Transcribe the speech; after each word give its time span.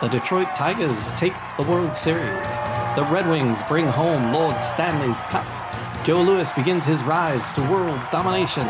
The 0.00 0.08
Detroit 0.08 0.48
Tigers 0.56 1.12
take 1.12 1.34
the 1.56 1.62
World 1.62 1.94
Series. 1.94 2.58
The 2.96 3.06
Red 3.12 3.28
Wings 3.28 3.62
bring 3.68 3.86
home 3.86 4.32
Lord 4.32 4.60
Stanley's 4.60 5.22
Cup. 5.22 5.59
Joe 6.02 6.22
Louis 6.22 6.50
begins 6.54 6.86
his 6.86 7.02
rise 7.04 7.52
to 7.52 7.60
world 7.62 8.00
domination. 8.10 8.66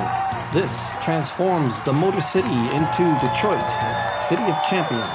This 0.52 0.94
transforms 1.00 1.80
the 1.82 1.92
Motor 1.92 2.20
City 2.20 2.48
into 2.48 3.16
Detroit, 3.20 3.64
City 4.12 4.42
of 4.42 4.56
Champions. 4.68 5.06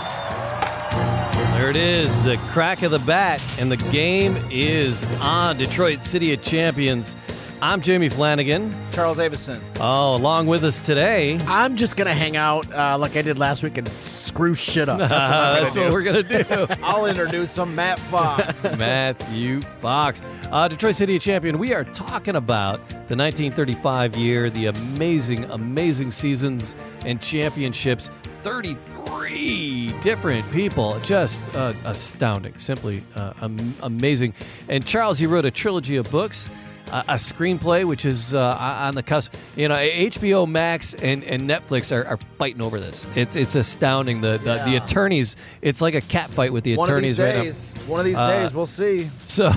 There 1.53 1.69
it 1.69 1.75
is, 1.75 2.23
the 2.23 2.37
crack 2.47 2.83
of 2.83 2.91
the 2.91 2.99
bat, 2.99 3.43
and 3.57 3.69
the 3.69 3.77
game 3.77 4.37
is 4.49 5.03
on. 5.19 5.57
Detroit 5.57 6.03
City 6.03 6.33
of 6.33 6.41
Champions. 6.41 7.17
I'm 7.65 7.81
Jamie 7.81 8.09
Flanagan. 8.09 8.75
Charles 8.91 9.19
Avison. 9.19 9.59
Oh, 9.79 10.15
along 10.15 10.45
with 10.45 10.63
us 10.63 10.79
today. 10.79 11.39
I'm 11.47 11.75
just 11.75 11.97
gonna 11.97 12.13
hang 12.13 12.37
out 12.37 12.71
uh, 12.71 12.95
like 12.99 13.17
I 13.17 13.23
did 13.23 13.39
last 13.39 13.63
week 13.63 13.79
and 13.79 13.89
screw 14.03 14.53
shit 14.53 14.87
up. 14.87 14.99
That's 14.99 15.11
what, 15.11 15.27
gonna 15.27 15.61
That's 15.61 15.73
do. 15.73 15.81
what 15.81 15.91
we're 15.91 16.03
going 16.03 16.27
to 16.27 16.43
do. 16.43 16.67
I'll 16.83 17.07
introduce 17.07 17.49
some 17.49 17.73
Matt 17.73 17.97
Fox. 17.97 18.77
Matthew 18.77 19.61
Fox. 19.61 20.21
Uh, 20.51 20.67
Detroit 20.67 20.95
City 20.95 21.17
Champion. 21.17 21.57
We 21.57 21.73
are 21.73 21.83
talking 21.85 22.35
about 22.35 22.87
the 22.87 23.15
1935 23.15 24.15
year, 24.15 24.51
the 24.51 24.67
amazing, 24.67 25.45
amazing 25.45 26.11
seasons 26.11 26.75
and 27.03 27.19
championships. 27.19 28.11
33 28.43 29.91
different 30.01 30.49
people. 30.51 30.99
Just 30.99 31.41
uh, 31.55 31.73
astounding. 31.83 32.55
Simply 32.59 33.03
uh, 33.15 33.33
am- 33.41 33.73
amazing. 33.81 34.35
And 34.69 34.85
Charles, 34.85 35.19
you 35.19 35.29
wrote 35.29 35.45
a 35.45 35.51
trilogy 35.51 35.95
of 35.95 36.11
books. 36.11 36.47
A 36.87 37.15
screenplay, 37.15 37.83
which 37.83 38.05
is 38.05 38.33
uh, 38.35 38.57
on 38.59 38.93
the 38.95 39.01
cusp. 39.03 39.33
You 39.55 39.67
know, 39.67 39.75
HBO 39.75 40.47
Max 40.47 40.93
and, 40.93 41.23
and 41.23 41.49
Netflix 41.49 41.91
are, 41.91 42.05
are 42.05 42.17
fighting 42.37 42.61
over 42.61 42.79
this. 42.79 43.07
It's 43.15 43.35
it's 43.35 43.55
astounding. 43.55 44.21
The 44.21 44.37
the, 44.37 44.63
the 44.65 44.75
attorneys. 44.77 45.35
It's 45.61 45.81
like 45.81 45.95
a 45.95 46.01
cat 46.01 46.29
fight 46.29 46.53
with 46.53 46.63
the 46.63 46.77
one 46.77 46.87
of 46.87 46.93
attorneys 46.95 47.17
these 47.17 47.25
right 47.25 47.35
now. 47.35 47.43
days, 47.43 47.73
one 47.87 47.99
of 47.99 48.05
these 48.05 48.15
Uh, 48.17 48.29
days, 48.29 48.53
we'll 48.53 48.65
see. 48.67 49.09
So, 49.25 49.51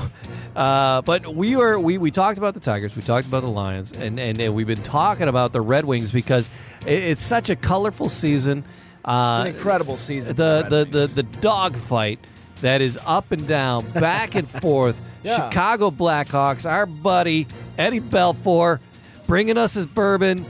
uh, 0.56 1.02
but 1.02 1.34
we 1.34 1.54
were 1.54 1.78
we, 1.78 1.98
we 1.98 2.10
talked 2.10 2.38
about 2.38 2.54
the 2.54 2.60
Tigers, 2.60 2.96
we 2.96 3.02
talked 3.02 3.26
about 3.26 3.42
the 3.42 3.48
Lions, 3.50 3.92
and 3.92 4.18
and, 4.18 4.40
and 4.40 4.54
we've 4.54 4.66
been 4.66 4.82
talking 4.82 5.28
about 5.28 5.52
the 5.52 5.60
Red 5.60 5.84
Wings 5.84 6.10
because 6.10 6.48
it, 6.86 7.02
it's 7.04 7.22
such 7.22 7.50
a 7.50 7.56
colorful 7.56 8.08
season. 8.08 8.64
Uh, 9.04 9.42
An 9.42 9.46
incredible 9.48 9.96
season. 9.96 10.34
the 10.34 10.62
for 10.64 10.70
the, 10.70 10.76
Red 10.78 10.92
the 10.92 10.98
Wings. 11.00 11.14
the 11.14 11.22
dog 11.24 11.76
fight 11.76 12.18
that 12.62 12.80
is 12.80 12.98
up 13.06 13.30
and 13.32 13.46
down, 13.46 13.88
back 13.92 14.34
and 14.34 14.48
forth. 14.62 15.00
Yeah. 15.22 15.48
Chicago 15.48 15.90
Blackhawks, 15.90 16.68
our 16.68 16.86
buddy 16.86 17.46
Eddie 17.76 18.00
Belfour, 18.00 18.80
bringing 19.26 19.58
us 19.58 19.74
his 19.74 19.86
bourbon. 19.86 20.44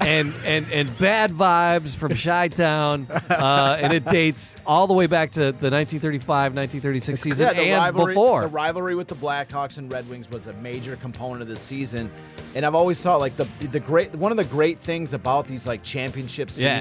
And, 0.00 0.34
and 0.44 0.66
and 0.72 0.98
bad 0.98 1.30
vibes 1.30 1.94
from 1.94 2.16
Chi 2.16 2.48
Town, 2.48 3.06
uh, 3.30 3.78
and 3.80 3.92
it 3.92 4.04
dates 4.04 4.56
all 4.66 4.88
the 4.88 4.92
way 4.92 5.06
back 5.06 5.30
to 5.32 5.38
the 5.38 5.70
1935, 5.70 6.52
1936 6.52 7.20
season 7.20 7.46
yeah, 7.46 7.52
the 7.52 7.60
and 7.60 7.80
rivalry, 7.80 8.12
before. 8.12 8.40
The 8.40 8.46
rivalry 8.48 8.96
with 8.96 9.06
the 9.06 9.14
Blackhawks 9.14 9.78
and 9.78 9.90
Red 9.92 10.08
Wings 10.08 10.28
was 10.28 10.48
a 10.48 10.52
major 10.54 10.96
component 10.96 11.42
of 11.42 11.48
the 11.48 11.54
season, 11.56 12.10
and 12.56 12.66
I've 12.66 12.74
always 12.74 13.00
thought 13.00 13.20
like 13.20 13.36
the 13.36 13.46
the 13.68 13.78
great 13.78 14.12
one 14.16 14.32
of 14.32 14.36
the 14.36 14.44
great 14.44 14.80
things 14.80 15.12
about 15.12 15.46
these 15.46 15.64
like 15.64 15.84
championship 15.84 16.50
Yeah. 16.56 16.80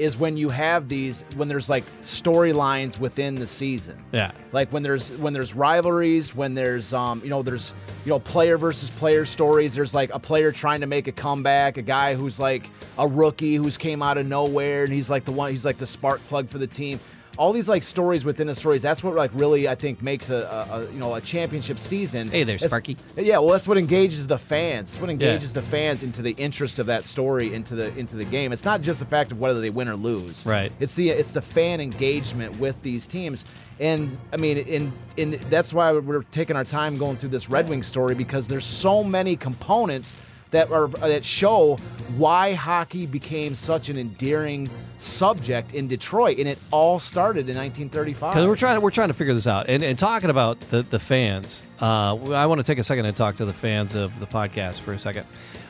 Is 0.00 0.16
when 0.16 0.36
you 0.36 0.48
have 0.48 0.88
these 0.88 1.24
when 1.36 1.46
there's 1.46 1.68
like 1.68 1.84
storylines 2.00 2.98
within 2.98 3.34
the 3.34 3.46
season. 3.46 4.02
Yeah. 4.12 4.32
like 4.52 4.72
when 4.72 4.82
there's 4.82 5.12
when 5.18 5.32
there's 5.34 5.54
rivalries 5.54 6.34
when 6.34 6.54
there's 6.54 6.94
um 6.94 7.20
you 7.22 7.28
know 7.28 7.42
there's 7.42 7.74
you 8.06 8.10
know 8.10 8.18
player 8.18 8.56
versus 8.56 8.90
player 8.90 9.24
stories 9.26 9.74
there's 9.74 9.94
like 9.94 10.10
a 10.14 10.18
player 10.18 10.52
trying 10.52 10.80
to 10.80 10.86
make 10.86 11.06
a 11.06 11.12
comeback 11.12 11.76
a 11.76 11.82
guy 11.82 12.14
who's 12.14 12.40
like 12.40 12.70
a 12.98 13.06
rookie 13.06 13.56
who's 13.56 13.76
came 13.76 14.02
out 14.02 14.16
of 14.16 14.26
nowhere 14.26 14.84
and 14.84 14.92
he's 14.92 15.10
like 15.10 15.24
the 15.26 15.32
one 15.32 15.50
he's 15.50 15.64
like 15.66 15.76
the 15.76 15.86
spark 15.86 16.20
plug 16.28 16.48
for 16.48 16.56
the 16.58 16.66
team 16.66 16.98
all 17.38 17.52
these 17.52 17.68
like 17.68 17.82
stories 17.82 18.24
within 18.24 18.46
the 18.46 18.54
stories 18.54 18.82
that's 18.82 19.02
what 19.02 19.14
like 19.14 19.30
really 19.34 19.68
i 19.68 19.74
think 19.74 20.02
makes 20.02 20.30
a, 20.30 20.66
a, 20.70 20.78
a 20.80 20.92
you 20.92 20.98
know 20.98 21.14
a 21.14 21.20
championship 21.20 21.78
season. 21.78 22.28
Hey 22.28 22.44
there, 22.44 22.58
Sparky. 22.58 22.96
yeah 23.16 23.38
well 23.38 23.48
that's 23.48 23.66
what 23.68 23.78
engages 23.78 24.26
the 24.26 24.38
fans. 24.38 24.90
It's 24.90 25.00
what 25.00 25.10
engages 25.10 25.52
the 25.52 25.62
fans 25.62 26.02
into 26.02 26.22
the 26.22 26.32
interest 26.32 26.78
of 26.78 26.86
that 26.86 27.04
story 27.04 27.54
into 27.54 27.74
the 27.74 27.96
into 27.98 28.16
the 28.16 28.24
game. 28.24 28.52
It's 28.52 28.64
not 28.64 28.82
just 28.82 29.00
the 29.00 29.06
fact 29.06 29.32
of 29.32 29.40
whether 29.40 29.60
they 29.60 29.70
win 29.70 29.88
or 29.88 29.96
lose. 29.96 30.44
Right. 30.44 30.72
it's 30.80 30.94
the 30.94 31.10
it's 31.10 31.30
the 31.30 31.42
fan 31.42 31.80
engagement 31.80 32.58
with 32.58 32.80
these 32.82 33.06
teams, 33.06 33.44
and 33.78 34.16
I 34.32 34.36
mean, 34.36 34.58
in 34.58 34.92
in 35.16 35.38
that's 35.48 35.72
why 35.72 35.92
we're 35.92 36.22
taking 36.24 36.56
our 36.56 36.64
time 36.64 36.96
going 36.96 37.16
through 37.16 37.30
this 37.30 37.48
Red 37.48 37.68
Wing 37.68 37.82
story 37.82 38.14
because 38.14 38.48
there's 38.48 38.66
so 38.66 39.02
many 39.04 39.36
components 39.36 40.16
that 40.50 40.70
are 40.70 40.88
that 40.88 41.24
show 41.24 41.76
why 42.16 42.54
hockey 42.54 43.06
became 43.06 43.54
such 43.54 43.88
an 43.88 43.96
endearing 43.96 44.68
subject 44.98 45.74
in 45.74 45.88
Detroit, 45.88 46.38
and 46.38 46.48
it 46.48 46.58
all 46.70 46.98
started 46.98 47.48
in 47.48 47.56
1935. 47.56 48.34
Because 48.34 48.46
we're 48.46 48.56
trying 48.56 48.76
to 48.76 48.80
we're 48.80 48.90
trying 48.90 49.08
to 49.08 49.14
figure 49.14 49.34
this 49.34 49.46
out, 49.46 49.68
and, 49.68 49.82
and 49.82 49.98
talking 49.98 50.30
about 50.30 50.60
the 50.70 50.82
the 50.82 50.98
fans. 50.98 51.62
Uh, 51.80 52.14
I 52.32 52.46
want 52.46 52.60
to 52.60 52.66
take 52.66 52.78
a 52.78 52.82
second 52.82 53.06
and 53.06 53.16
talk 53.16 53.36
to 53.36 53.44
the 53.44 53.52
fans 53.52 53.94
of 53.94 54.18
the 54.20 54.26
podcast 54.26 54.80
for 54.80 54.92
a 54.92 54.98
second. 54.98 55.26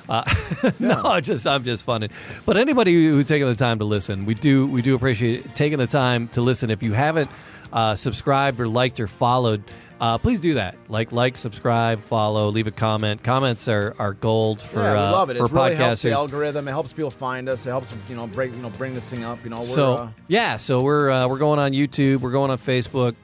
Uh, 0.09 0.25
no, 0.79 1.21
just 1.21 1.47
I'm 1.47 1.63
just 1.65 1.85
funning. 1.85 2.11
But 2.45 2.57
anybody 2.57 2.93
who's 2.93 3.29
taking 3.29 3.47
the 3.47 3.55
time 3.55 3.79
to 3.79 3.85
listen, 3.85 4.27
we 4.27 4.35
do 4.35 4.67
we 4.67 4.83
do 4.83 4.95
appreciate 4.95 5.55
taking 5.55 5.79
the 5.79 5.87
time 5.87 6.29
to 6.29 6.41
listen. 6.41 6.71
If 6.71 6.83
you 6.83 6.93
haven't 6.93 7.31
uh, 7.73 7.95
subscribed 7.95 8.61
or 8.61 8.69
liked 8.69 9.01
or 9.01 9.07
followed. 9.07 9.63
Uh, 10.01 10.17
please 10.17 10.41
do 10.41 10.55
that. 10.55 10.77
Like, 10.89 11.13
like, 11.13 11.37
subscribe, 11.37 12.01
follow, 12.01 12.49
leave 12.49 12.67
a 12.67 12.71
comment. 12.71 13.23
Comments 13.23 13.69
are, 13.69 13.95
are 13.99 14.15
gold 14.15 14.63
for 14.63 14.81
yeah, 14.81 14.93
we 14.95 14.99
uh, 14.99 15.13
love 15.13 15.29
it. 15.31 15.37
for 15.37 15.45
It 15.45 15.53
really 15.53 15.75
helps 15.75 16.01
the 16.03 16.13
algorithm. 16.13 16.67
It 16.69 16.71
helps 16.71 16.93
people 16.95 17.11
find 17.11 17.49
us. 17.51 17.67
It 17.67 17.71
helps 17.71 17.93
you 18.09 18.17
know 18.17 18.27
break 18.27 18.51
you 18.53 18.63
know 18.63 18.71
bring 18.71 18.95
this 18.95 19.11
thing 19.11 19.25
up. 19.25 19.45
You 19.45 19.51
know, 19.51 19.59
we're, 19.59 19.65
so 19.67 19.95
uh, 19.95 20.09
yeah, 20.27 20.57
so 20.57 20.81
we're 20.81 21.11
uh, 21.11 21.29
we're 21.29 21.37
going 21.39 21.59
on 21.59 21.73
YouTube, 21.73 22.21
we're 22.21 22.31
going 22.31 22.51
on 22.51 22.57
Facebook, 22.59 23.15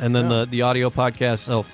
and 0.00 0.14
then 0.14 0.30
Yeah. 0.30 0.40
the 0.40 0.46
the 0.46 0.62
audio 0.62 0.88
podcast. 0.88 1.40
So 1.40 1.66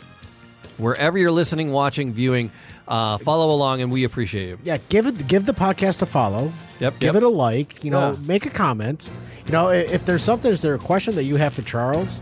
wherever 0.78 1.16
you're 1.16 1.30
listening, 1.30 1.70
watching, 1.70 2.12
viewing, 2.12 2.50
uh, 2.88 3.18
follow 3.18 3.54
along, 3.54 3.82
and 3.82 3.92
we 3.92 4.02
appreciate 4.02 4.48
you. 4.48 4.58
yeah, 4.64 4.78
give 4.88 5.06
it 5.06 5.28
give 5.28 5.46
the 5.46 5.54
podcast 5.54 6.02
a 6.02 6.06
follow. 6.06 6.52
Yep, 6.80 6.98
Give 6.98 7.14
yep. 7.14 7.22
it 7.22 7.22
a 7.22 7.28
like. 7.28 7.84
You 7.84 7.90
know, 7.92 8.12
Yeah. 8.12 8.16
make 8.26 8.46
a 8.46 8.50
comment. 8.50 9.10
You 9.46 9.52
know, 9.52 9.68
if 9.68 10.04
there's 10.06 10.24
something, 10.24 10.50
is 10.50 10.62
there 10.62 10.74
a 10.74 10.78
question 10.78 11.14
that 11.14 11.24
you 11.24 11.36
have 11.36 11.54
for 11.54 11.62
Charles? 11.62 12.20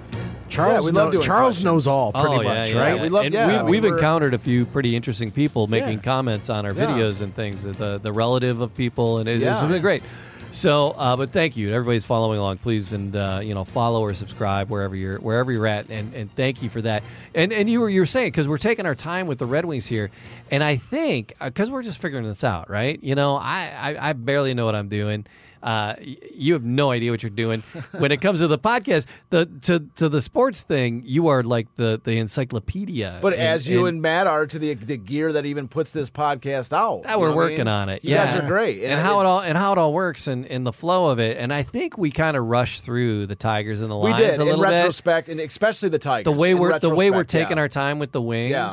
Charles, 0.49 0.85
we 0.87 0.91
love 0.93 1.13
know- 1.15 1.21
Charles 1.21 1.47
questions. 1.57 1.65
knows 1.65 1.87
all 1.87 2.13
pretty 2.13 2.29
oh, 2.29 2.41
yeah, 2.43 2.49
much, 2.49 2.71
yeah, 2.73 2.81
right? 2.81 2.97
yeah. 2.97 3.03
We 3.03 3.09
love- 3.09 3.25
And 3.27 3.35
yeah, 3.35 3.63
we, 3.65 3.71
we 3.71 3.77
have 3.79 3.85
were- 3.85 3.97
encountered 3.97 4.35
a 4.35 4.39
few 4.39 4.65
pretty 4.67 4.97
interesting 4.97 5.31
people 5.31 5.67
making 5.67 5.99
Yeah. 5.99 6.03
comments 6.05 6.51
on 6.51 6.67
our 6.67 6.73
Yeah. 6.73 6.87
videos 6.87 7.21
and 7.23 7.35
things. 7.35 7.63
The 7.65 7.99
the 8.03 8.13
relative 8.13 8.61
of 8.61 8.75
people, 8.75 9.19
and 9.19 9.29
it, 9.29 9.41
Yeah. 9.41 9.61
it's 9.63 9.71
been 9.71 9.83
great. 9.83 10.03
So, 10.51 10.93
uh, 10.93 11.15
but 11.15 11.31
thank 11.31 11.59
you, 11.59 11.75
everybody's 11.75 12.07
following 12.07 12.39
along. 12.39 12.57
Please 12.59 12.95
and 12.95 13.15
uh, 13.15 13.41
you 13.43 13.53
know 13.53 13.65
follow 13.65 14.01
or 14.01 14.15
subscribe 14.15 14.71
wherever 14.71 14.97
you're 14.97 15.19
wherever 15.19 15.53
you're 15.53 15.67
at, 15.67 15.91
and, 15.91 16.15
and 16.15 16.35
thank 16.37 16.63
you 16.63 16.71
for 16.71 16.81
that. 16.81 17.03
And 17.35 17.53
and 17.53 17.69
you 17.69 17.81
were 17.81 17.91
you 17.91 18.01
were 18.01 18.07
saying 18.07 18.29
because 18.29 18.49
we're 18.49 18.57
taking 18.57 18.87
our 18.87 18.95
time 18.95 19.27
with 19.27 19.39
the 19.39 19.45
Red 19.45 19.67
Wings 19.67 19.87
here, 19.87 20.11
and 20.51 20.65
I 20.65 20.77
think 20.77 21.35
because 21.39 21.71
we're 21.71 21.83
just 21.83 21.99
figuring 22.01 22.27
this 22.27 22.45
out, 22.45 22.71
right? 22.71 22.99
You 23.03 23.15
know, 23.15 23.37
I, 23.37 23.71
I 23.99 24.09
I 24.09 24.13
barely 24.15 24.55
know 24.55 24.65
what 24.65 24.75
I'm 24.75 24.89
doing. 24.89 25.27
Uh, 25.63 25.95
you 26.01 26.53
have 26.53 26.65
no 26.65 26.91
idea 26.91 27.11
what 27.11 27.23
you're 27.23 27.31
doing 27.31 27.61
when 27.99 28.13
it 28.13 28.21
comes 28.21 28.41
to 28.41 28.47
the 28.49 28.59
podcast. 28.59 29.07
The 29.31 29.47
to 29.63 29.81
to 29.97 30.09
the 30.09 30.21
sports 30.21 30.63
thing, 30.63 31.03
you 31.05 31.29
are 31.29 31.43
like 31.43 31.67
the 31.77 32.01
the 32.03 32.19
encyclopedia. 32.19 33.19
But 33.21 33.33
And- 33.35 33.43
as 33.43 33.69
you 33.69 33.81
and- 33.81 33.89
and, 33.97 34.03
Matt 34.03 34.27
are 34.27 34.47
to 34.47 34.59
the 34.59 34.75
the 34.75 34.97
gear 34.97 35.33
that 35.33 35.47
even 35.47 35.69
puts 35.69 35.91
this 35.93 36.11
podcast 36.11 36.73
out, 36.73 37.03
that 37.05 37.19
we're 37.19 37.29
what 37.29 37.33
I 37.33 37.37
working 37.37 37.59
mean? 37.59 37.69
on 37.69 37.89
it. 37.89 38.05
You 38.05 38.13
yeah, 38.15 38.27
guys 38.33 38.45
are 38.45 38.47
great, 38.49 38.83
and, 38.85 39.01
how 39.01 39.21
it 39.21 39.25
all 39.27 39.41
and 39.41 39.57
how 39.57 39.73
it 39.73 39.79
all 39.79 39.93
works 39.93 40.27
and, 40.29 40.47
and 40.47 40.67
the 40.67 40.73
flow 40.73 41.09
of 41.09 41.19
it. 41.19 41.37
And 41.39 41.53
I 41.53 41.63
think 41.63 41.97
we 41.99 42.11
kind 42.11 42.37
of 42.37 42.45
rushed 42.45 42.83
through 42.83 43.27
the 43.27 43.35
Tigers 43.37 43.81
and 43.81 43.91
the 43.91 43.97
we 43.97 44.13
did 44.13 44.31
a 44.31 44.33
in 44.35 44.39
little 44.41 44.65
bit. 44.65 44.71
retrospect, 44.71 45.29
and 45.29 45.41
especially 45.41 45.89
the 45.89 45.99
Tigers. 45.99 46.25
The 46.25 46.33
way 46.33 46.55
we're 46.55 46.79
the 46.79 46.91
way 46.95 47.11
we're 47.11 47.25
taking 47.25 47.57
yeah. 47.57 47.63
our 47.63 47.69
time 47.69 47.99
with 47.99 48.13
the 48.13 48.23
wings. 48.23 48.51
Yeah. 48.51 48.69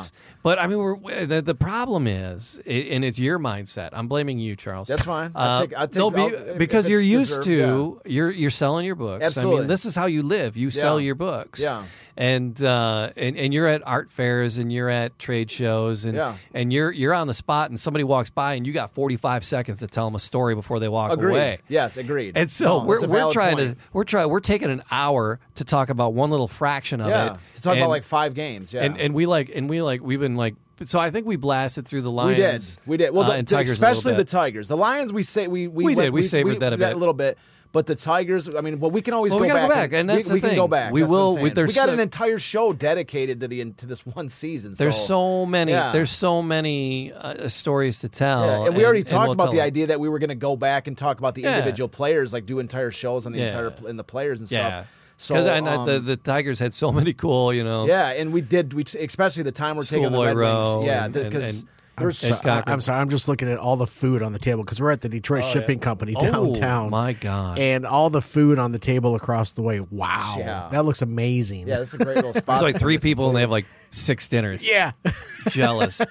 But 0.46 0.60
I 0.60 0.68
mean, 0.68 0.78
we're 0.78 1.26
the, 1.26 1.42
the 1.42 1.56
problem 1.56 2.06
is, 2.06 2.60
i- 2.64 2.70
and 2.70 3.04
it's 3.04 3.18
your 3.18 3.36
mindset. 3.40 3.88
I'm 3.92 4.06
blaming 4.06 4.38
you, 4.38 4.54
Charles. 4.54 4.86
That's 4.86 5.02
fine. 5.02 5.32
I 5.34 5.44
Uh, 5.44 5.60
take- 5.62 5.74
I 5.76 5.86
take- 5.86 5.96
no, 5.96 6.10
be- 6.12 6.32
because 6.56 6.88
you're 6.88 7.00
used 7.00 7.42
deserved, 7.42 7.46
to 8.04 8.08
you're 8.08 8.30
you're 8.30 8.50
selling 8.50 8.86
your 8.86 8.94
books. 8.94 9.22
I 9.22 9.26
Absolutely. 9.26 9.58
mean, 9.62 9.66
this 9.66 9.84
is 9.84 9.96
how 9.96 10.06
you 10.06 10.22
live. 10.22 10.56
You 10.56 10.70
sell 10.70 11.00
your 11.00 11.16
books. 11.16 11.58
Yeah. 11.60 11.82
And 12.18 12.62
uh, 12.64 13.10
and 13.14 13.36
and 13.36 13.52
you're 13.52 13.66
at 13.66 13.82
art 13.86 14.10
fairs 14.10 14.56
and 14.56 14.72
you're 14.72 14.88
at 14.88 15.18
trade 15.18 15.50
shows 15.50 16.06
and 16.06 16.16
Yeah. 16.16 16.36
and 16.54 16.72
you're 16.72 16.90
you're 16.90 17.12
on 17.12 17.26
the 17.26 17.34
spot 17.34 17.68
and 17.68 17.78
somebody 17.78 18.04
walks 18.04 18.30
by 18.30 18.54
and 18.54 18.66
you 18.66 18.72
got 18.72 18.90
45 18.90 19.44
seconds 19.44 19.80
to 19.80 19.86
tell 19.86 20.06
them 20.06 20.14
a 20.14 20.18
story 20.18 20.54
before 20.54 20.80
they 20.80 20.88
walk 20.88 21.12
Agreed. 21.12 21.32
away. 21.34 21.58
Yes, 21.68 21.98
agreed. 21.98 22.34
And 22.34 22.50
so 22.50 22.78
No, 22.78 22.84
we're 22.86 23.06
we're 23.06 23.30
trying 23.32 23.56
point. 23.58 23.72
to 23.72 23.76
we're 23.92 24.04
trying 24.04 24.30
we're 24.30 24.40
taking 24.40 24.70
an 24.70 24.82
hour 24.90 25.38
to 25.56 25.64
talk 25.64 25.90
about 25.90 26.14
one 26.14 26.30
little 26.30 26.48
fraction 26.48 27.02
of 27.02 27.08
yeah 27.10 27.34
it. 27.34 27.38
to 27.56 27.62
talk 27.62 27.76
about 27.76 27.90
like 27.90 28.02
five 28.02 28.32
games. 28.32 28.72
Yeah, 28.72 28.84
and 28.84 28.98
and 28.98 29.12
we 29.14 29.26
like 29.26 29.50
and 29.54 29.68
we 29.68 29.82
like 29.82 30.00
we've 30.02 30.20
been 30.20 30.36
like 30.36 30.54
so 30.84 30.98
I 30.98 31.10
think 31.10 31.26
we 31.26 31.36
blasted 31.36 31.86
through 31.86 32.02
the 32.02 32.10
Lions. 32.10 32.38
we 32.38 32.42
did, 32.44 32.88
we 32.90 32.96
did. 33.06 33.10
Well, 33.14 33.24
uh, 33.24 33.28
the, 33.28 33.32
and 33.34 33.48
the- 33.48 33.54
Tigers 33.56 33.76
a 33.78 33.80
little 33.80 33.92
especially 33.92 34.14
the. 34.16 34.24
Tigers, 34.26 34.68
the 34.68 34.76
Lions. 34.76 35.10
We 35.12 35.22
say 35.22 35.48
we 35.48 35.68
we, 35.68 35.84
We 35.84 35.94
went- 35.94 36.06
did. 36.06 36.12
We 36.12 36.20
savored 36.22 36.60
that 36.60 36.72
a 36.74 36.76
bit. 36.76 36.92
a 36.94 36.96
little 36.98 37.14
bit. 37.14 37.38
But 37.72 37.86
the 37.86 37.94
Tigers, 37.94 38.48
I 38.54 38.60
mean, 38.62 38.80
well, 38.80 38.90
we 38.90 39.02
can 39.02 39.12
always 39.14 39.32
Well, 39.32 39.40
go 39.40 39.42
we 39.46 39.48
back. 39.52 39.68
go 39.68 39.74
back, 39.74 39.92
and 39.92 40.08
that's 40.08 40.28
we, 40.30 40.40
the 40.40 40.46
we 40.46 40.48
can 40.50 40.56
go 40.56 40.68
back. 40.68 40.92
We 40.92 41.00
That's 41.02 41.10
will- 41.10 41.34
we- 41.36 41.42
we 41.50 41.50
got 41.50 41.70
so- 41.70 41.92
an 41.92 42.00
entire 42.00 42.38
show 42.38 42.72
dedicated 42.72 43.40
to 43.40 43.48
the 43.48 43.70
to 43.72 43.86
this 43.86 44.06
one 44.06 44.28
season. 44.28 44.74
There's 44.76 44.96
so, 44.96 45.06
so 45.06 45.46
many. 45.46 45.72
yeah. 45.72 45.92
There's 45.92 46.10
so 46.10 46.42
many 46.42 47.12
uh, 47.12 47.48
stories 47.48 48.00
to 48.00 48.08
tell. 48.08 48.46
Yeah, 48.46 48.66
and 48.66 48.76
we 48.76 48.84
already 48.84 49.02
talked 49.04 49.26
we'll 49.28 49.32
about 49.34 49.50
the 49.50 49.58
them. 49.58 49.66
idea 49.66 49.86
that 49.88 50.00
we 50.00 50.08
were 50.08 50.18
going 50.18 50.28
to 50.30 50.34
go 50.34 50.56
back 50.56 50.86
and 50.86 50.96
talk 50.96 51.18
about 51.18 51.34
the 51.34 51.42
Yeah. 51.42 51.58
individual 51.58 51.88
players, 51.88 52.32
like 52.32 52.46
do 52.46 52.58
entire 52.60 52.90
shows 52.90 53.26
on 53.26 53.32
the 53.32 53.42
entire 53.42 53.74
and 53.86 53.98
the 53.98 54.04
players 54.04 54.40
and 54.40 54.48
stuff. 54.48 54.86
So 55.18 55.34
because 55.34 55.46
I 55.46 55.60
know 55.60 55.84
the 55.86 55.96
um, 55.96 56.04
the 56.06 56.16
Tigers 56.16 56.58
had 56.58 56.72
so 56.74 56.92
many 56.92 57.12
cool, 57.14 57.52
you 57.52 57.64
know. 57.64 57.86
yeah, 57.86 58.08
and 58.10 58.32
we 58.32 58.42
did. 58.42 58.74
We 58.74 58.84
especially 59.00 59.42
the 59.44 59.52
time 59.52 59.76
we're 59.76 59.84
taking 59.84 60.12
the 60.12 60.22
Red 60.22 60.36
Row 60.36 60.74
Wings. 60.74 60.86
Yeah, 60.86 61.04
and- 61.06 61.16
and- 61.16 61.30
because 61.30 61.64
and- 61.96 62.06
I'm, 62.06 62.10
so, 62.10 62.38
I'm 62.44 62.80
sorry. 62.80 63.00
I'm 63.00 63.08
just 63.08 63.28
looking 63.28 63.48
at 63.48 63.58
all 63.58 63.76
the 63.76 63.86
food 63.86 64.22
on 64.22 64.32
the 64.32 64.38
table 64.38 64.62
because 64.62 64.80
we're 64.80 64.90
at 64.90 65.00
the 65.00 65.08
Detroit 65.08 65.44
oh, 65.44 65.48
Shipping 65.48 65.78
Company 65.78 66.14
oh, 66.16 66.20
downtown. 66.20 66.86
Oh, 66.86 66.90
my 66.90 67.12
God. 67.14 67.58
And 67.58 67.86
all 67.86 68.10
the 68.10 68.22
food 68.22 68.58
on 68.58 68.72
the 68.72 68.78
table 68.78 69.14
across 69.14 69.52
the 69.54 69.62
way. 69.62 69.80
Wow, 69.80 70.36
Yeah. 70.38 70.68
that 70.72 70.84
looks 70.84 71.02
amazing. 71.02 71.66
yeah, 71.66 71.78
that's 71.78 71.94
a 71.94 71.98
great 71.98 72.16
little 72.16 72.34
spot. 72.34 72.60
There's 72.60 72.72
like 72.74 72.80
three 72.80 72.98
people, 72.98 73.28
and 73.28 73.36
they 73.36 73.40
have 73.40 73.50
like 73.50 73.66
six 73.90 74.28
dinners. 74.28 74.68
yeah. 74.68 74.92
Jealous. 75.48 76.02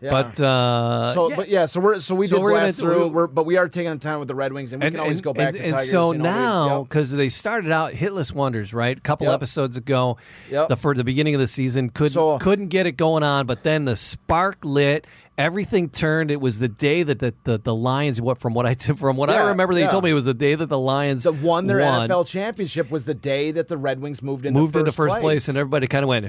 Yeah. 0.00 0.10
But 0.10 0.40
uh, 0.40 1.14
So, 1.14 1.30
yeah. 1.30 1.36
but 1.36 1.48
yeah, 1.48 1.66
so 1.66 1.80
we're 1.80 1.98
so 2.00 2.14
we 2.14 2.26
So 2.26 2.36
did 2.36 2.42
blast 2.42 2.78
through. 2.78 3.08
We're, 3.08 3.26
but 3.26 3.46
we 3.46 3.56
are 3.56 3.68
taking 3.68 3.98
time 3.98 4.18
with 4.18 4.28
the 4.28 4.34
Red 4.34 4.52
Wings, 4.52 4.72
and 4.72 4.82
we 4.82 4.90
can 4.90 5.00
always 5.00 5.20
go 5.20 5.32
back 5.32 5.48
and, 5.48 5.56
to 5.56 5.62
and 5.64 5.72
Tigers. 5.74 5.90
so 5.90 6.12
you 6.12 6.18
know, 6.18 6.24
now, 6.24 6.78
yep. 6.80 6.88
because 6.88 7.12
they 7.12 7.28
started 7.28 7.70
out 7.70 7.92
hitless 7.94 8.32
wonders, 8.32 8.74
right? 8.74 8.96
A 8.98 9.00
couple 9.00 9.26
Yep. 9.26 9.34
episodes 9.34 9.76
ago, 9.76 10.16
Yep. 10.50 10.68
the 10.68 10.76
for 10.76 10.94
the 10.94 11.04
beginning 11.04 11.34
of 11.34 11.40
the 11.40 11.46
season, 11.46 11.88
couldn't 11.90 12.12
So- 12.12 12.38
couldn't 12.38 12.68
get 12.68 12.86
it 12.86 12.92
going 12.96 13.22
on, 13.22 13.46
but 13.46 13.62
then 13.62 13.84
the 13.84 13.96
spark 13.96 14.58
lit. 14.64 15.06
Everything 15.36 15.88
turned. 15.88 16.30
It 16.30 16.40
was 16.40 16.60
the 16.60 16.68
day 16.68 17.02
that 17.02 17.18
the, 17.18 17.34
the, 17.42 17.58
the 17.58 17.74
Lions. 17.74 18.20
What 18.20 18.38
from 18.38 18.54
what 18.54 18.66
I 18.66 18.74
from 18.96 19.16
what 19.16 19.30
I 19.30 19.48
remember, 19.48 19.74
you 19.74 19.80
yeah. 19.80 19.90
told 19.90 20.04
me 20.04 20.10
it 20.10 20.14
was 20.14 20.26
the 20.26 20.34
day 20.34 20.54
that 20.54 20.68
the 20.68 20.78
Lions 20.78 21.24
the 21.24 21.32
won 21.32 21.66
their 21.66 21.80
won, 21.80 22.08
NFL 22.08 22.26
championship 22.28 22.90
was 22.90 23.04
the 23.04 23.14
day 23.14 23.50
that 23.50 23.66
the 23.66 23.76
Red 23.76 24.00
Wings 24.00 24.22
moved 24.22 24.46
into 24.46 24.58
moved 24.58 24.74
first 24.74 24.80
into 24.80 24.92
first 24.92 25.16
place, 25.16 25.48
and 25.48 25.58
everybody 25.58 25.88
kind 25.88 26.04
of 26.04 26.08
went. 26.08 26.24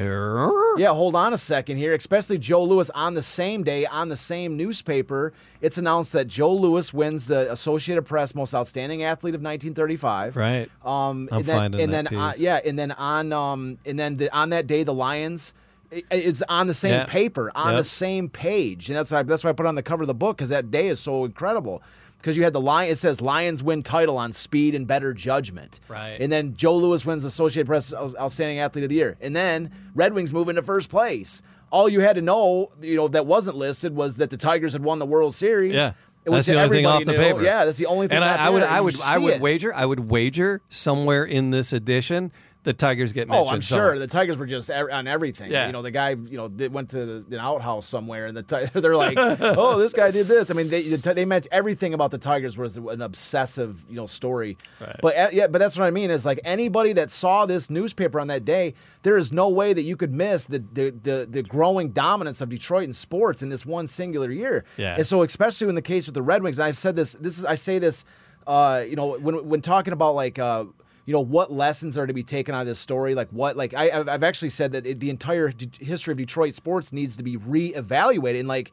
Yeah, 0.78 0.90
hold 0.90 1.16
on 1.16 1.34
a 1.34 1.38
second 1.38 1.78
here. 1.78 1.94
Especially 1.94 2.38
Joe 2.40 2.64
Louis 2.64 2.90
on 2.92 3.14
the 3.14 3.22
same 3.22 3.64
day 3.64 3.86
on 3.86 4.10
the 4.10 4.18
same 4.18 4.58
newspaper, 4.58 5.34
it's 5.62 5.78
announced 5.78 6.14
that 6.14 6.28
Joe 6.28 6.54
Louis 6.54 6.92
wins 6.94 7.28
the 7.28 7.52
Associated 7.52 8.04
Press 8.04 8.34
Most 8.34 8.56
Outstanding 8.56 9.04
Athlete 9.04 9.36
of 9.36 9.42
1935. 9.42 10.36
Right. 10.36 10.70
Um, 10.84 11.30
I'm 11.32 11.40
and 11.40 11.46
then, 11.46 11.56
finding 11.58 11.82
and 11.82 11.94
that 11.94 12.10
then 12.10 12.20
uh, 12.20 12.32
piece. 12.32 12.42
yeah, 12.42 12.60
and 12.66 12.78
then 12.78 12.92
on 12.92 13.32
um, 13.32 13.78
and 13.86 14.00
then 14.00 14.16
the, 14.16 14.36
on 14.36 14.50
that 14.50 14.66
day 14.66 14.84
the 14.84 14.94
Lions. 14.94 15.54
It- 15.96 16.06
It's 16.12 16.44
on 16.50 16.68
the 16.68 16.74
same 16.74 16.92
Yeah. 16.94 17.06
paper, 17.06 17.52
on 17.56 17.70
Yep. 17.74 17.78
the 17.78 17.84
same 17.84 18.30
page, 18.30 18.90
and 18.90 18.98
that's 18.98 19.12
why 19.12 19.24
that's 19.24 19.44
why 19.44 19.50
I 19.50 19.54
put 19.54 19.66
it 19.66 19.70
on 19.70 19.76
the 19.76 19.84
cover 19.84 20.04
of 20.04 20.08
the 20.08 20.14
book 20.14 20.38
because 20.38 20.50
that 20.50 20.70
day 20.72 20.88
is 20.90 21.00
so 21.00 21.26
incredible. 21.26 21.82
Because 22.18 22.38
you 22.38 22.44
had 22.44 22.54
the 22.54 22.62
lion, 22.62 22.92
it 22.92 22.98
says 22.98 23.22
Lions 23.22 23.62
win 23.62 23.84
title 23.84 24.18
on 24.18 24.34
speed 24.34 24.74
and 24.74 24.88
better 24.88 25.14
judgment, 25.14 25.80
Right. 25.88 26.18
And 26.20 26.32
then 26.32 26.56
Joe 26.58 26.76
Louis 26.76 27.06
wins 27.06 27.24
Associated 27.24 27.68
Press 27.68 27.94
Outstanding 27.94 28.58
Athlete 28.60 28.84
of 28.86 28.90
the 28.90 28.96
Year, 28.96 29.16
and 29.22 29.36
then 29.36 29.70
Red 29.94 30.14
Wings 30.14 30.34
move 30.34 30.50
into 30.50 30.64
first 30.64 30.90
place. 30.90 31.44
All 31.72 31.88
you 31.88 32.00
had 32.00 32.16
to 32.16 32.22
know, 32.24 32.72
you 32.82 32.96
know, 32.96 33.08
that 33.10 33.28
wasn't 33.28 33.58
listed 33.58 33.96
was 33.96 34.16
that 34.16 34.32
the 34.32 34.38
Tigers 34.38 34.74
had 34.74 34.84
won 34.84 34.98
the 34.98 35.06
World 35.06 35.36
Series. 35.36 35.74
Yeah. 35.76 35.90
It 35.90 36.32
That's 36.32 36.38
was 36.38 36.46
the 36.48 36.56
only 36.64 36.78
thing 36.78 36.86
off 36.88 37.06
the 37.06 37.12
knew. 37.12 37.18
paper. 37.20 37.44
Yeah, 37.44 37.66
that's 37.66 37.78
the 37.78 37.86
only 37.86 38.08
thing. 38.08 38.16
And 38.16 38.26
I, 38.26 38.48
I 38.48 38.50
would. 38.50 38.64
I 38.64 38.82
would, 38.82 39.00
I 39.02 39.18
would 39.20 39.34
it. 39.36 39.42
wager, 39.42 39.72
I 39.72 39.86
would 39.86 40.10
wager 40.10 40.60
somewhere 40.70 41.24
in 41.24 41.52
this 41.52 41.72
edition, 41.72 42.32
the 42.66 42.74
Tigers 42.74 43.14
get 43.14 43.28
mentioned. 43.28 43.48
Oh. 43.48 43.52
I'm 43.54 43.62
somewhere. 43.62 43.92
sure 43.92 44.00
the 44.00 44.08
Tigers 44.08 44.38
were 44.40 44.48
just 44.48 44.72
on 44.72 45.08
everything. 45.08 45.52
Yeah. 45.52 45.68
You 45.68 45.72
know, 45.72 45.84
the 45.84 45.92
guy, 45.92 46.10
you 46.10 46.36
know, 46.36 46.48
went 46.70 46.90
to 46.90 47.24
an 47.30 47.36
outhouse 47.36 47.86
somewhere, 47.88 48.26
and 48.26 48.36
the 48.36 48.42
ti- 48.42 48.66
they're 48.80 48.98
like, 48.98 49.18
"Oh, 49.18 49.78
this 49.78 49.94
guy 49.94 50.10
did 50.10 50.26
this." 50.26 50.50
I 50.50 50.56
mean, 50.56 50.70
they 50.70 50.82
they 50.82 51.26
meant 51.26 51.48
everything 51.52 51.94
about 51.94 52.10
the 52.10 52.18
Tigers 52.18 52.58
was 52.58 52.76
an 52.78 53.04
obsessive, 53.04 53.86
you 53.88 53.96
know, 53.96 54.08
story. 54.08 54.58
Right. 54.82 55.00
But 55.00 55.16
uh, 55.16 55.30
yeah, 55.32 55.46
but 55.46 55.60
that's 55.60 55.78
what 55.78 55.86
I 55.86 55.92
mean 55.92 56.10
is 56.10 56.26
like 56.26 56.40
anybody 56.44 56.92
that 56.94 57.12
saw 57.12 57.46
this 57.46 57.70
newspaper 57.70 58.20
on 58.20 58.28
that 58.28 58.46
day, 58.46 58.74
there 59.04 59.18
is 59.18 59.32
no 59.32 59.48
way 59.50 59.72
that 59.72 59.84
you 59.84 59.96
could 59.96 60.12
miss 60.12 60.46
the 60.46 60.64
the 60.74 60.90
the, 60.90 61.28
the 61.30 61.44
growing 61.44 61.92
dominance 61.92 62.42
of 62.42 62.50
Detroit 62.50 62.86
in 62.86 62.94
sports 62.94 63.44
in 63.44 63.50
this 63.50 63.64
one 63.64 63.86
singular 63.86 64.32
year. 64.32 64.66
Yeah. 64.78 64.96
And 64.96 65.06
so, 65.06 65.22
especially 65.22 65.70
in 65.70 65.76
the 65.76 65.84
case 65.84 66.08
with 66.08 66.16
the 66.16 66.24
Red 66.24 66.42
Wings, 66.42 66.58
and 66.58 66.66
I've 66.66 66.78
said 66.78 66.96
this. 66.96 67.14
This 67.14 67.38
is 67.38 67.46
I 67.46 67.54
say 67.54 67.78
this, 67.78 68.06
uh, 68.48 68.84
you 68.88 68.96
know, 68.96 69.20
when 69.20 69.48
when 69.48 69.62
talking 69.62 69.94
about 69.94 70.16
like. 70.16 70.40
Uh, 70.40 70.66
you 71.06 71.14
know 71.14 71.20
what 71.22 71.52
lessons 71.52 71.98
are 71.98 72.08
to 72.08 72.14
be 72.14 72.24
taken 72.24 72.56
out 72.56 72.62
of 72.62 72.68
this 72.68 72.80
story 72.80 73.14
like 73.16 73.30
what 73.30 73.56
like 73.56 73.74
I, 73.74 73.92
I've, 73.92 74.24
actually 74.24 74.50
said 74.50 74.72
that 74.72 74.86
it, 74.88 75.00
the 75.00 75.10
entire 75.10 75.50
d- 75.50 75.70
history 75.86 76.12
of 76.14 76.18
detroit 76.18 76.54
sports 76.56 76.92
needs 76.92 77.16
to 77.18 77.24
be 77.24 77.38
reevaluated 77.38 78.40
and 78.40 78.48
like 78.48 78.72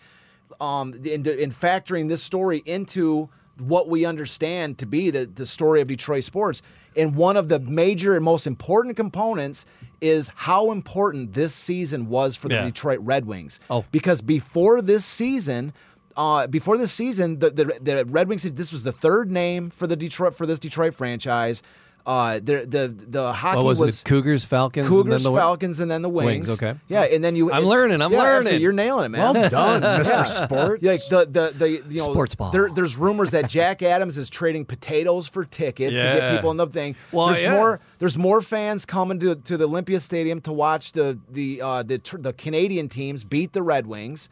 um 0.61 0.95
in, 1.05 1.27
in 1.27 1.51
factoring 1.53 2.09
this 2.09 2.23
story 2.23 2.63
into 2.67 3.29
what 3.59 3.89
we 3.89 4.05
understand 4.07 4.79
to 4.79 4.87
be 4.87 5.11
the, 5.11 5.27
the 5.27 5.47
story 5.47 5.81
of 5.81 5.89
detroit 5.89 6.25
sports 6.25 6.63
and 6.97 7.15
one 7.17 7.37
of 7.37 7.49
the 7.49 7.59
major 7.61 8.15
and 8.17 8.25
most 8.25 8.47
important 8.47 8.97
components 8.97 9.65
is 10.01 10.31
how 10.35 10.71
important 10.73 11.33
this 11.35 11.55
season 11.55 12.09
was 12.09 12.35
for 12.37 12.49
the 12.49 12.55
Yeah. 12.55 12.65
detroit 12.65 12.99
red 13.03 13.25
wings 13.27 13.61
Oh. 13.71 13.85
because 13.93 14.21
before 14.23 14.81
this 14.83 15.05
season 15.05 15.73
uh, 16.15 16.47
before 16.47 16.77
this 16.77 16.93
season, 16.93 17.39
the, 17.39 17.49
the 17.49 17.65
the 17.81 18.05
Red 18.05 18.29
Wings. 18.29 18.43
This 18.43 18.71
was 18.71 18.83
the 18.83 18.93
third 18.93 19.31
name 19.31 19.71
for 19.71 19.87
the 19.87 19.97
Detroit 19.97 20.35
for 20.35 20.45
this 20.45 20.59
Detroit 20.59 20.93
franchise. 20.95 21.63
Uh, 22.05 22.41
the 22.41 22.67
the 22.67 22.89
the 22.89 23.33
hockey 23.33 23.59
What 23.59 23.67
was, 23.67 23.81
was, 23.81 24.01
it? 24.01 24.05
Cougars, 24.05 24.45
Falcons, 24.45 24.89
Cougars, 24.89 25.05
and 25.05 25.13
then 25.13 25.33
the 25.33 25.39
Falcons, 25.39 25.79
and 25.79 25.91
then 25.91 26.03
the 26.03 26.09
Wings. 26.09 26.49
Wings, 26.49 26.63
okay. 26.63 26.79
Yeah, 26.89 27.03
and 27.03 27.23
then 27.23 27.37
you. 27.37 27.53
I'm 27.53 27.65
learning, 27.65 28.03
I'm 28.03 28.11
yeah, 28.11 28.19
learning. 28.19 28.37
absolutely. 28.39 28.63
You're 28.63 28.73
nailing 28.73 29.05
it, 29.05 29.09
man. 29.11 29.35
Well 29.35 29.49
done, 29.51 29.83
Mr. 29.83 30.11
Yeah. 30.11 30.23
Sports. 30.25 30.83
Like 30.83 31.01
the 31.09 31.27
the 31.31 31.53
the 31.57 31.71
you 31.71 31.99
know 31.99 32.11
Sports 32.11 32.35
ball. 32.35 32.51
There, 32.51 32.71
there's 32.71 32.97
rumors 32.97 33.31
that 33.31 33.49
Jack 33.49 33.83
Adams 33.83 34.19
is 34.19 34.29
trading 34.29 34.65
potatoes 34.65 35.29
for 35.29 35.45
tickets 35.45 35.97
to 35.97 36.03
get 36.03 36.35
people 36.35 36.51
in 36.51 36.57
the 36.57 36.67
thing. 36.67 36.97
Well, 37.13 37.29
there's 37.29 37.43
yeah. 37.43 37.53
more 37.55 37.81
there's 38.01 38.19
more 38.19 38.41
fans 38.41 38.85
coming 38.85 39.21
to 39.21 39.37
to 39.37 39.57
the 39.57 39.69
Olympia 39.69 40.01
Stadium 40.01 40.41
to 40.41 40.53
watch 40.53 40.93
the 40.93 41.19
the 41.31 41.63
uh, 41.63 41.83
the 41.85 42.01
the 42.19 42.33
Canadian 42.33 42.89
teams 42.89 43.23
beat 43.23 43.53
the 43.53 43.63
Red 43.63 43.87
Wings. 43.87 44.29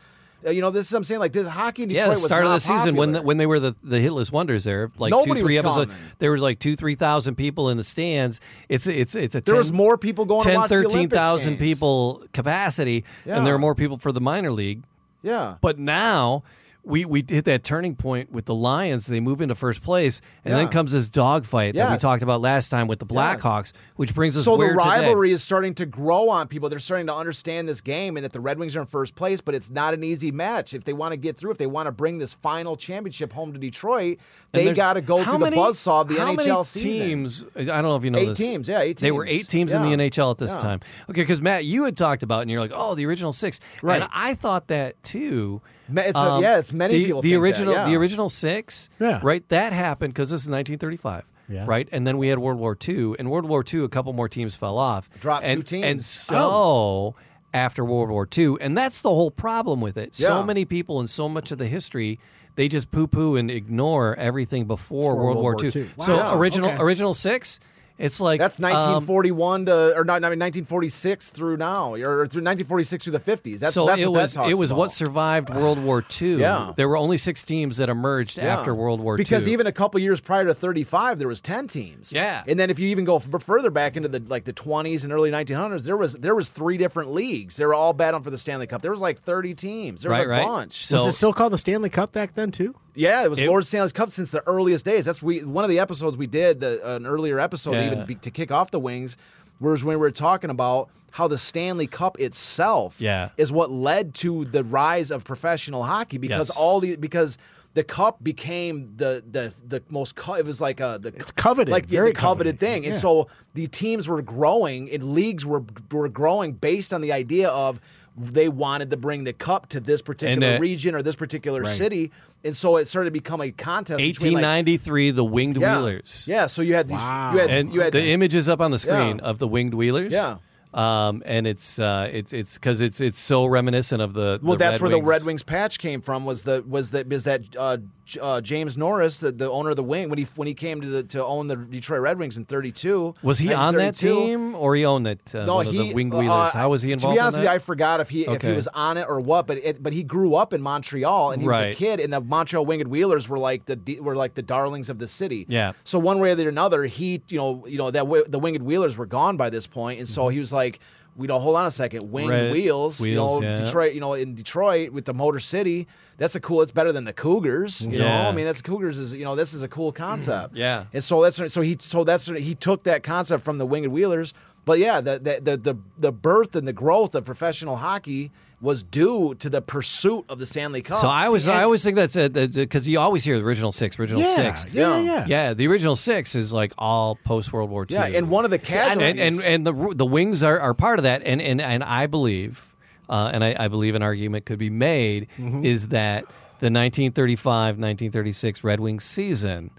Uh, 0.46 0.50
you 0.50 0.60
know, 0.60 0.70
this 0.70 0.86
is 0.86 0.92
what 0.92 0.98
I'm 0.98 1.04
saying. 1.04 1.20
Like 1.20 1.32
this 1.32 1.46
hockey 1.46 1.82
in 1.84 1.88
Detroit 1.90 2.00
yeah, 2.00 2.04
the 2.06 2.10
was 2.10 2.24
start 2.24 2.44
of 2.44 2.52
the 2.52 2.60
season 2.60 2.96
when 2.96 3.12
the, 3.12 3.22
when 3.22 3.36
they 3.36 3.46
were 3.46 3.60
the, 3.60 3.74
the 3.82 3.96
hitless 3.98 4.32
wonders 4.32 4.64
there, 4.64 4.90
like 4.98 5.10
Nobody 5.10 5.34
two 5.34 5.46
three 5.46 5.58
episodes, 5.58 5.92
there 6.18 6.32
was 6.32 6.40
like 6.40 6.58
two 6.58 6.76
three 6.76 6.94
thousand 6.94 7.34
people 7.34 7.68
in 7.68 7.76
the 7.76 7.84
stands. 7.84 8.40
It's 8.68 8.86
it's 8.86 9.14
it's 9.14 9.34
a 9.34 9.40
There 9.40 9.54
10, 9.54 9.56
was 9.56 9.72
more 9.72 9.98
people 9.98 10.24
going 10.24 10.42
to 10.42 10.48
10, 10.48 10.56
watch 10.60 10.68
the 10.70 10.76
13,000 10.82 10.94
Olympics 10.98 11.44
games. 11.46 11.58
people 11.58 12.22
capacity, 12.32 13.04
Yeah. 13.26 13.36
and 13.36 13.46
there 13.46 13.52
were 13.54 13.58
more 13.58 13.74
people 13.74 13.98
for 13.98 14.12
the 14.12 14.20
minor 14.20 14.50
league. 14.52 14.82
Yeah, 15.22 15.56
But 15.60 15.78
now 15.78 16.42
we 16.82 17.04
we 17.04 17.24
hit 17.28 17.44
that 17.44 17.62
turning 17.64 17.94
point 17.94 18.32
with 18.32 18.46
the 18.46 18.54
Lions. 18.54 19.06
They 19.06 19.20
move 19.20 19.40
into 19.40 19.54
first 19.54 19.82
place, 19.82 20.20
and 20.44 20.54
then 20.54 20.68
comes 20.68 20.92
this 20.92 21.08
dogfight 21.08 21.74
that 21.74 21.90
we 21.92 21.98
talked 21.98 22.22
about 22.22 22.40
last 22.40 22.68
time 22.70 22.86
with 22.86 22.98
the 22.98 23.06
Blackhawks, 23.06 23.72
which 23.96 24.14
brings 24.14 24.36
us 24.36 24.44
so 24.44 24.52
the 24.52 24.58
where 24.58 24.74
today. 24.76 24.88
rivalry 24.88 25.32
is 25.32 25.42
starting 25.42 25.74
to 25.74 25.86
grow 25.86 26.28
on 26.30 26.48
people. 26.48 26.68
They're 26.68 26.78
starting 26.78 27.06
to 27.08 27.14
understand 27.14 27.68
this 27.68 27.80
game 27.80 28.16
and 28.16 28.24
that 28.24 28.32
the 28.32 28.40
Red 28.40 28.58
Wings 28.58 28.74
are 28.76 28.80
in 28.80 28.86
first 28.86 29.14
place, 29.14 29.40
but 29.40 29.54
it's 29.54 29.70
not 29.70 29.94
an 29.94 30.02
easy 30.04 30.30
match. 30.32 30.72
If 30.74 30.84
they 30.84 30.92
want 30.92 31.12
to 31.12 31.16
get 31.16 31.36
through, 31.36 31.50
if 31.50 31.58
they 31.58 31.66
want 31.66 31.86
to 31.86 31.92
bring 31.92 32.18
this 32.18 32.32
final 32.34 32.76
championship 32.76 33.32
home 33.32 33.52
to 33.52 33.58
Detroit, 33.58 34.18
they 34.52 34.72
got 34.72 34.94
to 34.94 35.00
go 35.00 35.22
through 35.22 35.38
many- 35.38 35.56
the 35.56 35.62
buzzsaw 35.62 36.02
of 36.02 36.08
the 36.08 36.14
how 36.16 36.32
NHL 36.34 36.36
many 36.48 36.64
season. 36.64 37.06
Teams, 37.08 37.44
I 37.56 37.64
don't 37.64 37.82
know 37.84 37.96
if 37.96 38.04
you 38.04 38.10
know 38.10 38.18
Eight 38.18 38.26
this. 38.26 38.38
teams, 38.38 38.68
yeah, 38.68 38.80
eight 38.80 38.96
They 38.96 39.12
were 39.12 39.26
eight 39.26 39.48
teams 39.48 39.72
in 39.74 39.82
the 39.82 39.88
NHL 39.92 40.30
at 40.30 40.38
this 40.38 40.52
Yeah. 40.52 40.58
time. 40.60 40.80
Okay, 41.10 41.22
because 41.22 41.40
Matt, 41.42 41.64
you 41.64 41.84
had 41.84 41.96
talked 41.96 42.22
about, 42.22 42.42
and 42.42 42.50
you're 42.50 42.60
like, 42.60 42.72
oh, 42.74 42.94
the 42.94 43.04
original 43.06 43.32
six, 43.32 43.60
Right. 43.82 44.00
And 44.02 44.10
I 44.12 44.34
thought 44.34 44.68
that 44.68 45.02
too. 45.02 45.60
Um, 45.90 45.98
it's 45.98 46.18
a- 46.18 46.38
yeah, 46.42 46.58
it's 46.58 46.72
many 46.72 46.94
the, 46.94 47.04
people 47.06 47.22
The 47.22 47.30
think 47.30 47.34
that, 47.40 47.40
original, 47.42 47.74
yeah. 47.74 47.84
the 47.86 47.96
original 47.96 48.28
six, 48.30 48.90
Yeah. 48.98 49.20
right? 49.22 49.46
That 49.48 49.72
happened 49.72 50.14
because 50.14 50.30
this 50.30 50.42
is 50.42 50.48
1935. 50.48 51.24
Yes. 51.48 51.66
Right, 51.66 51.88
and 51.90 52.06
then 52.06 52.16
we 52.18 52.28
had 52.28 52.38
World 52.38 52.60
War 52.60 52.76
II. 52.88 53.16
In 53.18 53.28
World 53.28 53.44
War 53.44 53.64
II, 53.68 53.82
a 53.82 53.88
couple 53.88 54.12
more 54.12 54.28
teams 54.28 54.54
fell 54.54 54.78
off. 54.78 55.10
Dropped 55.20 55.44
and, 55.44 55.60
two 55.60 55.64
teams. 55.78 55.84
And 55.84 56.04
so, 56.04 57.16
after 57.52 57.84
World 57.84 58.10
War 58.10 58.28
II, 58.36 58.54
and 58.60 58.78
that's 58.78 59.00
the 59.00 59.08
whole 59.08 59.32
problem 59.32 59.80
with 59.80 59.96
it. 59.96 60.14
So 60.14 60.44
many 60.44 60.64
people 60.64 61.00
and 61.00 61.10
so 61.10 61.28
much 61.28 61.50
of 61.50 61.58
the 61.58 61.66
history, 61.66 62.20
they 62.54 62.68
just 62.68 62.92
poo-poo 62.92 63.34
and 63.36 63.50
ignore 63.50 64.14
everything 64.16 64.66
before 64.66 65.16
World, 65.16 65.38
War 65.38 65.56
II. 65.60 65.70
II. 65.74 65.90
So 65.98 66.36
original 66.38 66.70
Okay. 66.70 66.80
original 66.82 67.14
six, 67.14 67.58
it's 68.00 68.20
like 68.20 68.38
That's 68.38 68.58
um, 68.58 68.64
1941 68.70 69.66
to 69.66 69.96
or 69.96 70.04
not, 70.04 70.24
I 70.24 70.30
mean 70.30 70.38
1946 70.38 71.30
through 71.30 71.56
now, 71.56 71.94
or 71.94 72.26
through 72.26 72.42
1946 72.42 73.04
through 73.04 73.12
the 73.12 73.18
50s. 73.20 73.58
That's 73.58 73.74
so 73.74 73.86
that's 73.86 74.02
it 74.02 74.06
what 74.06 74.22
was 74.22 74.36
it 74.36 74.58
was 74.58 74.70
about. 74.70 74.78
what 74.78 74.90
survived 74.90 75.50
World 75.54 75.82
War 75.82 76.04
II. 76.20 76.36
Yeah. 76.40 76.72
there 76.76 76.88
were 76.88 76.96
only 76.96 77.16
six 77.18 77.42
teams 77.42 77.76
that 77.78 77.88
emerged 77.88 78.38
Yeah. 78.38 78.56
after 78.56 78.74
World 78.74 79.00
War 79.00 79.16
because 79.16 79.30
II. 79.30 79.36
Because 79.38 79.48
even 79.48 79.66
a 79.66 79.72
couple 79.72 80.00
years 80.00 80.20
prior 80.20 80.44
to 80.44 80.54
35 80.54 81.18
there 81.18 81.28
was 81.28 81.40
10 81.40 81.68
teams 81.68 82.12
Yeah. 82.12 82.42
and 82.46 82.58
then 82.58 82.70
if 82.70 82.78
you 82.78 82.88
even 82.88 83.04
go 83.04 83.16
f- 83.16 83.28
further 83.42 83.70
back 83.70 83.96
into 83.96 84.08
the 84.08 84.20
like 84.28 84.44
the 84.44 84.52
20s 84.52 85.04
and 85.04 85.12
early 85.12 85.30
1900s 85.30 85.82
there 85.84 85.96
was 85.96 86.14
there 86.14 86.34
was 86.34 86.48
three 86.50 86.76
different 86.76 87.12
leagues 87.12 87.56
they 87.56 87.66
were 87.66 87.74
all 87.74 87.92
battling 87.92 88.22
for 88.22 88.30
the 88.30 88.38
stanley 88.38 88.66
cup 88.66 88.82
there 88.82 88.90
was 88.90 89.00
like 89.00 89.20
30 89.22 89.54
teams 89.54 90.02
there 90.02 90.10
was 90.10 90.18
Right, 90.18 90.26
a 90.26 90.30
right. 90.30 90.46
bunch 90.46 90.86
So- 90.86 90.98
was 90.98 91.06
it 91.06 91.12
still 91.12 91.32
called 91.32 91.52
the 91.52 91.58
Stanley 91.58 91.88
Cup 91.90 92.12
back 92.12 92.32
then 92.34 92.50
too? 92.50 92.74
Yeah 93.00 93.24
it 93.24 93.30
was 93.30 93.38
It- 93.38 93.48
lord 93.48 93.64
stanley's 93.66 93.92
cup 93.92 94.10
since 94.10 94.30
the 94.30 94.42
earliest 94.46 94.84
days 94.84 95.04
that's 95.04 95.22
we 95.22 95.42
one 95.44 95.64
of 95.64 95.70
the 95.70 95.78
episodes 95.78 96.16
we 96.16 96.26
did 96.26 96.60
the, 96.60 96.72
an 96.96 97.06
earlier 97.06 97.38
episode 97.40 97.72
Yeah. 97.72 97.86
even 97.86 98.06
be, 98.06 98.14
to 98.16 98.30
kick 98.30 98.50
off 98.52 98.70
the 98.70 98.80
wings 98.80 99.16
was 99.60 99.84
when 99.84 99.96
we 99.96 100.00
were 100.00 100.10
talking 100.10 100.50
about 100.50 100.88
how 101.12 101.26
the 101.28 101.36
Stanley 101.36 101.86
Cup 101.86 102.18
itself 102.20 103.00
Yeah. 103.00 103.30
is 103.36 103.50
what 103.52 103.70
led 103.70 104.14
to 104.16 104.44
the 104.46 104.62
rise 104.64 105.10
of 105.10 105.24
professional 105.24 105.82
hockey 105.84 106.18
because 106.18 106.48
Yes. 106.50 106.56
all 106.58 106.80
the 106.80 106.96
because 106.96 107.36
the 107.74 107.84
cup 107.84 108.22
became 108.24 108.94
the 108.96 109.22
the 109.30 109.52
the 109.68 109.80
most. 109.90 110.16
Co- 110.16 110.34
it 110.34 110.44
was 110.44 110.60
like 110.60 110.80
a 110.80 110.98
the 111.00 111.08
It's 111.08 111.30
coveted, 111.30 111.68
like 111.70 111.86
the- 111.86 111.96
very 111.96 112.10
the 112.10 112.16
coveted 112.18 112.58
coveted. 112.58 112.60
thing, 112.60 112.86
and 112.86 112.94
so 112.98 113.28
the 113.54 113.66
teams 113.68 114.08
were 114.08 114.22
growing 114.22 114.90
and 114.90 115.02
leagues 115.14 115.44
were 115.46 115.62
were 115.92 116.08
growing 116.08 116.52
based 116.54 116.92
on 116.92 117.00
the 117.00 117.12
idea 117.12 117.48
of 117.48 117.80
they 118.16 118.48
wanted 118.48 118.90
to 118.90 118.96
bring 118.96 119.24
the 119.24 119.32
cup 119.32 119.68
to 119.70 119.80
this 119.80 120.02
particular 120.02 120.56
uh, 120.56 120.58
region 120.58 120.94
or 120.94 121.02
this 121.02 121.16
particular 121.16 121.64
city, 121.64 122.10
and 122.44 122.56
so 122.56 122.76
it 122.76 122.86
started 122.88 123.08
to 123.08 123.12
become 123.12 123.40
a 123.40 123.50
contest. 123.50 123.98
between, 123.98 124.34
like, 124.34 124.42
1893, 124.42 125.10
the 125.12 125.24
Winged 125.24 125.56
yeah, 125.58 125.76
Wheelers. 125.78 126.24
Yeah, 126.28 126.46
so 126.46 126.62
you 126.62 126.74
had 126.74 126.88
these. 126.88 126.96
Wow. 126.98 127.32
You 127.32 127.38
had, 127.40 127.50
And 127.50 127.74
you 127.74 127.80
had 127.80 127.92
the 127.92 128.04
image 128.04 128.34
is 128.34 128.48
up 128.48 128.60
on 128.60 128.70
the 128.70 128.78
screen 128.78 129.18
Yeah. 129.18 129.24
of 129.24 129.38
the 129.38 129.48
Winged 129.48 129.74
Wheelers. 129.74 130.12
Yeah. 130.12 130.36
Um, 130.72 131.24
and 131.26 131.48
it's 131.48 131.80
uh, 131.80 132.08
it's 132.12 132.32
it's 132.32 132.54
because 132.54 132.80
it's 132.80 133.00
it's 133.00 133.18
so 133.18 133.44
reminiscent 133.46 134.00
of 134.00 134.12
the 134.12 134.38
Well, 134.40 134.52
the 134.52 134.58
that's 134.58 134.74
Red 134.80 134.82
where 134.88 134.96
Wings. 134.98 135.04
the 135.04 135.10
Red 135.10 135.24
Wings 135.24 135.42
patch 135.42 135.78
came 135.80 136.00
from. 136.00 136.24
Was 136.24 136.44
the 136.44 136.62
was 136.66 136.90
that 136.90 137.12
is 137.12 137.24
that 137.24 137.42
uh, 137.56 137.78
uh, 138.20 138.40
James 138.40 138.76
Norris, 138.78 139.20
the, 139.20 139.32
the 139.32 139.50
owner 139.50 139.70
of 139.70 139.76
the 139.76 139.82
Wing, 139.82 140.08
when 140.08 140.18
he 140.18 140.24
when 140.36 140.48
he 140.48 140.54
came 140.54 140.80
to 140.80 140.86
the, 140.88 141.02
to 141.04 141.24
own 141.24 141.48
the 141.48 141.56
Detroit 141.56 142.00
Red 142.00 142.18
Wings 142.18 142.36
in 142.36 142.44
'32? 142.44 143.14
Was 143.22 143.38
he 143.38 143.52
on 143.52 143.74
that 143.76 143.94
team 143.96 144.54
or 144.54 144.74
he 144.74 144.84
owned 144.84 145.06
that? 145.06 145.34
Uh, 145.34 145.44
No, 145.44 145.60
he 145.60 145.88
the 145.88 145.94
Winged 145.94 146.14
uh, 146.14 146.18
Wheelers. 146.18 146.52
How 146.52 146.68
was 146.68 146.82
he 146.82 146.92
involved? 146.92 147.14
To 147.14 147.16
be 147.16 147.20
honest 147.20 147.36
in 147.36 147.42
with 147.42 147.50
you, 147.50 147.54
I 147.54 147.58
forgot 147.58 148.00
if 148.00 148.10
he 148.10 148.26
if 148.26 148.42
he 148.42 148.52
was 148.52 148.68
on 148.68 148.96
it 148.96 149.06
or 149.08 149.20
what. 149.20 149.46
But 149.46 149.58
it, 149.58 149.82
but 149.82 149.92
he 149.92 150.02
grew 150.02 150.34
up 150.34 150.52
in 150.52 150.62
Montreal 150.62 151.32
and 151.32 151.42
he 151.42 151.48
was 151.48 151.60
a 151.60 151.74
kid, 151.74 152.00
and 152.00 152.12
the 152.12 152.20
Montreal 152.20 152.64
Winged 152.64 152.88
Wheelers 152.88 153.28
were 153.28 153.38
like 153.38 153.66
the 153.66 154.00
were 154.00 154.16
like 154.16 154.34
the 154.34 154.42
darlings 154.42 154.88
of 154.90 154.98
the 154.98 155.06
city. 155.08 155.46
Yeah. 155.48 155.72
So 155.84 155.98
one 155.98 156.18
way 156.20 156.32
or 156.32 156.34
the 156.34 156.48
another, 156.48 156.84
he 156.84 157.22
you 157.28 157.38
know 157.38 157.66
you 157.66 157.78
know 157.78 157.90
that 157.90 158.00
w- 158.00 158.24
the 158.26 158.38
Winged 158.38 158.62
Wheelers 158.62 158.96
were 158.96 159.06
gone 159.06 159.36
by 159.36 159.50
this 159.50 159.66
point, 159.66 159.98
and 159.98 160.08
so 160.08 160.28
he 160.28 160.38
was 160.38 160.52
like. 160.52 160.80
We 161.16 161.26
don't 161.26 161.42
hold 161.42 161.56
on 161.56 161.66
a 161.66 161.70
second. 161.72 162.10
Winged 162.12 162.30
Mm-hmm. 162.30 162.44
Red 162.44 162.52
wheels, 162.52 163.00
you 163.00 163.16
know, 163.16 163.42
yeah. 163.42 163.56
Detroit. 163.56 163.94
You 163.94 164.00
know, 164.00 164.14
in 164.14 164.36
Detroit 164.36 164.92
with 164.92 165.04
the 165.04 165.12
Motor 165.12 165.40
City, 165.40 165.88
that's 166.20 166.34
a 166.34 166.40
cool. 166.40 166.60
It's 166.60 166.70
better 166.70 166.92
than 166.92 167.04
the 167.04 167.14
Cougars. 167.14 167.80
You 167.80 167.98
know, 167.98 168.06
I 168.06 168.30
mean, 168.32 168.44
that's 168.44 168.60
Cougars 168.60 168.98
is 168.98 169.14
you 169.14 169.24
know 169.24 169.34
this 169.34 169.54
is 169.54 169.62
a 169.62 169.68
cool 169.68 169.90
concept. 169.90 170.54
Yeah. 170.54 170.84
And 170.92 171.02
so 171.02 171.22
that's 171.22 171.52
so 171.52 171.62
he 171.62 171.78
so 171.80 172.04
that's 172.04 172.26
he 172.26 172.54
took 172.54 172.82
that 172.84 173.02
concept 173.02 173.42
from 173.42 173.56
the 173.56 173.64
Winged 173.64 173.88
Wheelers. 173.88 174.34
But 174.66 174.78
yeah, 174.78 175.00
the 175.00 175.18
the 175.18 175.56
the 175.56 175.78
the, 175.98 176.12
birth 176.12 176.54
and 176.54 176.68
the 176.68 176.74
growth 176.74 177.14
of 177.14 177.24
professional 177.24 177.76
hockey 177.76 178.30
was 178.60 178.82
due 178.82 179.34
to 179.36 179.48
the 179.48 179.62
pursuit 179.62 180.26
of 180.28 180.38
the 180.38 180.44
Stanley 180.44 180.82
Cup. 180.82 180.98
So 180.98 181.08
I 181.08 181.30
was 181.30 181.48
I 181.48 181.62
always 181.62 181.82
think 181.82 181.96
that's 181.96 182.14
uh, 182.14 182.28
because 182.28 182.86
you 182.86 183.00
always 183.00 183.24
hear 183.24 183.38
the 183.38 183.44
original 183.44 183.72
six, 183.72 183.98
original 183.98 184.20
yeah, 184.20 184.34
six. 184.36 184.66
yeah, 184.74 185.00
yeah, 185.00 185.24
Yeah. 185.26 185.54
the 185.54 185.66
original 185.68 185.96
six 185.96 186.34
is 186.34 186.52
like 186.52 186.74
all 186.76 187.16
post 187.24 187.50
World 187.54 187.70
War 187.70 187.86
II. 187.90 187.96
yeah, 187.96 188.04
and 188.04 188.28
one 188.28 188.44
of 188.44 188.50
the 188.50 188.58
and 188.58 188.66
casualties 188.66 189.18
and, 189.18 189.40
and 189.40 189.66
the 189.66 189.94
the 189.96 190.06
wings 190.06 190.42
are, 190.42 190.60
are 190.60 190.74
part 190.74 190.98
of 190.98 191.04
that, 191.04 191.22
and 191.24 191.40
and 191.40 191.62
and 191.62 191.82
I 191.82 192.06
believe, 192.06 192.69
uh, 193.10 193.30
and 193.34 193.44
I, 193.44 193.54
I 193.58 193.68
believe 193.68 193.94
an 193.94 194.02
argument 194.02 194.46
could 194.46 194.58
be 194.58 194.70
made 194.70 195.28
Mm-hmm. 195.36 195.64
is 195.66 195.88
that 195.88 196.24
the 196.60 196.68
1935-1936 196.68 198.64
Red 198.64 198.80
Wings 198.80 199.04
season 199.04 199.70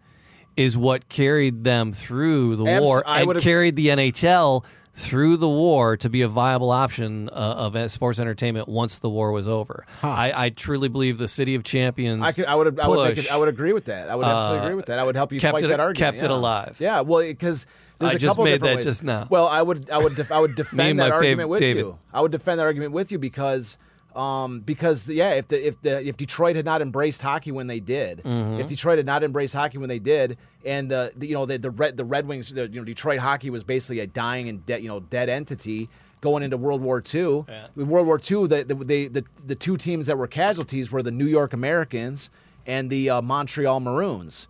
is 0.58 0.76
what 0.78 1.08
carried 1.10 1.64
them 1.64 1.94
through 1.94 2.58
the 2.58 2.66
Abs- 2.66 2.84
war 2.84 3.04
I 3.06 3.22
and 3.22 3.40
carried 3.40 3.76
the 3.76 3.88
NHL 3.88 4.64
through 4.94 5.38
the 5.38 5.48
war 5.48 5.96
to 5.98 6.10
be 6.10 6.22
a 6.22 6.28
viable 6.28 6.70
option 6.70 7.30
uh, 7.30 7.34
of 7.34 7.76
uh, 7.76 7.88
sports 7.88 8.20
entertainment 8.20 8.68
once 8.68 9.00
the 9.00 9.10
war 9.10 9.32
was 9.32 9.48
over. 9.48 9.86
I, 10.04 10.46
I 10.46 10.50
truly 10.50 10.90
believe 10.90 11.18
the 11.18 11.28
City 11.28 11.56
of 11.56 11.64
Champions. 11.64 12.24
I 12.24 12.32
could, 12.34 12.46
I 12.46 12.56
would, 12.56 12.80
I 12.80 12.88
would, 12.88 13.00
I, 13.00 13.14
push, 13.14 13.24
could, 13.26 13.32
I 13.32 13.38
would 13.38 13.48
agree 13.48 13.74
with 13.74 13.86
that. 13.86 14.10
I 14.10 14.16
would 14.16 14.26
absolutely 14.26 14.60
uh, 14.60 14.64
agree 14.64 14.76
with 14.76 14.86
that. 14.88 15.00
I 15.00 15.04
would 15.04 15.16
help 15.16 15.32
you 15.32 15.40
fight 15.40 15.64
it- 15.64 15.68
that 15.68 15.80
argument. 15.80 15.98
kept 15.98 16.24
it 16.24 16.30
yeah. 16.30 16.36
alive. 16.36 16.78
Yeah, 16.80 17.02
well, 17.02 17.22
because 17.22 17.66
there's 18.00 18.12
I 18.12 18.16
a 18.16 18.18
just 18.18 18.32
couple 18.32 18.44
made 18.46 18.62
that 18.62 18.78
ways. 18.78 18.86
just 18.86 19.04
now. 19.04 19.28
Well, 19.30 19.48
I 19.48 19.62
would, 19.62 19.90
I 19.90 19.98
would, 19.98 20.16
def- 20.16 20.32
I 20.32 20.40
would 20.40 20.56
defend 20.56 21.00
that 21.00 21.12
argument 21.12 21.50
with 21.50 21.62
David. 21.62 21.80
you. 21.86 21.98
I 22.14 22.22
would 22.22 22.32
defend 22.32 22.60
that 22.60 22.66
argument 22.66 22.92
with 22.92 23.12
you 23.12 23.20
because. 23.20 23.78
Um, 24.16 24.60
because 24.60 25.08
yeah, 25.08 25.32
if 25.32 25.48
the 25.48 25.68
if 25.68 25.82
the 25.82 26.06
if 26.06 26.18
Detroit 26.18 26.56
had 26.58 26.66
not 26.66 26.82
embraced 26.82 27.22
hockey 27.22 27.52
when 27.52 27.68
they 27.68 27.80
did, 27.80 28.22
Mm-hmm. 28.24 28.60
if 28.60 28.68
Detroit 28.68 28.98
had 28.98 29.06
not 29.06 29.24
embraced 29.24 29.54
hockey 29.54 29.78
when 29.78 29.88
they 29.90 30.00
did, 30.00 30.38
and 30.66 30.92
uh, 30.92 31.10
the, 31.16 31.28
you 31.28 31.34
know 31.34 31.46
the 31.46 31.58
the 31.58 31.72
Red 31.72 31.96
the 31.98 32.04
Red 32.06 32.28
Wings, 32.28 32.54
the, 32.54 32.68
you 32.68 32.80
know 32.80 32.84
Detroit 32.84 33.20
hockey 33.20 33.50
was 33.50 33.64
basically 33.64 34.00
a 34.00 34.08
dying 34.08 34.50
and 34.50 34.66
dead 34.66 34.82
you 34.82 34.90
know 34.90 35.00
dead 35.00 35.30
entity 35.30 35.90
going 36.20 36.44
into 36.44 36.58
World 36.58 36.82
War 36.82 37.02
II. 37.14 37.46
Yeah. 37.48 37.68
World 37.76 38.06
War 38.06 38.18
II, 38.20 38.48
the 38.48 38.64
the, 38.64 38.76
the 38.76 39.08
the 39.08 39.24
the 39.46 39.56
two 39.56 39.78
teams 39.78 40.08
that 40.08 40.18
were 40.18 40.28
casualties 40.28 40.92
were 40.92 41.02
the 41.02 41.12
New 41.12 41.26
York 41.28 41.54
Americans 41.54 42.30
and 42.68 42.90
the 42.90 43.10
uh, 43.10 43.22
Montreal 43.22 43.80
Maroons. 43.80 44.48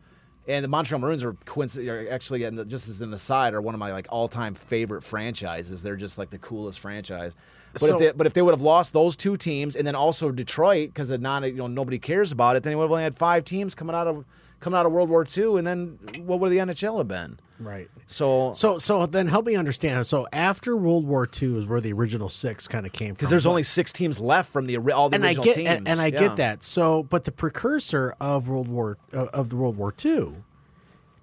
And 0.48 0.64
the 0.64 0.68
Montreal 0.68 1.00
Maroons 1.00 1.24
are, 1.24 1.34
coinc- 1.34 1.88
are 1.88 2.12
actually, 2.12 2.44
and 2.44 2.68
just 2.68 2.90
as 2.90 3.02
an 3.02 3.14
aside, 3.14 3.54
are 3.54 3.62
one 3.62 3.76
of 3.76 3.80
my 3.80 3.92
like 3.92 4.08
all-time 4.10 4.56
favorite 4.56 5.04
franchises. 5.04 5.84
They're 5.84 5.96
just 5.96 6.18
like 6.18 6.32
the 6.32 6.40
coolest 6.40 6.80
franchise. 6.80 7.34
But 7.74 7.82
So- 7.82 7.94
if 7.94 8.00
they, 8.00 8.12
but 8.12 8.26
if 8.28 8.34
they 8.34 8.42
would 8.42 8.54
have 8.54 8.62
lost 8.62 8.92
those 8.94 9.16
two 9.16 9.38
teams 9.38 9.76
and 9.76 9.86
then 9.86 9.96
also 9.96 10.32
Detroit 10.32 10.90
because 10.90 11.12
non, 11.12 11.44
you 11.44 11.54
know, 11.54 11.68
nobody 11.68 12.00
cares 12.00 12.32
about 12.32 12.56
it, 12.56 12.64
then 12.64 12.72
they 12.72 12.76
would 12.76 12.84
have 12.86 12.92
only 12.92 13.04
had 13.04 13.16
five 13.18 13.46
teams 13.46 13.76
coming 13.76 13.96
out 13.96 14.08
of 14.08 14.26
coming 14.60 14.78
out 14.78 14.86
of 14.86 14.92
World 14.92 15.10
War 15.10 15.26
II, 15.26 15.58
and 15.58 15.66
then 15.66 16.00
what 16.26 16.40
would 16.40 16.52
the 16.52 16.58
NHL 16.58 16.98
have 17.00 17.08
been? 17.08 17.40
Right. 17.62 17.90
So 18.08 18.54
So, 18.54 18.78
so 18.78 19.06
then 19.06 19.28
help 19.28 19.46
me 19.46 19.56
understand. 19.56 20.06
So 20.06 20.28
after 20.34 20.76
World 20.76 21.06
War 21.08 21.28
II 21.42 21.60
is 21.60 21.66
where 21.68 21.80
the 21.82 21.94
original 21.94 22.28
six 22.30 22.68
kind 22.68 22.86
of 22.86 22.92
came 22.92 23.10
from. 23.10 23.14
because 23.16 23.30
there's 23.30 23.46
What- 23.46 23.52
only 23.52 23.64
six 23.64 23.94
teams 23.94 24.20
left 24.20 24.52
from 24.52 24.66
the 24.66 24.78
ori- 24.78 24.92
all 24.94 25.10
the 25.10 25.16
and 25.16 25.26
I 25.26 25.34
get 25.36 25.56
teams, 25.56 25.68
and, 25.70 25.88
and 25.88 26.02
I 26.02 26.08
Yeah. 26.08 26.20
get 26.20 26.36
that. 26.38 26.64
So, 26.64 27.04
but 27.04 27.24
the 27.26 27.32
precursor 27.32 28.16
of 28.20 28.48
World 28.48 28.68
War 28.68 28.98
uh, 29.14 29.26
of 29.28 29.50
the 29.50 29.56
World 29.56 29.78
War 29.78 29.94
II 30.04 30.34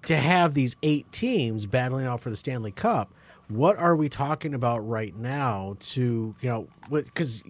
to 0.05 0.15
have 0.15 0.53
these 0.53 0.75
eight 0.81 1.11
teams 1.11 1.65
battling 1.65 2.05
out 2.05 2.21
for 2.21 2.29
the 2.29 2.37
Stanley 2.37 2.71
Cup. 2.71 3.13
What 3.49 3.77
are 3.77 3.95
we 3.95 4.07
talking 4.09 4.53
about 4.53 4.87
right 4.87 5.15
now? 5.15 5.75
To 5.79 6.35
you 6.39 6.49
know, 6.49 6.67
because 6.89 7.43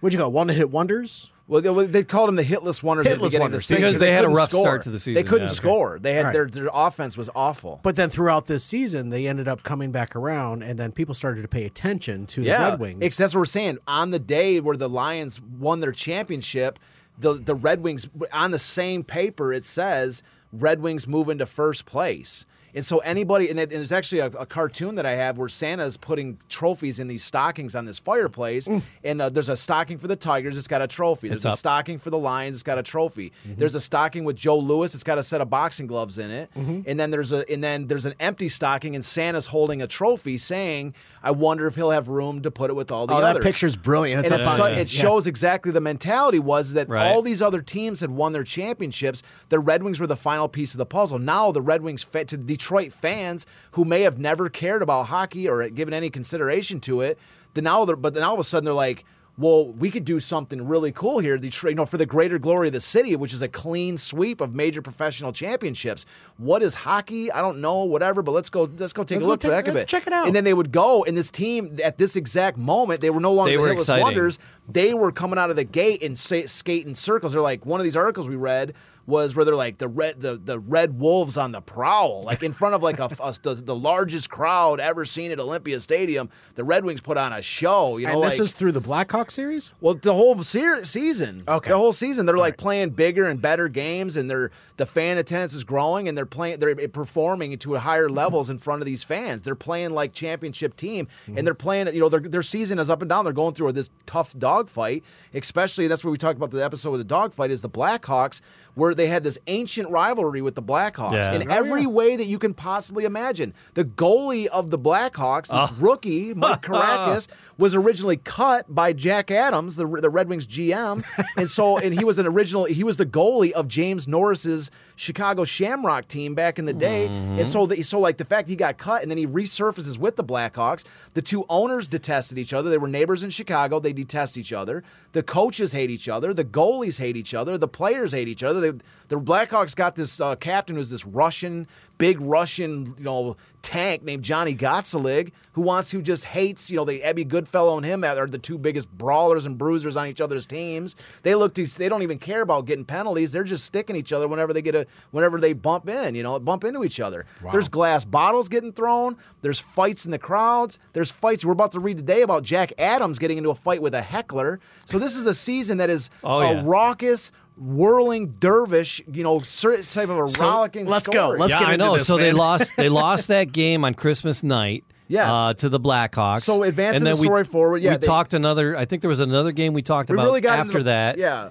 what 0.00 0.12
you 0.12 0.18
got? 0.18 0.32
One 0.32 0.46
to 0.48 0.54
hit 0.54 0.70
wonders. 0.70 1.30
Well, 1.46 1.60
they, 1.60 1.86
they 1.86 2.04
called 2.04 2.30
him 2.30 2.36
the 2.36 2.42
hitless 2.42 2.82
wonders 2.82 3.06
at 3.06 3.18
Hitless 3.18 3.38
wonders. 3.38 3.68
the 3.68 3.74
Because 3.74 3.98
they 4.00 4.12
had 4.12 4.24
a 4.24 4.28
rough 4.30 4.48
score. 4.48 4.62
start 4.62 4.82
to 4.84 4.90
the 4.90 4.98
season. 4.98 5.14
They 5.14 5.22
couldn't 5.28 5.48
Yeah, 5.48 5.52
okay. 5.52 5.54
score. 5.56 5.98
They 6.00 6.14
had 6.14 6.24
Right. 6.26 6.32
their 6.32 6.46
their 6.46 6.70
offense 6.72 7.18
was 7.18 7.28
awful. 7.34 7.80
But 7.82 7.96
then 7.96 8.08
throughout 8.08 8.46
this 8.46 8.64
season, 8.64 9.10
they 9.10 9.26
ended 9.26 9.46
up 9.46 9.62
coming 9.62 9.92
back 9.92 10.16
around, 10.16 10.62
and 10.62 10.78
then 10.78 10.90
people 10.92 11.12
started 11.14 11.42
to 11.42 11.48
pay 11.48 11.64
attention 11.66 12.24
to 12.28 12.42
the 12.42 12.50
Red 12.50 12.80
Wings. 12.80 12.98
It's, 13.02 13.16
that's 13.16 13.34
what 13.34 13.40
we're 13.40 13.44
saying. 13.46 13.76
On 13.86 14.10
the 14.10 14.18
day 14.18 14.58
where 14.60 14.76
the 14.76 14.88
Lions 14.88 15.38
won 15.40 15.80
their 15.80 15.92
championship, 15.92 16.78
the 17.18 17.34
the 17.34 17.54
Red 17.54 17.82
Wings 17.82 18.08
on 18.32 18.50
the 18.50 18.58
same 18.58 19.04
paper 19.04 19.52
it 19.52 19.64
says 19.64 20.22
Red 20.52 20.80
Wings 20.80 21.06
move 21.06 21.28
into 21.28 21.44
first 21.46 21.84
place. 21.84 22.46
And 22.74 22.84
so 22.84 22.98
anybody, 22.98 23.48
and, 23.50 23.58
it, 23.58 23.70
and 23.70 23.78
there's 23.78 23.92
actually 23.92 24.18
a, 24.18 24.26
a 24.26 24.46
cartoon 24.46 24.96
that 24.96 25.06
I 25.06 25.12
have 25.12 25.38
where 25.38 25.48
Santa's 25.48 25.96
putting 25.96 26.38
trophies 26.48 26.98
in 26.98 27.08
these 27.08 27.24
stockings 27.24 27.74
on 27.74 27.84
this 27.84 27.98
fireplace, 27.98 28.66
mm. 28.66 28.82
and 29.04 29.22
uh, 29.22 29.28
there's 29.28 29.48
a 29.48 29.56
stocking 29.56 29.98
for 29.98 30.08
the 30.08 30.16
Tigers, 30.16 30.56
it's 30.56 30.68
got 30.68 30.82
a 30.82 30.86
trophy. 30.86 31.28
There's 31.28 31.38
It's 31.38 31.44
a 31.44 31.50
up. 31.50 31.58
stocking 31.58 31.98
for 31.98 32.10
the 32.10 32.18
Lions, 32.18 32.56
it's 32.56 32.62
got 32.62 32.78
a 32.78 32.82
trophy. 32.82 33.32
Mm-hmm. 33.46 33.60
There's 33.60 33.74
a 33.74 33.80
stocking 33.80 34.24
with 34.24 34.36
Joe 34.36 34.58
Louis, 34.58 34.92
it's 34.94 35.04
got 35.04 35.18
a 35.18 35.22
set 35.22 35.40
of 35.40 35.48
boxing 35.48 35.86
gloves 35.86 36.18
in 36.18 36.30
it, 36.30 36.50
mm-hmm. 36.56 36.82
and 36.86 36.98
then 36.98 37.10
there's 37.10 37.32
a 37.32 37.50
and 37.50 37.62
then 37.62 37.86
there's 37.86 38.06
an 38.06 38.14
empty 38.18 38.48
stocking, 38.48 38.94
and 38.94 39.04
Santa's 39.04 39.46
holding 39.46 39.80
a 39.80 39.86
trophy, 39.86 40.36
saying, 40.36 40.94
"I 41.24 41.30
wonder 41.32 41.66
if 41.66 41.74
he'll 41.74 41.90
have 41.90 42.06
room 42.08 42.42
to 42.42 42.50
put 42.50 42.70
it 42.70 42.74
with 42.74 42.92
all 42.92 43.06
the 43.06 43.14
oh, 43.14 43.16
others." 43.16 43.34
that 43.34 43.42
picture's 43.42 43.74
brilliant. 43.74 44.20
It's 44.20 44.30
and 44.30 44.40
it's 44.40 44.56
so- 44.56 44.64
it 44.66 44.88
shows 44.88 45.26
exactly 45.26 45.72
the 45.72 45.80
mentality 45.80 46.38
was 46.38 46.74
that 46.74 46.88
Right. 46.88 47.10
all 47.10 47.22
these 47.22 47.40
other 47.42 47.62
teams 47.62 48.00
had 48.00 48.10
won 48.10 48.32
their 48.32 48.44
championships. 48.44 49.22
The 49.48 49.58
Red 49.58 49.82
Wings 49.82 49.98
were 49.98 50.06
the 50.06 50.16
final 50.16 50.48
piece 50.48 50.74
of 50.74 50.78
the 50.78 50.86
puzzle. 50.86 51.18
Now 51.18 51.50
the 51.50 51.62
Red 51.62 51.82
Wings 51.82 52.02
fa- 52.02 52.26
to 52.26 52.36
Detroit 52.36 52.92
fans 52.92 53.46
who 53.72 53.84
may 53.84 54.02
have 54.02 54.18
never 54.18 54.48
cared 54.48 54.82
about 54.82 55.06
hockey 55.06 55.48
or 55.48 55.68
given 55.70 55.94
any 55.94 56.10
consideration 56.10 56.78
to 56.80 57.00
it, 57.00 57.18
the 57.54 57.62
now 57.62 57.84
but 57.86 58.14
then 58.14 58.22
all 58.22 58.34
of 58.34 58.40
a 58.40 58.44
sudden 58.44 58.64
they're 58.66 58.74
like. 58.74 59.04
Well, 59.36 59.66
we 59.72 59.90
could 59.90 60.04
do 60.04 60.20
something 60.20 60.64
really 60.68 60.92
cool 60.92 61.18
here, 61.18 61.36
Detroit, 61.38 61.70
you 61.72 61.74
know, 61.74 61.86
for 61.86 61.96
the 61.96 62.06
greater 62.06 62.38
glory 62.38 62.68
of 62.68 62.72
the 62.72 62.80
city, 62.80 63.16
which 63.16 63.32
is 63.34 63.42
a 63.42 63.48
clean 63.48 63.96
sweep 63.96 64.40
of 64.40 64.54
major 64.54 64.80
professional 64.80 65.32
championships. 65.32 66.06
What 66.36 66.62
is 66.62 66.74
hockey? 66.74 67.32
I 67.32 67.40
don't 67.40 67.60
know, 67.60 67.82
whatever, 67.82 68.22
but 68.22 68.30
let's 68.30 68.48
go. 68.48 68.70
Let's 68.78 68.92
go 68.92 69.02
take 69.02 69.16
Let's 69.16 69.24
a 69.24 69.26
go 69.26 69.30
look 69.32 69.42
for 69.42 69.48
the 69.48 69.54
take- 69.54 69.56
heck 69.56 69.68
of 69.68 69.74
let's 69.74 69.92
it. 69.92 69.96
check 69.96 70.06
it 70.06 70.12
out. 70.12 70.28
And 70.28 70.36
then 70.36 70.44
they 70.44 70.54
would 70.54 70.70
go, 70.70 71.04
and 71.04 71.16
this 71.16 71.32
team 71.32 71.78
at 71.82 71.98
this 71.98 72.14
exact 72.14 72.58
moment, 72.58 73.00
they 73.00 73.10
were 73.10 73.18
no 73.18 73.32
longer 73.32 73.50
They 73.50 73.56
the 73.56 73.62
were 73.62 73.68
Hitless 73.70 73.74
exciting. 73.74 74.02
Wonders 74.04 74.38
they 74.66 74.94
were 74.94 75.12
coming 75.12 75.38
out 75.38 75.50
of 75.50 75.56
the 75.56 75.64
gate 75.64 76.02
and 76.02 76.16
sa- 76.18 76.46
skate 76.46 76.86
in 76.86 76.94
circles. 76.94 77.32
They're 77.34 77.42
like 77.42 77.66
one 77.66 77.80
of 77.80 77.84
these 77.84 77.96
articles 77.96 78.28
we 78.28 78.36
read 78.36 78.72
was 79.06 79.36
where 79.36 79.44
they're 79.44 79.56
like 79.56 79.78
the 79.78 79.88
red 79.88 80.20
the, 80.20 80.36
the 80.36 80.58
red 80.58 80.98
wolves 80.98 81.36
on 81.36 81.52
the 81.52 81.60
prowl, 81.60 82.22
like 82.22 82.42
in 82.42 82.52
front 82.52 82.74
of 82.74 82.82
like 82.82 82.98
a, 82.98 83.10
a- 83.20 83.34
the, 83.42 83.54
the 83.54 83.74
largest 83.74 84.30
crowd 84.30 84.80
ever 84.80 85.04
seen 85.04 85.30
at 85.30 85.38
Olympia 85.38 85.80
Stadium. 85.80 86.30
The 86.54 86.64
Red 86.64 86.84
Wings 86.84 87.00
put 87.00 87.16
on 87.16 87.32
a 87.32 87.42
show. 87.42 87.96
You 87.96 88.06
know, 88.06 88.14
and 88.14 88.22
this 88.22 88.38
like, 88.38 88.44
is 88.44 88.54
through 88.54 88.72
the 88.72 88.80
Blackhawk 88.80 89.30
series. 89.30 89.72
well, 89.80 89.94
the 89.94 90.14
whole 90.14 90.42
se- 90.42 90.84
season. 90.84 91.44
Okay. 91.46 91.70
The 91.70 91.76
whole 91.76 91.92
season, 91.92 92.26
they're 92.26 92.36
like 92.36 92.56
playing 92.56 92.90
bigger 92.90 93.26
and 93.26 93.40
better 93.40 93.68
games, 93.68 94.16
and 94.16 94.30
they're 94.30 94.50
the 94.76 94.86
fan 94.86 95.18
attendance 95.18 95.54
is 95.54 95.64
growing, 95.64 96.08
and 96.08 96.16
they're 96.16 96.26
playing, 96.26 96.58
they're 96.60 96.74
performing 96.88 97.56
to 97.58 97.74
higher 97.74 98.08
levels 98.08 98.50
in 98.50 98.58
front 98.58 98.82
of 98.82 98.86
these 98.86 99.02
fans. 99.02 99.42
They're 99.42 99.54
playing 99.54 99.90
like 99.90 100.12
championship 100.12 100.76
team, 100.76 101.08
and 101.26 101.36
mm-hmm. 101.36 101.44
they're 101.44 101.54
playing. 101.54 101.88
You 101.88 102.00
know, 102.00 102.08
their 102.08 102.20
their 102.20 102.42
season 102.42 102.78
is 102.78 102.90
up 102.90 103.02
and 103.02 103.08
down. 103.08 103.24
They're 103.24 103.32
going 103.32 103.54
through 103.54 103.72
this 103.72 103.90
tough 104.06 104.36
dogfight. 104.38 105.04
Especially 105.32 105.88
that's 105.88 106.04
what 106.04 106.10
we 106.10 106.18
talked 106.18 106.36
about 106.36 106.50
the 106.50 106.64
episode 106.64 106.90
with 106.90 107.00
the 107.00 107.04
dogfight 107.04 107.50
is 107.50 107.62
the 107.62 107.70
Blackhawks, 107.70 108.40
where 108.74 108.94
they 108.94 109.06
had 109.06 109.24
this 109.24 109.38
ancient 109.46 109.88
rivalry 109.90 110.42
with 110.42 110.54
the 110.54 110.62
Blackhawks 110.62 111.14
Yeah. 111.14 111.32
in 111.34 111.50
Oh, 111.50 111.54
every 111.54 111.86
way 111.86 112.16
that 112.16 112.26
you 112.26 112.38
can 112.38 112.54
possibly 112.54 113.04
imagine. 113.04 113.54
The 113.74 113.84
goalie 113.84 114.46
of 114.46 114.70
the 114.70 114.78
Blackhawks, 114.78 115.48
this 115.48 115.52
oh. 115.52 115.76
rookie 115.78 116.34
Mike 116.34 116.62
Karakas, 116.66 117.28
was 117.56 117.74
originally 117.74 118.16
cut 118.16 118.72
by 118.72 118.92
Jack 118.92 119.30
Adams, 119.30 119.76
the 119.76 119.86
the 119.86 120.10
Red 120.10 120.28
Wings 120.28 120.46
GM, 120.46 121.04
and 121.36 121.50
so 121.50 121.78
and 121.78 121.94
he 121.94 122.04
was 122.04 122.18
an 122.18 122.26
original. 122.26 122.64
He 122.64 122.82
was 122.84 122.96
the 122.96 123.06
goalie 123.06 123.52
of 123.52 123.68
James 123.68 124.06
Norris's 124.08 124.70
Chicago 124.96 125.44
Shamrock 125.44 126.08
team 126.08 126.34
back 126.34 126.58
in 126.58 126.64
the 126.66 126.72
day, 126.72 127.08
mm-hmm. 127.08 127.38
and 127.38 127.48
so 127.48 127.66
the, 127.66 127.82
so 127.82 127.98
like 127.98 128.16
the 128.16 128.24
fact 128.24 128.48
he 128.48 128.56
got 128.56 128.78
cut 128.78 129.02
and 129.02 129.10
then 129.10 129.18
he 129.18 129.26
resurfaces 129.26 129.98
with 129.98 130.16
the 130.16 130.24
Blackhawks. 130.24 130.84
The 131.14 131.22
two 131.22 131.44
owners 131.48 131.86
detested 131.86 132.38
each 132.38 132.52
other. 132.52 132.70
They 132.70 132.78
were 132.78 132.88
neighbors 132.88 133.22
in 133.22 133.30
Chicago. 133.30 133.78
They 133.78 133.92
detest 133.92 134.36
each 134.36 134.52
other. 134.52 134.82
The 135.12 135.22
coaches 135.22 135.72
hate 135.72 135.90
each 135.90 136.08
other. 136.08 136.34
The 136.34 136.44
goalies 136.44 136.98
hate 136.98 137.16
each 137.16 137.34
other. 137.34 137.56
The 137.56 137.68
players 137.68 138.12
hate 138.12 138.28
each 138.28 138.42
other. 138.42 138.60
They, 138.70 138.78
the 139.08 139.20
Blackhawks 139.20 139.76
got 139.76 139.94
this 139.96 140.20
uh, 140.20 140.34
captain 140.36 140.76
who's 140.76 140.90
this 140.90 141.04
Russian, 141.06 141.66
big 141.98 142.20
Russian, 142.20 142.86
you 142.98 143.04
know, 143.04 143.36
tank 143.62 144.02
named 144.02 144.22
Johnny 144.22 144.54
Gottselig, 144.54 145.32
who 145.52 145.62
wants 145.62 145.90
who 145.90 146.02
just 146.02 146.24
hates, 146.26 146.70
you 146.70 146.76
know, 146.76 146.84
the 146.84 147.02
Ebbie 147.02 147.24
Goodfellow 147.24 147.76
and 147.76 147.84
him 147.86 148.02
are 148.04 148.26
the 148.26 148.38
two 148.38 148.58
biggest 148.58 148.90
brawlers 148.90 149.46
and 149.46 149.56
bruisers 149.56 149.96
on 149.96 150.08
each 150.08 150.20
other's 150.20 150.46
teams. 150.46 150.96
They 151.22 151.34
look 151.34 151.54
to, 151.54 151.64
they 151.66 151.88
don't 151.88 152.02
even 152.02 152.18
care 152.18 152.42
about 152.42 152.66
getting 152.66 152.84
penalties. 152.84 153.32
They're 153.32 153.44
just 153.44 153.64
sticking 153.64 153.94
each 153.96 154.12
other 154.12 154.26
whenever 154.28 154.52
they 154.52 154.62
get 154.62 154.74
a 154.74 154.86
whenever 155.12 155.38
they 155.40 155.52
bump 155.52 155.88
in, 155.88 156.14
you 156.14 156.22
know, 156.22 156.38
bump 156.40 156.64
into 156.64 156.82
each 156.84 157.00
other. 157.00 157.26
There's 157.52 157.68
glass 157.68 158.04
bottles 158.04 158.48
getting 158.48 158.72
thrown. 158.72 159.16
There's 159.42 159.60
fights 159.60 160.04
in 160.04 160.10
the 160.10 160.18
crowds. 160.18 160.78
There's 160.94 161.10
fights. 161.10 161.44
We're 161.44 161.52
about 161.52 161.72
to 161.72 161.80
read 161.80 161.98
today 161.98 162.22
about 162.22 162.42
Jack 162.42 162.72
Adams 162.78 163.18
getting 163.18 163.38
into 163.38 163.50
a 163.50 163.54
fight 163.54 163.80
with 163.82 163.94
a 163.94 164.02
heckler. 164.02 164.60
So 164.86 164.98
this 164.98 165.14
is 165.16 165.26
a 165.26 165.34
season 165.34 165.78
that 165.78 165.90
is 165.90 166.10
Oh, 166.22 166.40
a 166.40 166.54
yeah. 166.54 166.62
raucous, 166.64 167.30
whirling 167.56 168.32
dervish, 168.40 169.00
you 169.10 169.22
know, 169.22 169.38
cer- 169.40 169.82
type 169.82 170.08
of 170.08 170.18
a 170.18 170.28
So, 170.28 170.46
rollicking. 170.48 170.86
let's 170.86 171.06
go. 171.08 171.30
Let's 171.30 171.52
yeah, 171.52 171.58
get 171.60 171.68
I 171.68 171.72
into 171.74 171.84
know. 171.84 171.98
this, 171.98 172.06
so 172.06 172.16
they 172.18 172.32
lost. 172.32 172.72
They 172.76 172.88
lost 173.04 173.28
that 173.28 173.52
game 173.52 173.84
on 173.84 173.94
Christmas 173.94 174.42
night. 174.42 174.84
Yes. 175.06 175.28
uh, 175.28 175.52
to 175.54 175.68
the 175.68 175.78
Blackhawks. 175.78 176.44
So 176.44 176.62
advancing 176.62 176.96
and 176.98 177.06
then 177.06 177.14
the 177.16 177.20
we, 177.20 177.26
story 177.26 177.44
forward, 177.44 177.82
yeah, 177.82 177.90
we 177.92 177.96
they- 177.98 178.06
talked 178.06 178.32
another. 178.32 178.74
I 178.74 178.86
think 178.86 179.02
there 179.02 179.10
was 179.10 179.20
another 179.20 179.52
game 179.52 179.74
we 179.74 179.82
talked 179.82 180.08
we 180.08 180.14
about 180.14 180.24
really 180.24 180.40
got 180.40 180.58
after 180.60 180.78
the- 180.78 180.84
that. 180.84 181.18
Yeah. 181.18 181.50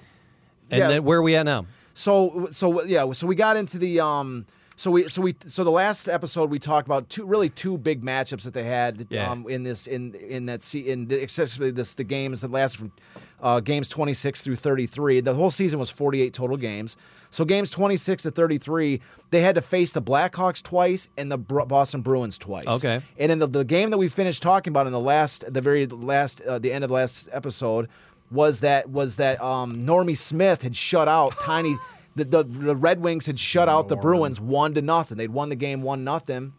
and 0.72 0.80
yeah. 0.80 0.88
then 0.88 1.04
where 1.04 1.20
are 1.20 1.22
we 1.22 1.36
at 1.36 1.44
now? 1.44 1.68
So 1.94 2.48
so 2.52 2.84
yeah, 2.84 3.12
so 3.12 3.28
we 3.28 3.36
got 3.36 3.56
into 3.56 3.78
the 3.78 4.00
um 4.00 4.48
so 4.76 4.90
we 4.92 5.08
so 5.08 5.22
we 5.22 5.36
so 5.48 5.64
the 5.64 5.72
last 5.72 6.08
episode 6.08 6.50
we 6.50 6.60
talked 6.60 6.88
about 6.88 7.10
two 7.10 7.26
really 7.26 7.50
two 7.50 7.78
big 7.78 8.02
matchups 8.04 8.42
that 8.44 8.54
they 8.54 8.64
had 8.64 9.06
Yeah. 9.10 9.30
um 9.32 9.46
in 9.48 9.64
this 9.64 9.88
in 9.88 10.16
in 10.16 10.46
that 10.48 10.62
se- 10.64 10.80
in 10.88 11.08
the, 11.08 11.24
especially 11.24 11.72
this 11.72 11.96
the 11.96 12.04
games 12.04 12.42
that 12.42 12.52
lasted 12.52 12.78
from 12.80 12.92
uh, 13.42 13.60
games 13.60 13.90
26 13.90 14.42
through 14.42 14.56
33. 14.56 15.20
The 15.20 15.34
whole 15.34 15.52
season 15.52 15.78
was 15.78 15.90
48 15.90 16.34
total 16.34 16.56
games. 16.56 16.96
So 17.30 17.44
games 17.44 17.70
26 17.72 18.24
to 18.24 18.32
33, 18.32 19.02
they 19.32 19.42
had 19.42 19.56
to 19.56 19.62
face 19.62 19.92
the 19.92 20.02
Blackhawks 20.02 20.64
twice 20.64 21.10
and 21.18 21.30
the 21.30 21.38
Bru- 21.38 21.66
Boston 21.66 22.00
Bruins 22.02 22.38
twice. 22.38 22.66
Okay. 22.68 23.02
And 23.18 23.34
in 23.34 23.40
the, 23.40 23.48
the 23.48 23.66
game 23.66 23.90
that 23.90 23.98
we 23.98 24.08
finished 24.08 24.42
talking 24.44 24.72
about 24.72 24.86
in 24.88 24.94
the 24.94 25.00
last, 25.00 25.54
the 25.54 25.60
very 25.60 25.86
last, 25.88 26.40
uh, 26.40 26.58
the 26.58 26.72
end 26.72 26.86
of 26.86 26.90
the 26.90 26.94
last 26.94 27.28
episode, 27.34 27.90
was 28.32 28.62
that 28.62 28.90
was 28.90 29.18
that 29.18 29.42
um, 29.42 29.86
Normie 29.86 30.18
Smith 30.18 30.62
had 30.62 30.74
shut 30.78 31.10
out 31.10 31.34
Tiny. 31.42 31.78
The, 32.16 32.26
the 32.26 32.44
the 32.44 32.76
Red 32.76 33.02
Wings 33.02 33.26
had 33.26 33.40
shut 33.40 33.68
out 33.68 33.88
the 33.88 33.96
Bruins 33.96 34.40
one 34.40 34.74
to 34.76 34.82
nothing. 34.82 35.18
They'd 35.18 35.32
won 35.32 35.50
the 35.50 35.56
game 35.56 35.82
one 35.82 36.04
nothing. 36.04 36.54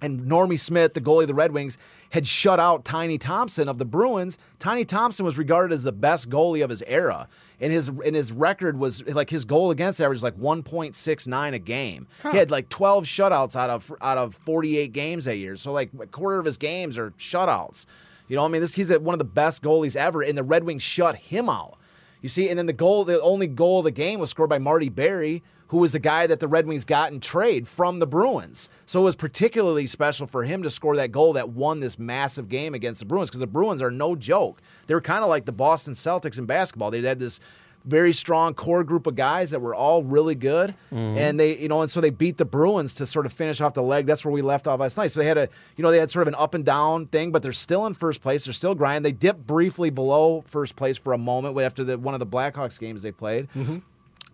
And 0.00 0.20
Normie 0.22 0.60
Smith, 0.60 0.92
the 0.92 1.00
goalie 1.00 1.22
of 1.22 1.28
the 1.28 1.34
Red 1.34 1.52
Wings, 1.52 1.78
had 2.10 2.26
shut 2.26 2.60
out 2.60 2.84
Tiny 2.84 3.16
Thompson 3.16 3.68
of 3.68 3.78
the 3.78 3.86
Bruins. 3.86 4.36
Tiny 4.58 4.84
Thompson 4.84 5.24
was 5.24 5.38
regarded 5.38 5.72
as 5.72 5.82
the 5.82 5.92
best 5.92 6.28
goalie 6.28 6.62
of 6.62 6.68
his 6.68 6.82
era. 6.82 7.26
And 7.60 7.72
his 7.72 7.88
and 7.88 8.14
his 8.14 8.32
record 8.32 8.78
was 8.78 9.06
like 9.06 9.30
his 9.30 9.44
goal 9.44 9.70
against 9.70 10.00
average 10.00 10.16
was 10.16 10.22
like 10.22 10.38
1.69 10.38 11.54
a 11.54 11.58
game. 11.58 12.06
He 12.30 12.36
had 12.36 12.50
like 12.50 12.68
12 12.68 13.04
shutouts 13.04 13.56
out 13.56 13.70
of 13.70 13.92
out 14.02 14.18
of 14.18 14.34
48 14.34 14.92
games 14.92 15.24
that 15.24 15.36
year. 15.36 15.56
So 15.56 15.72
like 15.72 15.90
a 15.98 16.06
quarter 16.06 16.38
of 16.38 16.44
his 16.44 16.58
games 16.58 16.98
are 16.98 17.12
shutouts. 17.12 17.86
You 18.28 18.36
know, 18.36 18.42
what 18.42 18.48
I 18.48 18.52
mean, 18.52 18.60
this 18.62 18.74
he's 18.74 18.90
one 18.90 19.14
of 19.14 19.18
the 19.18 19.24
best 19.24 19.62
goalies 19.62 19.96
ever, 19.96 20.22
and 20.22 20.36
the 20.36 20.42
Red 20.42 20.64
Wings 20.64 20.82
shut 20.82 21.16
him 21.16 21.48
out. 21.48 21.78
You 22.24 22.30
see, 22.30 22.48
and 22.48 22.58
then 22.58 22.64
the 22.64 22.72
goal, 22.72 23.04
the 23.04 23.20
only 23.20 23.46
goal 23.46 23.80
of 23.80 23.84
the 23.84 23.90
game 23.90 24.18
was 24.18 24.30
scored 24.30 24.48
by 24.48 24.56
Marty 24.56 24.88
Barry, 24.88 25.42
who 25.68 25.76
was 25.76 25.92
the 25.92 25.98
guy 25.98 26.26
that 26.26 26.40
the 26.40 26.48
Red 26.48 26.66
Wings 26.66 26.86
got 26.86 27.12
in 27.12 27.20
trade 27.20 27.68
from 27.68 27.98
the 27.98 28.06
Bruins. 28.06 28.70
So 28.86 29.02
it 29.02 29.04
was 29.04 29.14
particularly 29.14 29.86
special 29.86 30.26
for 30.26 30.42
him 30.42 30.62
to 30.62 30.70
score 30.70 30.96
that 30.96 31.12
goal 31.12 31.34
that 31.34 31.50
won 31.50 31.80
this 31.80 31.98
massive 31.98 32.48
game 32.48 32.72
against 32.72 33.00
the 33.00 33.04
Bruins 33.04 33.28
because 33.28 33.40
the 33.40 33.46
Bruins 33.46 33.82
are 33.82 33.90
no 33.90 34.16
joke. 34.16 34.62
They 34.86 34.94
were 34.94 35.02
kind 35.02 35.22
of 35.22 35.28
like 35.28 35.44
the 35.44 35.52
Boston 35.52 35.92
Celtics 35.92 36.38
in 36.38 36.46
basketball. 36.46 36.90
They 36.90 37.02
had 37.02 37.18
this 37.18 37.40
very 37.84 38.12
strong 38.14 38.54
core 38.54 38.82
group 38.82 39.06
of 39.06 39.14
guys 39.14 39.50
that 39.50 39.60
were 39.60 39.74
all 39.74 40.02
really 40.02 40.34
good, 40.34 40.74
and 40.90 41.38
they, 41.38 41.58
you 41.58 41.68
know, 41.68 41.82
and 41.82 41.90
so 41.90 42.00
they 42.00 42.10
beat 42.10 42.38
the 42.38 42.44
Bruins 42.44 42.94
to 42.94 43.06
sort 43.06 43.26
of 43.26 43.32
finish 43.32 43.60
off 43.60 43.74
the 43.74 43.82
leg. 43.82 44.06
That's 44.06 44.24
where 44.24 44.32
we 44.32 44.40
left 44.42 44.66
off 44.66 44.80
last 44.80 44.96
night. 44.96 45.08
So 45.08 45.20
they 45.20 45.26
had 45.26 45.36
a, 45.36 45.48
you 45.76 45.82
know, 45.82 45.90
they 45.90 45.98
had 45.98 46.10
sort 46.10 46.22
of 46.22 46.28
an 46.28 46.34
up 46.40 46.54
and 46.54 46.64
down 46.64 47.06
thing, 47.06 47.30
but 47.30 47.42
they're 47.42 47.52
still 47.52 47.84
in 47.86 47.94
first 47.94 48.22
place. 48.22 48.44
They're 48.46 48.54
still 48.54 48.74
grinding. 48.74 49.02
They 49.02 49.12
dipped 49.12 49.46
briefly 49.46 49.90
below 49.90 50.42
first 50.46 50.76
place 50.76 50.96
for 50.96 51.12
a 51.12 51.18
moment 51.18 51.58
after 51.60 51.84
the 51.84 51.98
one 51.98 52.14
of 52.14 52.20
the 52.20 52.26
Blackhawks 52.26 52.78
games 52.78 53.02
they 53.02 53.12
played. 53.12 53.48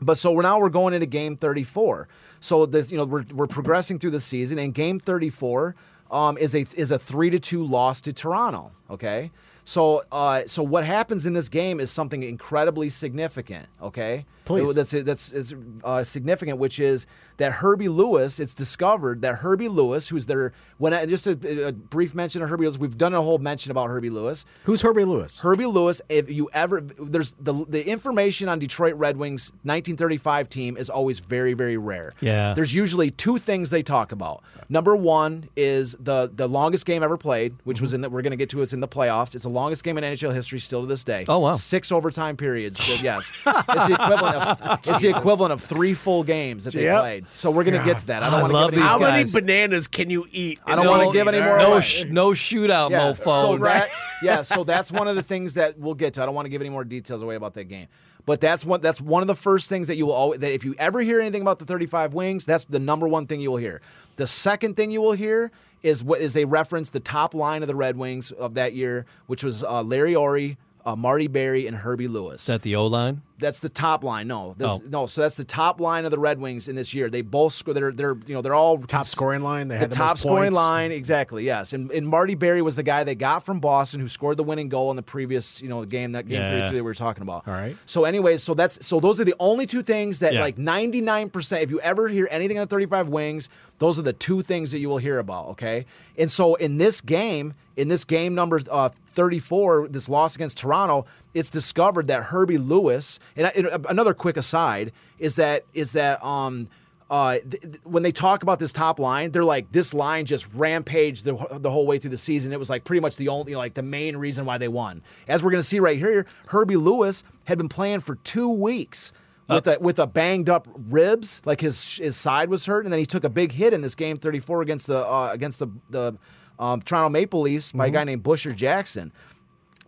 But 0.01 0.17
so 0.17 0.33
we're 0.33 0.43
now 0.43 0.59
we're 0.61 0.71
going 0.71 0.95
into 0.95 1.07
game 1.07 1.37
34. 1.37 2.09
So 2.41 2.65
this, 2.67 2.91
you 2.91 2.97
know, 2.99 3.05
we're 3.05 3.25
we're 3.35 3.47
progressing 3.47 3.99
through 3.99 4.13
the 4.13 4.21
season, 4.21 4.59
and 4.59 4.73
game 4.75 4.99
34 5.01 5.75
um, 6.11 6.39
is 6.39 6.55
a 6.55 6.67
is 6.75 6.91
a 6.91 6.99
three 6.99 7.31
to 7.31 7.39
two 7.39 7.65
loss 7.65 8.01
to 8.03 8.13
Toronto. 8.13 8.73
Okay, 8.89 9.31
so 9.71 10.03
uh, 10.11 10.43
so 10.47 10.65
what 10.65 10.85
happens 10.85 11.27
in 11.27 11.33
this 11.33 11.49
game 11.49 11.79
is 11.79 11.93
something 11.93 12.25
incredibly 12.25 12.91
significant. 12.91 13.69
Okay, 13.81 14.27
Please. 14.51 14.75
that's 14.75 14.91
that's 14.91 15.33
is 15.33 15.55
uh, 15.85 16.05
significant, 16.05 16.59
which 16.59 16.79
is 16.81 17.07
that 17.39 17.53
Herbie 17.53 17.89
Lewis. 17.89 18.39
It's 18.39 18.55
discovered 18.55 19.23
that 19.23 19.37
Herbie 19.37 19.69
Lewis, 19.69 20.09
who's 20.09 20.27
their 20.27 20.53
when 20.79 20.95
I, 20.95 21.07
just 21.07 21.27
a, 21.27 21.67
a 21.67 21.73
brief 21.73 22.15
mention 22.15 22.43
of 22.43 22.49
Herbie 22.49 22.65
Lewis. 22.65 22.79
We've 22.79 22.97
done 22.97 23.15
a 23.15 23.23
whole 23.23 23.39
mention 23.39 23.71
about 23.71 23.89
Herbie 23.89 24.11
Lewis. 24.11 24.45
Who's 24.65 24.83
Herbie 24.83 25.05
Lewis? 25.05 25.41
Herbie 25.41 25.67
Lewis, 25.67 26.01
if 26.09 26.31
you 26.31 26.49
ever 26.53 26.81
there's 26.81 27.33
the 27.33 27.65
the 27.69 27.87
information 27.87 28.49
on 28.49 28.59
Detroit 28.59 28.95
Red 28.95 29.17
Wings 29.17 29.51
1935 29.63 30.49
team 30.49 30.77
is 30.77 30.91
always 30.91 31.19
very 31.19 31.55
very 31.55 31.77
rare. 31.77 32.15
Yeah. 32.21 32.55
There's 32.55 32.75
usually 32.75 33.11
two 33.11 33.39
things 33.39 33.71
they 33.71 33.83
talk 33.83 34.13
about. 34.13 34.43
Number 34.69 34.95
1 34.95 35.51
is 35.57 35.97
the 36.01 36.31
the 36.33 36.49
longest 36.49 36.87
game 36.87 37.03
ever 37.03 37.17
played, 37.17 37.55
which 37.65 37.81
was 37.81 37.93
in 37.93 38.03
that 38.03 38.11
we're 38.11 38.23
going 38.23 38.31
to 38.33 38.37
get 38.37 38.51
to 38.51 38.63
it's 38.63 38.73
in 38.73 38.81
the 38.81 38.89
playoffs. 38.89 39.35
It's 39.35 39.45
the 39.45 39.51
longest 39.51 39.85
game 39.85 39.99
in 39.99 40.05
NHL 40.05 40.35
history 40.35 40.59
still 40.59 40.83
to 40.83 40.87
this 40.87 41.05
day. 41.05 41.25
Oh, 41.29 41.39
wow. 41.39 41.53
6 41.53 41.93
overtime 41.93 42.37
periods. 42.37 42.83
So, 42.83 43.03
yes. 43.03 43.31
it's 43.47 43.87
the 43.89 43.95
equivalent 43.95 44.37
of 44.41 44.81
it's 44.89 45.01
the 45.01 45.09
equivalent 45.17 45.53
of 45.53 45.61
3 45.63 45.95
full 45.95 46.23
games 46.25 46.65
that 46.65 46.75
they 46.75 46.85
Yep. 46.85 47.01
played. 47.01 47.27
So 47.29 47.51
we're 47.51 47.65
going 47.65 47.79
to 47.79 47.85
get 47.85 47.99
to 48.01 48.07
that. 48.09 48.23
I 48.23 48.27
I 48.27 48.31
don't 48.31 48.41
want 48.43 48.51
to 48.53 48.57
love 48.57 48.71
give 48.71 48.79
any 48.79 48.83
these 48.83 48.91
How 48.91 48.99
many 48.99 49.23
guys. 49.25 49.33
bananas 49.33 49.89
can 49.89 50.11
you 50.11 50.27
eat? 50.31 50.61
I 50.67 50.75
don't 50.77 50.85
the 50.85 50.91
wanna 50.91 51.05
whole 51.05 51.13
give 51.13 51.27
game? 51.27 51.35
any 51.35 51.45
more 51.45 51.59
All 51.59 51.63
No, 51.67 51.73
away. 51.73 51.81
sh- 51.83 52.05
no 52.09 52.31
shootout, 52.31 52.91
yeah, 52.91 53.13
mofo. 53.13 53.25
So 53.25 53.59
that, 53.65 53.89
yeah, 54.23 54.43
so 54.43 54.65
that's 54.65 54.91
one 54.93 55.09
of 55.09 55.17
the 55.17 55.23
things 55.23 55.55
that 55.55 55.79
we'll 55.79 55.95
get 55.95 56.15
to. 56.15 56.23
I 56.23 56.27
don't 56.27 56.35
want 56.35 56.47
to 56.47 56.51
give 56.51 56.61
any 56.63 56.71
more 56.71 56.85
details 56.85 57.23
away 57.23 57.35
about 57.37 57.55
that 57.55 57.65
game. 57.65 57.87
But 58.27 58.41
that's 58.41 58.65
one 58.67 58.81
that's 58.83 59.01
one 59.01 59.23
of 59.23 59.29
the 59.29 59.35
first 59.35 59.69
things 59.69 59.89
that 59.89 59.97
you 59.97 60.07
will 60.07 60.13
always 60.13 60.41
that 60.41 60.53
if 60.53 60.65
you 60.65 60.75
ever 60.79 61.01
hear 61.01 61.21
anything 61.21 61.41
about 61.43 61.59
the 61.59 61.65
35 61.65 62.13
wings, 62.15 62.45
that's 62.45 62.65
the 62.65 62.79
number 62.79 63.09
one 63.09 63.27
thing 63.27 63.41
you 63.41 63.51
will 63.51 63.57
hear. 63.57 63.81
The 64.17 64.27
second 64.27 64.77
thing 64.77 64.91
you 64.91 65.01
will 65.01 65.13
hear 65.13 65.51
is 65.83 66.05
what 66.05 66.21
is 66.21 66.35
they 66.35 66.45
reference 66.45 66.91
the 66.91 67.01
top 67.01 67.33
line 67.33 67.63
of 67.63 67.69
the 67.69 67.75
Red 67.75 67.97
Wings 67.97 68.31
of 68.31 68.55
that 68.55 68.75
year, 68.75 69.07
which 69.27 69.43
was 69.43 69.65
uh, 69.65 69.83
Larry 69.83 70.13
Aurie, 70.15 70.59
uh, 70.85 70.95
Marty 70.95 71.27
Barry, 71.29 71.67
and 71.67 71.75
Herbie 71.79 72.09
Lewis. 72.09 72.43
Is 72.43 72.47
that 72.49 72.61
the 72.63 72.77
O 72.77 72.87
line? 72.87 73.23
That's 73.41 73.61
the 73.61 73.69
top 73.69 74.05
line. 74.05 74.29
No, 74.29 74.55
that's- 74.57 74.81
Oh. 74.85 74.89
no. 74.89 75.07
So 75.07 75.23
that's 75.23 75.37
the 75.37 75.45
top 75.45 75.81
line 75.81 76.05
of 76.05 76.11
the 76.11 76.19
Red 76.19 76.39
Wings 76.41 76.69
in 76.69 76.77
this 76.77 76.95
year. 76.95 77.11
They 77.11 77.23
both 77.23 77.55
score. 77.55 77.75
They're 77.75 77.91
they're 77.91 78.17
you 78.27 78.35
know 78.35 78.43
they're 78.43 78.55
all 78.55 78.79
Top 78.79 79.07
scoring 79.07 79.43
line. 79.43 79.69
They 79.69 79.75
the 79.77 79.79
had 79.81 79.91
the, 79.91 79.97
top 79.97 80.11
most 80.11 80.21
scoring 80.21 80.43
points. 80.45 80.57
line, 80.57 80.93
exactly. 80.93 81.45
Yes, 81.45 81.73
and, 81.73 81.91
and 81.91 82.07
Marty 82.07 82.35
Barry 82.35 82.63
was 82.63 82.77
the 82.77 82.83
guy 82.83 83.03
they 83.05 83.15
got 83.15 83.45
from 83.45 83.59
Boston 83.61 84.01
who 84.01 84.09
scored 84.09 84.37
the 84.37 84.45
winning 84.45 84.69
goal 84.69 84.91
in 84.91 84.97
the 84.97 85.03
previous, 85.03 85.61
you 85.61 85.69
know, 85.69 85.85
game 85.85 86.13
that 86.13 86.29
game 86.29 86.41
Yeah. 86.43 86.49
three 86.49 86.61
three 86.61 86.79
that 86.79 86.85
we 86.85 86.91
were 86.91 86.95
talking 86.95 87.23
about. 87.23 87.49
All 87.49 87.55
right. 87.55 87.77
So, 87.87 88.05
anyways, 88.05 88.43
so 88.43 88.55
that's 88.55 88.85
so 88.87 89.01
those 89.01 89.19
are 89.19 89.25
the 89.25 89.35
only 89.41 89.67
two 89.67 89.83
things 89.83 90.21
that 90.21 90.35
Yeah. 90.35 90.41
like 90.41 90.59
ninety 90.59 91.01
nine 91.01 91.31
percent. 91.31 91.63
If 91.63 91.71
you 91.71 91.81
ever 91.81 92.09
hear 92.09 92.29
anything 92.31 92.59
on 92.59 92.63
the 92.65 92.69
thirty 92.71 92.87
five 92.87 93.09
wings, 93.09 93.49
those 93.79 93.99
are 93.99 94.03
the 94.03 94.13
two 94.13 94.43
things 94.43 94.71
that 94.73 94.79
you 94.79 94.89
will 94.89 94.99
hear 94.99 95.19
about. 95.19 95.49
Okay, 95.51 95.87
and 96.19 96.31
so 96.31 96.55
in 96.57 96.77
this 96.79 97.01
game, 97.01 97.55
in 97.77 97.89
this 97.89 98.05
game 98.05 98.35
number 98.35 98.61
uh, 98.71 98.91
thirty 99.15 99.39
four, 99.39 99.89
this 99.89 100.09
loss 100.09 100.35
against 100.37 100.59
Toronto, 100.59 101.07
it's 101.35 101.51
discovered 101.51 102.09
that 102.09 102.25
Herbie 102.25 102.59
Lewis. 102.59 103.19
And, 103.37 103.47
I- 103.47 103.53
and 103.57 103.87
another 103.89 104.15
quick 104.15 104.37
aside 104.37 104.93
is 105.19 105.37
that 105.37 105.65
is 105.75 105.93
that 105.93 106.25
um 106.25 106.69
uh, 107.11 107.39
th- 107.41 107.61
th- 107.61 107.77
when 107.83 108.05
they 108.05 108.13
talk 108.13 108.45
about 108.45 108.61
this 108.61 108.73
top 108.73 109.01
line, 109.01 109.33
they're 109.33 109.43
like 109.43 109.73
this 109.73 109.93
line 109.93 110.25
just 110.27 110.47
rampaged 110.55 111.25
the, 111.25 111.33
the 111.59 111.69
whole 111.69 111.85
way 111.85 111.99
through 111.99 112.11
the 112.11 112.17
season. 112.17 112.53
It 112.53 112.59
was 112.61 112.71
like 112.71 112.85
pretty 112.85 113.01
much 113.01 113.17
the 113.17 113.27
only 113.27 113.57
like 113.57 113.75
the 113.75 113.83
main 113.83 114.17
reason 114.17 114.45
why 114.45 114.59
they 114.59 114.69
won. 114.69 115.03
As 115.27 115.43
we're 115.43 115.51
going 115.51 115.61
to 115.63 115.67
see 115.67 115.81
right 115.81 115.99
here, 115.99 116.25
Herbie 116.47 116.77
Lewis 116.77 117.25
had 117.47 117.59
been 117.59 117.69
playing 117.69 117.99
for 118.01 118.15
two 118.15 118.49
weeks 118.49 119.13
with 119.49 119.67
a 119.67 119.79
with 119.81 119.99
a 119.99 120.07
banged 120.07 120.49
up 120.49 120.69
ribs, 120.89 121.43
like 121.45 121.61
his 121.61 121.97
his 121.99 122.17
side 122.17 122.49
was 122.49 122.67
hurt, 122.67 122.85
and 122.85 122.93
then 122.93 123.01
he 123.01 123.07
took 123.07 123.25
a 123.25 123.29
big 123.29 123.51
hit 123.51 123.73
in 123.73 123.81
this 123.81 123.97
game 123.97 124.17
34 124.17 124.63
against 124.63 124.87
the 124.87 125.05
uh, 125.05 125.31
against 125.33 125.59
the 125.59 125.67
the 125.91 126.17
um, 126.61 126.81
Toronto 126.81 127.09
Maple 127.09 127.41
Leafs 127.41 127.73
by 127.73 127.87
a 127.87 127.91
guy 127.91 128.05
named 128.05 128.23
Busher 128.23 128.53
Jackson. 128.53 129.11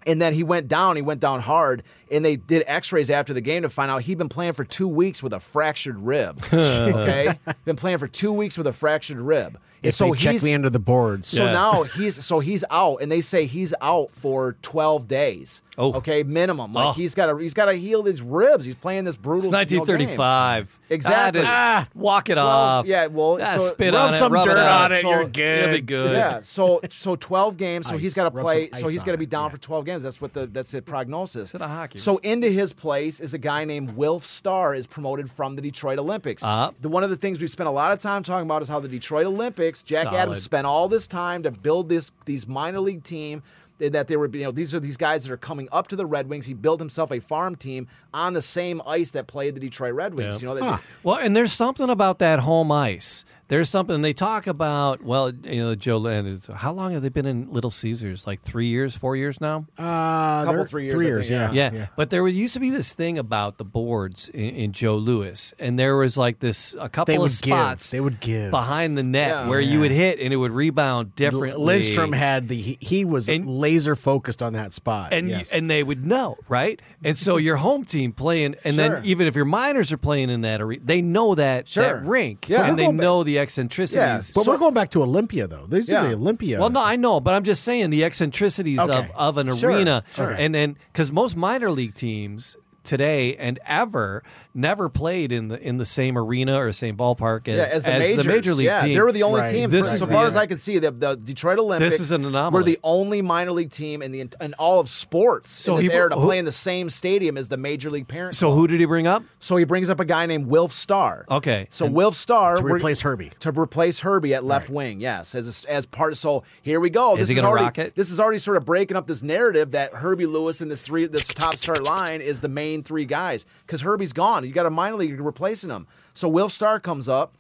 And 0.07 0.21
then 0.21 0.33
he 0.33 0.43
went 0.43 0.69
down. 0.69 0.97
He 0.97 1.03
went 1.03 1.21
down 1.21 1.41
hard, 1.41 1.83
and 2.13 2.25
they 2.25 2.37
did 2.37 2.63
X-rays 2.67 3.11
after 3.11 3.33
the 3.35 3.41
game 3.41 3.63
to 3.63 3.69
find 3.69 3.91
out 3.91 4.03
he'd 4.03 4.19
been 4.19 4.29
playing 4.29 4.53
for 4.53 4.65
two 4.65 4.87
weeks 4.89 5.23
with 5.23 5.33
a 5.33 5.41
fractured 5.41 5.99
rib. 5.99 6.45
okay, 6.53 7.39
been 7.65 7.77
playing 7.77 7.99
for 7.99 8.09
two 8.09 8.33
weeks 8.33 8.57
with 8.59 8.67
a 8.67 8.73
fractured 8.73 9.19
rib. 9.19 9.59
And 9.85 9.89
If 9.89 9.99
they 9.99 10.13
check 10.13 10.41
me 10.45 10.55
under 10.55 10.71
the 10.71 10.79
boards. 10.79 11.27
so 11.27 11.45
Yeah. 11.47 11.53
now 11.53 11.83
he's 11.83 12.25
so 12.25 12.39
he's 12.39 12.63
out, 12.71 12.99
and 13.03 13.11
they 13.11 13.21
say 13.21 13.47
he's 13.47 13.75
out 13.81 14.13
for 14.13 14.57
twelve 14.63 15.09
days. 15.09 15.61
Oh. 15.79 15.95
okay, 15.95 16.23
minimum. 16.23 16.73
Like 16.75 16.89
Oh. 16.89 16.93
he's 16.93 17.15
got 17.17 17.27
to 17.33 17.37
he's 17.39 17.55
got 17.55 17.65
to 17.65 17.73
heal 17.73 18.05
his 18.05 18.23
ribs. 18.23 18.65
He's 18.65 18.75
playing 18.77 19.03
this 19.05 19.17
brutal. 19.17 19.53
It's 19.55 19.73
you 19.73 19.79
know, 19.79 19.85
1935. 19.85 20.79
Exactly. 20.91 21.41
Ah, 21.41 21.43
just 21.43 21.53
Ah. 21.53 21.89
walk 21.95 22.29
it 22.29 22.35
12 22.35 22.47
off. 22.49 22.87
yeah, 22.87 23.07
well, 23.07 23.39
Ah, 23.43 23.57
so- 23.57 23.67
spit 23.69 23.95
Rub 23.95 24.09
on 24.09 24.15
it. 24.15 24.19
some 24.19 24.33
rub 24.33 24.45
dirt 24.45 24.53
it 24.53 24.59
out. 24.59 24.85
on 24.85 24.93
it, 24.93 25.03
So- 25.03 25.11
you're 25.11 25.25
good. 25.29 25.65
You'll 25.65 25.75
be 25.77 25.81
good. 25.81 26.13
Yeah, 26.13 26.41
so 26.43 26.81
so 26.91 27.17
twelve 27.17 27.57
games. 27.57 27.89
So 27.89 27.97
he's 27.97 28.15
got 28.15 28.25
to 28.25 28.31
play. 28.31 28.69
So 28.71 28.87
ice 28.87 28.93
he's 28.93 28.99
on 29.01 29.07
got 29.07 29.13
to 29.13 29.19
be 29.19 29.27
down 29.27 29.45
yeah. 29.45 29.49
for 29.49 29.59
twelve 29.59 29.85
games. 29.85 30.03
That's 30.05 30.21
what 30.21 30.33
the 30.35 30.47
that's 30.47 30.71
the 30.71 30.83
prognosis. 30.83 31.41
Instead 31.55 31.63
of 31.63 31.71
hockey. 31.71 31.99
So 32.03 32.19
into 32.19 32.49
his 32.49 32.73
place 32.73 33.21
is 33.21 33.35
a 33.35 33.39
guy 33.39 33.65
named 33.65 33.93
Wilf 33.97 34.25
Starr 34.25 34.75
is 34.75 34.87
promoted 34.87 35.31
from 35.31 35.57
the 35.57 35.63
Detroit 35.63 35.99
Olympics. 35.99 36.43
Uh-huh. 36.43 36.73
The 36.81 36.89
one 36.89 37.05
of 37.05 37.11
the 37.11 37.17
things 37.17 37.41
we've 37.41 37.51
spent 37.51 37.69
a 37.69 37.73
lot 37.73 37.93
of 37.93 37.99
time 38.01 38.23
talking 38.23 38.47
about 38.47 38.63
is 38.63 38.69
how 38.69 38.81
the 38.81 38.89
Detroit 38.89 39.27
Olympics. 39.27 39.83
Jack 39.83 40.05
Solid. 40.05 40.17
Adams 40.19 40.43
spent 40.43 40.67
all 40.67 40.89
this 40.89 41.07
time 41.07 41.43
to 41.45 41.51
build 41.51 41.89
this 41.89 42.11
these 42.25 42.47
minor 42.47 42.81
league 42.81 43.05
team. 43.05 43.43
That 43.79 44.07
they 44.07 44.17
were, 44.17 44.29
you 44.29 44.45
know, 44.45 44.53
these 44.53 44.77
are 44.77 44.81
these 44.81 44.97
guys 44.97 45.25
that 45.25 45.33
are 45.33 45.37
coming 45.37 45.69
up 45.73 45.89
to 45.89 45.97
the 45.97 46.07
Red 46.07 46.29
Wings. 46.29 46.47
He 46.47 46.55
built 46.55 46.79
himself 46.79 47.11
a 47.11 47.19
farm 47.19 47.57
team 47.57 47.89
on 48.15 48.33
the 48.33 48.43
same 48.43 48.81
ice 48.87 49.11
that 49.13 49.27
played 49.27 49.57
the 49.57 49.61
Detroit 49.61 49.95
Red 49.95 50.15
Wings. 50.15 50.37
Yeah. 50.37 50.51
You 50.51 50.55
know, 50.55 50.61
that, 50.61 50.83
Well, 51.03 51.17
and 51.17 51.35
there's 51.35 51.53
something 51.53 51.91
about 51.91 52.21
that 52.21 52.41
home 52.41 52.71
ice. 52.71 53.25
There's 53.53 53.69
something 53.69 54.01
they 54.01 54.15
talk 54.15 54.47
about. 54.47 55.03
Well, 55.03 55.31
you 55.45 55.61
know, 55.63 55.75
Joe 55.75 55.99
Landis. 55.99 56.47
How 56.47 56.73
long 56.73 56.95
have 56.95 57.03
they 57.03 57.11
been 57.11 57.27
in 57.27 57.53
Little 57.53 57.69
Caesars? 57.71 58.27
Like 58.27 58.41
three 58.41 58.69
years, 58.69 58.97
four 58.97 59.15
years 59.15 59.43
now. 59.43 59.67
Uh, 59.77 60.45
Couple, 60.45 60.55
they're- 60.55 60.67
three 60.67 60.85
years, 60.85 60.95
Three 60.95 61.05
years, 61.07 61.29
think, 61.29 61.53
yeah. 61.53 61.71
yeah. 61.71 61.87
but 61.95 62.09
there 62.09 62.23
was, 62.23 62.35
used 62.35 62.55
to 62.55 62.61
be 62.61 62.71
this 62.71 62.95
thing 62.95 63.19
about 63.19 63.59
the 63.59 63.65
boards 63.67 64.31
in, 64.31 64.55
in 64.55 64.73
Joe 64.73 64.97
Louis, 64.97 65.53
and 65.59 65.79
there 65.79 65.97
was 65.99 66.17
like 66.17 66.39
this 66.39 66.75
a 66.81 66.89
couple 66.89 67.13
They 67.13 67.17
of 67.17 67.21
would 67.25 67.29
give. 67.43 67.53
spots 67.53 67.91
They 67.91 68.01
would 68.01 68.21
give. 68.21 68.51
behind 68.51 68.97
the 68.97 69.03
net 69.03 69.29
Yeah. 69.29 69.49
where 69.49 69.61
you 69.61 69.81
would 69.81 69.91
hit 69.91 70.19
and 70.19 70.33
it 70.33 70.37
would 70.37 70.53
rebound 70.53 71.15
differently. 71.15 71.63
Lindstrom 71.63 72.13
had 72.13 72.49
the 72.49 72.57
he, 72.57 72.79
he 72.81 73.05
was 73.05 73.29
And- 73.29 73.47
laser 73.47 73.95
focused 73.95 74.43
on 74.43 74.55
that 74.55 74.73
spot. 74.73 75.13
and 75.13 75.29
yes. 75.29 75.53
and 75.53 75.69
they 75.69 75.83
would 75.83 76.07
know, 76.07 76.39
right? 76.49 76.81
And 77.05 77.19
so 77.19 77.37
your 77.37 77.57
home 77.57 77.85
team 77.85 78.13
playing, 78.13 78.57
and 78.65 78.77
Sure. 78.77 78.89
then 78.97 79.05
even 79.05 79.27
if 79.27 79.37
your 79.37 79.45
minors 79.45 79.93
are 79.93 79.99
playing 79.99 80.31
in 80.31 80.41
that 80.41 80.63
arena, 80.63 80.81
they 80.87 81.03
know 81.03 81.35
that 81.35 81.69
Sure. 81.69 81.83
that 81.85 82.03
rink, 82.07 82.49
Yeah. 82.49 82.67
and 82.67 82.79
they 82.79 82.91
know 82.91 83.23
the 83.25 83.42
eccentricities. 83.43 84.33
but 84.33 84.45
so- 84.45 84.51
we're 84.53 84.59
going 84.59 84.75
back 84.75 84.91
to 84.91 85.03
Olympia 85.03 85.47
though. 85.47 85.67
These 85.67 85.91
are 85.93 86.09
the 86.09 86.15
Olympia. 86.15 86.59
Well, 86.61 86.71
no, 86.71 86.83
I 86.83 86.97
know, 86.97 87.21
but 87.21 87.35
I'm 87.35 87.45
just 87.45 87.63
saying 87.63 87.91
the 87.91 88.05
eccentricities 88.05 88.79
of, 88.79 88.89
Okay. 88.91 89.11
of 89.15 89.37
an 89.39 89.55
Sure, 89.57 89.71
arena, 89.71 90.05
sure. 90.15 90.31
and 90.31 90.55
then 90.55 90.77
because 90.93 91.13
most 91.13 91.37
minor 91.37 91.71
league 91.71 91.95
teams 91.95 92.57
today 92.85 93.37
and 93.37 93.59
ever 93.67 94.23
never 94.55 94.89
played 94.89 95.33
in 95.33 95.49
the 95.49 95.59
in 95.61 95.79
the 95.79 95.85
same 95.85 96.19
arena 96.19 96.61
or 96.61 96.73
same 96.73 96.97
ballpark 96.97 97.49
as, 97.49 97.57
Yeah, 97.71 97.77
as 97.77 97.85
the 97.85 97.91
majors. 97.91 98.27
major 98.27 98.55
league 98.55 98.67
yeah, 98.67 98.83
team. 98.83 98.95
they 98.95 99.01
were 99.01 99.13
the 99.13 99.23
only 99.23 99.41
Right. 99.41 99.51
team. 99.51 99.71
This 99.71 99.89
for, 99.89 99.95
is 99.95 100.01
so 100.01 100.07
the- 100.07 100.13
far 100.13 100.27
as 100.27 100.37
I 100.37 100.47
can 100.47 100.59
see, 100.59 100.79
the, 100.79 100.91
the 100.91 101.17
Detroit 101.17 101.59
Olympics. 101.59 101.99
is 102.01 102.13
an 102.13 102.25
anomaly. 102.25 102.61
We're 102.61 102.65
the 102.65 102.79
only 102.83 103.23
minor 103.23 103.53
league 103.53 103.71
team 103.71 104.03
in 104.03 104.13
the 104.13 104.21
in 104.41 104.55
all 104.55 104.81
of 104.81 104.89
sports 104.89 105.51
So 105.53 105.75
in 105.77 105.83
this 105.83 105.91
he- 105.91 105.97
era 105.97 106.11
to 106.11 106.17
who- 106.17 106.23
play 106.27 106.39
in 106.39 106.45
the 106.45 106.53
same 106.53 106.91
stadium 106.91 107.37
as 107.39 107.49
the 107.49 107.57
major 107.57 107.91
league 107.91 108.09
parent. 108.09 108.35
so 108.35 108.49
club. 108.49 108.59
who 108.59 108.67
did 108.69 108.81
he 108.81 108.87
bring 108.87 109.07
up? 109.07 109.23
So 109.39 109.57
he 109.57 109.65
brings 109.65 109.89
up 109.91 110.01
a 110.01 110.05
guy 110.05 110.27
named 110.27 110.47
Wilf 110.47 110.73
Starr. 110.73 111.25
Okay. 111.31 111.67
So 111.71 111.87
Wilf 111.87 112.15
Starr 112.15 112.57
to 112.57 112.63
we're- 112.63 112.75
replace 112.77 113.01
Herbie. 113.01 113.31
to 113.41 113.51
replace 113.53 114.01
Herbie 114.01 114.35
at 114.35 114.45
left 114.45 114.69
wing. 114.71 115.01
Yes, 115.01 115.35
as 115.35 115.65
as 115.69 115.87
part. 115.87 116.17
So 116.17 116.43
here 116.63 116.79
we 116.81 116.91
go. 116.91 117.13
Is 117.15 117.21
this 117.21 117.29
he 117.29 117.35
gonna 117.35 117.53
rock 117.53 117.79
it? 117.79 117.95
This 117.95 118.11
is 118.11 118.21
already 118.21 118.39
sort 118.39 118.57
of 118.57 118.65
breaking 118.65 118.97
up 118.97 119.07
this 119.07 119.23
narrative 119.23 119.71
that 119.73 119.95
Herbie 119.95 120.27
Lewis 120.27 120.61
and 120.61 120.71
this 120.71 120.83
three 120.83 121.07
this 121.07 121.27
top 121.29 121.57
start 121.57 121.83
line 121.85 122.21
is 122.21 122.41
the 122.41 122.49
main 122.49 122.83
three 122.83 123.05
guys 123.07 123.47
because 123.67 123.81
Herbie's 123.81 124.13
gone. 124.13 124.42
You 124.49 124.55
got 124.55 124.67
a 124.67 124.71
minor 124.71 124.97
league 124.97 125.19
replacing 125.21 125.71
him. 125.71 125.87
So 126.15 126.29
Will 126.29 126.49
Starr 126.49 126.81
comes 126.81 127.09
up, 127.09 127.35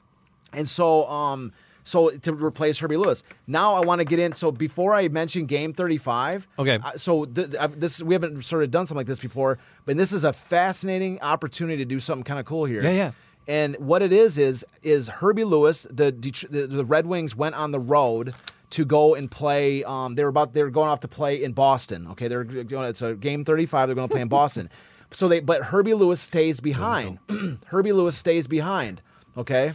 and 0.53 0.69
so 0.69 1.07
um. 1.09 1.53
So 1.85 2.11
to 2.11 2.33
replace 2.33 2.79
Herbie 2.79 2.97
Lewis. 2.97 3.25
Now 3.49 3.75
I 3.75 3.81
want 3.81 3.99
to 3.99 4.05
get 4.05 4.21
in. 4.21 4.35
So 4.35 4.53
before 4.53 4.95
I 4.95 5.09
mention 5.09 5.47
Game 5.47 5.73
35, 5.73 6.47
Okay. 6.57 6.79
I- 6.81 6.95
so 6.95 7.25
th- 7.25 7.57
I've- 7.59 7.75
this 7.77 8.01
we 8.01 8.15
haven't 8.15 8.45
sort 8.45 8.62
of 8.62 8.71
done 8.71 8.87
something 8.87 8.99
like 8.99 9.09
this 9.09 9.19
before, 9.19 9.59
but 9.85 9.97
this 9.97 10.12
is 10.12 10.23
a 10.23 10.33
fascinating 10.33 11.21
opportunity 11.23 11.79
to 11.79 11.85
do 11.85 11.99
something 11.99 12.23
kind 12.23 12.38
of 12.38 12.47
cool 12.47 12.67
here. 12.67 12.85
Yeah, 12.85 12.91
yeah. 12.93 13.11
And 13.49 13.75
what 13.81 14.01
it 14.01 14.12
is 14.12 14.38
is 14.38 14.65
is 14.85 15.09
Herbie 15.09 15.43
Lewis, 15.43 15.85
the 15.91 16.12
the, 16.12 16.69
the 16.69 16.85
Red 16.85 17.07
Wings 17.07 17.35
went 17.35 17.57
on 17.57 17.73
the 17.73 17.81
road 17.81 18.33
to 18.71 18.85
go 18.85 19.17
and 19.17 19.29
play. 19.29 19.83
Um, 19.83 20.15
they 20.15 20.23
were 20.23 20.31
about 20.31 20.55
they 20.55 20.62
were 20.62 20.71
going 20.71 20.88
off 20.88 21.01
to 21.01 21.09
play 21.09 21.43
in 21.43 21.51
Boston. 21.51 22.07
Okay, 22.12 22.29
they're 22.29 22.45
going. 22.45 22.88
It's 22.88 23.03
a 23.03 23.15
game 23.15 23.45
thirty 23.45 23.67
five. 23.67 23.88
They're 23.88 23.97
going 23.97 24.09
to 24.09 24.12
play 24.12 24.23
in 24.23 24.29
Boston. 24.29 24.71
So 25.12 25.29
they 25.29 25.40
but 25.40 25.62
Herbie 25.64 25.94
Lewis 25.94 26.20
stays 26.20 26.61
behind. 26.61 27.18
Herbie 27.66 27.92
Lewis 27.92 28.16
stays 28.16 28.46
behind. 28.46 29.01
Okay. 29.37 29.72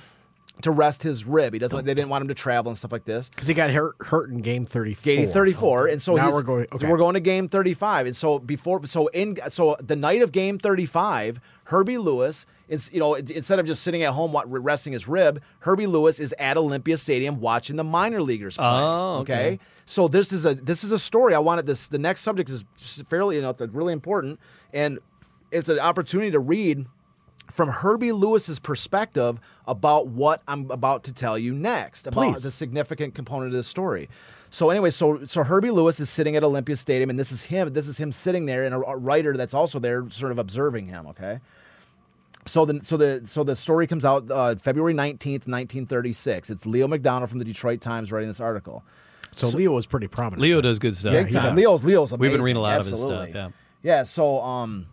To 0.63 0.71
rest 0.71 1.03
his 1.03 1.23
rib, 1.23 1.53
he 1.53 1.59
doesn't. 1.59 1.85
They 1.85 1.93
didn't 1.93 2.09
want 2.09 2.23
him 2.23 2.29
to 2.29 2.33
travel 2.33 2.71
and 2.71 2.77
stuff 2.77 2.91
like 2.91 3.05
this. 3.05 3.29
because 3.29 3.47
he 3.47 3.53
got 3.53 3.69
hurt, 3.69 3.95
hurt 4.01 4.31
in 4.31 4.39
game 4.39 4.65
thirty 4.65 4.95
four. 4.95 5.03
Game 5.03 5.27
34, 5.27 5.87
and 5.89 6.01
so 6.01 6.15
now 6.15 6.23
he's- 6.23 6.33
we're 6.33 6.41
going. 6.41 6.65
so 6.71 6.75
Okay. 6.77 6.91
we're 6.91 6.97
going 6.97 7.13
to 7.13 7.19
game 7.19 7.47
35, 7.47 8.07
and 8.07 8.15
so 8.15 8.39
before, 8.39 8.83
so 8.87 9.05
in, 9.09 9.37
so 9.49 9.77
the 9.79 9.95
night 9.95 10.23
of 10.23 10.31
game 10.31 10.57
35, 10.57 11.39
Herbie 11.65 11.99
Lewis, 11.99 12.47
is, 12.69 12.89
you 12.91 12.99
know, 12.99 13.13
instead 13.13 13.59
of 13.59 13.67
just 13.67 13.83
sitting 13.83 14.01
at 14.01 14.13
home 14.13 14.31
wa- 14.33 14.45
resting 14.47 14.93
his 14.93 15.07
rib, 15.07 15.43
Herbie 15.59 15.85
Lewis 15.85 16.19
is 16.19 16.33
at 16.39 16.57
Olympia 16.57 16.97
Stadium 16.97 17.39
watching 17.39 17.75
the 17.75 17.83
minor 17.83 18.23
leaguers 18.23 18.57
play. 18.57 18.65
Oh, 18.65 19.17
okay. 19.19 19.59
So 19.85 20.07
this 20.07 20.33
is 20.33 20.47
a 20.47 20.55
this 20.55 20.83
is 20.83 20.91
a 20.91 20.97
story. 20.97 21.35
I 21.35 21.39
wanted 21.39 21.67
this. 21.67 21.87
The 21.87 21.99
next 21.99 22.21
subject 22.21 22.49
is 22.49 22.65
fairly, 23.07 23.35
you 23.35 23.43
know, 23.43 23.51
it's 23.51 23.61
really 23.61 23.93
important, 23.93 24.39
and 24.73 24.97
it's 25.51 25.69
an 25.69 25.79
opportunity 25.79 26.31
to 26.31 26.39
read 26.39 26.85
from 27.51 27.69
Herbie 27.69 28.11
Lewis's 28.11 28.59
perspective 28.59 29.39
about 29.67 30.07
what 30.07 30.41
I'm 30.47 30.69
about 30.69 31.05
to 31.05 31.13
tell 31.13 31.37
you 31.37 31.53
next 31.53 32.05
about 32.05 32.33
Please. 32.33 32.43
the 32.43 32.51
significant 32.51 33.15
component 33.15 33.47
of 33.47 33.53
this 33.53 33.67
story. 33.67 34.09
So 34.49 34.69
anyway, 34.69 34.89
so 34.91 35.25
so 35.25 35.43
Herbie 35.43 35.71
Lewis 35.71 35.99
is 35.99 36.09
sitting 36.09 36.35
at 36.35 36.43
Olympia 36.43 36.75
Stadium, 36.75 37.09
and 37.09 37.17
this 37.17 37.31
is 37.31 37.43
him. 37.43 37.71
This 37.73 37.87
is 37.87 37.97
him 37.97 38.11
sitting 38.11 38.45
there, 38.45 38.63
and 38.65 38.75
a, 38.75 38.79
a 38.79 38.95
writer 38.97 39.35
that's 39.35 39.53
also 39.53 39.79
there, 39.79 40.09
sort 40.09 40.31
of 40.31 40.37
observing 40.37 40.87
him. 40.87 41.07
Okay. 41.07 41.39
So 42.45 42.65
the 42.65 42.83
so 42.83 42.95
the 42.95 43.21
so 43.25 43.43
the 43.43 43.55
story 43.55 43.87
comes 43.87 44.05
out 44.05 44.29
uh, 44.31 44.55
February 44.55 44.93
nineteenth, 44.93 45.47
nineteen 45.47 45.85
thirty 45.85 46.13
six. 46.13 46.49
It's 46.49 46.65
Leo 46.65 46.87
McDonald 46.87 47.29
from 47.29 47.39
the 47.39 47.45
Detroit 47.45 47.81
Times 47.81 48.11
writing 48.11 48.29
this 48.29 48.39
article. 48.39 48.83
so 49.31 49.49
Leo 49.49 49.71
was 49.73 49.85
pretty 49.85 50.07
prominent. 50.07 50.41
Leo 50.41 50.61
does 50.61 50.79
good 50.79 50.95
stuff. 50.95 51.11
Big 51.11 51.31
time. 51.31 51.55
Leo's 51.55 51.83
Leo's 51.83 52.11
amazing. 52.13 52.19
We've 52.21 52.31
been 52.31 52.41
reading 52.41 52.57
a 52.57 52.61
lot 52.61 52.79
of 52.79 52.85
his 52.87 53.01
stuff, 53.01 53.29
Yeah. 53.33 53.49
Yeah, 53.83 54.03
so 54.03 54.41
um, 54.41 54.87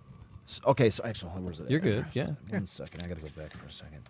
s- 0.49 0.61
okay. 0.67 0.91
So 0.91 1.05
actually, 1.05 1.31
where's 1.33 1.61
it? 1.61 1.71
You're 1.71 1.81
good, 1.81 2.07
yeah. 2.13 2.31
One 2.51 2.67
second. 2.67 3.03
I 3.03 3.07
got 3.09 3.19
to 3.19 3.25
go 3.25 3.31
back 3.41 3.57
for 3.57 3.67
a 3.67 3.73
second. 3.73 4.03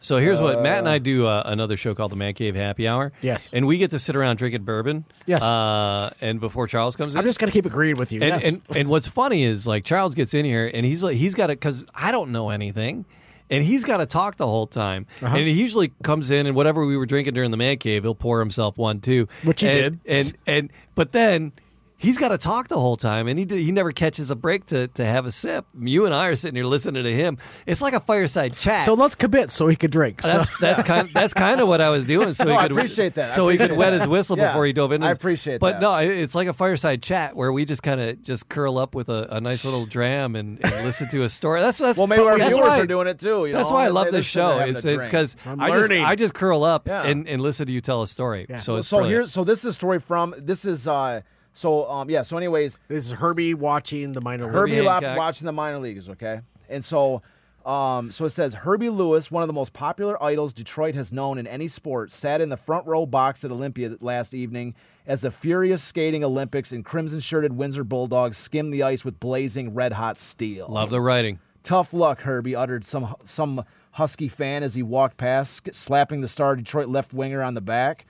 So 0.00 0.18
here's 0.18 0.40
what 0.40 0.62
Matt 0.62 0.78
and 0.78 0.88
I 0.88 0.98
do 0.98 1.26
uh, 1.26 1.42
another 1.44 1.76
show 1.76 1.94
called 1.94 2.12
the 2.12 2.16
Man 2.16 2.32
Cave 2.34 2.54
Happy 2.54 2.86
Hour. 2.86 3.12
Yes. 3.20 3.50
and 3.52 3.66
we 3.66 3.78
get 3.78 3.90
to 3.90 3.98
sit 3.98 4.14
around 4.14 4.36
drinking 4.36 4.62
bourbon. 4.62 5.04
Yes. 5.26 5.42
uh, 5.42 6.10
and 6.20 6.40
before 6.40 6.68
Charles 6.68 6.94
comes 6.94 7.14
in, 7.14 7.18
I'm 7.18 7.24
just 7.24 7.40
gonna 7.40 7.52
keep 7.52 7.66
agreeing 7.66 7.96
with 7.96 8.12
you. 8.12 8.22
And, 8.22 8.30
yes. 8.30 8.44
and 8.44 8.62
and 8.76 8.88
what's 8.88 9.08
funny 9.08 9.42
is 9.44 9.66
like 9.66 9.84
Charles 9.84 10.14
gets 10.14 10.34
in 10.34 10.44
here 10.44 10.70
and 10.72 10.86
he's 10.86 11.02
like 11.02 11.16
he's 11.16 11.34
got 11.34 11.50
it 11.50 11.58
because 11.58 11.86
I 11.94 12.12
don't 12.12 12.30
know 12.30 12.50
anything. 12.50 13.06
And 13.50 13.64
he's 13.64 13.82
got 13.82 13.96
to 13.96 14.04
talk 14.04 14.36
the 14.36 14.46
whole 14.46 14.66
time. 14.66 15.06
Uh-huh. 15.22 15.34
And 15.34 15.46
he 15.46 15.52
usually 15.54 15.90
comes 16.02 16.30
in 16.30 16.46
and 16.46 16.54
whatever 16.54 16.84
we 16.84 16.98
were 16.98 17.06
drinking 17.06 17.32
during 17.32 17.50
the 17.50 17.56
man 17.56 17.78
cave, 17.78 18.02
he'll 18.02 18.14
pour 18.14 18.40
himself 18.40 18.76
one 18.76 19.00
too. 19.00 19.26
Which 19.42 19.62
he 19.62 19.68
and, 19.68 19.76
did. 19.76 20.00
And 20.06 20.36
and 20.46 20.72
but 20.94 21.12
then 21.12 21.52
he's 21.98 22.16
got 22.16 22.28
to 22.28 22.38
talk 22.38 22.68
the 22.68 22.78
whole 22.80 22.96
time, 22.96 23.28
and 23.28 23.38
he 23.38 23.44
he 23.64 23.70
never 23.72 23.92
catches 23.92 24.30
a 24.30 24.36
break 24.36 24.64
to 24.66 24.88
to 24.88 25.04
have 25.04 25.26
a 25.26 25.32
sip. 25.32 25.66
You 25.78 26.06
and 26.06 26.14
I 26.14 26.28
are 26.28 26.36
sitting 26.36 26.54
here 26.56 26.64
listening 26.64 27.04
to 27.04 27.12
him. 27.14 27.36
It's 27.66 27.82
like 27.82 27.92
a 27.92 28.00
fireside 28.00 28.56
chat. 28.56 28.82
so 28.82 28.94
let's 28.94 29.14
commit 29.14 29.50
so 29.50 29.66
he 29.68 29.76
could 29.76 29.90
drink. 29.90 30.22
So, 30.22 30.38
that's 30.38 30.58
that's 30.60 30.82
kind 30.84 31.08
that's 31.08 31.34
kind 31.34 31.60
of 31.60 31.68
what 31.68 31.80
I 31.80 31.90
was 31.90 32.04
doing. 32.04 32.32
So 32.32 32.44
No, 32.48 32.52
he 32.52 32.56
I 32.58 32.62
could 32.62 32.72
appreciate 32.72 33.14
that. 33.16 33.30
I 33.30 33.34
So 33.34 33.48
he 33.48 33.56
could 33.58 33.66
appreciate 33.66 33.78
wet 33.78 33.90
that. 33.92 33.98
his 34.00 34.08
whistle 34.08 34.38
Yeah, 34.38 34.48
before 34.48 34.66
he 34.66 34.72
dove 34.72 34.92
in. 34.92 35.02
I 35.02 35.10
appreciate 35.10 35.54
that. 35.54 35.60
but 35.60 35.72
that. 35.72 35.80
no, 35.80 35.96
it's 35.98 36.34
like 36.34 36.48
a 36.48 36.52
fireside 36.52 37.02
chat 37.02 37.36
where 37.36 37.52
we 37.52 37.64
just 37.64 37.82
kind 37.82 38.00
of 38.00 38.22
just 38.22 38.48
curl 38.48 38.78
up 38.78 38.94
with 38.94 39.08
a, 39.08 39.26
a 39.36 39.40
nice 39.40 39.64
little 39.64 39.84
dram 39.96 40.36
and, 40.36 40.64
and 40.64 40.84
listen 40.84 41.08
to 41.10 41.24
a 41.24 41.28
story. 41.28 41.60
That's 41.60 41.78
that's 41.78 41.98
Well, 41.98 42.06
maybe 42.06 42.22
our 42.22 42.36
viewers 42.36 42.54
why- 42.56 42.80
are 42.80 42.86
doing 42.86 43.08
it 43.08 43.18
too. 43.18 43.46
You 43.46 43.52
that's 43.52 43.70
know? 43.70 43.76
why 43.76 43.84
I 43.84 43.88
love 43.88 44.10
this 44.12 44.26
show. 44.26 44.58
It's 44.60 44.84
it's 44.84 45.04
because 45.04 45.36
I'm 45.44 45.58
just. 45.58 45.90
I 45.90 46.14
just 46.14 46.34
curl 46.34 46.64
up 46.64 46.86
Yeah. 46.86 47.02
and, 47.04 47.26
and 47.28 47.42
listen 47.42 47.66
to 47.66 47.72
you 47.72 47.80
tell 47.80 48.02
a 48.02 48.06
story. 48.06 48.46
So 48.58 48.76
it's 48.76 48.88
so 48.88 48.98
brilliant. 48.98 49.14
here's 49.16 49.32
so 49.32 49.44
this 49.44 49.60
is 49.60 49.64
a 49.66 49.72
story 49.74 49.98
from 49.98 50.34
this 50.38 50.64
is 50.64 50.86
uh 50.86 51.22
so 51.52 51.88
um 51.90 52.10
yeah 52.10 52.22
so 52.22 52.36
anyways 52.36 52.78
this 52.88 53.06
is 53.06 53.12
Herbie 53.12 53.54
watching 53.54 54.12
the 54.12 54.20
minor 54.20 54.44
league. 54.44 54.54
Herbie 54.54 54.84
Herbie 54.84 55.16
watching 55.16 55.46
the 55.46 55.52
minor 55.52 55.78
leagues, 55.78 56.08
okay? 56.08 56.40
And 56.68 56.84
so 56.84 57.22
um, 57.68 58.10
so 58.12 58.24
it 58.24 58.30
says 58.30 58.54
Herbie 58.54 58.88
Lewis, 58.88 59.30
one 59.30 59.42
of 59.42 59.46
the 59.46 59.52
most 59.52 59.74
popular 59.74 60.22
idols 60.22 60.54
Detroit 60.54 60.94
has 60.94 61.12
known 61.12 61.36
in 61.36 61.46
any 61.46 61.68
sport, 61.68 62.10
sat 62.10 62.40
in 62.40 62.48
the 62.48 62.56
front 62.56 62.86
row 62.86 63.04
box 63.04 63.44
at 63.44 63.50
Olympia 63.50 63.94
last 64.00 64.32
evening 64.32 64.74
as 65.06 65.20
the 65.20 65.30
furious 65.30 65.82
skating 65.82 66.24
Olympics 66.24 66.72
and 66.72 66.82
crimson 66.82 67.20
shirted 67.20 67.52
Windsor 67.52 67.84
Bulldogs 67.84 68.38
skimmed 68.38 68.72
the 68.72 68.82
ice 68.82 69.04
with 69.04 69.20
blazing 69.20 69.74
red 69.74 69.92
hot 69.92 70.18
steel. 70.18 70.66
love 70.70 70.88
the 70.88 71.00
writing. 71.00 71.40
Tough 71.62 71.92
luck, 71.92 72.22
Herbie 72.22 72.56
uttered 72.56 72.86
some 72.86 73.14
some 73.24 73.62
Husky 73.92 74.28
fan 74.28 74.62
as 74.62 74.74
he 74.74 74.82
walked 74.82 75.18
past, 75.18 75.74
slapping 75.74 76.22
the 76.22 76.28
star 76.28 76.56
Detroit 76.56 76.88
left 76.88 77.12
winger 77.12 77.42
on 77.42 77.52
the 77.52 77.60
back. 77.60 78.06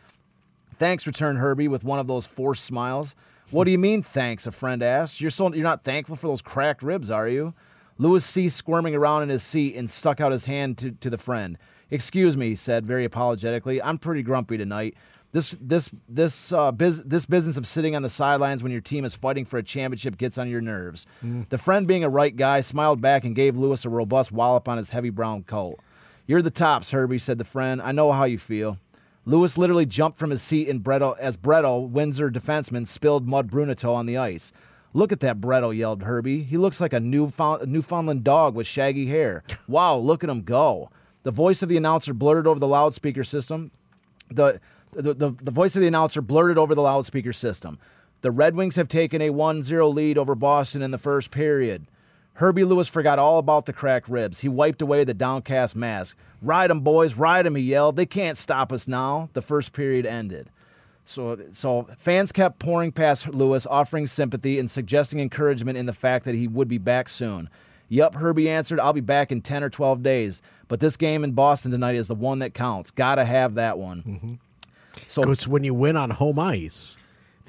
Thanks, 0.78 1.06
returned 1.06 1.38
Herbie 1.38 1.68
with 1.68 1.84
one 1.84 1.98
of 1.98 2.06
those 2.06 2.26
forced 2.26 2.64
smiles. 2.64 3.14
What 3.50 3.64
do 3.64 3.70
you 3.70 3.78
mean, 3.78 4.02
thanks? 4.02 4.46
A 4.46 4.52
friend 4.52 4.82
asked. 4.82 5.20
You're 5.20 5.30
so 5.30 5.52
you're 5.52 5.62
not 5.62 5.82
thankful 5.84 6.16
for 6.16 6.28
those 6.28 6.42
cracked 6.42 6.82
ribs, 6.82 7.10
are 7.10 7.28
you? 7.28 7.54
Lewis 7.96 8.24
ceased 8.24 8.56
squirming 8.56 8.94
around 8.94 9.24
in 9.24 9.28
his 9.28 9.42
seat 9.42 9.74
and 9.74 9.90
stuck 9.90 10.20
out 10.20 10.30
his 10.30 10.44
hand 10.44 10.78
to, 10.78 10.92
to 10.92 11.10
the 11.10 11.18
friend. 11.18 11.58
Excuse 11.90 12.36
me, 12.36 12.50
he 12.50 12.54
said 12.54 12.86
very 12.86 13.04
apologetically. 13.04 13.82
I'm 13.82 13.98
pretty 13.98 14.22
grumpy 14.22 14.56
tonight. 14.58 14.94
This 15.32 15.56
this 15.60 15.90
this 16.08 16.52
uh, 16.52 16.70
biz, 16.72 17.02
this 17.02 17.26
business 17.26 17.56
of 17.56 17.66
sitting 17.66 17.96
on 17.96 18.02
the 18.02 18.10
sidelines 18.10 18.62
when 18.62 18.72
your 18.72 18.80
team 18.80 19.04
is 19.04 19.14
fighting 19.14 19.44
for 19.44 19.58
a 19.58 19.62
championship 19.62 20.16
gets 20.16 20.38
on 20.38 20.48
your 20.48 20.60
nerves. 20.60 21.06
The 21.48 21.58
friend, 21.58 21.86
being 21.86 22.04
a 22.04 22.08
right 22.08 22.34
guy, 22.34 22.60
smiled 22.60 23.00
back 23.00 23.24
and 23.24 23.34
gave 23.34 23.56
Lewis 23.56 23.84
a 23.84 23.90
robust 23.90 24.32
wallop 24.32 24.68
on 24.68 24.78
his 24.78 24.90
heavy 24.90 25.10
brown 25.10 25.42
coat. 25.42 25.78
You're 26.26 26.42
the 26.42 26.50
tops, 26.50 26.90
Herbie," 26.92 27.18
said 27.18 27.38
the 27.38 27.44
friend. 27.44 27.82
"I 27.82 27.92
know 27.92 28.12
how 28.12 28.24
you 28.24 28.38
feel." 28.38 28.78
Lewis 29.28 29.58
literally 29.58 29.84
jumped 29.84 30.18
from 30.18 30.30
his 30.30 30.40
seat 30.40 30.68
in 30.68 30.80
Bretto, 30.80 31.14
as 31.18 31.36
Bretto, 31.36 31.86
Windsor 31.86 32.30
defenseman, 32.30 32.86
spilled 32.86 33.28
mud 33.28 33.50
Brunito 33.50 33.92
on 33.92 34.06
the 34.06 34.16
ice. 34.16 34.52
Look 34.94 35.12
at 35.12 35.20
that 35.20 35.38
Bretto, 35.38 35.76
yelled 35.76 36.04
Herbie. 36.04 36.44
He 36.44 36.56
looks 36.56 36.80
like 36.80 36.94
a 36.94 37.00
Newfound, 37.00 37.60
a 37.60 37.66
Newfoundland 37.66 38.24
dog 38.24 38.54
with 38.54 38.66
shaggy 38.66 39.06
hair. 39.06 39.44
Wow, 39.68 39.98
look 39.98 40.24
at 40.24 40.30
him 40.30 40.40
go. 40.40 40.90
The 41.24 41.30
voice 41.30 41.62
of 41.62 41.68
the 41.68 41.76
announcer 41.76 42.14
blurted 42.14 42.46
over 42.46 42.58
the 42.58 42.66
loudspeaker 42.66 43.22
system. 43.22 43.70
The, 44.30 44.62
the, 44.92 45.12
the, 45.12 45.30
the 45.42 45.50
voice 45.50 45.76
of 45.76 45.82
the 45.82 45.88
announcer 45.88 46.22
blurted 46.22 46.56
over 46.56 46.74
the 46.74 46.80
loudspeaker 46.80 47.34
system. 47.34 47.78
The 48.22 48.30
Red 48.30 48.54
Wings 48.54 48.76
have 48.76 48.88
taken 48.88 49.20
a 49.20 49.28
1 49.28 49.62
0 49.62 49.88
lead 49.88 50.16
over 50.16 50.34
Boston 50.34 50.80
in 50.80 50.90
the 50.90 50.96
first 50.96 51.30
period. 51.30 51.86
Herbie 52.38 52.62
Lewis 52.62 52.86
forgot 52.86 53.18
all 53.18 53.38
about 53.38 53.66
the 53.66 53.72
cracked 53.72 54.08
ribs. 54.08 54.40
He 54.40 54.48
wiped 54.48 54.80
away 54.80 55.02
the 55.02 55.12
downcast 55.12 55.74
mask. 55.74 56.16
Ride 56.40 56.70
'em, 56.70 56.80
boys, 56.80 57.14
ride 57.14 57.46
'em, 57.46 57.56
he 57.56 57.62
yelled. 57.62 57.96
They 57.96 58.06
can't 58.06 58.38
stop 58.38 58.72
us 58.72 58.86
now. 58.86 59.28
The 59.32 59.42
first 59.42 59.72
period 59.72 60.06
ended. 60.06 60.48
So, 61.04 61.36
so 61.50 61.88
fans 61.98 62.30
kept 62.30 62.60
pouring 62.60 62.92
past 62.92 63.26
Lewis, 63.28 63.66
offering 63.66 64.06
sympathy 64.06 64.58
and 64.60 64.70
suggesting 64.70 65.18
encouragement 65.18 65.78
in 65.78 65.86
the 65.86 65.92
fact 65.92 66.24
that 66.26 66.36
he 66.36 66.46
would 66.46 66.68
be 66.68 66.78
back 66.78 67.08
soon. 67.08 67.48
Yup, 67.88 68.14
Herbie 68.14 68.48
answered, 68.48 68.78
I'll 68.78 68.92
be 68.92 69.00
back 69.00 69.32
in 69.32 69.40
10 69.40 69.64
or 69.64 69.70
12 69.70 70.02
days. 70.04 70.40
But 70.68 70.78
this 70.78 70.96
game 70.96 71.24
in 71.24 71.32
Boston 71.32 71.72
tonight 71.72 71.96
is 71.96 72.06
the 72.06 72.14
one 72.14 72.38
that 72.38 72.54
counts. 72.54 72.92
Gotta 72.92 73.24
have 73.24 73.54
that 73.54 73.78
one. 73.78 74.02
Mm-hmm. 74.02 74.34
So, 75.08 75.22
Because 75.22 75.48
when 75.48 75.64
you 75.64 75.74
win 75.74 75.96
on 75.96 76.10
home 76.10 76.38
ice, 76.38 76.98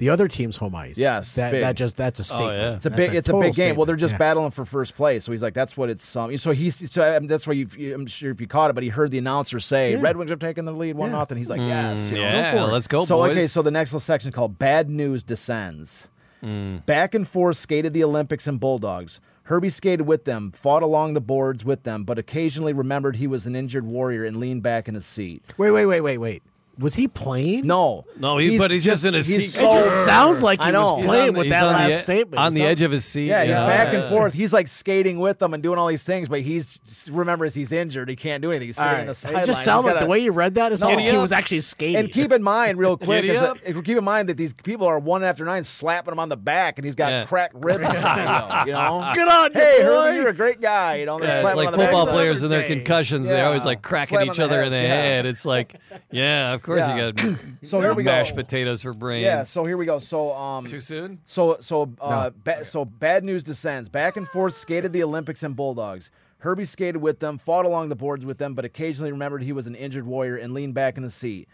the 0.00 0.10
other 0.10 0.26
team's 0.26 0.56
home 0.56 0.74
ice. 0.74 0.98
Yes, 0.98 1.34
that 1.34 1.52
big. 1.52 1.60
that 1.60 1.76
just 1.76 1.96
that's 1.96 2.18
a 2.18 2.24
statement. 2.24 2.58
yeah. 2.58 2.74
It's 2.74 2.86
a 2.86 2.90
That's 2.90 2.96
big, 3.08 3.14
it's 3.14 3.28
a 3.28 3.34
big 3.38 3.54
game. 3.54 3.76
Well, 3.76 3.86
they're 3.86 3.94
just 3.96 4.10
statement. 4.10 4.18
battling 4.18 4.50
for 4.50 4.64
first 4.64 4.96
place. 4.96 5.24
So 5.24 5.30
he's 5.32 5.42
like, 5.42 5.54
that's 5.54 5.76
what 5.76 5.90
it's. 5.90 6.16
Um, 6.16 6.36
so 6.38 6.50
he's, 6.50 6.90
so 6.90 7.16
um, 7.16 7.26
that's 7.28 7.46
why 7.46 7.52
you. 7.52 7.94
I'm 7.94 8.06
sure 8.06 8.30
if 8.30 8.40
you 8.40 8.46
caught 8.48 8.70
it, 8.70 8.72
but 8.72 8.82
he 8.82 8.88
heard 8.88 9.10
the 9.12 9.18
announcer 9.18 9.60
say, 9.60 9.94
"Red 9.96 10.16
Wings 10.16 10.30
are 10.32 10.36
taking 10.36 10.64
the 10.64 10.72
lead, 10.72 10.96
one 10.96 11.12
nothing." 11.12 11.38
He's 11.38 11.48
like, 11.50 11.60
yes, 11.60 12.10
you 12.10 12.16
know, 12.16 12.22
yeah, 12.22 12.52
go 12.52 12.66
for 12.66 12.72
let's 12.72 12.88
go, 12.88 13.04
So 13.04 13.16
boys. 13.18 13.30
okay, 13.36 13.46
so 13.46 13.62
the 13.62 13.70
next 13.70 13.90
little 13.92 14.00
section 14.00 14.32
called 14.32 14.58
"Bad 14.58 14.90
News 14.90 15.22
Descends." 15.22 16.08
Back 16.42 17.14
and 17.14 17.28
forth 17.28 17.58
skated 17.58 17.92
the 17.92 18.02
Olympics 18.02 18.46
and 18.46 18.58
Bulldogs. 18.58 19.20
Herbie 19.42 19.68
skated 19.68 20.06
with 20.06 20.24
them, 20.24 20.52
fought 20.52 20.82
along 20.82 21.12
the 21.14 21.20
boards 21.20 21.64
with 21.64 21.82
them, 21.82 22.04
but 22.04 22.18
occasionally 22.18 22.72
remembered 22.72 23.16
he 23.16 23.26
was 23.26 23.46
an 23.46 23.54
injured 23.56 23.84
warrior 23.84 24.24
and 24.24 24.38
leaned 24.38 24.62
back 24.62 24.88
in 24.88 24.94
his 24.94 25.04
seat. 25.04 25.42
Wait, 25.58 25.70
wait, 25.72 25.84
wait, 25.86 26.00
wait, 26.00 26.18
wait. 26.18 26.42
Was 26.80 26.94
he 26.94 27.06
playing? 27.08 27.66
No, 27.66 28.06
No, 28.18 28.38
he- 28.38 28.56
but 28.58 28.70
he's 28.70 28.82
just 28.84 29.04
in 29.04 29.14
a 29.14 29.18
he's 29.18 29.52
seat. 29.54 29.62
It 29.62 29.70
just 29.72 30.04
sounds 30.04 30.42
like 30.42 30.62
he 30.62 30.68
I 30.68 30.70
know. 30.70 30.94
was 30.94 31.04
playing 31.06 31.28
on 31.30 31.34
with 31.36 31.48
that 31.50 31.62
on 31.64 31.72
the 31.74 31.78
last 31.90 32.02
statement. 32.04 32.38
On 32.40 32.54
the 32.54 32.62
edge 32.62 32.80
of 32.82 32.90
his 32.90 33.04
seat. 33.04 33.26
Yeah, 33.26 33.42
he's 33.42 33.50
you 33.50 33.54
back 33.56 33.92
and 33.94 34.08
forth. 34.08 34.32
He's 34.34 34.52
like 34.52 34.66
skating 34.66 35.20
with 35.20 35.38
them 35.38 35.52
and 35.54 35.62
doing 35.62 35.78
all 35.78 35.86
these 35.88 36.04
things, 36.04 36.28
but 36.28 36.40
he's 36.40 36.80
remembers 37.10 37.54
he's 37.54 37.70
injured. 37.70 38.08
He 38.08 38.16
can't 38.16 38.40
do 38.42 38.50
anything. 38.50 38.68
He's 38.68 38.78
All 38.78 38.84
sitting 38.84 38.94
right. 38.94 39.00
in 39.02 39.06
the 39.06 39.10
It 39.12 39.14
sideline. 39.16 39.44
just 39.46 39.60
He's 39.60 39.64
sounded 39.64 39.86
like 39.86 39.94
gotta- 39.96 40.06
the 40.06 40.10
way 40.10 40.18
you 40.20 40.32
read 40.32 40.54
that 40.54 40.72
is 40.72 40.82
It 40.82 40.86
No. 40.88 40.94
like 40.94 41.04
he 41.04 41.16
was 41.16 41.32
actually 41.32 41.60
skating. 41.60 41.96
And 41.96 42.10
keep 42.10 42.32
in 42.32 42.42
mind, 42.42 42.78
real 42.78 42.96
quick, 42.96 43.22
Giddy 43.22 43.30
is 43.36 43.42
up. 43.42 43.58
that- 43.62 43.84
keep 43.84 43.98
in 43.98 44.04
mind 44.04 44.28
that 44.30 44.36
these 44.38 44.54
people 44.54 44.86
are 44.86 44.98
one 44.98 45.22
after 45.22 45.44
nine 45.44 45.64
slapping 45.64 46.12
him 46.12 46.18
on 46.18 46.28
the 46.30 46.36
back, 46.36 46.78
and 46.78 46.84
he's 46.84 46.94
got 46.94 47.10
Yeah. 47.10 47.24
cracked 47.26 47.54
ribs. 47.62 47.84
on 47.84 48.66
you 48.66 48.72
know, 48.72 49.10
Good 49.14 49.28
on 49.28 49.52
Hey, 49.52 49.78
boy. 49.80 49.84
Herbie, 49.84 50.16
you're 50.16 50.28
a 50.28 50.32
great 50.34 50.60
guy. 50.60 50.96
You 50.96 51.06
know, 51.06 51.20
Yeah, 51.20 51.46
it's 51.46 51.56
like 51.56 51.66
on 51.66 51.72
the 51.72 51.78
back. 51.78 51.86
football 51.88 52.06
players 52.06 52.42
and 52.42 52.50
their 52.50 52.66
concussions. 52.66 53.28
They're 53.28 53.44
always 53.46 53.64
like 53.64 53.82
cracking 53.82 54.22
each 54.22 54.40
other 54.40 54.62
in 54.62 54.72
the 54.72 54.78
head. 54.78 55.26
It's 55.26 55.44
like, 55.44 55.74
yeah, 56.10 56.54
of 56.54 56.62
course 56.62 56.69
Yeah. 56.78 56.94
you 57.06 57.12
got 57.12 57.38
So 57.62 57.80
here 57.80 57.94
we 57.94 58.02
go. 58.02 58.10
mashed 58.10 58.34
potatoes 58.34 58.82
for 58.82 58.92
brains. 58.92 59.24
Yeah, 59.24 59.42
so 59.44 59.64
here 59.64 59.76
we 59.76 59.86
go. 59.86 59.98
So 59.98 60.32
um, 60.34 60.66
Too 60.66 60.80
soon? 60.80 61.20
So 61.26 61.58
so 61.60 61.92
uh, 62.00 62.30
ba- 62.44 62.64
so 62.64 62.84
bad 62.84 63.24
news 63.24 63.42
descends. 63.42 63.88
Back 63.88 64.16
and 64.16 64.26
forth 64.28 64.54
skated 64.54 64.92
the 64.92 65.02
Olympics 65.02 65.42
and 65.42 65.54
Bulldogs. 65.56 66.10
Herbie 66.38 66.64
skated 66.64 67.02
with 67.02 67.18
them, 67.20 67.36
fought 67.36 67.66
along 67.66 67.90
the 67.90 67.96
boards 67.96 68.24
with 68.24 68.38
them, 68.38 68.54
but 68.54 68.64
occasionally 68.64 69.12
remembered 69.12 69.42
he 69.42 69.52
was 69.52 69.66
an 69.66 69.74
injured 69.74 70.06
warrior 70.06 70.36
and 70.36 70.54
leaned 70.54 70.72
back 70.74 70.96
in 70.96 71.02
the 71.02 71.10
seat. 71.10 71.48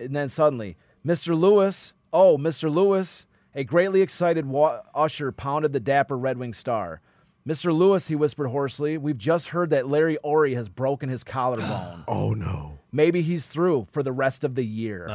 And 0.00 0.14
then 0.16 0.28
suddenly, 0.28 0.76
Mr. 1.06 1.38
Lewis, 1.38 1.94
oh, 2.12 2.36
Mr. 2.36 2.68
Lewis, 2.72 3.26
a 3.54 3.62
greatly 3.62 4.02
excited 4.02 4.44
wa- 4.46 4.80
usher 4.94 5.30
pounded 5.30 5.72
the 5.72 5.78
dapper 5.80 6.18
Red 6.18 6.38
Wing 6.38 6.52
star. 6.54 7.00
Mr. 7.48 7.72
Lewis, 7.72 8.08
he 8.08 8.16
whispered 8.16 8.48
hoarsely, 8.48 8.98
we've 8.98 9.16
just 9.16 9.48
heard 9.50 9.70
that 9.70 9.86
Larry 9.86 10.18
Aurie 10.24 10.54
has 10.54 10.68
broken 10.68 11.08
his 11.08 11.22
collarbone. 11.22 12.02
oh 12.08 12.34
no. 12.34 12.75
Maybe 12.96 13.20
he's 13.20 13.46
through 13.46 13.86
for 13.90 14.02
the 14.02 14.10
rest 14.12 14.42
of 14.42 14.54
the 14.54 14.64
year. 14.64 15.06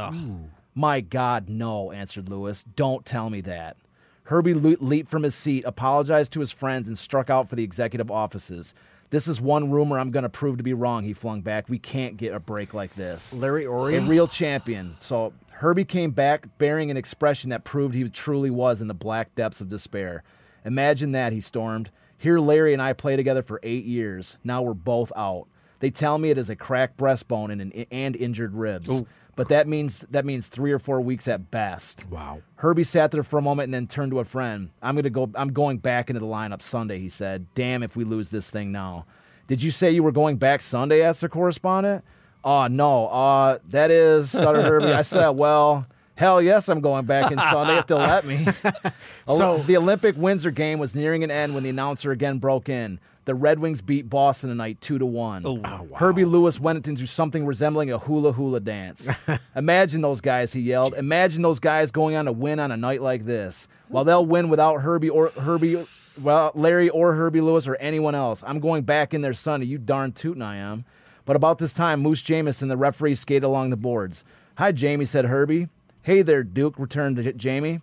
My 0.74 1.00
God, 1.00 1.48
no, 1.48 1.90
answered 1.90 2.28
Lewis. 2.28 2.64
Don't 2.76 3.04
tell 3.04 3.28
me 3.28 3.40
that. 3.42 3.76
Herbie 4.24 4.54
le- 4.54 4.76
leaped 4.78 5.10
from 5.10 5.24
his 5.24 5.34
seat, 5.34 5.64
apologized 5.66 6.32
to 6.34 6.40
his 6.40 6.52
friends, 6.52 6.86
and 6.86 6.96
struck 6.96 7.28
out 7.28 7.48
for 7.48 7.56
the 7.56 7.64
executive 7.64 8.08
offices. 8.08 8.72
This 9.10 9.26
is 9.26 9.40
one 9.40 9.70
rumor 9.70 9.98
I'm 9.98 10.12
going 10.12 10.22
to 10.22 10.28
prove 10.28 10.58
to 10.58 10.62
be 10.62 10.72
wrong, 10.72 11.02
he 11.02 11.12
flung 11.12 11.40
back. 11.42 11.68
We 11.68 11.78
can't 11.78 12.16
get 12.16 12.32
a 12.32 12.40
break 12.40 12.72
like 12.72 12.94
this. 12.94 13.34
Larry 13.34 13.66
Aurie. 13.66 13.96
A 13.96 14.00
real 14.00 14.28
champion. 14.28 14.96
So 15.00 15.32
Herbie 15.50 15.84
came 15.84 16.12
back 16.12 16.56
bearing 16.58 16.90
an 16.90 16.96
expression 16.96 17.50
that 17.50 17.64
proved 17.64 17.94
he 17.94 18.08
truly 18.08 18.48
was 18.50 18.80
in 18.80 18.86
the 18.86 18.94
black 18.94 19.34
depths 19.34 19.60
of 19.60 19.68
despair. 19.68 20.22
Imagine 20.64 21.12
that, 21.12 21.32
he 21.32 21.40
stormed. 21.40 21.90
Here, 22.16 22.38
Larry 22.38 22.72
and 22.72 22.80
I 22.80 22.92
play 22.92 23.16
together 23.16 23.42
for 23.42 23.58
eight 23.64 23.84
years. 23.84 24.38
Now 24.44 24.62
we're 24.62 24.72
both 24.72 25.12
out. 25.16 25.48
They 25.82 25.90
tell 25.90 26.16
me 26.16 26.30
it 26.30 26.38
is 26.38 26.48
a 26.48 26.54
cracked 26.54 26.96
breastbone 26.96 27.50
and, 27.50 27.60
an, 27.60 27.86
and 27.90 28.14
injured 28.14 28.54
ribs. 28.54 29.02
But 29.34 29.48
that 29.48 29.66
means 29.66 30.00
that 30.10 30.24
means 30.24 30.46
three 30.46 30.70
or 30.70 30.78
four 30.78 31.00
weeks 31.00 31.26
at 31.26 31.50
best. 31.50 32.06
Wow. 32.08 32.40
Herbie 32.54 32.84
sat 32.84 33.10
there 33.10 33.24
for 33.24 33.36
a 33.38 33.42
moment 33.42 33.64
and 33.64 33.74
then 33.74 33.88
turned 33.88 34.12
to 34.12 34.20
a 34.20 34.24
friend. 34.24 34.70
I'm 34.80 34.94
gonna 34.94 35.10
go. 35.10 35.28
I'm 35.34 35.52
going 35.52 35.78
back 35.78 36.08
into 36.08 36.20
the 36.20 36.26
lineup 36.26 36.62
Sunday. 36.62 37.00
He 37.00 37.08
said, 37.08 37.46
"Damn 37.56 37.82
if 37.82 37.96
we 37.96 38.04
lose 38.04 38.28
this 38.28 38.48
thing 38.48 38.70
now." 38.70 39.06
Did 39.48 39.60
you 39.60 39.72
say 39.72 39.90
you 39.90 40.04
were 40.04 40.12
going 40.12 40.36
back 40.36 40.62
Sunday? 40.62 41.02
asked 41.02 41.22
the 41.22 41.28
correspondent. 41.28 42.04
Oh 42.44 42.68
no. 42.68 43.08
Uh, 43.08 43.58
that 43.70 43.90
is 43.90 44.28
stuttered 44.30 44.64
Herbie. 44.64 44.92
I 44.92 45.02
said, 45.02 45.30
well. 45.30 45.86
Hell 46.14 46.42
yes, 46.42 46.68
I'm 46.68 46.80
going 46.82 47.06
back 47.06 47.32
in 47.32 47.38
Sunday 47.38 47.78
if 47.78 47.86
they'll 47.86 47.96
let 47.98 48.24
me. 48.26 48.46
So- 49.26 49.56
the 49.58 49.78
Olympic 49.78 50.14
Windsor 50.16 50.50
game 50.50 50.78
was 50.78 50.94
nearing 50.94 51.24
an 51.24 51.30
end 51.30 51.54
when 51.54 51.64
the 51.64 51.70
announcer 51.70 52.12
again 52.12 52.38
broke 52.38 52.68
in. 52.68 53.00
The 53.24 53.34
Red 53.34 53.60
Wings 53.60 53.80
beat 53.80 54.10
Boston 54.10 54.48
tonight 54.50 54.80
two 54.80 54.98
to 54.98 55.06
one. 55.06 55.46
Oh, 55.46 55.60
oh. 55.64 55.82
wow. 55.82 55.96
Herbie 55.96 56.24
Lewis 56.24 56.58
went 56.58 56.88
into 56.88 57.06
something 57.06 57.46
resembling 57.46 57.92
a 57.92 57.98
hula 57.98 58.32
hula 58.32 58.60
dance. 58.60 59.08
Imagine 59.56 60.00
those 60.00 60.20
guys, 60.20 60.52
he 60.52 60.60
yelled. 60.60 60.94
Imagine 60.94 61.42
those 61.42 61.60
guys 61.60 61.92
going 61.92 62.16
on 62.16 62.24
to 62.24 62.32
win 62.32 62.58
on 62.58 62.72
a 62.72 62.76
night 62.76 63.00
like 63.00 63.24
this. 63.24 63.68
Well, 63.88 64.04
they'll 64.04 64.26
win 64.26 64.48
without 64.48 64.78
Herbie 64.78 65.10
or 65.10 65.28
Herbie, 65.30 65.84
well, 66.20 66.50
Larry 66.54 66.88
or 66.88 67.14
Herbie 67.14 67.40
Lewis 67.40 67.68
or 67.68 67.76
anyone 67.76 68.14
else. 68.14 68.42
I'm 68.44 68.58
going 68.58 68.82
back 68.82 69.14
in 69.14 69.22
there 69.22 69.34
Sunday. 69.34 69.66
You 69.66 69.78
darn 69.78 70.12
tootin' 70.12 70.42
I 70.42 70.56
am. 70.56 70.84
But 71.24 71.36
about 71.36 71.58
this 71.58 71.72
time, 71.72 72.00
Moose 72.00 72.22
Jamison, 72.22 72.68
the 72.68 72.76
referee, 72.76 73.14
skated 73.14 73.44
along 73.44 73.70
the 73.70 73.76
boards. 73.76 74.24
Hi, 74.56 74.72
Jamie, 74.72 75.04
said 75.04 75.26
Herbie. 75.26 75.68
Hey 76.02 76.22
there, 76.22 76.42
Duke, 76.42 76.78
returned 76.78 77.32
Jamie. 77.36 77.80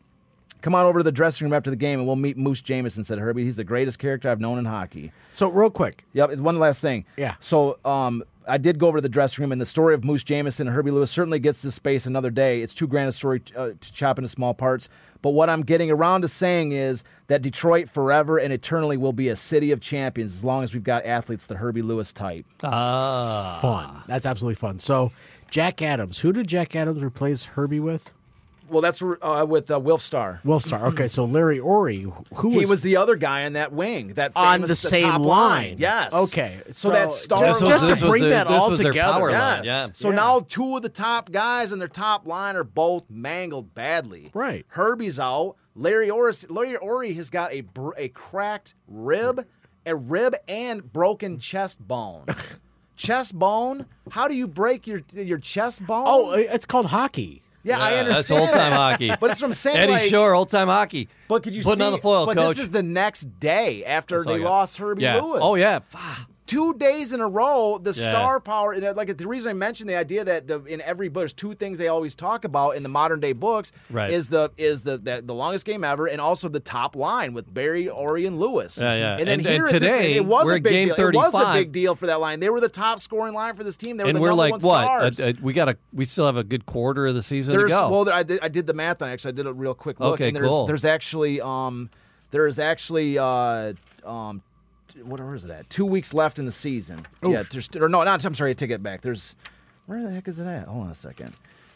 Come 0.62 0.76
on 0.76 0.86
over 0.86 1.00
to 1.00 1.04
the 1.04 1.12
dressing 1.12 1.46
room 1.46 1.54
after 1.54 1.70
the 1.70 1.76
game 1.76 2.00
and 2.00 2.08
we'll 2.08 2.16
meet 2.18 2.38
Moose 2.38 2.62
Jamison, 2.62 3.04
said 3.04 3.18
Herbie. 3.20 3.44
He's 3.44 3.56
the 3.56 3.64
greatest 3.64 3.98
character 4.00 4.30
I've 4.30 4.42
known 4.42 4.60
in 4.60 4.66
hockey. 4.66 5.12
So 5.32 5.48
real 5.50 5.70
quick, 5.70 6.06
Yep. 6.14 6.32
and 6.32 6.44
One 6.44 6.60
last 6.60 6.82
thing. 6.82 7.06
Yeah. 7.18 7.36
So 7.40 7.80
um, 7.86 8.24
I 8.48 8.58
did 8.58 8.78
go 8.80 8.88
over 8.88 8.98
to 8.98 9.02
the 9.02 9.08
dressing 9.10 9.44
room, 9.44 9.52
and 9.52 9.62
the 9.62 9.66
story 9.66 9.94
of 9.94 10.04
Moose 10.04 10.24
Jamison 10.24 10.68
and 10.68 10.76
Herbie 10.76 10.92
Lewis 10.92 11.12
certainly 11.12 11.40
gets 11.40 11.62
to 11.62 11.72
space 11.72 12.06
another 12.06 12.30
day. 12.32 12.62
It's 12.62 12.74
too 12.74 12.88
grand 12.88 13.08
a 13.08 13.12
story 13.12 13.42
uh, 13.56 13.70
to 13.80 13.94
chop 13.94 14.18
into 14.18 14.28
small 14.28 14.54
parts. 14.54 14.90
But 15.22 15.32
what 15.32 15.50
I'm 15.50 15.62
getting 15.62 15.92
around 15.92 16.22
to 16.24 16.28
saying 16.28 16.72
is 16.72 17.04
that 17.28 17.42
Detroit 17.42 17.90
forever 17.90 18.38
and 18.38 18.52
eternally 18.52 18.98
will 18.98 19.14
be 19.14 19.28
a 19.30 19.36
city 19.36 19.72
of 19.72 19.80
champions 19.82 20.34
as 20.36 20.44
long 20.44 20.64
as 20.64 20.74
we've 20.74 20.84
got 20.84 21.06
athletes 21.06 21.46
the 21.46 21.56
Herbie 21.58 21.82
Lewis 21.84 22.12
type. 22.12 22.46
Ah. 22.64 23.60
fun. 23.62 24.04
That's 24.08 24.26
absolutely 24.26 24.56
fun. 24.56 24.80
So 24.80 25.12
Jack 25.52 25.82
Adams. 25.82 26.20
Who 26.20 26.32
did 26.34 26.48
Jack 26.48 26.76
Adams 26.76 27.04
replace 27.04 27.44
Herbie 27.46 27.80
with? 27.80 28.14
Well, 28.70 28.82
that's 28.82 29.02
uh, 29.02 29.46
with 29.48 29.72
uh, 29.72 29.80
Wilf 29.80 30.02
Starr. 30.02 30.42
Wolfstar. 30.46 30.82
Okay, 30.94 31.08
so 31.08 31.26
Larry 31.26 31.60
Aurie, 31.60 32.04
who 32.36 32.50
He 32.52 32.58
was, 32.60 32.70
was 32.70 32.82
the 32.82 32.98
other 32.98 33.16
guy 33.16 33.46
on 33.46 33.54
that 33.54 33.74
wing, 33.74 34.10
that 34.16 34.32
On 34.36 34.60
famous- 34.62 34.70
the 34.70 34.76
same 34.76 35.12
top 35.12 35.22
line. 35.22 35.76
Yes. 35.80 36.14
Okay, 36.14 36.62
So, 36.70 36.90
so 36.90 36.90
that 36.92 37.12
star 37.12 37.40
just- 37.40 37.62
was- 37.62 37.70
just 37.82 38.02
to 38.02 38.10
bring 38.10 38.24
the- 38.24 38.30
that 38.30 38.48
all 38.48 38.76
together. 38.76 39.30
Yes. 39.32 39.66
yeah. 39.66 39.88
So 39.94 40.10
Yeah. 40.10 40.16
now 40.16 40.40
two 40.42 40.76
of 40.78 40.82
the 40.82 40.90
top 40.90 41.32
guys 41.32 41.72
in 41.72 41.80
their 41.80 41.88
top 41.88 42.26
line 42.28 42.56
are 42.56 42.64
both 42.64 43.04
mangled 43.10 43.74
badly. 43.74 44.30
Right. 44.34 44.66
Herbie's 44.70 45.20
out. 45.20 45.56
Larry 45.76 46.10
Aurie, 46.10 46.46
Larry 46.50 46.76
Aurie 46.78 47.16
has 47.16 47.30
got 47.30 47.54
a 47.54 47.62
br- 47.62 47.94
a 47.98 48.10
cracked 48.10 48.74
rib, 48.88 49.46
a 49.86 49.96
rib 49.96 50.36
and 50.48 50.92
broken 50.92 51.40
chest 51.40 51.80
bone. 51.88 52.26
chest 52.98 53.38
bone? 53.38 53.86
How 54.12 54.28
do 54.28 54.34
you 54.36 54.48
break 54.48 54.88
your 54.88 55.02
your 55.14 55.38
chest 55.38 55.86
bone? 55.86 56.04
Oh, 56.08 56.32
it's 56.34 56.66
called 56.66 56.88
hockey. 56.88 57.44
Yeah, 57.64 57.80
I 57.80 57.96
understand. 57.98 58.16
That's 58.16 58.32
old 58.32 58.52
time 58.52 58.72
hockey. 58.72 59.12
But 59.20 59.32
it's 59.32 59.40
from 59.40 59.54
saying 59.54 59.78
Eddie 59.78 59.92
like, 59.92 60.10
Shore, 60.10 60.34
old 60.34 60.50
time 60.50 60.68
hockey. 60.68 61.10
But 61.28 61.44
could 61.44 61.54
you 61.54 61.64
putting 61.64 61.80
see? 61.80 61.86
on 61.86 61.92
the 61.92 61.98
foil, 61.98 62.26
but 62.26 62.36
coach? 62.36 62.56
this 62.56 62.66
is 62.66 62.72
the 62.72 62.84
next 62.84 63.40
day 63.40 63.84
after 63.84 64.16
That's 64.16 64.28
all 64.28 64.34
they 64.34 64.40
I 64.40 64.44
got. 64.44 64.50
lost 64.50 64.78
Herbie 64.78 65.04
yeah. 65.04 65.20
Lewis. 65.20 65.42
Oh 65.44 65.56
yeah. 65.56 65.80
Fuck. 65.80 66.30
Two 66.50 66.74
days 66.74 67.14
in 67.14 67.22
a 67.22 67.28
row, 67.28 67.78
the 67.78 67.92
Yeah. 67.92 68.10
star 68.10 68.40
power. 68.40 68.72
And 68.74 68.84
like 68.98 69.16
the 69.16 69.28
reason 69.28 69.52
I 69.52 69.54
mentioned 69.54 69.88
the 69.88 69.96
idea 69.96 70.24
that 70.26 70.48
the, 70.48 70.64
in 70.64 70.82
every 70.82 71.08
book, 71.08 71.22
there's 71.22 71.32
two 71.34 71.54
things 71.54 71.78
they 71.78 71.90
always 71.90 72.16
talk 72.16 72.44
about 72.44 72.72
in 72.72 72.82
the 72.82 72.90
modern 72.90 73.20
day 73.20 73.34
books. 73.34 73.72
Right. 73.92 74.10
Is 74.10 74.30
the 74.30 74.50
is 74.58 74.82
the, 74.82 74.98
the 74.98 75.22
the 75.24 75.34
longest 75.36 75.66
game 75.66 75.84
ever, 75.84 76.08
and 76.08 76.20
also 76.20 76.48
the 76.48 76.60
top 76.60 76.96
line 76.96 77.34
with 77.36 77.54
Barry, 77.54 77.88
Aurie, 77.88 78.26
and 78.26 78.40
Lewis. 78.40 78.80
Yeah, 78.82 78.96
yeah. 78.96 79.18
And 79.18 79.28
then 79.28 79.40
And- 79.40 79.48
here 79.48 79.66
and 79.68 79.76
at 79.76 79.82
this- 79.82 79.92
today, 79.96 80.14
it 80.16 80.26
was 80.26 80.50
a 80.50 80.54
big 80.54 80.64
game 80.64 80.88
deal. 80.88 81.08
It 81.08 81.16
was 81.16 81.34
a 81.36 81.54
big 81.54 81.72
deal 81.72 81.94
for 81.94 82.08
that 82.08 82.20
line. 82.20 82.40
They 82.40 82.50
were 82.50 82.60
the 82.62 82.68
top 82.68 83.00
scoring 83.00 83.36
line 83.36 83.56
for 83.56 83.64
this 83.64 83.78
team. 83.78 83.98
They 83.98 84.04
were 84.04 84.10
And 84.10 84.18
the 84.18 84.22
we're 84.22 84.34
like 84.34 84.52
one 84.54 84.62
what? 84.62 84.82
stars. 84.84 85.20
Uh, 85.20 85.24
uh, 85.30 85.34
we 85.44 85.54
got 85.54 85.70
a. 85.70 85.78
We 85.94 86.06
still 86.06 86.26
have 86.26 86.38
a 86.38 86.44
good 86.44 86.66
quarter 86.66 87.06
of 87.06 87.14
the 87.14 87.22
season 87.24 87.56
There's 87.56 87.70
to 87.72 87.78
go. 87.78 87.90
well, 87.90 88.10
I 88.10 88.24
did, 88.24 88.40
I 88.42 88.48
did 88.48 88.66
the 88.66 88.74
math 88.74 89.04
on 89.04 89.10
it. 89.10 89.14
Actually, 89.14 89.34
I 89.34 89.36
did 89.36 89.46
a 89.46 89.54
real 89.54 89.76
quick 89.76 90.00
look. 90.00 90.16
Okay, 90.16 90.30
and 90.30 90.36
there's, 90.36 90.48
cool. 90.48 90.66
There's 90.66 90.84
actually 90.86 91.42
um, 91.42 91.92
there's 92.32 92.58
actually 92.58 93.20
uh, 93.20 93.74
um, 94.04 94.42
what 95.04 95.20
where 95.20 95.36
is 95.36 95.46
it 95.46 95.52
at? 95.52 95.70
Two 95.70 95.86
weeks 95.86 96.14
left 96.14 96.40
in 96.40 96.46
the 96.46 96.52
season. 96.52 97.06
Yeah, 97.26 97.44
there's, 97.50 97.70
or 97.76 97.90
no, 97.90 98.04
not. 98.04 98.24
I'm 98.26 98.36
sorry, 98.36 98.52
I 98.52 98.54
take 98.54 98.72
it 98.72 98.84
back. 98.84 99.02
There's 99.02 99.36
where 99.86 100.02
the 100.04 100.12
heck 100.12 100.28
is 100.28 100.40
it 100.40 100.46
at? 100.46 100.68
Hold 100.68 100.86
on 100.86 100.92
a 100.92 100.96
second. 100.96 101.34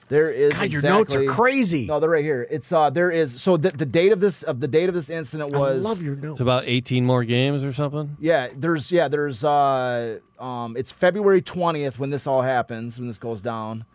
There 0.09 0.31
is. 0.31 0.53
God, 0.53 0.69
your 0.69 0.81
notes 0.81 1.15
are 1.15 1.25
crazy. 1.25 1.87
No, 1.87 1.99
they're 1.99 2.09
right 2.09 2.23
here. 2.23 2.45
It's 2.51 2.71
uh, 2.71 2.89
there 2.89 3.09
is. 3.09 3.41
So 3.41 3.57
the, 3.57 3.71
the 3.71 3.85
date 3.85 4.11
of 4.11 4.19
this 4.19 4.43
of 4.43 4.59
the 4.59 4.67
date 4.67 4.89
of 4.89 4.95
this 4.95 5.09
incident 5.09 5.55
I 5.55 5.57
was. 5.57 5.81
love 5.81 6.01
your 6.01 6.15
notes. 6.15 6.33
it's 6.33 6.41
about 6.41 6.63
18 6.67 7.05
more 7.05 7.23
games 7.23 7.63
or 7.63 7.73
something. 7.73 8.17
Yeah, 8.19 8.49
there's 8.55 8.91
yeah, 8.91 9.07
there's 9.07 9.43
uh 9.43 10.19
um 10.39 10.75
it's 10.77 10.91
February 10.91 11.41
20th 11.41 11.97
when 11.97 12.09
this 12.09 12.27
all 12.27 12.41
happens, 12.41 12.99
when 12.99 13.07
this 13.07 13.17
goes 13.17 13.41
down. 13.41 13.85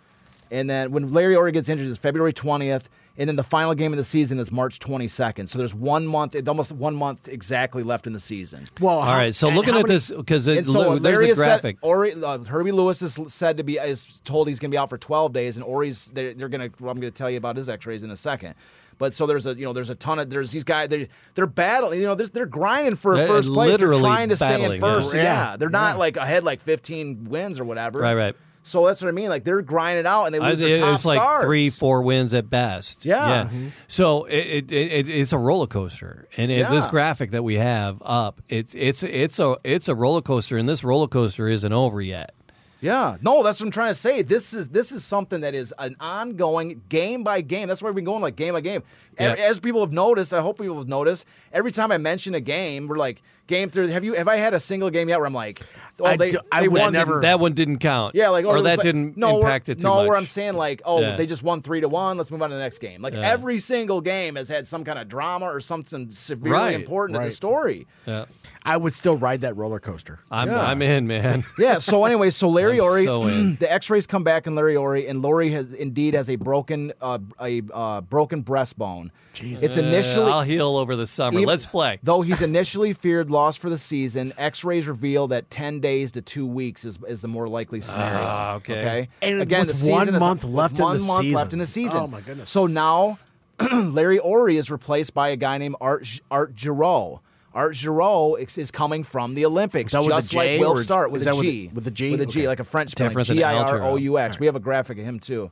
And 0.50 0.68
then 0.68 0.92
when 0.92 1.12
Larry 1.12 1.36
Aurie 1.36 1.52
gets 1.52 1.68
injured 1.68 1.88
it's 1.88 1.98
February 1.98 2.32
20th, 2.32 2.84
and 3.18 3.28
then 3.28 3.34
the 3.34 3.42
final 3.42 3.74
game 3.74 3.92
of 3.92 3.96
the 3.96 4.04
season 4.04 4.38
is 4.38 4.52
March 4.52 4.78
22nd. 4.78 5.48
So 5.48 5.58
there's 5.58 5.74
one 5.74 6.06
month, 6.06 6.36
almost 6.48 6.72
one 6.72 6.94
month 6.94 7.28
exactly 7.28 7.82
left 7.82 8.06
in 8.06 8.12
the 8.12 8.20
season. 8.20 8.62
well, 8.80 9.00
All 9.00 9.06
right. 9.06 9.34
So 9.34 9.48
looking 9.48 9.74
at 9.74 9.88
this 9.88 10.10
because 10.10 10.44
so 10.44 10.98
there's 10.98 11.20
a 11.20 11.26
has 11.26 11.36
said, 11.36 11.44
graphic. 11.60 11.80
Aurie, 11.82 12.14
uh, 12.22 12.38
Herbie 12.44 12.70
Lewis 12.72 13.02
is 13.02 13.18
said 13.26 13.56
to 13.56 13.64
be 13.64 13.76
is 13.76 14.20
told 14.20 14.46
he's 14.48 14.60
going 14.60 14.70
to 14.70 14.74
be 14.74 14.78
out 14.78 14.88
for 14.88 14.98
12 14.98 15.32
days, 15.32 15.56
and 15.56 15.66
Aurie's 15.66 16.12
they're, 16.12 16.32
they're 16.32 16.48
going 16.48 16.70
to. 16.70 16.82
Well, 16.82 16.92
I'm 16.92 17.00
going 17.00 17.12
to 17.12 17.16
tell 17.16 17.28
you 17.28 17.38
about 17.38 17.56
his 17.56 17.68
X-rays 17.68 18.04
in 18.04 18.10
a 18.10 18.16
second. 18.16 18.54
But 18.98 19.12
so 19.12 19.26
there's 19.26 19.46
a 19.46 19.54
you 19.54 19.64
know 19.64 19.72
there's 19.72 19.90
a 19.90 19.94
ton 19.94 20.18
of 20.18 20.30
there's 20.30 20.50
these 20.50 20.64
guys 20.64 20.88
they 20.88 21.08
they're 21.34 21.46
battling 21.46 22.00
you 22.00 22.06
know 22.06 22.14
there's, 22.14 22.30
they're 22.30 22.46
grinding 22.46 22.96
for 22.96 23.16
They're 23.16 23.28
first 23.28 23.48
place 23.52 23.78
they're 23.78 23.92
trying 23.92 24.28
to 24.30 24.36
stay 24.36 24.54
in 24.54 24.60
battling, 24.60 24.80
yeah. 24.80 24.94
first 24.94 25.14
yeah, 25.14 25.22
Yeah, 25.22 25.56
they're 25.56 25.70
not 25.70 25.94
yeah. 25.94 25.98
like 25.98 26.16
ahead 26.16 26.42
like 26.42 26.60
15 26.60 27.24
wins 27.24 27.60
or 27.60 27.64
whatever 27.64 28.00
Right, 28.00 28.14
right. 28.14 28.36
So 28.62 28.86
that's 28.86 29.00
what 29.00 29.08
I 29.08 29.12
mean 29.12 29.28
like 29.28 29.44
they're 29.44 29.62
grinding 29.62 30.06
out 30.06 30.24
and 30.24 30.34
they 30.34 30.38
I- 30.38 30.50
lose 30.50 30.58
their 30.60 30.74
it- 30.74 30.78
top 30.80 30.94
it's 30.94 31.04
like 31.04 31.18
stars 31.18 31.44
three, 31.44 31.70
four 31.70 32.02
wins 32.02 32.34
at 32.34 32.50
best. 32.50 33.04
Yeah. 33.04 33.44
Mm-hmm. 33.44 33.68
So 33.86 34.24
it, 34.24 34.70
it, 34.70 34.72
it 34.72 35.08
it's 35.08 35.32
a 35.32 35.38
roller 35.38 35.66
coaster, 35.66 36.28
and 36.36 36.50
it, 36.50 36.68
this 36.70 36.86
graphic 36.86 37.30
that 37.30 37.42
we 37.42 37.54
have 37.56 38.02
up, 38.04 38.40
it's 38.48 38.74
it's 38.74 39.02
it's 39.02 39.38
a 39.38 39.56
it's 39.64 39.88
a 39.88 39.94
roller 39.94 40.22
coaster, 40.22 40.56
and 40.58 40.68
this 40.68 40.84
roller 40.84 41.08
coaster 41.08 41.48
isn't 41.48 41.72
over 41.72 42.00
yet. 42.02 42.34
Yeah, 42.80 43.16
no, 43.22 43.42
that's 43.42 43.58
what 43.58 43.66
I'm 43.66 43.72
trying 43.72 43.90
to 43.90 43.98
say. 43.98 44.22
This 44.22 44.54
is 44.54 44.68
this 44.68 44.92
is 44.92 45.04
something 45.04 45.40
that 45.40 45.52
is 45.52 45.74
an 45.80 45.96
ongoing 45.98 46.80
game 46.88 47.24
by 47.24 47.40
game. 47.40 47.66
That's 47.66 47.82
why 47.82 47.88
we've 47.88 47.96
been 47.96 48.04
going 48.04 48.22
like 48.22 48.36
game 48.36 48.54
by 48.54 48.60
game. 48.60 48.84
Yeah. 49.18 49.32
As, 49.32 49.38
as 49.40 49.60
people 49.60 49.80
have 49.80 49.90
noticed, 49.90 50.32
I 50.32 50.40
hope 50.40 50.58
people 50.60 50.76
have 50.76 50.86
noticed. 50.86 51.26
Every 51.52 51.72
time 51.72 51.90
I 51.90 51.98
mention 51.98 52.36
a 52.36 52.40
game, 52.40 52.86
we're 52.86 52.96
like 52.96 53.20
game 53.48 53.70
through. 53.70 53.88
Have 53.88 54.04
you? 54.04 54.14
Have 54.14 54.28
I 54.28 54.36
had 54.36 54.54
a 54.54 54.60
single 54.60 54.90
game 54.90 55.08
yet 55.08 55.18
where 55.18 55.26
I'm 55.26 55.34
like, 55.34 55.60
oh, 56.00 56.06
I 56.06 56.16
they, 56.16 56.28
do- 56.30 56.38
I 56.52 56.62
they 56.62 56.68
would 56.68 56.80
won 56.80 56.92
never- 56.92 57.20
That 57.22 57.40
one 57.40 57.52
didn't 57.52 57.78
count. 57.78 58.14
Yeah, 58.14 58.28
like 58.30 58.44
or 58.44 58.58
it 58.58 58.62
that 58.62 58.78
like- 58.78 58.84
didn't 58.84 59.16
no, 59.16 59.38
impact 59.38 59.68
it 59.68 59.78
too 59.80 59.86
much. 59.86 59.90
no, 59.92 59.96
much. 60.00 60.08
where 60.08 60.16
I'm 60.16 60.26
saying 60.26 60.54
like, 60.54 60.82
oh, 60.84 61.00
Yeah. 61.00 61.16
they 61.16 61.26
just 61.26 61.42
won 61.42 61.62
three 61.62 61.80
to 61.80 61.88
one. 61.88 62.16
Let's 62.16 62.30
move 62.30 62.42
on 62.42 62.50
to 62.50 62.56
the 62.56 62.62
next 62.62 62.78
game. 62.78 63.02
Like 63.02 63.14
Yeah. 63.14 63.20
every 63.30 63.58
single 63.58 64.00
game 64.00 64.36
has 64.36 64.48
had 64.48 64.66
some 64.66 64.84
kind 64.84 64.98
of 64.98 65.08
drama 65.08 65.46
or 65.46 65.60
something 65.60 66.10
severely 66.10 66.50
Right, 66.56 66.74
important 66.74 67.18
to 67.18 67.24
the 67.24 67.30
story. 67.30 67.86
Yeah. 68.06 68.26
I 68.62 68.76
would 68.76 68.92
still 68.94 69.16
ride 69.16 69.40
that 69.42 69.56
roller 69.56 69.80
coaster. 69.80 70.18
I'm 70.30 70.48
Yeah. 70.48 70.60
I'm 70.66 70.82
in, 70.82 71.06
man. 71.06 71.44
Yeah. 71.58 71.78
So 71.78 72.04
anyway, 72.04 72.30
so 72.30 72.48
Larry 72.58 72.78
I'm 72.78 72.84
Aurie, 72.84 73.04
so 73.04 73.24
the 73.60 73.72
X-rays 73.72 74.06
come 74.06 74.24
back 74.24 74.46
in 74.46 74.54
Larry 74.54 74.76
Aurie, 74.76 75.08
and 75.08 75.22
Lori 75.22 75.50
has 75.50 75.72
indeed 75.72 76.14
has 76.14 76.28
a 76.30 76.36
broken 76.36 76.92
uh, 77.00 77.18
a 77.40 77.62
uh, 77.72 78.00
broken 78.02 78.42
breastbone. 78.44 79.10
Jesus. 79.34 79.62
It's 79.62 79.76
initially. 79.76 80.30
I'll 80.32 80.42
heal 80.42 80.76
over 80.76 80.96
the 80.96 81.06
summer. 81.06 81.38
even- 81.38 81.46
Let's 81.48 81.66
play. 81.66 82.00
Though 82.02 82.22
he's 82.22 82.42
initially 82.42 82.92
feared 82.92 83.30
loss 83.30 83.56
for 83.56 83.70
the 83.70 83.78
season, 83.78 84.32
X-rays 84.36 84.88
reveal 84.88 85.28
that 85.28 85.48
ten 85.50 85.78
days 85.80 85.87
to 86.12 86.22
two 86.22 86.46
weeks 86.46 86.84
is, 86.84 86.98
is 87.08 87.20
the 87.22 87.28
more 87.28 87.48
likely 87.48 87.80
scenario. 87.80 88.20
Ah, 88.22 88.54
okay. 88.56 88.80
Okay. 88.80 89.08
And 89.22 89.40
Again, 89.40 89.60
with 89.60 89.68
the 89.68 89.74
season 89.74 89.92
one 89.92 90.08
is- 90.08 90.20
month 90.20 90.44
with 90.44 90.52
left 90.54 90.78
in 90.78 90.84
one 90.84 90.96
the 90.98 91.04
month 91.04 91.20
season. 91.22 91.34
left 91.34 91.52
in 91.52 91.58
the 91.58 91.66
season. 91.66 91.96
Oh, 91.98 92.06
my 92.06 92.20
goodness. 92.20 92.50
So 92.50 92.66
now, 92.66 93.18
Larry 93.72 94.18
Aurie 94.20 94.56
is 94.56 94.70
replaced 94.70 95.14
by 95.14 95.28
a 95.30 95.36
guy 95.36 95.58
named 95.58 95.76
Art 95.80 96.20
Art 96.30 96.52
Giroux. 96.56 97.20
Art 97.54 97.74
Giroux 97.74 98.36
is 98.36 98.56
is 98.58 98.70
coming 98.70 99.02
from 99.02 99.34
the 99.34 99.44
Olympics, 99.46 99.88
Is 99.88 99.92
that 99.92 100.00
with 100.04 100.10
just 100.14 100.28
a 100.32 100.36
J 100.36 100.58
like 100.58 100.60
Will 100.60 100.76
Start 100.82 101.10
with 101.10 101.22
is 101.22 101.26
a 101.26 101.30
that 101.30 101.36
with 101.36 101.44
G. 101.44 101.68
a- 101.70 101.74
with 101.74 101.86
a 101.86 101.90
G? 101.90 102.10
With 102.12 102.20
a 102.20 102.26
G, 102.26 102.40
Okay. 102.40 102.48
like 102.48 102.60
a 102.60 102.64
French 102.64 102.90
spelling. 102.90 103.08
Different 103.10 103.28
than 103.28 103.36
G 103.38 103.42
Al 103.42 103.56
I 103.56 103.62
R 103.62 103.68
Giroux. 103.78 103.84
O 103.86 103.96
U 103.96 104.18
X. 104.18 104.38
We 104.38 104.46
have 104.46 104.54
a 104.56 104.60
graphic 104.60 104.98
of 104.98 105.04
him 105.04 105.18
too. 105.18 105.50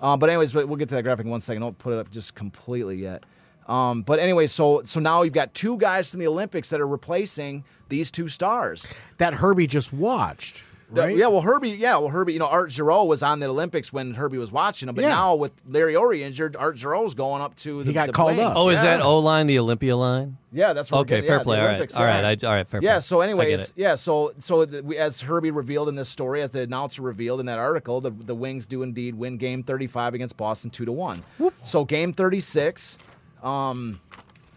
Um, 0.00 0.18
but 0.18 0.28
anyways, 0.28 0.54
we'll 0.54 0.76
get 0.76 0.90
to 0.90 0.94
that 0.96 1.02
graphic 1.04 1.24
in 1.24 1.30
one 1.30 1.40
second. 1.40 1.62
Don't 1.62 1.78
put 1.78 1.94
it 1.94 1.98
up 1.98 2.10
just 2.10 2.34
completely 2.34 2.96
yet. 2.96 3.22
Um, 3.66 4.02
but 4.02 4.18
anyway, 4.18 4.46
so 4.48 4.82
so 4.84 5.00
now 5.00 5.22
you've 5.22 5.32
got 5.32 5.54
two 5.54 5.78
guys 5.78 6.10
from 6.10 6.20
the 6.20 6.26
Olympics 6.26 6.68
that 6.68 6.80
are 6.80 6.86
replacing 6.86 7.64
these 7.88 8.10
two 8.10 8.28
stars. 8.28 8.86
that 9.18 9.34
Herbie 9.34 9.66
just 9.66 9.92
watched, 9.92 10.62
The- 10.92 11.00
right? 11.02 11.16
yeah, 11.16 11.26
well, 11.28 11.40
Herbie, 11.40 11.70
yeah, 11.70 11.96
well, 11.96 12.08
Herbie, 12.08 12.32
you 12.34 12.38
know, 12.38 12.46
Art 12.46 12.70
Giroux 12.70 13.04
was 13.04 13.22
on 13.22 13.38
the 13.40 13.46
Olympics 13.48 13.92
when 13.92 14.14
Herbie 14.14 14.38
was 14.38 14.52
watching 14.52 14.88
him, 14.88 14.94
but 14.94 15.02
Yeah. 15.02 15.08
now 15.10 15.34
with 15.34 15.52
Larry 15.68 15.94
Aurie 15.94 16.20
injured, 16.22 16.54
Art 16.56 16.76
Giroux's 16.76 17.14
going 17.14 17.42
up 17.42 17.54
to 17.56 17.82
the 17.82 17.88
He 17.88 17.92
got 17.94 18.06
the 18.08 18.12
called 18.12 18.36
wings. 18.36 18.42
up. 18.50 18.56
Oh, 18.56 18.68
is 18.68 18.76
Yeah. 18.82 18.98
that 18.98 19.00
O 19.02 19.18
line 19.20 19.46
the 19.46 19.58
Olympia 19.58 19.96
line? 19.96 20.36
Yeah, 20.52 20.72
that's 20.72 20.90
what 20.90 20.98
we're 20.98 21.00
Okay, 21.02 21.14
getting- 21.16 21.28
fair 21.28 21.36
yeah, 21.38 21.42
play. 21.42 21.56
All 21.58 21.62
right, 21.64 21.68
Olympics, 21.70 21.94
all 21.96 22.04
right, 22.04 22.20
yeah. 22.42 22.48
I, 22.48 22.50
all 22.50 22.56
right, 22.56 22.68
fair 22.68 22.80
play. 22.80 22.86
Yeah. 22.88 22.94
play. 22.94 23.00
So, 23.00 23.20
I 23.20 23.24
anyways, 23.24 23.72
yeah. 23.76 23.94
So, 23.94 24.32
so 24.38 24.64
the, 24.64 24.82
we, 24.82 24.96
as 24.96 25.20
Herbie 25.22 25.50
revealed 25.50 25.88
in 25.88 25.96
this 25.96 26.08
story, 26.08 26.40
as 26.42 26.50
the 26.50 26.62
announcer 26.62 27.02
revealed 27.02 27.40
in 27.40 27.46
that 27.46 27.58
article, 27.58 28.00
the 28.00 28.10
the 28.10 28.34
Wings 28.34 28.66
do 28.66 28.82
indeed 28.82 29.14
win 29.16 29.36
Game 29.38 29.62
35 29.62 30.14
against 30.14 30.36
Boston 30.36 30.70
two 30.70 30.84
to 30.84 30.92
one. 30.92 31.22
So, 31.64 31.84
Game 31.84 32.12
36. 32.12 32.96
Um, 33.42 34.00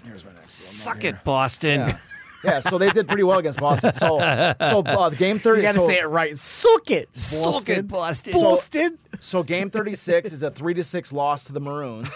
here's 0.06 0.24
my 0.24 0.32
next. 0.32 0.54
Suck 0.56 1.04
it, 1.04 1.24
Boston. 1.24 1.92
Yeah. 2.44 2.60
So 2.60 2.78
they 2.78 2.90
did 2.90 3.08
pretty 3.08 3.24
well 3.24 3.40
against 3.40 3.60
Boston. 3.60 3.94
So, 3.94 4.20
so 4.20 4.80
uh, 4.82 5.10
Game 5.18 5.40
30. 5.40 5.58
You 5.60 5.68
got 5.68 5.74
to 5.74 5.80
so, 5.80 5.86
say 5.86 6.00
it 6.00 6.08
right. 6.08 6.38
Suck 6.38 6.92
it, 6.92 7.16
Suck 7.16 7.70
it, 7.70 7.88
Boston. 7.88 8.34
Boston. 8.34 8.98
So 9.20 9.44
game 9.44 9.70
36 9.70 10.32
is 10.32 10.44
a 10.44 10.52
three 10.52 10.74
to 10.76 10.84
six 10.84 11.12
loss 11.12 11.44
to 11.46 11.54
the 11.54 11.60
Maroons. 11.60 12.10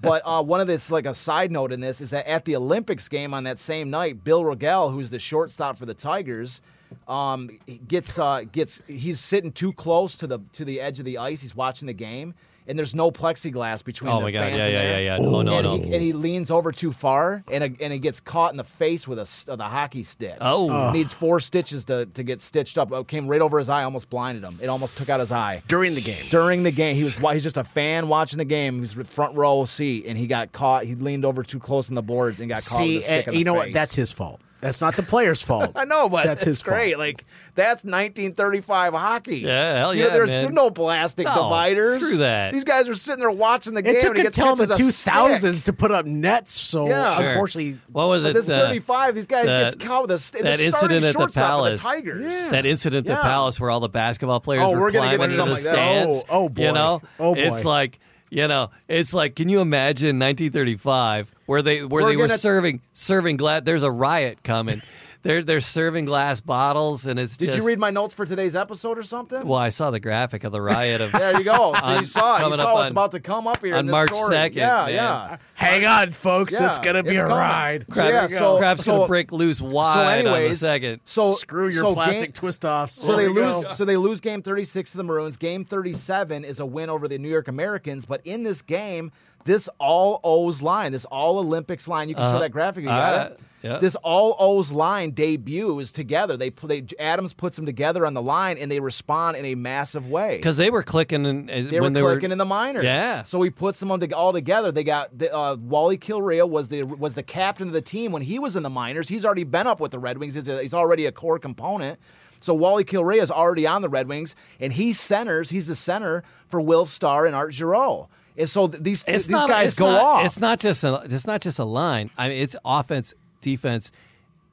But 0.00 0.22
uh, 0.24 0.42
one 0.42 0.60
of 0.60 0.66
this, 0.66 0.90
like 0.90 1.06
a 1.06 1.14
side 1.14 1.50
note 1.50 1.72
in 1.72 1.80
this, 1.80 2.00
is 2.00 2.10
that 2.10 2.26
at 2.26 2.44
the 2.44 2.56
Olympics 2.56 3.08
game 3.08 3.32
on 3.32 3.44
that 3.44 3.58
same 3.58 3.90
night, 3.90 4.22
Bill 4.22 4.42
Rogell, 4.42 4.92
who's 4.92 5.10
the 5.10 5.18
shortstop 5.18 5.78
for 5.78 5.86
the 5.86 5.94
Tigers, 5.94 6.60
um, 7.08 7.58
gets 7.88 8.18
uh, 8.18 8.42
gets 8.52 8.80
he's 8.86 9.18
sitting 9.18 9.50
too 9.50 9.72
close 9.72 10.14
to 10.16 10.26
the 10.26 10.40
to 10.52 10.64
the 10.64 10.80
edge 10.80 10.98
of 10.98 11.04
the 11.04 11.18
ice. 11.18 11.40
He's 11.40 11.56
watching 11.56 11.86
the 11.86 11.94
game, 11.94 12.34
and 12.66 12.78
there's 12.78 12.94
no 12.94 13.10
plexiglass 13.10 13.84
between 13.84 14.10
Oh 14.12 14.18
the 14.18 14.24
my 14.24 14.30
God. 14.30 14.40
fans. 14.40 14.56
Yeah, 14.56 14.64
and 14.64 14.72
yeah, 14.72 14.82
there. 14.82 15.02
yeah, 15.02 15.16
yeah. 15.16 15.22
No, 15.22 15.42
no, 15.42 15.54
and, 15.58 15.64
no. 15.64 15.76
He, 15.76 15.82
and 15.94 16.02
he 16.02 16.12
leans 16.12 16.50
over 16.50 16.72
too 16.72 16.92
far, 16.92 17.44
and 17.50 17.64
a, 17.64 17.70
and 17.82 17.92
he 17.92 17.98
gets 17.98 18.20
caught 18.20 18.50
in 18.52 18.56
the 18.56 18.64
face 18.64 19.06
with 19.08 19.18
a 19.18 19.22
s- 19.22 19.46
uh, 19.48 19.56
the 19.56 19.64
hockey 19.64 20.02
stick. 20.02 20.36
Oh. 20.40 20.90
needs 20.92 21.12
four 21.12 21.40
stitches 21.40 21.84
to, 21.86 22.06
to 22.06 22.22
get 22.22 22.40
stitched 22.40 22.78
up. 22.78 22.92
It 22.92 23.08
came 23.08 23.26
right 23.28 23.40
over 23.40 23.58
his 23.58 23.68
eye, 23.68 23.82
almost 23.84 24.08
blinded 24.10 24.42
him. 24.44 24.58
It 24.62 24.68
almost 24.68 24.96
took 24.98 25.08
out 25.08 25.20
his 25.20 25.32
eye 25.32 25.62
During 25.68 25.94
the 25.94 26.00
game. 26.00 26.24
during 26.30 26.62
the 26.62 26.72
game. 26.72 26.96
He 26.96 27.04
was 27.04 27.14
he's 27.14 27.42
just 27.42 27.56
a 27.56 27.64
fan 27.64 28.08
watching 28.08 28.38
the 28.38 28.44
game. 28.44 28.74
He 28.74 28.80
was 28.80 28.96
with 28.96 29.10
front 29.10 29.36
row 29.36 29.64
seat, 29.64 30.04
and 30.06 30.16
he 30.18 30.26
got 30.26 30.52
caught. 30.52 30.84
He 30.84 30.94
leaned 30.94 31.24
over 31.24 31.42
too 31.42 31.58
close 31.58 31.88
on 31.88 31.94
the 31.94 32.02
boards 32.02 32.40
and 32.40 32.48
got 32.48 32.56
caught. 32.56 32.78
See, 32.78 32.96
with 32.96 33.04
a 33.04 33.06
stick 33.06 33.28
uh, 33.28 33.30
in 33.30 33.34
the 33.34 33.38
you 33.38 33.44
know 33.44 33.54
what? 33.54 33.72
That's 33.72 33.94
his 33.94 34.12
fault. 34.12 34.40
That's 34.64 34.80
not 34.80 34.96
the 34.96 35.02
player's 35.02 35.42
fault. 35.42 35.72
I 35.76 35.84
know, 35.84 36.08
but 36.08 36.24
that's 36.24 36.42
his 36.42 36.62
great. 36.62 36.94
fault. 36.94 37.00
Like 37.00 37.24
that's 37.54 37.84
1935 37.84 38.94
hockey. 38.94 39.38
Yeah, 39.40 39.76
hell 39.78 39.94
You 39.94 40.00
know, 40.04 40.06
yeah, 40.08 40.12
there's, 40.14 40.30
man. 40.30 40.42
there's 40.44 40.54
no 40.54 40.70
plastic 40.70 41.26
No, 41.26 41.34
dividers. 41.34 41.94
screw 41.96 42.16
that. 42.18 42.52
These 42.54 42.64
guys 42.64 42.88
are 42.88 42.94
sitting 42.94 43.20
there 43.20 43.30
watching 43.30 43.74
the 43.74 43.82
game. 43.82 43.96
It 43.96 44.00
took 44.00 44.10
and 44.12 44.20
he 44.20 44.26
until 44.26 44.56
gets 44.56 44.70
the 44.70 44.74
catches 44.74 44.88
a 44.88 44.92
stick. 44.92 45.12
2000s 45.12 45.64
to 45.66 45.72
put 45.74 45.90
up 45.90 46.06
nets. 46.06 46.52
So 46.58 46.88
Yeah. 46.88 47.16
Sure. 47.18 47.26
unfortunately, 47.28 47.78
What 47.92 48.08
was 48.08 48.24
it? 48.24 48.32
this 48.34 48.48
uh, 48.48 48.58
35, 48.58 49.14
these 49.14 49.26
guys 49.26 49.46
that- 49.46 49.72
gets 49.74 49.84
caught 49.84 50.02
with 50.02 50.10
a 50.12 50.18
st- 50.18 50.44
that 50.44 50.56
the 50.58 50.64
incident 50.64 51.04
at 51.04 51.14
the 51.16 51.26
Palace. 51.28 51.82
The 51.82 51.88
Tigers. 51.88 52.48
That 52.50 52.64
incident 52.64 53.06
at 53.06 53.10
Yeah. 53.10 53.16
the 53.16 53.22
Palace 53.22 53.60
where 53.60 53.70
all 53.70 53.80
the 53.80 53.88
basketball 53.90 54.40
players 54.40 54.62
Oh, 54.64 54.70
were 54.70 54.80
we're 54.80 54.90
gonna 54.92 55.10
get 55.10 55.16
climbing 55.18 55.30
into 55.36 55.42
into 55.42 55.54
the 55.54 55.60
something 55.60 55.72
like 55.72 55.76
that. 55.76 56.02
stands. 56.10 56.24
Oh, 56.30 56.44
oh, 56.44 56.48
boy. 56.48 56.62
You 56.62 56.72
know, 56.72 57.02
Oh, 57.20 57.34
boy. 57.34 57.40
it's 57.42 57.64
like 57.64 57.98
you 58.30 58.48
know, 58.48 58.70
it's 58.88 59.14
like 59.14 59.34
can 59.36 59.48
you 59.48 59.60
imagine 59.60 60.18
1935 60.18 61.32
where 61.46 61.62
they 61.62 61.84
where 61.84 62.02
We're 62.02 62.10
they 62.10 62.16
were 62.16 62.26
gonna- 62.26 62.38
serving 62.38 62.80
serving 62.92 63.36
glad 63.36 63.64
there's 63.64 63.82
a 63.82 63.90
riot 63.90 64.42
coming. 64.42 64.82
They're 65.24 65.42
they're 65.42 65.60
serving 65.60 66.04
glass 66.04 66.40
bottles, 66.40 67.06
and 67.06 67.18
it's 67.18 67.36
Did 67.36 67.46
just. 67.46 67.58
you 67.58 67.66
read 67.66 67.78
my 67.80 67.90
notes 67.90 68.14
for 68.14 68.24
today's 68.24 68.54
episode 68.54 68.96
or 68.98 69.02
something? 69.02 69.44
Well, 69.46 69.58
I 69.58 69.70
saw 69.70 69.90
the 69.90 69.98
graphic 69.98 70.44
of 70.44 70.52
the 70.52 70.60
riot 70.62 71.00
of 71.00 71.10
There 71.24 71.36
you 71.36 71.44
go. 71.44 71.72
So 71.74 71.80
On- 71.82 71.98
you 71.98 72.04
saw 72.06 72.34
it. 72.36 72.38
You 72.38 72.44
coming 72.44 72.58
saw 72.58 72.74
what's 72.74 72.84
on- 72.86 72.90
about 72.92 73.10
to 73.12 73.20
come 73.20 73.46
up 73.48 73.64
here 73.64 73.74
on 73.74 73.80
in 73.80 73.86
this 73.86 73.92
March 73.92 74.10
2nd, 74.12 74.54
Yeah, 74.54 74.84
man. 74.86 74.94
yeah. 74.94 75.36
Hang 75.54 75.84
on, 75.86 76.12
folks. 76.12 76.52
Yeah, 76.52 76.68
it's 76.68 76.78
gonna 76.78 77.02
be 77.02 77.10
it's 77.16 77.18
a 77.18 77.22
coming. 77.22 77.36
ride. 77.36 77.86
So, 77.88 77.94
Crab's, 77.94 78.12
yeah, 78.12 78.20
gonna, 78.22 78.38
so- 78.38 78.58
Crab's 78.58 78.84
gonna 78.84 78.98
so- 79.00 79.06
break 79.08 79.32
loose 79.32 79.60
wide 79.60 80.26
on 80.26 80.40
the 80.50 80.54
second. 80.54 81.00
So 81.04 81.32
Screw 81.32 81.68
your 81.68 81.82
so 81.84 81.94
plastic 81.94 82.20
game- 82.22 82.32
twist 82.32 82.64
offs. 82.64 82.94
So 82.94 83.16
they 83.16 83.28
lose. 83.28 83.64
So 83.76 83.84
they 83.84 83.96
lose 83.96 84.20
game 84.20 84.42
36 84.42 84.90
to 84.92 84.96
the 84.98 85.04
Maroons. 85.04 85.36
Game 85.36 85.64
37 85.64 86.44
is 86.44 86.60
a 86.60 86.66
win 86.66 86.90
over 86.90 87.08
the 87.08 87.18
New 87.18 87.28
York 87.30 87.48
Americans. 87.48 88.04
But 88.06 88.20
in 88.24 88.42
this 88.42 88.60
game, 88.62 89.10
this 89.44 89.68
all 89.78 90.20
O's 90.22 90.60
line, 90.62 90.92
this 90.92 91.04
all 91.06 91.38
Olympics 91.38 91.88
line, 91.88 92.08
you 92.08 92.14
can 92.14 92.24
show 92.24 92.30
Uh-huh. 92.30 92.38
that 92.40 92.50
graphic. 92.50 92.82
You 92.84 92.88
got 92.90 93.16
right. 93.16 93.30
it. 93.32 93.40
This 93.80 93.96
all 93.96 94.36
O's 94.38 94.72
line 94.72 95.12
debuts 95.12 95.90
together. 95.90 96.36
They 96.36 96.50
play. 96.50 96.84
Adams 96.98 97.32
puts 97.32 97.56
them 97.56 97.64
together 97.64 98.04
on 98.04 98.12
the 98.12 98.20
line, 98.20 98.58
and 98.58 98.70
they 98.70 98.78
respond 98.78 99.38
in 99.38 99.44
a 99.46 99.54
massive 99.54 100.08
way. 100.08 100.36
Because 100.36 100.58
they 100.58 100.70
were 100.70 100.82
clicking 100.82 101.24
and 101.24 101.50
uh, 101.50 101.54
They 101.54 101.80
were 101.80 101.88
they 101.88 102.00
clicking 102.00 102.28
were 102.28 102.32
in 102.32 102.38
the 102.38 102.44
minors. 102.44 102.84
Yeah. 102.84 103.22
So 103.22 103.40
he 103.40 103.50
puts 103.50 103.80
them 103.80 103.90
all 103.90 104.32
together. 104.32 104.70
They 104.70 104.84
got 104.84 105.18
the, 105.18 105.34
uh, 105.34 105.56
Wally 105.56 105.96
Kilrea 105.96 106.48
was 106.48 106.68
the 106.68 106.82
was 106.82 107.14
the 107.14 107.22
captain 107.22 107.68
of 107.68 107.72
the 107.72 107.82
team 107.82 108.12
when 108.12 108.22
he 108.22 108.38
was 108.38 108.54
in 108.54 108.62
the 108.62 108.70
minors. 108.70 109.08
He's 109.08 109.24
already 109.24 109.44
been 109.44 109.66
up 109.66 109.80
with 109.80 109.92
the 109.92 109.98
Red 109.98 110.18
Wings. 110.18 110.34
He's, 110.34 110.46
a, 110.48 110.60
he's 110.60 110.74
already 110.74 111.06
a 111.06 111.12
core 111.12 111.38
component. 111.38 111.98
So 112.40 112.52
Wally 112.52 112.84
Kilrea 112.84 113.22
is 113.22 113.30
already 113.30 113.66
on 113.66 113.80
the 113.80 113.88
Red 113.88 114.06
Wings, 114.06 114.36
and 114.60 114.74
he 114.74 114.92
centers. 114.92 115.48
He's 115.48 115.66
the 115.66 115.76
center 115.76 116.22
for 116.48 116.60
Wilf 116.60 116.90
Starr 116.90 117.24
and 117.24 117.34
Art 117.34 117.54
Giroux. 117.54 118.06
And 118.36 118.50
so 118.50 118.66
these 118.66 119.02
it's 119.06 119.26
these 119.26 119.30
not, 119.30 119.48
guys 119.48 119.76
go 119.76 119.86
not, 119.86 120.02
off. 120.02 120.26
It's 120.26 120.38
not 120.38 120.60
just 120.60 120.84
a, 120.84 121.02
it's 121.04 121.26
not 121.26 121.40
just 121.40 121.58
a 121.58 121.64
line. 121.64 122.10
I 122.18 122.28
mean, 122.28 122.38
it's 122.38 122.56
offense, 122.64 123.14
defense, 123.44 123.92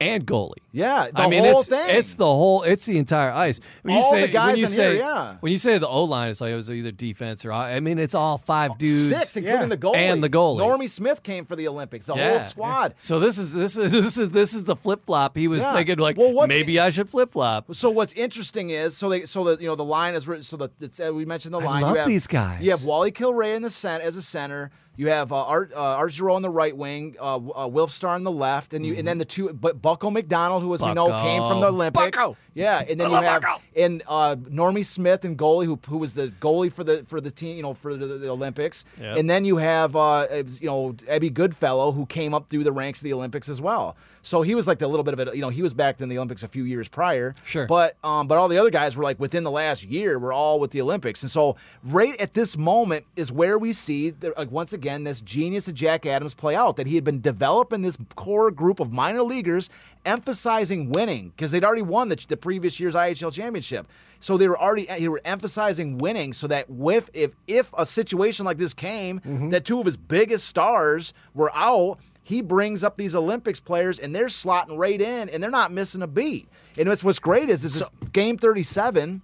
and 0.00 0.26
goalie. 0.26 0.54
Yeah, 0.72 1.08
the 1.14 1.20
I 1.22 1.28
mean, 1.28 1.44
whole 1.44 1.60
it's, 1.60 1.68
thing. 1.68 1.90
It's 1.96 2.14
the 2.16 2.26
whole. 2.26 2.62
It's 2.62 2.86
the 2.86 2.98
entire 2.98 3.30
ice. 3.30 3.60
When 3.82 3.94
you 3.94 4.02
All 4.02 4.10
say 4.10 4.22
the 4.26 4.32
guys 4.32 4.46
when 4.48 4.56
you 4.56 4.64
in 4.64 4.70
say 4.70 4.92
here, 4.94 5.02
yeah. 5.02 5.36
when 5.40 5.52
you 5.52 5.58
say 5.58 5.78
the 5.78 5.86
O 5.86 6.04
line, 6.04 6.30
it's 6.30 6.40
like 6.40 6.50
it 6.50 6.56
was 6.56 6.70
either 6.70 6.90
defense 6.90 7.44
or 7.44 7.52
I 7.52 7.78
mean, 7.78 7.98
it's 8.00 8.14
all 8.14 8.38
five 8.38 8.78
dudes. 8.78 9.10
Six, 9.10 9.36
including 9.36 9.60
Yeah. 9.60 9.66
the 9.66 9.76
goalie 9.76 9.96
And 9.96 10.24
the 10.24 10.30
goalie. 10.30 10.58
Normie 10.60 10.88
Smith 10.88 11.22
came 11.22 11.44
for 11.44 11.54
the 11.54 11.68
Olympics. 11.68 12.06
The 12.06 12.16
Yeah. 12.16 12.38
whole 12.38 12.46
squad. 12.46 12.94
So 12.98 13.20
this 13.20 13.38
is 13.38 13.52
this 13.52 13.76
is 13.76 13.92
this 14.04 14.16
is 14.18 14.30
this 14.30 14.54
is 14.54 14.64
the 14.64 14.74
flip 14.76 15.04
flop. 15.06 15.36
He 15.36 15.46
was 15.46 15.62
Yeah. 15.62 15.72
thinking 15.74 15.98
like 15.98 16.16
Well, 16.16 16.48
maybe 16.48 16.80
I 16.80 16.90
should 16.90 17.08
flip 17.08 17.30
flop. 17.32 17.72
So 17.72 17.90
what's 17.90 18.14
interesting 18.14 18.70
is 18.70 18.96
so 18.96 19.08
they 19.08 19.24
so 19.26 19.44
that 19.44 19.60
you 19.60 19.68
know 19.68 19.76
the 19.76 19.84
line 19.84 20.14
is 20.16 20.26
written 20.26 20.42
so 20.42 20.56
that 20.56 20.72
it's, 20.80 20.98
uh, 20.98 21.12
we 21.14 21.24
mentioned 21.26 21.54
the 21.54 21.60
I 21.60 21.64
line. 21.64 21.82
love 21.82 21.92
you 21.92 21.98
have, 21.98 22.08
these 22.08 22.26
guys. 22.26 22.60
You 22.60 22.70
have 22.72 22.84
Wally 22.84 23.12
Kilrea 23.12 23.54
in 23.54 23.62
the 23.62 23.70
center 23.70 24.02
as 24.04 24.16
a 24.16 24.22
center. 24.22 24.72
You 24.96 25.08
have 25.08 25.32
uh, 25.32 25.44
Art 25.44 25.72
uh, 25.74 25.96
on 26.30 26.42
the 26.42 26.50
right 26.50 26.76
wing, 26.76 27.16
uh, 27.18 27.36
uh, 27.36 27.86
on 28.04 28.24
the 28.24 28.30
left, 28.30 28.74
and 28.74 28.84
you 28.84 28.94
and 28.94 29.08
then 29.08 29.16
the 29.16 29.24
two 29.24 29.50
but 29.52 29.80
Bucko 29.80 30.10
McDonald, 30.10 30.62
who 30.62 30.74
as 30.74 30.82
we 30.82 30.92
know 30.92 31.08
came 31.22 31.40
from 31.48 31.60
the 31.60 31.68
Olympics. 31.68 32.16
Bucko. 32.16 32.36
Yeah, 32.54 32.84
and 32.86 33.00
then 33.00 33.10
you 33.10 33.16
have 33.16 33.42
and 33.74 34.02
uh, 34.06 34.36
Normie 34.36 34.84
Smith 34.84 35.24
and 35.24 35.38
goalie 35.38 35.64
who 35.64 35.78
who 35.88 35.96
was 35.96 36.12
the 36.12 36.28
goalie 36.40 36.70
for 36.70 36.84
the 36.84 37.04
for 37.04 37.22
the 37.22 37.30
team, 37.30 37.56
you 37.56 37.62
know, 37.62 37.72
for 37.72 37.96
the, 37.96 38.06
the 38.06 38.28
Olympics. 38.28 38.84
Yep. 39.00 39.16
And 39.16 39.30
then 39.30 39.46
you 39.46 39.56
have 39.56 39.96
uh, 39.96 40.26
you 40.60 40.66
know 40.66 40.94
Ebbie 41.08 41.30
Goodfellow 41.30 41.92
who 41.92 42.04
came 42.04 42.34
up 42.34 42.50
through 42.50 42.64
the 42.64 42.72
ranks 42.72 43.00
of 43.00 43.04
the 43.04 43.14
Olympics 43.14 43.48
as 43.48 43.62
well. 43.62 43.96
So 44.22 44.42
he 44.42 44.54
was 44.54 44.66
like 44.68 44.78
the 44.78 44.86
little 44.86 45.02
bit 45.02 45.14
of 45.14 45.20
it, 45.20 45.34
you 45.34 45.40
know, 45.40 45.48
he 45.48 45.62
was 45.62 45.74
back 45.74 46.00
in 46.00 46.08
the 46.08 46.16
Olympics 46.16 46.42
a 46.42 46.48
few 46.48 46.64
years 46.64 46.88
prior. 46.88 47.34
Sure. 47.44 47.66
But 47.66 47.96
um, 48.04 48.28
but 48.28 48.38
all 48.38 48.48
the 48.48 48.56
other 48.56 48.70
guys 48.70 48.96
were 48.96 49.02
like 49.02 49.18
within 49.18 49.42
the 49.42 49.50
last 49.50 49.82
year, 49.82 50.18
we're 50.18 50.32
all 50.32 50.60
with 50.60 50.70
the 50.70 50.80
Olympics, 50.80 51.22
and 51.22 51.30
so 51.30 51.56
right 51.82 52.18
at 52.20 52.34
this 52.34 52.56
moment 52.56 53.04
is 53.16 53.32
where 53.32 53.58
we 53.58 53.72
see 53.72 54.10
the, 54.10 54.32
like 54.36 54.50
once 54.50 54.72
again 54.72 55.04
this 55.04 55.20
genius 55.20 55.66
of 55.68 55.74
Jack 55.74 56.06
Adams 56.06 56.34
play 56.34 56.54
out. 56.54 56.76
That 56.76 56.86
he 56.86 56.94
had 56.94 57.04
been 57.04 57.20
developing 57.20 57.82
this 57.82 57.98
core 58.14 58.50
group 58.50 58.80
of 58.80 58.92
minor 58.92 59.22
leaguers, 59.22 59.68
emphasizing 60.06 60.90
winning 60.90 61.30
because 61.30 61.50
they'd 61.50 61.64
already 61.64 61.82
won 61.82 62.08
the, 62.08 62.24
the 62.28 62.36
previous 62.36 62.78
year's 62.78 62.94
IHL 62.94 63.32
championship. 63.32 63.88
So 64.20 64.36
they 64.36 64.46
were 64.48 64.58
already 64.58 64.86
they 64.86 65.08
were 65.08 65.20
emphasizing 65.24 65.98
winning, 65.98 66.32
so 66.32 66.46
that 66.46 66.70
with 66.70 67.10
if 67.12 67.32
if 67.48 67.72
a 67.76 67.84
situation 67.84 68.46
like 68.46 68.58
this 68.58 68.72
came, 68.72 69.20
that 69.50 69.64
two 69.64 69.80
of 69.80 69.86
his 69.86 69.96
biggest 69.96 70.46
stars 70.46 71.12
were 71.34 71.50
out. 71.56 71.98
He 72.22 72.40
brings 72.40 72.84
up 72.84 72.96
these 72.96 73.14
Olympics 73.14 73.60
players, 73.60 73.98
and 73.98 74.14
they're 74.14 74.26
slotting 74.26 74.76
right 74.78 75.00
in, 75.00 75.28
and 75.28 75.42
they're 75.42 75.50
not 75.50 75.72
missing 75.72 76.02
a 76.02 76.06
beat. 76.06 76.48
And 76.78 76.88
what's 76.88 77.02
what's 77.02 77.18
great 77.18 77.50
is 77.50 77.62
this 77.62 77.76
is 77.76 77.88
game 78.12 78.38
thirty 78.38 78.62
seven. 78.62 79.22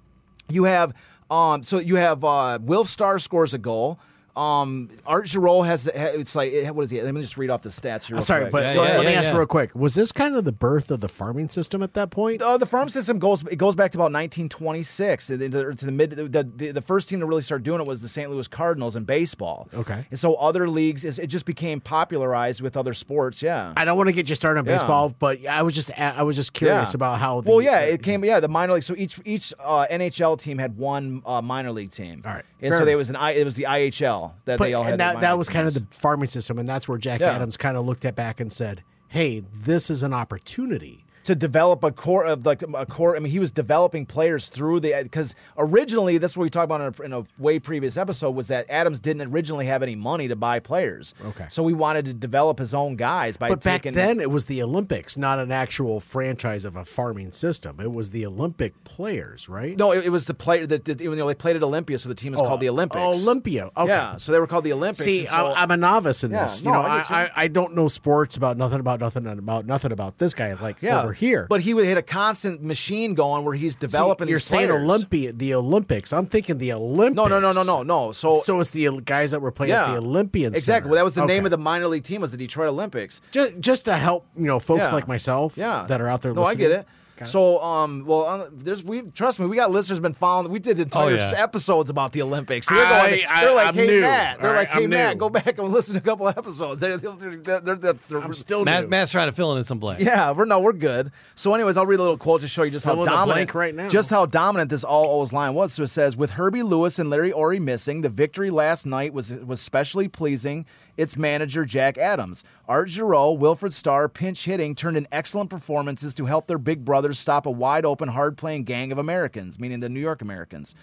You 0.49 0.65
have 0.65 0.95
um, 1.31 1.63
so 1.63 1.79
you 1.79 1.97
have 1.97 2.25
uh, 2.25 2.59
Wilf 2.61 2.89
Starr 2.89 3.19
scores 3.19 3.55
a 3.55 3.59
goal. 3.59 3.99
Um, 4.39 4.91
Art 5.05 5.27
Giroux 5.27 5.63
has 5.63 5.89
it's 5.89 6.35
like 6.37 6.53
what 6.73 6.85
is 6.85 6.91
he? 6.91 7.03
Let 7.03 7.13
me 7.13 7.21
just 7.21 7.37
read 7.37 7.51
off 7.51 7.63
the 7.63 7.71
stats 7.71 8.05
here. 8.07 8.17
real 8.17 8.25
sorry, 8.25 8.43
quick. 8.43 8.53
but 8.53 8.63
Yeah, 8.63 8.81
let 8.83 8.93
yeah, 9.01 9.07
me 9.07 9.13
yeah, 9.13 9.19
ask 9.21 9.35
real 9.35 9.47
quick: 9.47 9.75
Was 9.75 9.95
this 9.95 10.13
kind 10.13 10.37
of 10.37 10.45
the 10.45 10.53
birth 10.53 10.91
of 10.91 11.01
the 11.01 11.09
farming 11.09 11.49
system 11.49 11.83
at 11.83 11.95
that 11.95 12.11
point? 12.11 12.41
Uh, 12.41 12.57
the 12.57 12.67
farm 12.67 12.89
system 12.89 13.19
goes 13.19 13.43
it 13.49 13.57
goes 13.57 13.75
back 13.75 13.91
to 13.93 13.99
about 13.99 14.13
1926 14.13 15.27
to 15.27 15.37
the, 15.37 15.49
to 15.75 15.85
the 15.87 15.93
mid 15.93 16.11
the, 16.13 16.25
the, 16.45 16.71
the 16.73 16.83
first 16.83 17.09
team 17.09 17.21
to 17.21 17.27
really 17.27 17.43
start 17.43 17.63
doing 17.63 17.81
it 17.81 17.87
was 17.87 18.01
the 18.03 18.09
St. 18.09 18.31
Louis 18.31 18.47
Cardinals 18.49 18.97
in 18.97 19.05
baseball. 19.05 19.69
Okay. 19.75 20.07
and 20.11 20.19
so 20.19 20.35
other 20.37 20.69
leagues 20.69 21.05
it 21.05 21.27
just 21.27 21.45
became 21.45 21.81
popularized 21.81 22.61
with 22.61 22.77
other 22.77 22.95
sports. 22.95 23.43
Yeah, 23.43 23.73
I 23.77 23.85
don't 23.85 23.97
want 23.97 24.09
to 24.09 24.13
get 24.13 24.29
you 24.29 24.35
started 24.35 24.61
on 24.61 24.67
Yeah. 24.67 24.77
baseball, 24.77 25.15
but 25.19 25.45
I 25.47 25.63
was 25.63 25.75
just 25.75 25.91
I 25.99 26.23
was 26.23 26.37
just 26.37 26.53
curious 26.53 26.95
about 26.95 27.19
how. 27.19 27.41
The, 27.41 27.51
well, 27.51 27.63
yeah, 27.63 27.81
it 27.81 28.03
came. 28.03 28.25
Yeah, 28.25 28.41
the 28.41 28.49
minor 28.49 28.75
league. 28.75 28.83
So 28.83 28.95
each 28.97 29.19
each 29.25 29.53
uh, 29.59 29.87
NHL 29.91 30.39
team 30.41 30.59
had 30.59 30.77
one 30.77 31.23
uh, 31.27 31.43
minor 31.43 31.73
league 31.73 31.91
team. 31.91 32.23
All 32.25 32.33
right. 32.35 32.45
and 32.61 32.71
Fair 32.71 32.81
so 32.81 32.85
there 32.85 32.97
was 32.97 33.11
an 33.11 33.17
I. 33.17 33.33
It 33.33 33.45
was 33.45 33.55
the 33.55 33.65
IHL 33.65 34.28
that 34.45 34.59
But, 34.59 34.65
they 34.67 34.75
all 34.75 34.83
had. 34.85 34.93
and 34.93 35.01
that 35.01 35.21
that 35.21 35.39
was 35.39 35.49
kind 35.49 35.67
of 35.69 35.75
the 35.75 35.85
farming 35.91 36.29
system, 36.29 36.59
and 36.59 36.69
that's 36.69 36.89
where 36.89 36.99
Jack 36.99 37.21
Yeah. 37.21 37.33
Adams 37.35 37.57
kind 37.57 37.77
of 37.77 37.87
looked 37.87 38.05
at 38.05 38.15
back 38.15 38.41
and 38.41 38.53
said, 38.53 38.83
"Hey, 39.09 39.43
this 39.55 39.91
is 39.91 40.03
an 40.03 40.13
opportunity." 40.13 41.05
To 41.29 41.35
develop 41.37 41.85
a 41.85 41.93
core 41.93 42.25
of 42.25 42.45
like 42.45 42.63
a 42.63 42.85
core. 42.87 43.15
I 43.17 43.21
mean, 43.21 43.31
he 43.31 43.39
was 43.39 43.51
developing 43.51 44.05
players 44.07 44.49
through 44.49 44.81
the 44.81 44.95
because 45.03 45.35
originally 45.57 46.19
that's 46.19 46.37
what 46.37 46.43
we 46.45 46.51
talked 46.51 46.65
about 46.65 46.81
in 46.81 46.95
a, 46.99 47.07
in 47.07 47.13
a 47.13 47.27
way 47.43 47.59
previous 47.59 47.97
episode 47.97 48.31
was 48.33 48.49
that 48.49 48.67
Adams 48.69 48.99
didn't 49.01 49.31
originally 49.33 49.67
have 49.67 49.83
any 49.83 49.95
money 49.95 50.27
to 50.29 50.37
buy 50.37 50.59
players. 50.59 51.15
Okay. 51.25 51.47
so 51.51 51.63
we 51.63 51.73
wanted 51.75 52.05
to 52.07 52.15
develop 52.15 52.59
his 52.59 52.73
own 52.75 52.97
guys 52.97 53.37
by 53.37 53.49
But 53.49 53.63
back 53.63 53.83
taking. 53.83 53.95
then, 53.95 54.21
it 54.21 54.31
was 54.31 54.47
the 54.47 54.63
Olympics, 54.63 55.17
not 55.17 55.39
an 55.39 55.53
actual 55.53 56.01
franchise 56.01 56.65
of 56.65 56.77
a 56.77 56.85
farming 56.85 57.33
system. 57.33 57.79
It 57.81 57.93
was 57.93 58.11
the 58.11 58.25
Olympic 58.27 58.83
players, 58.85 59.49
right? 59.49 59.77
no, 59.79 59.93
it, 59.93 60.07
it 60.07 60.11
was 60.11 60.27
the 60.27 60.35
player 60.35 60.67
that 60.67 60.85
that- 60.87 61.01
you 61.01 61.15
know 61.15 61.27
they 61.27 61.35
played 61.35 61.57
at 61.57 61.63
Olympia, 61.63 61.99
so 61.99 62.09
the 62.09 62.15
team 62.15 62.35
is 62.35 62.41
oh, 62.41 62.45
called 62.47 62.61
the 62.61 62.69
Olympics. 62.69 63.01
Oh, 63.01 63.11
Olympia. 63.13 63.71
Okay. 63.77 63.89
Yeah, 63.89 64.17
so 64.17 64.33
they 64.33 64.41
were 64.41 64.47
called 64.47 64.65
the 64.65 64.73
Olympics. 64.73 65.05
See, 65.05 65.27
so- 65.27 65.35
I, 65.49 65.63
I'm 65.63 65.71
a 65.71 65.77
novice 65.77 66.25
in 66.25 66.31
Yeah, 66.31 66.43
this. 66.45 66.63
no, 66.63 66.71
you 66.71 66.77
know, 66.77 66.83
I 66.83 66.99
I. 67.09 67.19
I, 67.19 67.31
I 67.37 67.49
don't 67.49 67.75
know 67.75 67.89
sports 67.89 68.37
about 68.37 68.57
nothing 68.57 68.81
about 68.81 69.01
nothing 69.01 69.27
about 69.27 69.67
nothing 69.67 69.93
about 69.93 70.19
this 70.19 70.33
guy. 70.35 70.55
Like 70.55 70.81
yeah, 70.83 71.03
over 71.03 71.13
here, 71.19 71.47
but 71.49 71.61
he 71.61 71.71
had 71.87 71.99
a 71.99 72.03
constant 72.03 72.63
machine 72.63 73.15
going 73.15 73.45
where 73.45 73.55
he's 73.55 73.73
See, 73.75 73.79
developing. 73.81 74.29
you're 74.29 74.39
these 74.39 74.45
saying. 74.45 74.71
Olympia, 74.71 75.33
the 75.33 75.55
Olympics. 75.55 76.13
I'm 76.13 76.27
thinking 76.27 76.59
the 76.59 76.73
Olympics. 76.73 77.17
No, 77.17 77.27
no, 77.27 77.41
no, 77.41 77.53
no, 77.53 77.63
no, 77.63 77.83
no. 77.83 78.13
So 78.13 78.39
So 78.39 78.61
it's 78.61 78.71
the 78.71 78.89
guys 79.05 79.33
that 79.33 79.41
were 79.41 79.51
playing 79.53 79.73
at 79.73 79.93
the 79.93 79.99
Olympian. 79.99 80.55
Exactly. 80.55 80.91
Well, 80.91 80.97
that 80.97 81.05
was 81.05 81.15
the 81.15 81.27
name 81.27 81.45
of 81.45 81.51
the 81.51 81.59
minor 81.59 81.87
league 81.89 82.05
team 82.05 82.21
was 82.21 82.31
the 82.33 82.37
Detroit 82.39 82.71
Olympics. 82.71 83.21
just 83.31 83.53
just 83.61 83.85
to 83.87 83.95
help 83.97 84.27
you 84.37 84.45
know 84.47 84.59
folks 84.59 84.83
Yeah. 84.85 84.93
like 84.95 85.09
myself 85.09 85.55
yeah. 85.57 85.85
that 85.89 86.01
are 86.01 86.09
out 86.09 86.23
there. 86.23 86.33
No, 86.33 86.43
listening. 86.43 86.67
I 86.67 86.69
get 86.69 86.81
it. 86.81 86.87
So, 87.27 87.63
um, 87.63 88.05
well, 88.07 88.25
uh, 88.27 88.49
there's 88.53 88.83
we 88.85 89.03
trust 89.11 89.41
me, 89.41 89.47
we 89.47 89.57
got 89.57 89.71
listeners 89.71 90.01
been 90.01 90.13
following. 90.15 90.51
We 90.53 90.59
did 90.59 90.79
entire 90.79 91.13
Oh, 91.13 91.17
yeah. 91.17 91.33
episodes 91.37 91.91
about 91.91 92.13
the 92.13 92.23
Olympics. 92.23 92.69
They're, 92.69 92.77
going, 92.77 93.25
I- 93.29 93.45
they're 93.45 93.55
like, 93.55 93.67
I'm 93.69 93.75
hey 93.75 93.87
new. 93.87 94.01
Matt, 94.03 94.41
they're 94.41 94.51
All 94.51 94.57
like, 94.57 94.69
hey 94.69 94.85
I'm 94.85 94.91
Matt, 94.91 95.15
new. 95.17 95.21
go 95.21 95.31
back 95.31 95.59
and 95.59 95.69
listen 95.73 95.95
to 95.95 96.01
a 96.01 96.03
couple 96.03 96.29
episodes. 96.29 96.81
They're, 96.81 96.97
they're, 96.97 97.61
they're, 97.61 97.75
they're, 97.77 98.21
I'm 98.21 98.35
still 98.35 98.65
Matt, 98.65 98.85
new. 98.85 98.91
Matt's 98.91 99.11
trying 99.11 99.29
to 99.29 99.33
fill 99.33 99.57
in 99.57 99.65
some 99.65 99.79
blanks. 99.79 100.03
yeah, 100.03 100.31
we're 100.33 100.45
no, 100.45 100.61
we're 100.61 100.73
good. 100.73 101.11
So, 101.35 101.55
anyways, 101.55 101.77
I'll 101.77 101.87
read 101.87 101.99
a 101.99 102.03
little 102.03 102.19
quote 102.19 102.41
to 102.43 102.49
show 102.49 102.63
you 102.63 102.71
just 102.71 102.85
Fill 102.85 103.05
how 103.05 103.05
dominant 103.05 103.55
right 103.55 103.75
now. 103.75 103.89
just 103.89 104.11
how 104.11 104.27
dominant 104.27 104.71
this 104.71 104.85
all 104.85 105.21
O's 105.21 105.33
line 105.33 105.55
was. 105.55 105.73
So 105.73 105.85
it 105.85 105.89
says, 105.89 106.17
with 106.17 106.33
Herbie 106.33 106.63
Lewis 106.63 106.99
and 106.99 107.11
Larry 107.11 107.33
Aurie 107.33 107.61
missing, 107.61 108.01
the 108.03 108.09
victory 108.09 108.51
last 108.51 108.87
night 108.87 109.13
was 109.13 109.31
was 109.33 109.61
especially 109.61 110.09
pleasing. 110.09 110.67
Its 110.99 111.17
manager 111.17 111.65
Jack 111.65 111.97
Adams, 111.97 112.43
Art 112.67 112.89
Giroux, 112.89 113.31
Wilfred 113.31 113.73
Starr, 113.73 114.09
pinch 114.09 114.45
hitting 114.47 114.75
turned 114.75 114.97
in 114.97 115.07
excellent 115.13 115.49
performances 115.49 116.13
to 116.15 116.27
help 116.27 116.49
their 116.49 116.59
big 116.59 116.85
brothers 116.85 117.21
stop 117.21 117.47
a 117.47 117.51
wide 117.51 117.85
open, 117.87 118.09
hard 118.09 118.37
playing 118.37 118.65
gang 118.65 118.91
of 118.91 118.99
Americans, 118.99 119.61
meaning 119.61 119.79
the 119.79 119.89
New 119.89 120.01
York 120.01 120.21
Americans. 120.21 120.75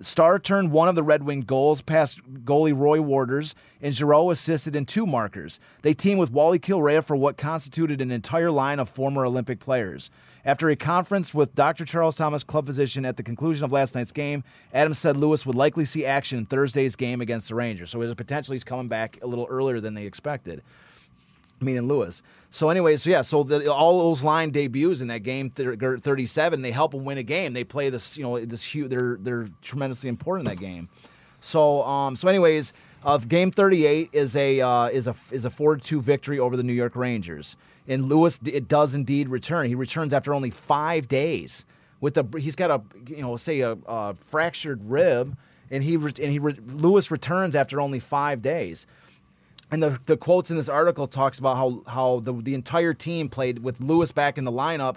Starr 0.00 0.38
turned 0.38 0.70
one 0.70 0.86
of 0.86 0.94
the 0.94 1.02
Red 1.02 1.22
Wing 1.22 1.40
goals 1.40 1.80
past 1.80 2.20
goalie 2.44 2.78
Roy 2.78 3.00
Worters, 3.00 3.54
and 3.80 3.94
Giroux 3.94 4.30
assisted 4.30 4.76
in 4.76 4.84
two 4.84 5.06
markers. 5.06 5.58
They 5.80 5.94
teamed 5.94 6.20
with 6.20 6.30
Wally 6.30 6.58
Kilrea 6.58 7.02
for 7.02 7.16
what 7.16 7.38
constituted 7.38 8.02
an 8.02 8.12
entire 8.12 8.50
line 8.50 8.78
of 8.78 8.90
former 8.90 9.24
Olympic 9.24 9.60
players. 9.60 10.10
After 10.48 10.70
a 10.70 10.76
conference 10.76 11.34
with 11.34 11.54
Dr. 11.54 11.84
Charles 11.84 12.16
Thomas, 12.16 12.42
club 12.42 12.64
physician, 12.64 13.04
at 13.04 13.18
the 13.18 13.22
conclusion 13.22 13.66
of 13.66 13.72
last 13.72 13.94
night's 13.94 14.12
game, 14.12 14.44
Adams 14.72 14.98
said 14.98 15.14
Lewis 15.14 15.44
would 15.44 15.54
likely 15.54 15.84
see 15.84 16.06
action 16.06 16.38
in 16.38 16.46
Thursday's 16.46 16.96
game 16.96 17.20
against 17.20 17.48
the 17.48 17.54
Rangers. 17.54 17.90
So 17.90 17.98
there's 17.98 18.10
a 18.10 18.16
potential 18.16 18.54
he's 18.54 18.64
coming 18.64 18.88
back 18.88 19.18
a 19.20 19.26
little 19.26 19.46
earlier 19.50 19.78
than 19.78 19.92
they 19.92 20.06
expected 20.06 20.62
meaning 21.60 21.86
Lewis. 21.86 22.22
So 22.48 22.70
anyway, 22.70 22.96
so 22.96 23.10
yeah, 23.10 23.20
so 23.20 23.42
the, 23.42 23.70
all 23.70 23.98
those 23.98 24.24
line 24.24 24.50
debuts 24.50 25.02
in 25.02 25.08
that 25.08 25.22
game 25.22 25.50
thir- 25.50 25.98
37, 25.98 26.62
they 26.62 26.70
help 26.70 26.92
them 26.92 27.04
win 27.04 27.18
a 27.18 27.22
game. 27.22 27.52
They 27.52 27.64
play 27.64 27.90
this, 27.90 28.16
you 28.16 28.22
know, 28.22 28.38
this 28.42 28.62
huge. 28.62 28.88
They're 28.88 29.18
they're 29.20 29.48
tremendously 29.60 30.08
important 30.08 30.48
in 30.48 30.54
that 30.54 30.60
game. 30.60 30.88
So 31.40 31.82
um, 31.82 32.16
so 32.16 32.26
anyways, 32.28 32.72
of 33.02 33.28
game 33.28 33.50
38 33.50 34.10
is 34.12 34.34
a 34.34 34.60
uh, 34.60 34.86
is 34.86 35.06
a 35.06 35.14
is 35.30 35.44
a 35.44 35.50
4-2 35.50 36.00
victory 36.00 36.38
over 36.38 36.56
the 36.56 36.62
New 36.62 36.72
York 36.72 36.96
Rangers. 36.96 37.56
And 37.88 38.08
Lewis 38.08 38.38
it 38.44 38.68
does 38.68 38.94
indeed 38.94 39.28
return. 39.28 39.66
He 39.66 39.74
returns 39.74 40.12
after 40.12 40.34
only 40.34 40.50
5 40.50 41.08
days 41.08 41.64
with 42.00 42.16
a 42.16 42.26
he's 42.38 42.54
got 42.54 42.70
a 42.70 42.82
you 43.08 43.22
know 43.22 43.36
say 43.36 43.60
a, 43.60 43.76
a 43.86 44.14
fractured 44.14 44.88
rib 44.88 45.36
and 45.70 45.82
he 45.82 45.94
and 45.94 46.16
he 46.16 46.38
Lewis 46.38 47.10
returns 47.10 47.56
after 47.56 47.80
only 47.80 47.98
5 47.98 48.42
days. 48.42 48.86
And 49.70 49.82
the, 49.82 50.00
the 50.06 50.16
quotes 50.16 50.50
in 50.50 50.56
this 50.56 50.68
article 50.68 51.06
talks 51.06 51.38
about 51.38 51.56
how 51.56 51.82
how 51.86 52.20
the, 52.20 52.32
the 52.32 52.54
entire 52.54 52.94
team 52.94 53.28
played 53.28 53.60
with 53.60 53.80
Lewis 53.80 54.12
back 54.12 54.38
in 54.38 54.44
the 54.44 54.52
lineup. 54.52 54.96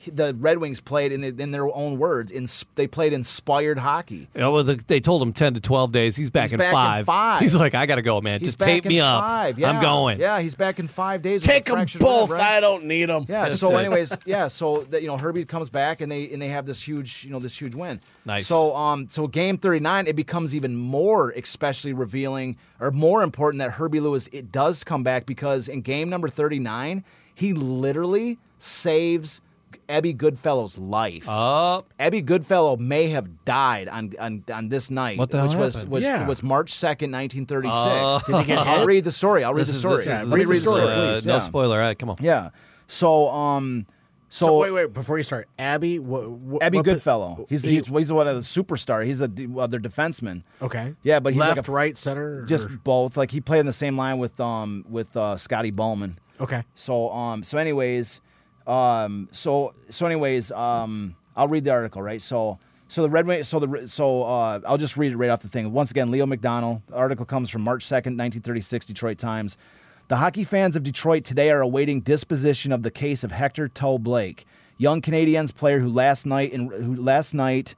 He- 0.00 0.10
The 0.10 0.34
Red 0.34 0.58
Wings 0.58 0.80
played 0.80 1.12
in, 1.12 1.22
in 1.22 1.50
their 1.50 1.66
own 1.72 1.98
words. 1.98 2.32
In, 2.32 2.48
they 2.74 2.86
played 2.86 3.12
inspired 3.12 3.78
hockey. 3.78 4.28
Yeah, 4.34 4.48
well, 4.48 4.64
the, 4.64 4.74
they 4.86 4.98
told 4.98 5.20
him 5.22 5.32
10 5.32 5.54
to 5.54 5.60
12 5.60 5.92
days. 5.92 6.16
He's 6.16 6.30
back, 6.30 6.44
He's 6.44 6.52
in, 6.52 6.58
back 6.58 6.68
in 6.70 6.74
five. 6.74 7.06
five. 7.06 7.40
He's 7.42 7.54
like, 7.54 7.74
I 7.74 7.84
got 7.86 7.96
to 7.96 8.02
go, 8.02 8.20
man. 8.20 8.40
He's 8.40 8.48
Just 8.48 8.58
back 8.58 8.66
tape 8.68 8.84
me 8.86 8.98
up. 8.98 9.22
five. 9.22 9.58
Yeah. 9.58 9.70
I'm 9.70 9.80
going. 9.82 10.18
Yeah, 10.18 10.40
he's 10.40 10.54
back 10.54 10.78
in 10.78 10.88
five 10.88 11.20
days. 11.22 11.42
with 11.42 11.50
Take 11.50 11.64
a 11.68 11.72
them 11.72 11.76
fractured 11.76 12.00
rib, 12.02 12.08
both. 12.10 12.30
right? 12.30 12.40
I 12.40 12.60
don't 12.60 12.84
need 12.86 13.10
them. 13.10 13.26
Yeah. 13.28 13.48
That's 13.50 13.60
so, 13.60 13.76
it. 13.76 13.80
anyways, 13.84 14.16
yeah. 14.24 14.48
So 14.48 14.82
that 14.90 15.02
you 15.02 15.08
know, 15.08 15.18
Herbie 15.18 15.44
comes 15.44 15.68
back 15.70 16.00
and 16.00 16.10
they 16.10 16.30
and 16.30 16.40
they 16.40 16.48
have 16.48 16.64
this 16.66 16.82
huge, 16.82 17.24
you 17.24 17.30
know, 17.30 17.38
this 17.38 17.60
huge 17.60 17.74
win. 17.74 18.00
Nice. 18.24 18.46
So, 18.46 18.74
um, 18.74 19.06
so 19.10 19.26
game 19.26 19.58
thirty 19.58 19.80
nine, 19.80 20.06
it 20.06 20.16
becomes 20.16 20.54
even 20.54 20.74
more 20.76 21.30
especially 21.30 21.92
revealing 21.92 22.56
or 22.80 22.90
more 22.90 23.22
important 23.22 23.58
that 23.60 23.72
Herbie 23.72 24.00
Lewis 24.00 24.28
it 24.32 24.50
does 24.50 24.82
come 24.84 25.02
back 25.02 25.26
because 25.26 25.68
in 25.68 25.82
game 25.82 26.08
number 26.08 26.28
thirty 26.28 26.58
nine, 26.58 27.04
he 27.34 27.52
literally 27.52 28.38
saves 28.58 29.40
Ebbie 29.90 30.12
Goodfellow's 30.14 30.78
life. 30.78 31.24
Oh, 31.28 31.84
Ebbie 31.98 32.22
Goodfellow 32.22 32.76
may 32.76 33.08
have 33.08 33.44
died 33.44 33.88
on 33.88 34.12
on, 34.18 34.44
on 34.52 34.68
this 34.68 34.90
night, 34.90 35.18
What 35.18 35.30
the 35.30 35.38
hell 35.38 35.48
which 35.48 35.56
was 35.56 35.74
happened? 35.74 35.92
was, 35.92 36.04
Yeah. 36.04 36.26
was 36.26 36.42
March 36.42 36.70
second, 36.72 37.10
nineteen 37.10 37.44
thirty 37.46 37.68
six. 37.68 37.76
Oh. 37.78 38.20
Did 38.26 38.36
he 38.36 38.44
get 38.44 38.58
I'll 38.66 38.78
hit? 38.78 38.86
read 38.86 39.04
the 39.04 39.12
story. 39.12 39.44
I'll 39.44 39.52
read 39.54 39.60
this 39.62 39.68
the 39.68 39.74
is, 39.74 39.80
story. 39.80 39.96
this 39.98 40.06
is, 40.22 40.28
Let 40.28 40.38
me 40.38 40.44
read 40.44 40.44
the 40.44 40.48
read 40.48 40.56
is, 40.56 40.62
story, 40.62 40.82
uh, 40.84 41.14
please. 41.14 41.26
No 41.26 41.32
Yeah. 41.34 41.38
spoiler. 41.40 41.80
All 41.80 41.86
right, 41.86 41.98
come 41.98 42.10
on. 42.10 42.16
Yeah. 42.20 42.50
So 42.86 43.28
um 43.30 43.86
so, 44.32 44.46
So 44.46 44.58
wait, 44.60 44.70
wait. 44.70 44.92
Before 44.92 45.16
you 45.18 45.24
start, 45.24 45.48
Abby, 45.58 45.98
what? 45.98 46.30
what 46.30 46.62
Abby 46.62 46.78
what 46.78 46.86
po- 46.86 46.92
Goodfellow. 46.92 47.46
He's 47.48 47.62
he- 47.62 47.74
he's, 47.76 47.86
he's 47.88 48.12
one 48.12 48.28
of 48.28 48.36
the 48.36 48.42
superstar. 48.42 49.04
He's 49.04 49.20
a 49.20 49.26
d- 49.26 49.48
other 49.58 49.80
defenseman. 49.80 50.44
okay. 50.62 50.94
Yeah, 51.02 51.18
but 51.18 51.32
he's 51.32 51.40
like 51.40 51.56
left, 51.56 51.68
a- 51.68 51.72
right, 51.72 51.96
center. 51.98 52.42
Just 52.44 52.66
or- 52.66 52.68
both. 52.84 53.16
Like 53.16 53.32
he 53.32 53.40
played 53.40 53.58
in 53.60 53.66
the 53.66 53.72
same 53.72 53.96
line 53.96 54.18
with 54.18 54.38
um 54.40 54.84
with 54.88 55.16
uh, 55.16 55.36
Scotty 55.36 55.72
Bowman. 55.72 56.18
okay. 56.40 56.62
So 56.76 57.10
um 57.10 57.42
so 57.42 57.58
anyways 57.58 58.20
um 58.66 59.28
so 59.32 59.74
so 59.88 60.06
anyways 60.06 60.52
um 60.52 61.16
I'll 61.36 61.48
read 61.48 61.64
the 61.64 61.70
article 61.70 62.02
right. 62.02 62.20
So 62.20 62.58
so 62.88 63.02
the 63.02 63.10
Red 63.10 63.26
Wings 63.26 63.48
so 63.48 63.60
the 63.60 63.86
so 63.88 64.22
uh 64.22 64.60
I'll 64.66 64.78
just 64.78 64.96
read 64.96 65.12
it 65.12 65.16
right 65.16 65.30
off 65.30 65.40
the 65.40 65.48
thing. 65.48 65.72
Once 65.72 65.90
again, 65.90 66.10
Leo 66.10 66.26
McDonald. 66.26 66.82
The 66.88 66.96
article 66.96 67.24
comes 67.24 67.50
from 67.50 67.62
March 67.62 67.84
second, 67.84 68.16
nineteen 68.16 68.42
thirty 68.42 68.60
six, 68.60 68.86
Detroit 68.86 69.18
Times. 69.18 69.56
The 70.08 70.16
hockey 70.16 70.42
fans 70.42 70.74
of 70.74 70.82
Detroit 70.82 71.24
today 71.24 71.50
are 71.50 71.60
awaiting 71.60 72.00
disposition 72.00 72.72
of 72.72 72.82
the 72.82 72.90
case 72.90 73.22
of 73.22 73.30
Hector 73.30 73.68
Toe 73.68 73.96
Blake, 73.96 74.44
young 74.76 75.00
Canadiens 75.00 75.54
player 75.54 75.78
who 75.78 75.88
last 75.88 76.26
night 76.26 76.52
in 76.52 76.68
who 76.68 76.96
last 76.96 77.32
night 77.32 77.76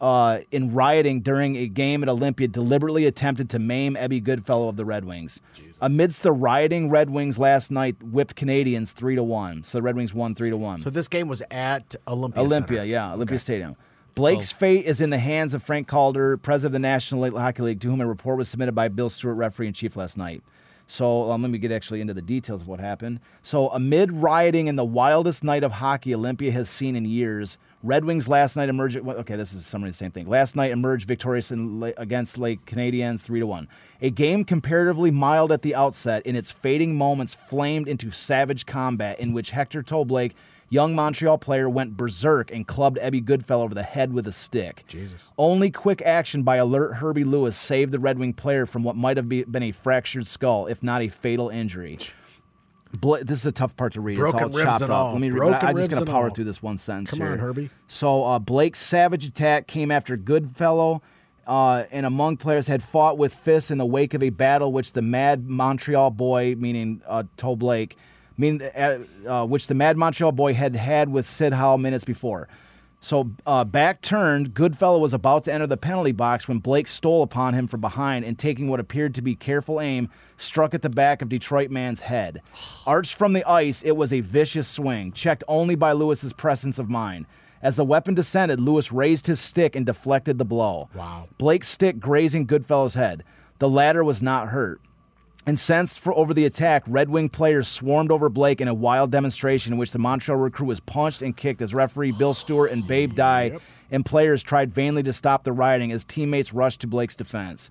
uh, 0.00 0.40
in 0.50 0.74
rioting 0.74 1.20
during 1.20 1.56
a 1.56 1.66
game 1.66 2.02
at 2.02 2.08
Olympia 2.08 2.48
deliberately 2.48 3.06
attempted 3.06 3.48
to 3.50 3.58
maim 3.58 3.96
Ebbie 3.96 4.20
Goodfellow 4.20 4.68
of 4.68 4.76
the 4.76 4.84
Red 4.84 5.04
Wings. 5.04 5.40
Amidst 5.80 6.22
the 6.22 6.32
rioting, 6.32 6.90
Red 6.90 7.10
Wings 7.10 7.38
last 7.38 7.70
night 7.70 7.96
whipped 8.02 8.36
Canadiens 8.36 8.92
three 8.92 9.14
to 9.14 9.22
one. 9.22 9.64
So 9.64 9.78
the 9.78 9.82
Red 9.82 9.96
Wings 9.96 10.12
won 10.14 10.34
three 10.34 10.50
to 10.50 10.56
one. 10.56 10.78
So 10.80 10.90
this 10.90 11.08
game 11.08 11.28
was 11.28 11.42
at 11.50 11.94
Olympia. 12.08 12.42
Olympia, 12.42 12.76
Center. 12.78 12.88
yeah, 12.88 13.12
Olympia 13.12 13.38
Stadium. 13.38 13.76
Blake's 14.14 14.52
fate 14.52 14.84
is 14.86 15.00
in 15.00 15.10
the 15.10 15.18
hands 15.18 15.54
of 15.54 15.62
Frank 15.62 15.88
Calder, 15.88 16.36
president 16.36 16.68
of 16.68 16.72
the 16.80 16.88
National 16.88 17.36
Hockey 17.36 17.62
League, 17.62 17.80
to 17.80 17.90
whom 17.90 18.00
a 18.00 18.06
report 18.06 18.38
was 18.38 18.48
submitted 18.48 18.72
by 18.72 18.86
Bill 18.86 19.10
Stewart, 19.10 19.36
referee 19.36 19.66
in 19.66 19.72
chief, 19.72 19.96
last 19.96 20.16
night. 20.16 20.42
So 20.86 21.30
um, 21.30 21.42
let 21.42 21.50
me 21.50 21.58
get 21.58 21.72
actually 21.72 22.00
into 22.00 22.14
the 22.14 22.22
details 22.22 22.62
of 22.62 22.68
what 22.68 22.78
happened. 22.78 23.20
So 23.42 23.70
amid 23.70 24.12
rioting 24.12 24.66
in 24.66 24.76
the 24.76 24.84
wildest 24.84 25.42
night 25.42 25.64
of 25.64 25.72
hockey 25.72 26.14
Olympia 26.14 26.52
has 26.52 26.68
seen 26.68 26.94
in 26.94 27.04
years, 27.06 27.58
Red 27.84 28.06
Wings 28.06 28.28
last 28.28 28.56
night 28.56 28.70
emerged. 28.70 28.96
Okay, 28.96 29.36
this 29.36 29.52
is 29.52 29.66
summary 29.66 29.90
of 29.90 29.94
the 29.94 29.98
same 29.98 30.10
thing. 30.10 30.26
Last 30.26 30.56
night 30.56 30.72
emerged 30.72 31.06
victorious 31.06 31.50
in, 31.50 31.92
against 31.98 32.38
Lake 32.38 32.64
Canadiens 32.64 33.20
three 33.20 33.40
to 33.40 33.46
one. 33.46 33.68
A 34.00 34.08
game 34.08 34.46
comparatively 34.46 35.10
mild 35.10 35.52
at 35.52 35.60
the 35.60 35.74
outset, 35.74 36.24
in 36.24 36.34
its 36.34 36.50
fading 36.50 36.96
moments 36.96 37.34
flamed 37.34 37.86
into 37.86 38.10
savage 38.10 38.64
combat 38.64 39.20
in 39.20 39.34
which 39.34 39.50
Hector 39.50 39.82
Toe 39.82 40.06
Blake 40.06 40.34
young 40.70 40.94
Montreal 40.94 41.36
player 41.36 41.68
went 41.68 41.94
berserk 41.94 42.50
and 42.50 42.66
clubbed 42.66 42.98
Ebbie 43.02 43.20
Goodfellow 43.20 43.64
over 43.64 43.74
the 43.74 43.82
head 43.82 44.14
with 44.14 44.26
a 44.26 44.32
stick. 44.32 44.84
Jesus. 44.88 45.28
Only 45.36 45.70
quick 45.70 46.00
action 46.00 46.42
by 46.42 46.56
alert 46.56 46.94
Herbie 46.94 47.24
Lewis 47.24 47.54
saved 47.54 47.92
the 47.92 47.98
Red 47.98 48.18
Wing 48.18 48.32
player 48.32 48.64
from 48.64 48.82
what 48.82 48.96
might 48.96 49.18
have 49.18 49.28
be, 49.28 49.44
been 49.44 49.62
a 49.62 49.72
fractured 49.72 50.26
skull, 50.26 50.66
if 50.66 50.82
not 50.82 51.02
a 51.02 51.08
fatal 51.08 51.50
injury. 51.50 51.98
Bla- 53.00 53.24
this 53.24 53.40
is 53.40 53.46
a 53.46 53.52
tough 53.52 53.76
part 53.76 53.94
to 53.94 54.00
read. 54.00 54.16
Broken 54.16 54.48
it's 54.48 54.56
all 54.58 54.64
chopped 54.64 54.82
up. 54.82 54.90
all. 54.90 55.12
Let 55.12 55.20
me 55.20 55.30
read. 55.30 55.38
Broken 55.38 55.66
I, 55.66 55.70
I'm 55.70 55.76
just 55.76 55.90
going 55.90 56.04
to 56.04 56.10
power 56.10 56.30
through 56.30 56.44
this 56.44 56.62
one 56.62 56.78
sentence. 56.78 57.10
Come 57.10 57.20
here. 57.20 57.30
on, 57.30 57.38
Herbie. 57.38 57.70
So 57.88 58.24
uh, 58.24 58.38
Blake's 58.38 58.80
savage 58.80 59.26
attack 59.26 59.66
came 59.66 59.90
after 59.90 60.16
Goodfellow 60.16 61.02
uh, 61.46 61.84
and 61.90 62.06
among 62.06 62.36
players 62.36 62.66
had 62.66 62.82
fought 62.82 63.18
with 63.18 63.34
fists 63.34 63.70
in 63.70 63.78
the 63.78 63.86
wake 63.86 64.14
of 64.14 64.22
a 64.22 64.30
battle 64.30 64.72
which 64.72 64.92
the 64.92 65.02
Mad 65.02 65.48
Montreal 65.48 66.10
boy, 66.10 66.54
meaning 66.56 67.02
uh, 67.06 67.24
Toe 67.36 67.56
Blake, 67.56 67.96
meaning 68.36 68.62
uh, 68.62 68.98
uh, 69.26 69.46
which 69.46 69.66
the 69.66 69.74
Mad 69.74 69.96
Montreal 69.96 70.32
boy 70.32 70.54
had 70.54 70.76
had 70.76 71.10
with 71.10 71.26
Sid 71.26 71.52
Howe 71.52 71.76
minutes 71.76 72.04
before. 72.04 72.48
So 73.04 73.32
uh, 73.44 73.64
back 73.64 74.00
turned, 74.00 74.54
Goodfellow 74.54 74.98
was 74.98 75.12
about 75.12 75.44
to 75.44 75.52
enter 75.52 75.66
the 75.66 75.76
penalty 75.76 76.12
box 76.12 76.48
when 76.48 76.58
Blake 76.58 76.88
stole 76.88 77.22
upon 77.22 77.52
him 77.52 77.66
from 77.66 77.82
behind 77.82 78.24
and 78.24 78.38
taking 78.38 78.66
what 78.66 78.80
appeared 78.80 79.14
to 79.16 79.20
be 79.20 79.34
careful 79.34 79.78
aim, 79.78 80.08
struck 80.38 80.72
at 80.72 80.80
the 80.80 80.88
back 80.88 81.20
of 81.20 81.28
Detroit 81.28 81.70
man's 81.70 82.00
head. 82.00 82.40
Arched 82.86 83.14
from 83.14 83.34
the 83.34 83.44
ice, 83.44 83.82
it 83.82 83.92
was 83.92 84.10
a 84.10 84.20
vicious 84.20 84.66
swing, 84.66 85.12
checked 85.12 85.44
only 85.46 85.74
by 85.74 85.92
Lewis's 85.92 86.32
presence 86.32 86.78
of 86.78 86.88
mind. 86.88 87.26
As 87.60 87.76
the 87.76 87.84
weapon 87.84 88.14
descended, 88.14 88.58
Lewis 88.58 88.90
raised 88.90 89.26
his 89.26 89.38
stick 89.38 89.76
and 89.76 89.84
deflected 89.84 90.38
the 90.38 90.46
blow. 90.46 90.88
Wow. 90.94 91.28
Blake's 91.36 91.68
stick 91.68 92.00
grazing 92.00 92.46
Goodfellow's 92.46 92.94
head. 92.94 93.22
The 93.58 93.68
latter 93.68 94.02
was 94.02 94.22
not 94.22 94.48
hurt. 94.48 94.80
Incensed 95.46 96.00
for 96.00 96.14
over 96.14 96.32
the 96.32 96.46
attack, 96.46 96.84
Red 96.86 97.10
Wing 97.10 97.28
players 97.28 97.68
swarmed 97.68 98.10
over 98.10 98.30
Blake 98.30 98.62
in 98.62 98.68
a 98.68 98.72
wild 98.72 99.10
demonstration 99.10 99.74
in 99.74 99.78
which 99.78 99.92
the 99.92 99.98
Montreal 99.98 100.38
recruit 100.38 100.66
was 100.66 100.80
punched 100.80 101.20
and 101.20 101.36
kicked 101.36 101.60
as 101.60 101.74
referee 101.74 102.12
Bill 102.12 102.32
Stewart 102.32 102.70
and 102.70 102.86
Babe 102.86 103.14
Dye 103.14 103.58
and 103.90 104.06
players 104.06 104.42
tried 104.42 104.72
vainly 104.72 105.02
to 105.02 105.12
stop 105.12 105.44
the 105.44 105.52
rioting 105.52 105.92
as 105.92 106.02
teammates 106.02 106.54
rushed 106.54 106.80
to 106.80 106.86
Blake's 106.86 107.14
defense. 107.14 107.70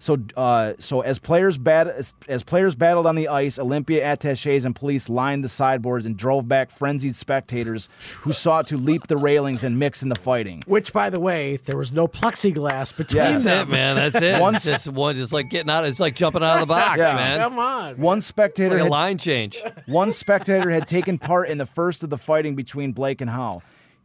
So, 0.00 0.16
uh, 0.36 0.74
so 0.78 1.00
as 1.00 1.18
players 1.18 1.58
bat- 1.58 1.88
as, 1.88 2.14
as 2.28 2.44
players 2.44 2.76
battled 2.76 3.04
on 3.06 3.16
the 3.16 3.26
ice, 3.26 3.58
Olympia 3.58 4.12
attaches 4.12 4.64
and 4.64 4.74
police 4.76 5.08
lined 5.08 5.42
the 5.42 5.48
sideboards 5.48 6.06
and 6.06 6.16
drove 6.16 6.46
back 6.46 6.70
frenzied 6.70 7.16
spectators 7.16 7.88
who 8.20 8.32
sought 8.32 8.68
to 8.68 8.76
leap 8.76 9.08
the 9.08 9.16
railings 9.16 9.64
and 9.64 9.76
mix 9.78 10.00
in 10.02 10.08
the 10.08 10.14
fighting. 10.14 10.62
Which, 10.68 10.92
by 10.92 11.10
the 11.10 11.18
way, 11.18 11.56
there 11.56 11.76
was 11.76 11.92
no 11.92 12.06
plexiglass 12.06 12.96
between 12.96 13.22
Yeah. 13.24 13.30
That's 13.32 13.44
them. 13.44 13.68
it, 13.68 13.72
man. 13.72 13.96
That's 13.96 14.22
it. 14.22 14.40
Once- 14.40 14.48
Once 14.58 14.64
just 14.64 14.88
one, 14.88 15.16
just 15.16 15.32
like 15.32 15.46
getting 15.50 15.68
out. 15.70 15.84
It's 15.84 15.98
like 16.00 16.14
jumping 16.14 16.42
out 16.44 16.54
of 16.54 16.60
the 16.60 16.66
box, 16.74 16.98
Yeah. 17.00 17.14
man. 17.14 17.38
Come 17.40 17.58
on. 17.58 17.96
One 17.98 18.18
It's 18.18 18.26
spectator 18.28 18.70
like 18.76 18.80
a 18.80 18.84
had 18.84 18.90
line 18.90 19.18
change. 19.18 19.60
One 19.86 20.12
spectator 20.12 20.70
had 20.70 20.86
taken 20.86 21.18
part 21.18 21.48
in 21.48 21.58
the 21.58 21.66
first 21.66 22.04
of 22.04 22.10
the 22.10 22.18
fighting 22.18 22.54
between 22.54 22.92
Blake 22.92 23.20
and 23.20 23.28
Howe. 23.30 23.62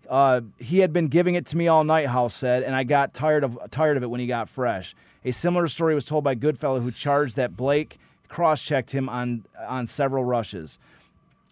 Uh, 0.10 0.41
he 0.58 0.80
had 0.80 0.91
been 0.91 1.08
giving 1.08 1.36
it 1.36 1.46
to 1.48 1.58
me 1.58 1.68
all 1.68 1.84
night, 1.84 2.08
Howe 2.08 2.28
said, 2.28 2.64
and 2.64 2.76
I 2.76 2.84
got 2.84 3.14
tired 3.14 3.44
of 3.44 3.58
tired 3.72 3.96
of 3.98 4.04
it 4.04 4.10
when 4.10 4.20
he 4.20 4.28
got 4.28 4.50
fresh. 4.50 4.96
A 5.26 5.32
similar 5.32 5.67
story 5.67 5.95
was 5.95 6.05
told 6.05 6.24
by 6.24 6.36
Goodfellow, 6.36 6.82
who 6.82 6.91
charged 6.91 7.36
that 7.38 7.55
Blake 7.55 7.97
cross-checked 8.28 8.91
him 8.91 9.07
on 9.07 9.45
on 9.67 9.88
several 9.88 10.24
rushes. 10.24 10.80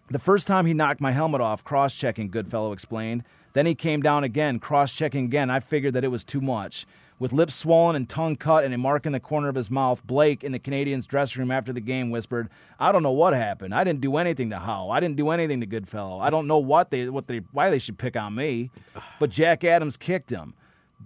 The 0.09 0.19
first 0.19 0.47
time 0.47 0.65
he 0.65 0.74
knocked 0.74 0.99
my 0.99 1.11
helmet 1.11 1.39
off, 1.39 1.63
cross 1.63 1.95
checking, 1.95 2.30
Goodfellow 2.30 2.74
explained. 2.74 3.24
Then 3.53 3.65
he 3.65 3.76
came 3.76 4.01
down 4.01 4.24
again, 4.24 4.59
cross 4.59 4.91
checking 4.91 5.26
again. 5.26 5.49
I 5.49 5.59
figured 5.59 5.93
that 5.93 6.03
it 6.03 6.09
was 6.09 6.24
too 6.24 6.41
much. 6.41 6.86
With 7.19 7.34
lips 7.34 7.53
swollen 7.53 7.95
and 7.95 8.09
tongue 8.09 8.36
cut 8.36 8.63
and 8.63 8.74
a 8.74 8.80
mark 8.80 9.05
in 9.05 9.11
the 9.11 9.19
corner 9.19 9.47
of 9.47 9.55
his 9.55 9.69
mouth, 9.69 10.05
Blake 10.07 10.43
in 10.43 10.53
the 10.53 10.59
Canadiens' 10.59 11.05
dressing 11.05 11.39
room 11.39 11.51
after 11.51 11.72
the 11.72 11.80
game 11.80 12.09
whispered, 12.09 12.49
"I 12.80 12.91
don't 12.91 13.03
know 13.03 13.11
what 13.11 13.34
happened. 13.34 13.76
I 13.76 13.84
didn't 13.84 14.01
do 14.01 14.17
anything 14.17 14.49
to 14.49 14.57
Howe. 14.57 14.89
I 14.89 14.99
didn't 14.99 15.17
do 15.17 15.30
anything 15.30 15.59
to 15.59 15.67
Goodfellow. 15.67 16.19
I 16.19 16.32
don't 16.32 16.47
know 16.47 16.57
what 16.57 16.89
they, 16.89 17.07
what 17.09 17.28
they, 17.28 17.41
why 17.51 17.69
they 17.69 17.78
should 17.78 17.99
pick 17.99 18.17
on 18.17 18.34
me." 18.34 18.72
But 19.19 19.30
Jack 19.30 19.63
Adams 19.63 19.97
kicked 19.97 20.32
him. 20.32 20.55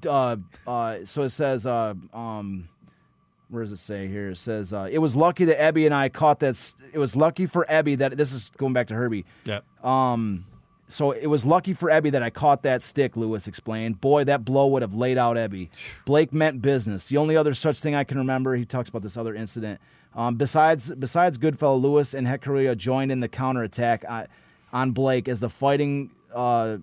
Uh, 0.08 0.38
uh, 0.66 0.98
so 1.06 1.24
it 1.24 1.30
says, 1.30 1.66
uh, 1.66 1.94
um, 2.14 2.70
where 3.50 3.64
does 3.64 3.72
it 3.72 3.78
say 3.78 4.08
here? 4.08 4.30
It 4.30 4.38
says 4.38 4.74
uh, 4.74 4.88
it 4.92 4.98
was 5.00 5.16
lucky 5.16 5.46
that 5.46 5.62
Ebbie 5.62 5.86
and 5.86 5.94
I 5.94 6.10
caught 6.10 6.40
that. 6.40 6.50
s- 6.56 6.76
It 6.94 6.98
was 7.00 7.16
lucky 7.16 7.46
for 7.46 7.66
Ebbie 7.70 7.96
that 7.96 8.18
this 8.18 8.34
is 8.34 8.52
going 8.58 8.74
back 8.74 8.88
to 8.88 8.96
Herbie. 8.96 9.26
Yeah. 9.46 9.60
Um, 9.84 10.46
So 10.88 11.12
it 11.12 11.28
was 11.28 11.46
lucky 11.46 11.74
for 11.74 11.90
Ebbie 11.90 12.12
that 12.12 12.22
I 12.22 12.30
caught 12.30 12.62
that 12.64 12.82
stick, 12.84 13.16
Lewis 13.18 13.48
explained. 13.48 14.02
Boy, 14.02 14.24
that 14.26 14.46
blow 14.46 14.68
would 14.68 14.82
have 14.84 14.94
laid 14.94 15.18
out 15.18 15.36
Ebbie. 15.38 15.70
Blake 16.06 16.32
meant 16.34 16.62
business. 16.62 17.08
The 17.08 17.18
only 17.18 17.36
other 17.38 17.54
such 17.56 17.80
thing 17.82 17.96
I 17.96 18.04
can 18.04 18.18
remember, 18.20 18.56
he 18.56 18.66
talks 18.66 18.90
about 18.90 19.02
this 19.02 19.18
other 19.18 19.34
incident. 19.34 19.80
Um, 20.16 20.36
besides, 20.36 20.94
besides 20.96 21.38
Goodfellow, 21.38 21.78
Lewis 21.78 22.14
and 22.14 22.26
Hecaria 22.28 22.78
joined 22.78 23.12
in 23.12 23.20
the 23.20 23.28
counterattack 23.28 24.06
on, 24.08 24.28
on 24.72 24.92
Blake 24.92 25.28
as 25.28 25.40
the 25.40 25.50
fighting 25.50 26.12
uh, 26.34 26.78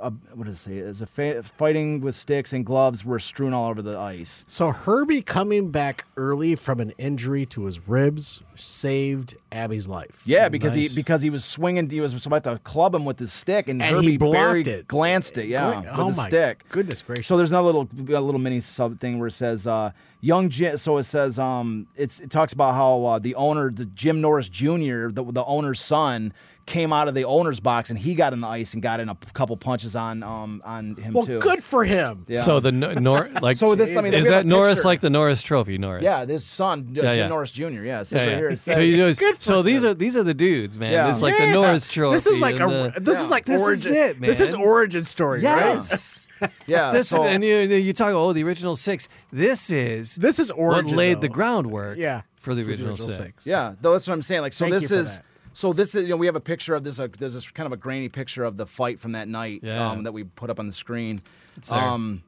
uh, 0.00 0.10
what 0.34 0.46
does 0.46 0.56
it 0.56 0.60
say? 0.60 0.76
Is 0.78 1.00
a 1.02 1.06
fa- 1.06 1.42
fighting 1.42 2.00
with 2.00 2.14
sticks 2.14 2.52
and 2.52 2.64
gloves 2.64 3.04
were 3.04 3.18
strewn 3.20 3.52
all 3.52 3.68
over 3.70 3.82
the 3.82 3.98
ice. 3.98 4.44
So 4.46 4.70
Herbie 4.70 5.22
coming 5.22 5.70
back 5.70 6.04
early 6.16 6.54
from 6.56 6.80
an 6.80 6.92
injury 6.98 7.46
to 7.46 7.64
his 7.64 7.86
ribs 7.88 8.42
saved 8.56 9.34
Abby's 9.50 9.88
life. 9.88 10.22
Yeah, 10.24 10.48
because 10.48 10.76
Nice. 10.76 10.90
he 10.94 11.00
because 11.00 11.22
he 11.22 11.30
was 11.30 11.44
swinging. 11.44 11.88
He 11.90 12.00
was 12.00 12.24
about 12.26 12.44
to 12.44 12.58
club 12.60 12.94
him 12.94 13.04
with 13.04 13.18
his 13.18 13.32
stick, 13.32 13.68
and, 13.68 13.82
And 13.82 13.96
Herbie 13.96 14.10
he 14.12 14.16
buried- 14.18 14.68
it. 14.68 14.86
glanced 14.88 15.38
it. 15.38 15.46
Yeah, 15.48 15.80
with 15.80 15.88
oh 15.92 16.10
the 16.10 16.16
my 16.16 16.28
stick. 16.28 16.64
goodness 16.68 17.02
gracious. 17.02 17.26
So 17.26 17.36
there's 17.36 17.50
another 17.50 17.66
little 17.66 17.88
a 18.16 18.20
little 18.20 18.40
mini 18.40 18.60
sub 18.60 18.98
thing 18.98 19.18
where 19.18 19.28
it 19.28 19.32
says 19.32 19.66
uh, 19.66 19.90
young 20.20 20.48
Jim. 20.48 20.76
So 20.78 20.96
it 20.98 21.04
says 21.04 21.38
um, 21.38 21.86
it's 21.96 22.20
it 22.20 22.30
talks 22.30 22.52
about 22.52 22.74
how 22.74 23.04
uh, 23.04 23.18
the 23.18 23.34
owner, 23.34 23.70
the 23.70 23.86
Jim 23.86 24.20
Norris 24.20 24.48
Jr., 24.48 25.08
the 25.08 25.24
the 25.28 25.44
owner's 25.44 25.80
son. 25.80 26.32
Came 26.64 26.92
out 26.92 27.08
of 27.08 27.14
the 27.14 27.24
owner's 27.24 27.58
box 27.58 27.90
and 27.90 27.98
he 27.98 28.14
got 28.14 28.32
in 28.32 28.40
the 28.40 28.46
ice 28.46 28.72
and 28.72 28.82
got 28.82 29.00
in 29.00 29.08
a 29.08 29.16
p- 29.16 29.26
couple 29.34 29.56
punches 29.56 29.96
on 29.96 30.22
um 30.22 30.62
on 30.64 30.94
him 30.94 31.12
well, 31.12 31.26
too. 31.26 31.40
good 31.40 31.62
for 31.62 31.84
him. 31.84 32.24
Yeah. 32.28 32.42
So 32.42 32.60
the 32.60 32.70
Nor- 32.70 32.94
Nor- 32.94 33.28
like 33.42 33.56
So 33.56 33.74
this- 33.74 33.96
I 33.96 34.00
mean, 34.00 34.14
is 34.14 34.28
that 34.28 34.46
Norris 34.46 34.78
picture. 34.78 34.88
like 34.88 35.00
the 35.00 35.10
Norris 35.10 35.42
Trophy? 35.42 35.76
Norris. 35.76 36.04
Yeah, 36.04 36.24
this 36.24 36.44
son, 36.46 36.94
uh, 36.96 37.02
Yeah, 37.02 37.12
yeah. 37.14 37.28
Norris 37.28 37.50
Jr. 37.50 37.64
Yeah, 37.82 38.00
it 38.02 38.04
says 38.06 38.24
Yeah, 38.24 38.30
yeah. 38.30 38.36
here. 38.38 38.48
It 38.50 38.58
So, 38.60 38.72
says, 38.74 38.90
you 38.90 38.96
know, 38.96 39.12
Good 39.12 39.36
for 39.38 39.42
so 39.42 39.62
these 39.62 39.82
are 39.84 39.92
these 39.92 40.16
are 40.16 40.22
the 40.22 40.34
dudes, 40.34 40.78
man. 40.78 40.92
Yeah. 40.92 41.08
This 41.08 41.16
is 41.16 41.22
like 41.22 41.36
the 41.36 41.46
Yeah. 41.46 41.52
Norris 41.52 41.88
Trophy. 41.88 42.14
This 42.14 42.26
is 42.28 42.40
like 42.40 42.54
a 42.54 42.58
the- 42.94 43.00
this 43.00 43.20
is 43.20 43.28
like 43.28 43.44
This 43.44 43.60
is 43.60 43.66
origin. 43.66 43.94
it, 43.94 44.20
This 44.20 44.40
is 44.40 44.54
origin 44.54 45.02
story, 45.02 45.40
right? 45.42 45.74
yes. 45.74 46.28
yeah. 46.68 46.92
This 46.92 47.08
so, 47.08 47.24
and 47.24 47.42
you, 47.42 47.56
you 47.58 47.92
talk 47.92 48.12
oh 48.12 48.32
the 48.32 48.44
original 48.44 48.76
six. 48.76 49.08
This 49.32 49.68
is 49.70 50.14
This 50.14 50.38
is 50.38 50.50
origin. 50.52 50.86
what 50.86 50.96
laid 50.96 51.16
though. 51.16 51.20
the 51.22 51.28
groundwork. 51.28 51.98
Yeah, 51.98 52.22
for 52.36 52.54
the 52.54 52.62
original, 52.62 52.96
six. 52.96 53.46
Yeah, 53.48 53.74
though 53.80 53.92
that's 53.92 54.06
what 54.06 54.14
I'm 54.14 54.22
saying. 54.22 54.42
Like, 54.42 54.52
so 54.52 54.64
Thank 54.68 54.80
this 54.80 54.90
is. 54.92 55.16
that. 55.18 55.24
So 55.54 55.72
this 55.72 55.94
is, 55.94 56.04
you 56.04 56.10
know, 56.10 56.16
we 56.16 56.26
have 56.26 56.36
a 56.36 56.40
picture 56.40 56.74
of 56.74 56.84
this. 56.84 56.98
Uh, 56.98 57.08
there's 57.18 57.34
this 57.34 57.50
kind 57.50 57.66
of 57.66 57.72
a 57.72 57.76
grainy 57.76 58.08
picture 58.08 58.44
of 58.44 58.56
the 58.56 58.66
fight 58.66 58.98
from 58.98 59.12
that 59.12 59.28
night 59.28 59.60
Yeah. 59.62 59.90
um, 59.90 60.02
that 60.04 60.12
we 60.12 60.24
put 60.24 60.50
up 60.50 60.58
on 60.58 60.66
the 60.66 60.72
screen. 60.72 61.20
there. 61.68 61.78
Um, 61.78 62.22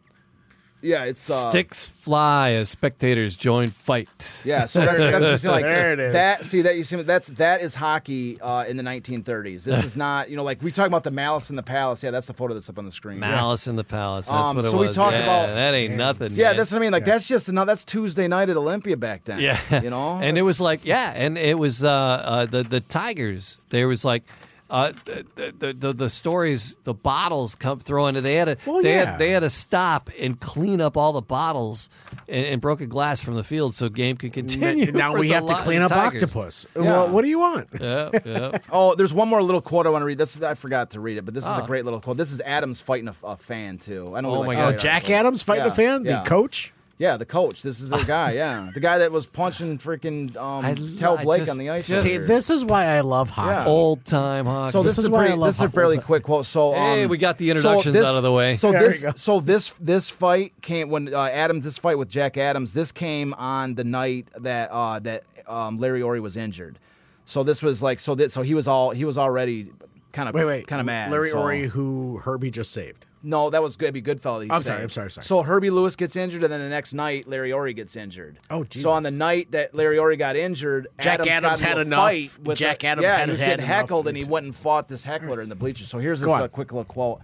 yeah, 0.85 1.05
it's 1.05 1.29
uh, 1.31 1.49
Sticks 1.51 1.87
fly 1.87 2.53
as 2.53 2.69
spectators 2.69 3.35
join 3.37 3.71
fight. 3.71 4.43
Yeah, 4.45 4.67
so 4.67 4.81
that's, 4.81 4.99
that's 4.99 5.25
just 5.25 5.45
like 5.57 5.63
There 5.65 5.93
it 5.95 5.99
is. 6.01 6.13
that. 6.13 6.45
See 6.45 6.63
that 6.63 6.77
you 6.77 6.85
see 6.85 6.97
that's 7.03 7.29
that 7.29 7.63
is 7.63 7.75
hockey 7.75 8.41
uh, 8.41 8.65
in 8.69 8.77
the 8.77 8.83
1930s. 8.83 9.65
This 9.65 9.85
is 9.85 9.97
not, 9.97 10.29
you 10.31 10.37
know, 10.37 10.43
like 10.45 10.63
we 10.63 10.71
talk 10.71 10.87
about 10.87 11.03
the 11.05 11.11
Malice 11.11 11.51
in 11.51 11.57
the 11.57 11.63
Palace. 11.63 12.03
Yeah, 12.03 12.11
that's 12.11 12.27
the 12.27 12.35
photo 12.35 12.55
that's 12.55 12.69
up 12.69 12.79
on 12.79 12.85
the 12.85 12.91
screen. 12.93 13.19
Malice 13.21 13.67
in 13.67 13.77
the 13.77 13.85
Palace. 13.85 14.27
That's 14.29 14.51
Um, 14.51 14.57
what 14.57 14.65
it 14.65 14.71
so 14.71 14.79
we 14.79 14.87
was. 14.87 14.95
talk 14.97 15.13
yeah, 15.13 15.23
about- 15.25 15.55
that 15.55 15.75
ain't 15.75 15.95
nothing. 15.97 16.33
Yeah, 16.33 16.49
man. 16.49 16.57
that's 16.59 16.71
what 16.71 16.79
I 16.79 16.81
mean. 16.81 16.93
Like 16.93 17.05
that's 17.05 17.27
just 17.27 17.51
no, 17.51 17.65
that's 17.65 17.85
Tuesday 17.85 18.29
night 18.29 18.51
at 18.51 18.57
Olympia 18.57 18.97
back 18.97 19.25
then. 19.25 19.41
Yeah, 19.41 19.83
you 19.83 19.91
know, 19.91 20.19
and 20.21 20.37
it 20.39 20.43
was 20.43 20.61
like 20.61 20.85
yeah, 20.85 21.13
and 21.15 21.39
it 21.39 21.59
was 21.59 21.83
uh, 21.83 21.91
uh, 21.91 22.47
the 22.47 22.63
the 22.63 22.81
Tigers. 22.81 23.63
There 23.71 23.89
was 23.89 24.05
like. 24.05 24.23
Uh, 24.75 24.93
the, 25.05 25.25
the, 25.57 25.73
the 25.73 25.93
the 25.93 26.11
stories, 26.11 26.75
the 26.83 26.93
bottles 26.93 27.55
come 27.55 27.79
throwing. 27.79 28.17
And 28.17 28.27
they 28.27 28.35
had 28.35 28.47
to 28.47 28.57
Well, 28.67 28.83
they 28.83 28.95
yeah. 28.97 29.05
had 29.13 29.19
they 29.21 29.31
had 29.31 29.41
to 29.41 29.51
stop 29.51 30.11
and 30.19 30.41
clean 30.41 30.81
up 30.81 30.97
all 30.97 31.13
the 31.13 31.23
bottles 31.23 31.89
and, 32.29 32.45
and 32.47 32.61
broken 32.61 32.89
glass 32.89 33.21
from 33.21 33.37
the 33.37 33.45
field 33.45 33.77
so 33.77 33.89
game 33.89 34.17
could 34.17 34.33
continue. 34.33 34.91
Now 34.91 35.15
we 35.17 35.29
have 35.31 35.47
to 35.47 35.55
clean 35.59 35.81
up 35.81 35.91
Tigers. 35.93 36.25
octopus. 36.25 36.67
Well, 36.75 37.09
what 37.09 37.23
do 37.23 37.29
you 37.29 37.39
want? 37.39 37.69
Yeah, 37.81 38.11
yeah. 38.25 38.59
Oh, 38.69 38.97
there's 38.97 39.15
one 39.15 39.29
more 39.29 39.43
little 39.43 39.61
quote 39.63 39.87
I 39.87 39.91
want 39.91 40.03
to 40.03 40.07
read. 40.07 40.19
This 40.19 40.43
I 40.43 40.55
forgot 40.55 40.91
to 40.91 41.01
read 41.01 41.19
it, 41.19 41.25
but 41.25 41.35
this 41.35 41.45
is 41.45 41.51
Ah. 41.51 41.63
a 41.63 41.67
great 41.69 41.85
little 41.85 42.01
quote. 42.01 42.17
This 42.17 42.33
is 42.33 42.41
Adams 42.41 42.81
fighting 42.81 43.07
a, 43.07 43.15
a 43.23 43.37
fan 43.37 43.79
too. 43.79 44.13
I 44.17 44.23
know. 44.23 44.35
Oh 44.35 44.41
my 44.41 44.49
like 44.49 44.59
God. 44.59 44.75
Oh, 44.75 44.77
Jack. 44.77 45.09
Adams 45.09 45.41
fighting 45.43 45.67
Yeah, 45.67 45.71
a 45.73 45.75
fan, 45.77 46.05
yeah. 46.05 46.23
the 46.25 46.29
coach. 46.29 46.73
Yeah, 46.97 47.17
the 47.17 47.25
coach. 47.27 47.63
This 47.63 47.81
is 47.81 47.91
the 47.91 47.99
guy. 48.07 48.33
Yeah, 48.33 48.71
the 48.73 48.79
guy 48.81 48.99
that 48.99 49.11
was 49.11 49.27
punching 49.27 49.79
freaking 49.79 50.37
I 50.37 50.69
um, 50.69 50.75
li- 50.77 50.97
Tel 50.97 51.19
I 51.19 51.25
Blake 51.25 51.41
just- 51.41 51.51
on 51.51 51.59
the 51.59 51.71
ice. 51.71 51.89
just- 51.89 52.05
See, 52.05 52.19
this 52.19 52.51
is 52.51 52.65
why 52.65 52.87
I 52.87 53.01
love 53.01 53.31
hockey. 53.31 53.51
Yeah. 53.51 53.67
Old 53.67 54.05
time 54.05 54.47
hockey. 54.47 54.73
So 54.73 54.83
this, 54.83 54.93
This 54.93 54.99
is 54.99 55.05
is 55.07 55.09
a 55.09 55.13
why 55.13 55.27
I 55.29 55.35
love 55.35 55.49
this 55.49 55.57
is 55.57 55.63
a 55.63 55.69
fairly 55.71 55.99
quick 55.99 56.23
quote. 56.23 56.47
So 56.47 56.73
Hey, 56.73 57.03
um, 57.05 57.11
we 57.11 57.19
got 57.19 57.39
the 57.39 57.49
so 57.49 57.51
introductions 57.57 57.95
this- 57.95 58.05
out 58.05 58.15
of 58.17 58.23
the 58.23 58.33
way. 58.33 58.55
So 58.57 58.71
There 58.71 58.91
this 58.91 59.05
so 59.17 59.41
this 59.41 59.71
this 59.81 60.09
fight 60.11 60.53
came 60.63 60.89
when 60.89 61.13
uh, 61.13 61.23
Adams 61.25 61.65
this 61.65 61.79
fight 61.79 61.99
with 61.99 62.09
Jack 62.09 62.37
Adams. 62.37 62.73
This 62.73 62.93
came 62.93 63.35
on 63.35 63.75
the 63.75 63.85
night 63.85 64.29
that 64.41 64.71
uh, 64.71 65.01
that 65.01 65.25
um, 65.49 65.79
Larry 65.79 66.01
Aurie 66.03 66.21
was 66.21 66.37
injured. 66.37 66.79
So 67.27 67.43
this 67.43 67.61
was 67.63 67.83
like 67.83 67.99
so 68.01 68.15
that 68.15 68.31
so 68.31 68.43
he 68.43 68.55
was 68.55 68.69
all 68.69 68.91
he 68.91 69.05
was 69.05 69.19
already 69.19 69.73
kind 70.13 70.29
of 70.29 70.35
Wait, 70.35 70.45
wait. 70.45 70.67
kind 70.69 70.79
of 70.79 70.87
mad. 70.87 71.11
Larry 71.11 71.31
so- 71.31 71.39
Aurie, 71.43 71.67
who 71.69 72.19
Herbie 72.19 72.53
just 72.53 72.71
saved. 72.71 73.07
No, 73.25 73.51
that 73.51 73.63
was 73.63 73.77
good. 73.77 73.95
Be 73.95 74.03
Goodfellas. 74.03 74.43
I'm 74.45 74.51
saved. 74.61 74.65
sorry, 74.67 74.83
I'm 74.83 74.91
sorry, 74.91 75.11
sorry. 75.11 75.25
So 75.25 75.43
Herbie 75.43 75.71
Lewis 75.71 75.97
gets 75.97 76.15
injured, 76.15 76.43
and 76.45 76.53
then 76.53 76.61
the 76.61 76.69
next 76.69 76.93
night 76.95 77.27
Larry 77.27 77.51
Aurie 77.53 77.73
gets 77.75 77.97
injured. 77.97 78.39
Oh, 78.51 78.65
Jesus. 78.65 78.83
So 78.89 78.95
on 78.95 79.03
the 79.03 79.11
night 79.11 79.51
that 79.53 79.75
Larry 79.75 79.97
Aurie 79.99 80.17
got 80.17 80.37
injured, 80.37 80.89
Jack 81.01 81.21
Adams, 81.21 81.31
Adams 81.31 81.61
got 81.61 81.69
had 81.69 81.79
a 81.79 81.81
enough. 81.81 82.01
Fight 82.09 82.31
with 82.43 82.59
Jack 82.59 82.81
the- 82.81 82.87
Adams 82.89 83.05
yeah, 83.05 83.17
had 83.17 83.25
he 83.27 83.31
was 83.33 83.41
had 83.41 83.47
getting 83.51 83.65
enough. 83.67 83.77
heckled, 83.77 84.09
and 84.09 84.17
he 84.17 84.25
went 84.25 84.45
and 84.47 84.55
fought 84.55 84.89
this 84.89 85.05
heckler 85.05 85.41
in 85.41 85.49
the 85.49 85.55
bleachers. 85.57 85.89
So 85.89 85.99
here's 85.99 86.21
this 86.21 86.27
Go 86.27 86.35
uh, 86.35 86.49
quick 86.49 86.71
little 86.73 86.85
quote. 86.85 87.21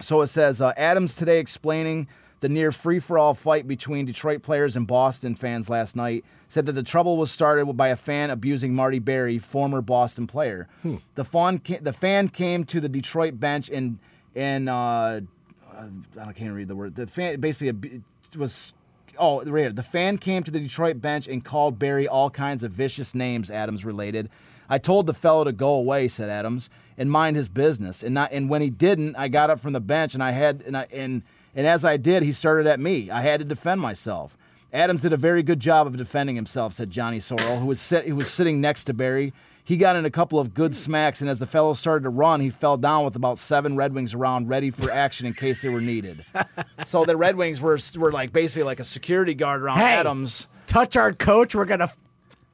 So 0.00 0.20
it 0.22 0.26
says 0.26 0.60
uh, 0.60 0.72
Adams 0.76 1.14
today 1.14 1.38
explaining 1.38 2.08
the 2.40 2.48
near 2.48 2.72
free 2.72 2.98
for 2.98 3.18
all 3.18 3.32
fight 3.32 3.66
between 3.66 4.04
Detroit 4.04 4.42
players 4.42 4.76
and 4.76 4.86
Boston 4.86 5.34
fans 5.34 5.70
last 5.70 5.96
night 5.96 6.24
said 6.48 6.66
that 6.66 6.72
the 6.72 6.82
trouble 6.82 7.16
was 7.16 7.30
started 7.30 7.64
by 7.74 7.88
a 7.88 7.96
fan 7.96 8.28
abusing 8.30 8.74
Marty 8.74 8.98
Barry, 8.98 9.38
former 9.38 9.80
Boston 9.80 10.26
player. 10.26 10.68
Hmm. 10.82 10.96
The 11.14 11.24
fan 11.24 11.58
ca- 11.60 11.78
the 11.80 11.92
fan 11.92 12.28
came 12.28 12.64
to 12.64 12.80
the 12.80 12.88
Detroit 12.88 13.40
bench 13.40 13.70
and 13.70 13.98
and 14.34 14.68
uh, 14.68 15.20
I 16.20 16.32
can't 16.32 16.54
read 16.54 16.68
the 16.68 16.76
word. 16.76 16.94
The 16.94 17.06
fan 17.06 17.40
basically 17.40 18.02
was. 18.36 18.72
Oh, 19.16 19.44
right 19.44 19.60
here. 19.60 19.72
The 19.72 19.84
fan 19.84 20.18
came 20.18 20.42
to 20.42 20.50
the 20.50 20.58
Detroit 20.58 21.00
bench 21.00 21.28
and 21.28 21.44
called 21.44 21.78
Barry 21.78 22.08
all 22.08 22.30
kinds 22.30 22.64
of 22.64 22.72
vicious 22.72 23.14
names. 23.14 23.48
Adams 23.48 23.84
related. 23.84 24.28
I 24.68 24.78
told 24.78 25.06
the 25.06 25.14
fellow 25.14 25.44
to 25.44 25.52
go 25.52 25.74
away," 25.74 26.08
said 26.08 26.28
Adams, 26.28 26.68
"and 26.98 27.10
mind 27.10 27.36
his 27.36 27.48
business." 27.48 28.02
And 28.02 28.14
not. 28.14 28.32
And 28.32 28.48
when 28.48 28.60
he 28.60 28.70
didn't, 28.70 29.14
I 29.16 29.28
got 29.28 29.50
up 29.50 29.60
from 29.60 29.72
the 29.72 29.80
bench 29.80 30.14
and 30.14 30.22
I 30.22 30.32
had 30.32 30.62
and 30.66 30.76
I 30.76 30.86
and 30.90 31.22
and 31.54 31.66
as 31.66 31.84
I 31.84 31.96
did, 31.96 32.22
he 32.22 32.32
started 32.32 32.66
at 32.66 32.80
me. 32.80 33.10
I 33.10 33.22
had 33.22 33.38
to 33.40 33.44
defend 33.44 33.80
myself. 33.80 34.36
Adams 34.72 35.02
did 35.02 35.12
a 35.12 35.16
very 35.16 35.44
good 35.44 35.60
job 35.60 35.86
of 35.86 35.96
defending 35.96 36.34
himself," 36.34 36.72
said 36.72 36.90
Johnny 36.90 37.18
Sorrell, 37.18 37.60
who 37.60 37.66
was 37.66 37.80
sit, 37.80 38.06
who 38.06 38.16
was 38.16 38.30
sitting 38.30 38.60
next 38.60 38.84
to 38.84 38.94
Barry. 38.94 39.32
He 39.66 39.78
got 39.78 39.96
in 39.96 40.04
a 40.04 40.10
couple 40.10 40.38
of 40.38 40.52
good 40.52 40.76
smacks, 40.76 41.22
and 41.22 41.30
as 41.30 41.38
the 41.38 41.46
fellow 41.46 41.72
started 41.72 42.02
to 42.04 42.10
run, 42.10 42.40
he 42.40 42.50
fell 42.50 42.76
down 42.76 43.02
with 43.02 43.16
about 43.16 43.38
seven 43.38 43.76
Red 43.76 43.94
Wings 43.94 44.12
around, 44.12 44.48
ready 44.48 44.70
for 44.70 44.90
action 44.90 45.26
in 45.26 45.32
case 45.32 45.62
they 45.62 45.70
were 45.70 45.80
needed. 45.80 46.22
so 46.84 47.06
the 47.06 47.16
Red 47.16 47.36
Wings 47.36 47.62
were 47.62 47.78
were 47.96 48.12
like 48.12 48.30
basically 48.32 48.64
like 48.64 48.78
a 48.78 48.84
security 48.84 49.34
guard 49.34 49.62
around 49.62 49.78
Hey, 49.78 49.94
Adams. 49.94 50.48
touch 50.66 50.96
our 50.96 51.14
coach, 51.14 51.54
we're 51.54 51.64
gonna 51.64 51.88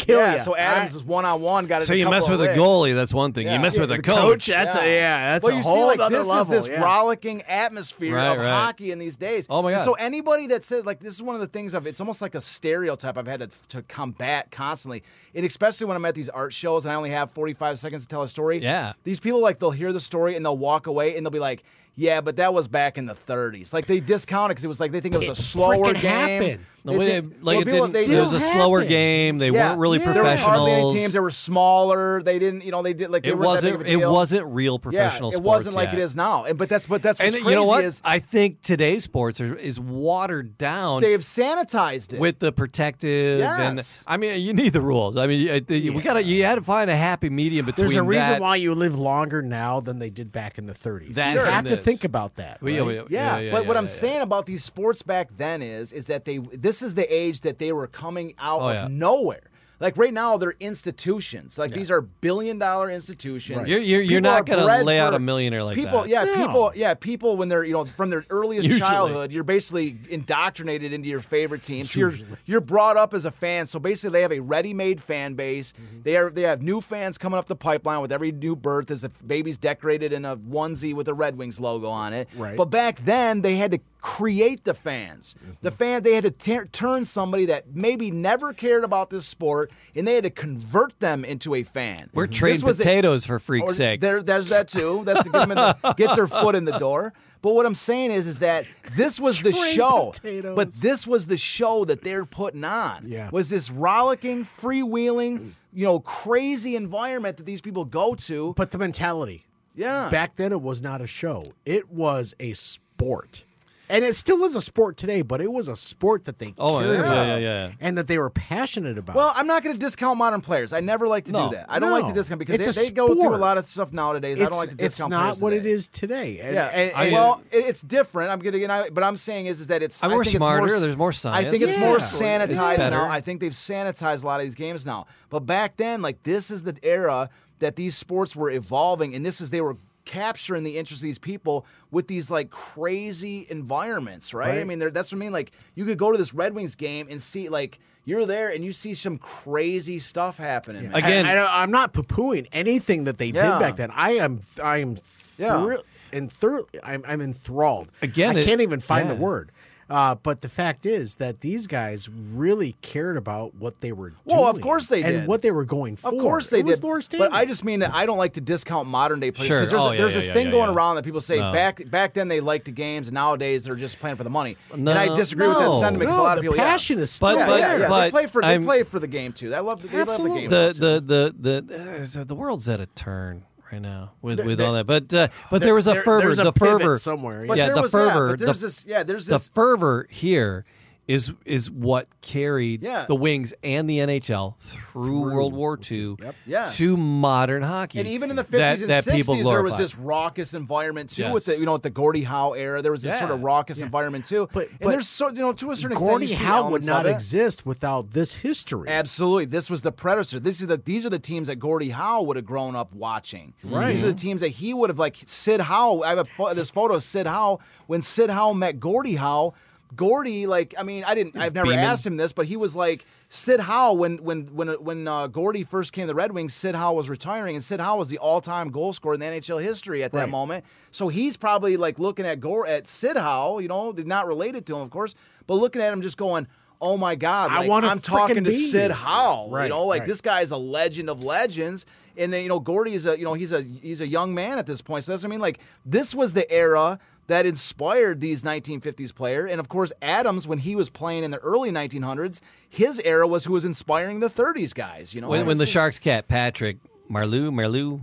kill 0.06 0.18
yeah, 0.20 0.36
you. 0.36 0.42
so 0.44 0.56
Adams 0.56 0.94
is 0.94 1.04
one 1.04 1.24
on 1.24 1.40
one. 1.42 1.66
Got 1.66 1.84
So 1.84 1.94
you 1.94 2.08
mess 2.08 2.28
with 2.28 2.40
a 2.40 2.48
goalie, 2.48 2.94
that's 2.94 3.14
one 3.14 3.32
thing. 3.32 3.46
Yeah. 3.46 3.54
You 3.54 3.60
mess 3.60 3.74
Yeah, 3.76 3.82
with 3.82 3.92
a 3.92 3.96
the 3.96 4.02
coach. 4.02 4.46
That's 4.46 4.76
a 4.76 4.86
yeah. 4.86 5.32
That's 5.32 5.46
well, 5.46 5.54
a 5.54 5.56
you 5.58 5.62
whole 5.62 5.76
see, 5.76 5.98
like, 5.98 6.00
other 6.00 6.18
this 6.18 6.26
level. 6.26 6.54
is 6.54 6.64
this 6.66 6.72
yeah. 6.72 6.82
rollicking 6.84 7.42
atmosphere 7.42 8.14
Right, 8.16 8.32
of 8.32 8.38
right. 8.38 8.50
hockey 8.50 8.90
in 8.92 8.98
these 8.98 9.16
days. 9.16 9.46
Oh, 9.48 9.62
my 9.62 9.70
And 9.72 9.78
God. 9.78 9.84
So 9.84 9.92
anybody 9.94 10.46
that 10.48 10.64
says 10.64 10.84
like 10.86 11.00
this 11.00 11.14
is 11.14 11.22
one 11.22 11.34
of 11.34 11.40
the 11.40 11.46
things 11.46 11.74
of 11.74 11.86
it's 11.86 12.00
almost 12.00 12.20
like 12.22 12.34
a 12.34 12.40
stereotype 12.40 13.16
I've 13.16 13.26
had 13.26 13.40
to, 13.40 13.48
to 13.68 13.82
combat 13.82 14.50
constantly, 14.50 15.02
and 15.34 15.44
especially 15.46 15.86
when 15.86 15.96
I'm 15.96 16.04
at 16.04 16.14
these 16.14 16.28
art 16.28 16.52
shows 16.52 16.84
and 16.84 16.92
I 16.92 16.96
only 16.96 17.10
have 17.10 17.30
45 17.30 17.78
seconds 17.78 18.02
to 18.02 18.08
tell 18.08 18.22
a 18.22 18.28
story. 18.28 18.58
Yeah. 18.62 18.92
these 19.04 19.20
people 19.20 19.40
like 19.40 19.58
they'll 19.58 19.70
hear 19.70 19.92
the 19.92 20.00
story 20.00 20.36
and 20.36 20.44
they'll 20.44 20.56
walk 20.58 20.86
away 20.86 21.16
and 21.16 21.24
they'll 21.24 21.30
be 21.30 21.38
like. 21.38 21.62
Yeah, 22.00 22.22
but 22.22 22.36
that 22.36 22.54
was 22.54 22.66
back 22.66 22.96
in 22.96 23.04
the 23.04 23.14
30s. 23.14 23.74
Like 23.74 23.84
they 23.86 24.00
discounted 24.00 24.54
because 24.56 24.64
it 24.64 24.68
was 24.68 24.80
like 24.80 24.90
they 24.90 25.00
think 25.00 25.14
it 25.14 25.18
was 25.18 25.28
It 25.28 25.38
a 25.38 25.42
slower 25.42 25.76
freaking 25.92 26.00
game. 26.00 26.42
happened. 26.42 26.66
No, 26.82 26.96
They 26.96 27.20
but 27.20 27.42
like 27.42 27.54
well, 27.56 27.60
it, 27.60 27.66
people- 27.70 27.86
they 27.88 28.00
it 28.04 28.20
was 28.22 28.32
a 28.32 28.40
slower 28.40 28.78
happen. 28.80 28.88
game. 28.88 29.36
They 29.36 29.50
Yeah. 29.50 29.68
weren't 29.68 29.80
really 29.80 29.98
Yeah. 29.98 30.12
There 30.14 30.22
were 30.24 30.34
hardly 30.36 30.72
any 30.72 30.94
teams 30.94 31.12
that 31.12 31.20
were 31.20 31.30
smaller. 31.30 32.22
They 32.22 32.38
didn't, 32.38 32.64
you 32.64 32.70
know, 32.70 32.80
they 32.82 32.94
did 32.94 33.10
like 33.10 33.22
they 33.24 33.28
it 33.28 33.38
weren't 33.38 33.60
that 33.60 33.66
big 33.66 33.74
wasn't. 33.74 33.94
of 33.94 34.00
a 34.00 34.06
It 34.06 34.10
wasn't 34.10 34.46
real 34.46 34.78
professional 34.78 35.28
yeah, 35.30 35.34
it 35.36 35.40
sports. 35.42 35.46
wasn't 35.46 35.74
like 35.74 35.90
yet. 35.90 35.98
it 35.98 36.02
is 36.04 36.16
now. 36.16 36.44
And 36.44 36.56
but 36.56 36.70
that's 36.70 36.86
but 36.86 37.02
that's 37.02 37.18
what's 37.20 37.34
And 37.34 37.44
crazy 37.44 37.50
you 37.50 37.54
know 37.54 37.66
what? 37.66 37.84
is 37.84 38.00
I 38.02 38.18
think 38.18 38.62
today's 38.62 39.04
sports 39.04 39.42
are, 39.42 39.54
is 39.56 39.78
watered 39.78 40.56
down 40.56 41.02
they've 41.02 41.20
sanitized 41.20 42.14
it. 42.14 42.18
with 42.18 42.38
the 42.38 42.50
protective 42.50 43.42
and 43.42 43.76
Yes. 43.76 44.02
I 44.06 44.16
mean 44.16 44.40
you 44.40 44.54
need 44.54 44.72
the 44.72 44.80
rules. 44.80 45.18
I 45.18 45.26
mean 45.26 45.40
you- 45.40 45.62
we 45.68 45.98
Yeah. 45.98 46.00
got 46.00 46.14
to 46.14 46.22
you 46.22 46.44
had 46.44 46.54
to 46.54 46.62
find 46.62 46.88
a 46.88 46.96
happy 46.96 47.28
medium 47.28 47.66
between 47.66 47.88
There's 47.88 47.96
a 47.96 48.02
reason 48.02 48.32
that- 48.32 48.40
why 48.40 48.56
you 48.56 48.74
live 48.74 48.98
longer 48.98 49.42
now 49.42 49.80
than 49.80 49.98
they 49.98 50.08
did 50.08 50.32
back 50.32 50.56
in 50.56 50.64
the 50.64 50.72
30s. 50.74 51.16
That 51.16 51.34
you 51.34 51.40
have 51.40 51.64
to 51.64 51.76
this. 51.76 51.84
Think 51.90 52.04
about 52.04 52.36
that. 52.36 52.62
Well, 52.62 52.72
yeah, 52.72 52.80
right? 52.80 52.86
well, 52.86 53.06
yeah, 53.10 53.38
yeah, 53.38 53.50
but 53.50 53.66
what 53.66 53.76
I'm 53.76 53.84
yeah. 53.84 53.90
saying 53.90 54.22
about 54.22 54.46
these 54.46 54.64
sports 54.64 55.02
back 55.02 55.28
then 55.36 55.62
is 55.62 55.92
is 55.92 56.06
that 56.06 56.24
they 56.24 56.38
this 56.38 56.82
is 56.82 56.94
the 56.94 57.12
age 57.12 57.40
that 57.42 57.58
they 57.58 57.72
were 57.72 57.86
coming 57.86 58.34
out 58.38 58.60
Oh, 58.60 58.68
of 58.68 58.74
yeah. 58.74 58.88
nowhere. 58.90 59.49
Like 59.80 59.96
right 59.96 60.12
now, 60.12 60.36
they're 60.36 60.54
institutions. 60.60 61.58
Like 61.58 61.72
these 61.72 61.90
are 61.90 62.02
billion 62.02 62.58
dollar 62.58 62.90
institutions. 62.90 63.68
You're- 63.68 63.82
you're- 63.84 64.04
you're 64.06 64.20
not 64.20 64.44
gonna 64.46 64.84
lay 64.84 65.00
out 65.00 65.14
a 65.14 65.18
millionaire 65.18 65.64
like 65.64 65.74
people. 65.74 66.00
that. 66.02 66.08
Yeah, 66.08 66.24
No. 66.24 66.34
people. 66.46 66.72
Yeah, 66.76 66.94
people 66.94 67.36
when 67.38 67.48
they're 67.48 67.64
you 67.64 67.72
know 67.72 67.84
from 67.86 68.10
their 68.10 68.24
earliest 68.30 68.66
Usually. 68.68 68.80
childhood, 68.88 69.32
you're 69.32 69.42
basically 69.44 69.96
indoctrinated 70.10 70.92
into 70.92 71.08
your 71.08 71.20
favorite 71.20 71.62
teams. 71.62 71.94
You're 71.96 72.12
you're 72.46 72.60
brought 72.60 72.96
up 72.96 73.14
as 73.14 73.24
a 73.24 73.30
fan. 73.30 73.66
So 73.66 73.78
basically, 73.78 74.12
they 74.18 74.22
have 74.22 74.32
a 74.32 74.40
ready-made 74.40 75.00
fan 75.02 75.34
base. 75.34 75.72
Mm-hmm. 75.72 76.02
They 76.02 76.16
are 76.16 76.30
they 76.30 76.42
have 76.42 76.62
new 76.62 76.80
fans 76.80 77.16
coming 77.18 77.38
up 77.38 77.46
the 77.48 77.56
pipeline 77.56 78.00
with 78.00 78.12
every 78.12 78.32
new 78.32 78.54
birth 78.56 78.90
as 78.90 79.02
if 79.04 79.12
baby's 79.26 79.58
decorated 79.58 80.12
in 80.12 80.24
a 80.24 80.36
onesie 80.36 80.94
with 80.94 81.08
a 81.08 81.14
Red 81.14 81.36
Wings 81.38 81.58
logo 81.58 81.88
on 81.88 82.12
it. 82.12 82.28
Right. 82.36 82.56
But 82.56 82.66
back 82.66 83.04
then, 83.04 83.40
they 83.42 83.56
had 83.56 83.70
to 83.72 83.78
create 84.00 84.64
the 84.64 84.74
fans. 84.74 85.34
Mm-hmm. 85.38 85.52
The 85.62 85.70
fan 85.70 86.02
they 86.02 86.14
had 86.14 86.24
to 86.24 86.30
ter- 86.30 86.66
turn 86.66 87.04
somebody 87.04 87.46
that 87.46 87.74
maybe 87.74 88.10
never 88.10 88.52
cared 88.52 88.84
about 88.84 89.10
this 89.10 89.26
sport 89.26 89.70
and 89.94 90.06
they 90.06 90.14
had 90.14 90.24
to 90.24 90.30
convert 90.30 90.98
them 91.00 91.24
into 91.24 91.54
a 91.54 91.62
fan. 91.62 92.10
We're 92.14 92.26
This 92.26 92.38
trading 92.38 92.66
was 92.66 92.80
a- 92.80 92.82
potatoes 92.82 93.24
for 93.26 93.38
freak's 93.38 93.72
or 93.72 93.74
sake. 93.74 94.00
There, 94.00 94.22
there's 94.22 94.48
that 94.50 94.68
too. 94.68 95.02
That's 95.04 95.24
to 95.24 95.30
get 95.30 95.48
them 95.48 95.50
the, 95.50 95.92
get 95.96 96.16
their 96.16 96.26
foot 96.26 96.54
in 96.54 96.64
the 96.64 96.78
door. 96.78 97.12
But 97.42 97.54
what 97.54 97.64
I'm 97.64 97.74
saying 97.74 98.10
is, 98.10 98.26
is 98.26 98.40
that 98.40 98.66
this 98.96 99.18
was 99.18 99.40
the 99.40 99.52
Trade 99.52 99.74
show. 99.74 100.10
potatoes. 100.14 100.56
But 100.56 100.72
this 100.74 101.06
was 101.06 101.26
the 101.26 101.38
show 101.38 101.86
that 101.86 102.02
they're 102.02 102.26
putting 102.26 102.64
on. 102.64 103.04
Yeah. 103.06 103.30
Was 103.32 103.48
this 103.48 103.70
rollicking, 103.70 104.44
freewheeling, 104.44 105.52
you 105.72 105.84
know, 105.86 106.00
crazy 106.00 106.76
environment 106.76 107.38
that 107.38 107.46
these 107.46 107.62
people 107.62 107.84
go 107.86 108.14
to? 108.14 108.52
But 108.56 108.70
the 108.72 108.78
mentality. 108.78 109.46
Yeah. 109.74 110.10
Back 110.10 110.36
then, 110.36 110.52
it 110.52 110.60
was 110.60 110.82
not 110.82 111.00
a 111.00 111.06
show. 111.06 111.54
It 111.64 111.90
was 111.90 112.34
a 112.40 112.52
sport. 112.52 113.44
And 113.90 114.04
it 114.04 114.14
still 114.14 114.44
is 114.44 114.54
a 114.54 114.60
sport 114.60 114.96
today, 114.96 115.22
but 115.22 115.40
it 115.40 115.50
was 115.52 115.68
a 115.68 115.74
sport 115.74 116.24
that 116.26 116.38
they 116.38 116.54
Oh, 116.56 116.78
cared 116.78 116.90
yeah, 116.92 116.98
about 117.00 117.26
yeah, 117.26 117.36
yeah, 117.36 117.66
yeah. 117.66 117.72
and 117.80 117.98
that 117.98 118.06
they 118.06 118.18
were 118.18 118.30
passionate 118.30 118.96
about. 118.98 119.16
Well, 119.16 119.32
I'm 119.34 119.46
not 119.48 119.62
going 119.64 119.74
to 119.74 119.78
discount 119.78 120.16
modern 120.16 120.40
players. 120.40 120.72
I 120.72 120.78
never 120.80 121.08
like 121.08 121.24
to 121.24 121.32
No. 121.32 121.50
do 121.50 121.56
that. 121.56 121.66
I 121.68 121.78
don't 121.80 121.90
like 121.90 122.06
to 122.06 122.12
discount 122.12 122.38
because 122.38 122.54
It's 122.66 122.76
they, 122.78 122.84
they 122.88 122.90
go 122.94 123.08
through 123.14 123.34
a 123.34 123.36
lot 123.36 123.58
of 123.58 123.66
stuff 123.66 123.92
nowadays. 123.92 124.40
I 124.40 124.44
don't 124.48 124.58
like 124.58 124.70
to 124.70 124.76
discount. 124.76 125.12
it's 125.12 125.18
not 125.20 125.38
what 125.40 125.50
today. 125.50 125.68
it 125.68 125.72
is 125.72 125.88
today. 125.88 126.38
And, 126.40 126.54
Yeah, 126.54 126.66
and- 126.66 126.92
I- 126.96 127.04
and- 127.06 127.12
well, 127.14 127.42
it, 127.50 127.64
it's 127.66 127.80
different. 127.80 128.30
I'm 128.30 128.38
getting, 128.38 128.62
and 128.62 128.70
I, 128.72 128.90
but 128.90 129.02
I'm 129.02 129.16
saying 129.16 129.46
is, 129.46 129.60
is 129.60 129.66
that 129.66 129.82
it's. 129.82 130.02
I'm 130.04 130.10
I 130.10 130.14
more 130.14 130.24
think 130.24 130.36
smarter, 130.36 130.64
It's 130.66 130.72
more, 130.74 130.80
there's 130.80 130.96
more 131.24 131.32
I 131.32 131.42
think 131.50 131.62
it's 131.62 131.78
more 131.80 131.90
Yeah. 131.90 131.96
It's 131.96 132.20
sanitized 132.20 132.76
better. 132.76 132.96
now. 132.96 133.10
I 133.10 133.20
think 133.20 133.40
they've 133.40 133.50
sanitized 133.52 134.22
a 134.22 134.26
lot 134.26 134.40
of 134.40 134.46
these 134.46 134.54
games 134.54 134.86
now. 134.86 135.06
But 135.30 135.40
back 135.40 135.76
then, 135.76 136.00
like 136.00 136.22
this 136.22 136.50
is 136.50 136.62
the 136.62 136.76
era 136.84 137.28
that 137.58 137.76
these 137.76 137.96
sports 137.96 138.36
were 138.36 138.50
evolving, 138.50 139.14
and 139.14 139.26
this 139.26 139.40
is 139.40 139.50
they 139.50 139.60
were 139.60 139.76
capturing 140.10 140.64
the 140.64 140.76
interest 140.76 141.02
of 141.02 141.04
these 141.04 141.18
people 141.18 141.64
with 141.92 142.08
these 142.08 142.30
like 142.32 142.50
crazy 142.50 143.46
environments, 143.48 144.34
right? 144.34 144.58
I 144.58 144.64
mean, 144.64 144.80
that's 144.80 145.12
what 145.12 145.18
I 145.18 145.20
mean. 145.20 145.32
Like 145.32 145.52
you 145.76 145.84
could 145.84 145.98
go 145.98 146.10
to 146.10 146.18
this 146.18 146.34
Red 146.34 146.52
Wings 146.52 146.74
game 146.74 147.06
and 147.08 147.22
see 147.22 147.48
like 147.48 147.78
you're 148.04 148.26
there 148.26 148.48
and 148.50 148.64
you 148.64 148.72
see 148.72 148.94
some 148.94 149.18
crazy 149.18 150.00
stuff 150.00 150.36
happening. 150.36 150.84
man. 150.90 150.94
Again- 150.94 151.26
I, 151.26 151.36
I, 151.36 151.62
am 151.62 151.70
not 151.70 151.92
poo-pooing 151.92 152.48
anything 152.52 153.04
that 153.04 153.18
they 153.18 153.26
Yeah. 153.26 153.52
did 153.52 153.60
back 153.60 153.76
then. 153.76 153.92
I 153.92 154.12
am, 154.12 154.40
I 154.60 154.78
am, 154.78 154.96
Yeah. 155.38 155.62
thrill, 155.62 155.82
and 156.12 156.32
thir- 156.32 156.64
I'm, 156.82 157.04
I'm 157.06 157.20
enthralled. 157.20 157.92
Again, 158.02 158.36
I 158.36 158.40
it- 158.40 158.46
can't 158.46 158.62
even 158.62 158.80
find 158.80 159.08
the 159.08 159.14
word. 159.14 159.52
Uh, 159.90 160.14
but 160.14 160.40
the 160.40 160.48
fact 160.48 160.86
is 160.86 161.16
that 161.16 161.40
these 161.40 161.66
guys 161.66 162.08
really 162.08 162.76
cared 162.80 163.16
about 163.16 163.54
what 163.56 163.80
they 163.80 163.90
were 163.90 164.10
doing. 164.10 164.20
Well, 164.24 164.46
of 164.48 164.60
course 164.60 164.88
they 164.88 165.02
did. 165.02 165.06
and 165.06 165.20
did. 165.22 165.28
what 165.28 165.42
they 165.42 165.50
were 165.50 165.64
going 165.64 165.96
for. 165.96 166.08
Of 166.12 166.18
course 166.20 166.48
they 166.50 166.60
it 166.60 166.66
was 166.66 166.78
did. 166.80 167.18
But 167.18 167.32
I 167.32 167.44
just 167.44 167.64
mean 167.64 167.80
that 167.80 167.92
I 167.92 168.06
don't 168.06 168.16
like 168.18 168.34
to 168.34 168.40
discount 168.40 168.88
modern 168.88 169.18
day 169.20 169.32
players. 169.32 169.48
Sure. 169.48 169.58
'cause 169.60 169.70
There's, 169.70 169.82
Oh, 169.82 169.88
a- 169.88 169.92
yeah, 169.92 169.98
there's 169.98 170.12
yeah, 170.14 170.18
this 170.20 170.28
yeah, 170.28 170.34
thing 170.34 170.46
yeah, 170.46 170.52
going 170.52 170.68
yeah. 170.70 170.74
around 170.76 170.96
that 170.96 171.04
people 171.04 171.20
say 171.20 171.38
No. 171.40 171.52
back 171.52 171.82
back 171.90 172.14
then 172.14 172.28
they 172.28 172.40
liked 172.40 172.66
the 172.66 172.70
games 172.70 173.08
and 173.08 173.14
nowadays 173.14 173.64
they're 173.64 173.74
just 173.74 173.98
playing 173.98 174.16
for 174.16 174.24
the 174.24 174.30
money. 174.30 174.56
No, 174.76 174.90
and 174.92 174.98
I 174.98 175.14
disagree 175.14 175.48
with 175.48 175.58
that 175.58 175.80
sentiment 175.80 176.00
because 176.00 176.16
no, 176.16 176.22
a 176.22 176.24
lot 176.24 176.34
the 176.36 176.38
of 176.38 176.42
people 176.42 176.56
passion 176.56 176.98
yeah. 176.98 177.02
is 177.02 177.10
still 177.10 177.34
But- 177.36 177.46
but- 177.46 177.58
yeah, 177.60 177.76
yeah. 177.78 177.88
but 177.88 178.04
they 178.04 178.10
play 178.10 178.26
for 178.26 178.42
they 178.42 178.48
I'm- 178.48 178.64
play 178.64 178.82
for 178.84 178.98
the 179.00 179.08
game 179.08 179.32
too. 179.32 179.52
I 179.54 179.58
love 179.60 179.82
the, 179.82 179.88
they 179.88 179.98
love 179.98 180.06
the 180.06 180.12
Absolutely. 180.12 180.40
game. 180.42 180.50
the, 180.50 180.72
too. 180.72 180.80
the 180.80 181.34
the 181.40 182.04
the 182.14 182.20
uh, 182.20 182.24
the 182.24 182.34
world's 182.36 182.68
at 182.68 182.80
a 182.80 182.86
turn 182.86 183.44
right 183.72 183.82
now 183.82 184.12
with 184.22 184.40
with 184.44 184.58
there- 184.58 184.66
all 184.66 184.74
that. 184.74 184.86
But 184.86 185.12
uh, 185.12 185.28
but 185.50 185.60
there 185.60 185.74
was 185.74 185.86
a 185.86 186.02
fervor. 186.02 186.30
a 186.30 186.34
the 186.34 186.52
pivot 186.52 186.80
fervor 186.80 186.96
somewhere, 186.98 187.46
but 187.46 187.56
yeah, 187.56 187.66
there 187.66 187.76
the 187.76 187.82
was, 187.82 187.92
yeah, 187.92 188.00
fervor. 188.00 188.28
but 188.36 188.38
there's 188.46 188.60
the, 188.60 188.66
this 188.66 188.84
yeah, 188.86 189.02
there's 189.02 189.26
this, 189.26 189.48
the 189.48 189.52
fervor 189.52 190.06
here 190.10 190.64
is 191.10 191.32
is 191.44 191.68
what 191.72 192.06
carried 192.20 192.82
Yeah. 192.84 193.04
the 193.06 193.16
Wings 193.16 193.52
and 193.64 193.90
the 193.90 193.98
NHL 193.98 194.54
through, 194.60 195.22
World 195.22 195.52
War 195.52 195.76
II 195.90 196.14
Yes. 196.46 196.76
to 196.76 196.96
modern 196.96 197.62
hockey. 197.62 197.98
And 197.98 198.06
even 198.08 198.30
in 198.30 198.36
the 198.36 198.44
50s 198.44 198.50
that, 198.58 198.80
and 198.80 198.90
that 198.90 199.04
60s, 199.04 199.16
people 199.16 199.50
there 199.50 199.62
was 199.62 199.76
this 199.76 199.96
raucous 199.98 200.54
environment 200.54 201.10
too, 201.10 201.32
with 201.32 201.46
the 201.46 201.58
you 201.58 201.66
know 201.66 201.72
with 201.72 201.82
the 201.82 201.90
Gordie 201.90 202.22
Howe 202.22 202.52
era. 202.52 202.80
There 202.80 202.92
was 202.92 203.02
this 203.02 203.14
Yeah. 203.14 203.18
sort 203.18 203.32
of 203.32 203.42
raucous 203.42 203.80
environment 203.80 204.24
too. 204.24 204.48
But- 204.52 204.68
and 204.68 204.78
but 204.80 204.90
there's 204.90 205.08
so 205.08 205.28
you 205.30 205.40
know 205.40 205.52
to 205.52 205.72
a 205.72 205.76
certain 205.76 205.98
Gordie 205.98 206.26
extent, 206.26 206.44
Howe 206.46 206.70
would 206.70 206.84
not 206.84 207.06
exist 207.06 207.66
without 207.66 208.12
this 208.12 208.34
history. 208.34 208.88
Absolutely, 208.88 209.46
this 209.46 209.68
was 209.68 209.82
the 209.82 209.92
predator. 209.92 210.38
This 210.38 210.60
is 210.60 210.68
the 210.68 210.76
these 210.76 211.04
are 211.04 211.10
the 211.10 211.18
teams 211.18 211.48
that 211.48 211.56
Gordie 211.56 211.90
Howe 211.90 212.22
would 212.22 212.36
have 212.36 212.46
grown 212.46 212.76
up 212.76 212.92
watching. 212.94 213.54
Right. 213.64 213.88
These 213.88 214.04
are 214.04 214.08
the 214.12 214.14
teams 214.14 214.42
that 214.42 214.48
he 214.50 214.72
would 214.72 214.90
have 214.90 214.98
like 215.00 215.16
Sid 215.26 215.60
Howe. 215.60 216.02
I 216.02 216.10
have 216.14 216.28
a, 216.50 216.54
this 216.54 216.70
photo 216.70 216.94
of 216.94 217.02
Sid 217.02 217.26
Howe 217.26 217.58
when 217.88 218.00
Sid 218.02 218.30
Howe 218.30 218.52
met 218.52 218.78
Gordie 218.78 219.16
Howe. 219.16 219.54
Gordie, 219.96 220.46
like, 220.46 220.74
I 220.78 220.82
mean, 220.82 221.04
I 221.04 221.14
didn't, 221.14 221.36
I've 221.36 221.54
never 221.54 221.68
Beeman. 221.70 221.84
asked 221.84 222.06
him 222.06 222.16
this, 222.16 222.32
but 222.32 222.46
he 222.46 222.56
was 222.56 222.76
like 222.76 223.04
Sid 223.28 223.60
Howe 223.60 223.92
when 223.92 224.18
when 224.18 224.54
when 224.54 224.68
when 224.68 225.08
uh, 225.08 225.26
Gordie 225.26 225.64
first 225.64 225.92
came 225.92 226.04
to 226.04 226.06
the 226.08 226.14
Red 226.14 226.32
Wings. 226.32 226.54
Sid 226.54 226.74
Howe 226.74 226.92
was 226.94 227.08
retiring, 227.08 227.56
and 227.56 227.64
Sid 227.64 227.80
Howe 227.80 227.96
was 227.96 228.08
the 228.08 228.18
all-time 228.18 228.70
goal 228.70 228.92
scorer 228.92 229.14
in 229.14 229.20
the 229.20 229.26
NHL 229.26 229.60
history 229.62 230.02
at 230.04 230.12
that 230.12 230.18
Right. 230.20 230.28
moment. 230.30 230.64
So 230.92 231.08
he's 231.08 231.36
probably 231.36 231.76
like 231.76 231.98
looking 231.98 232.24
at 232.26 232.40
Gore 232.40 232.66
at 232.66 232.86
Sid 232.86 233.16
Howe, 233.16 233.58
you 233.58 233.68
know, 233.68 233.90
not 233.92 234.26
related 234.26 234.66
to 234.66 234.76
him, 234.76 234.82
of 234.82 234.90
course, 234.90 235.14
but 235.46 235.54
looking 235.54 235.82
at 235.82 235.92
him 235.92 236.02
just 236.02 236.16
going. 236.16 236.46
Oh 236.82 236.96
my 236.96 237.14
God! 237.14 237.50
I 237.50 237.58
Like, 237.58 237.68
wanna 237.68 237.88
I'm 237.88 238.00
talking 238.00 238.42
to 238.42 238.50
Sid 238.52 238.88
you." 238.88 238.94
Howe. 238.94 239.48
you 239.48 239.54
Right, 239.54 239.68
know, 239.68 239.84
like 239.84 240.00
right. 240.00 240.08
this 240.08 240.22
is 240.24 240.50
a 240.50 240.56
legend 240.56 241.10
of 241.10 241.22
legends. 241.22 241.84
And 242.16 242.32
then 242.32 242.42
you 242.42 242.48
know, 242.48 242.58
Gordie 242.58 242.94
is 242.94 243.04
a 243.04 243.18
you 243.18 243.24
know 243.26 243.34
he's 243.34 243.52
a 243.52 243.60
he's 243.60 244.00
a 244.00 244.06
young 244.06 244.34
man 244.34 244.58
at 244.58 244.64
this 244.66 244.80
point. 244.80 245.04
So 245.04 245.12
that's 245.12 245.22
what 245.22 245.28
I 245.28 245.32
mean. 245.32 245.40
Like 245.40 245.58
this 245.84 246.14
was 246.14 246.32
the 246.32 246.50
era 246.50 246.98
that 247.30 247.46
inspired 247.46 248.20
these 248.20 248.42
1950s 248.42 249.14
player. 249.14 249.46
And 249.46 249.60
of 249.60 249.68
course, 249.68 249.92
Adams, 250.02 250.48
when 250.48 250.58
he 250.58 250.74
was 250.74 250.90
playing 250.90 251.24
in 251.24 251.30
the 251.30 251.38
early 251.38 251.70
1900s, 251.70 252.40
his 252.68 253.00
era 253.04 253.26
was 253.26 253.44
who 253.44 253.52
was 253.52 253.64
inspiring 253.64 254.20
the 254.20 254.28
30s 254.28 254.74
guys. 254.74 255.14
You 255.14 255.20
know, 255.20 255.28
when, 255.28 255.46
when 255.46 255.58
the 255.58 255.66
Sharks 255.66 255.98
cat 255.98 256.28
Patrick 256.28 256.78
Marleau 257.08 257.50
Marleau 257.50 258.00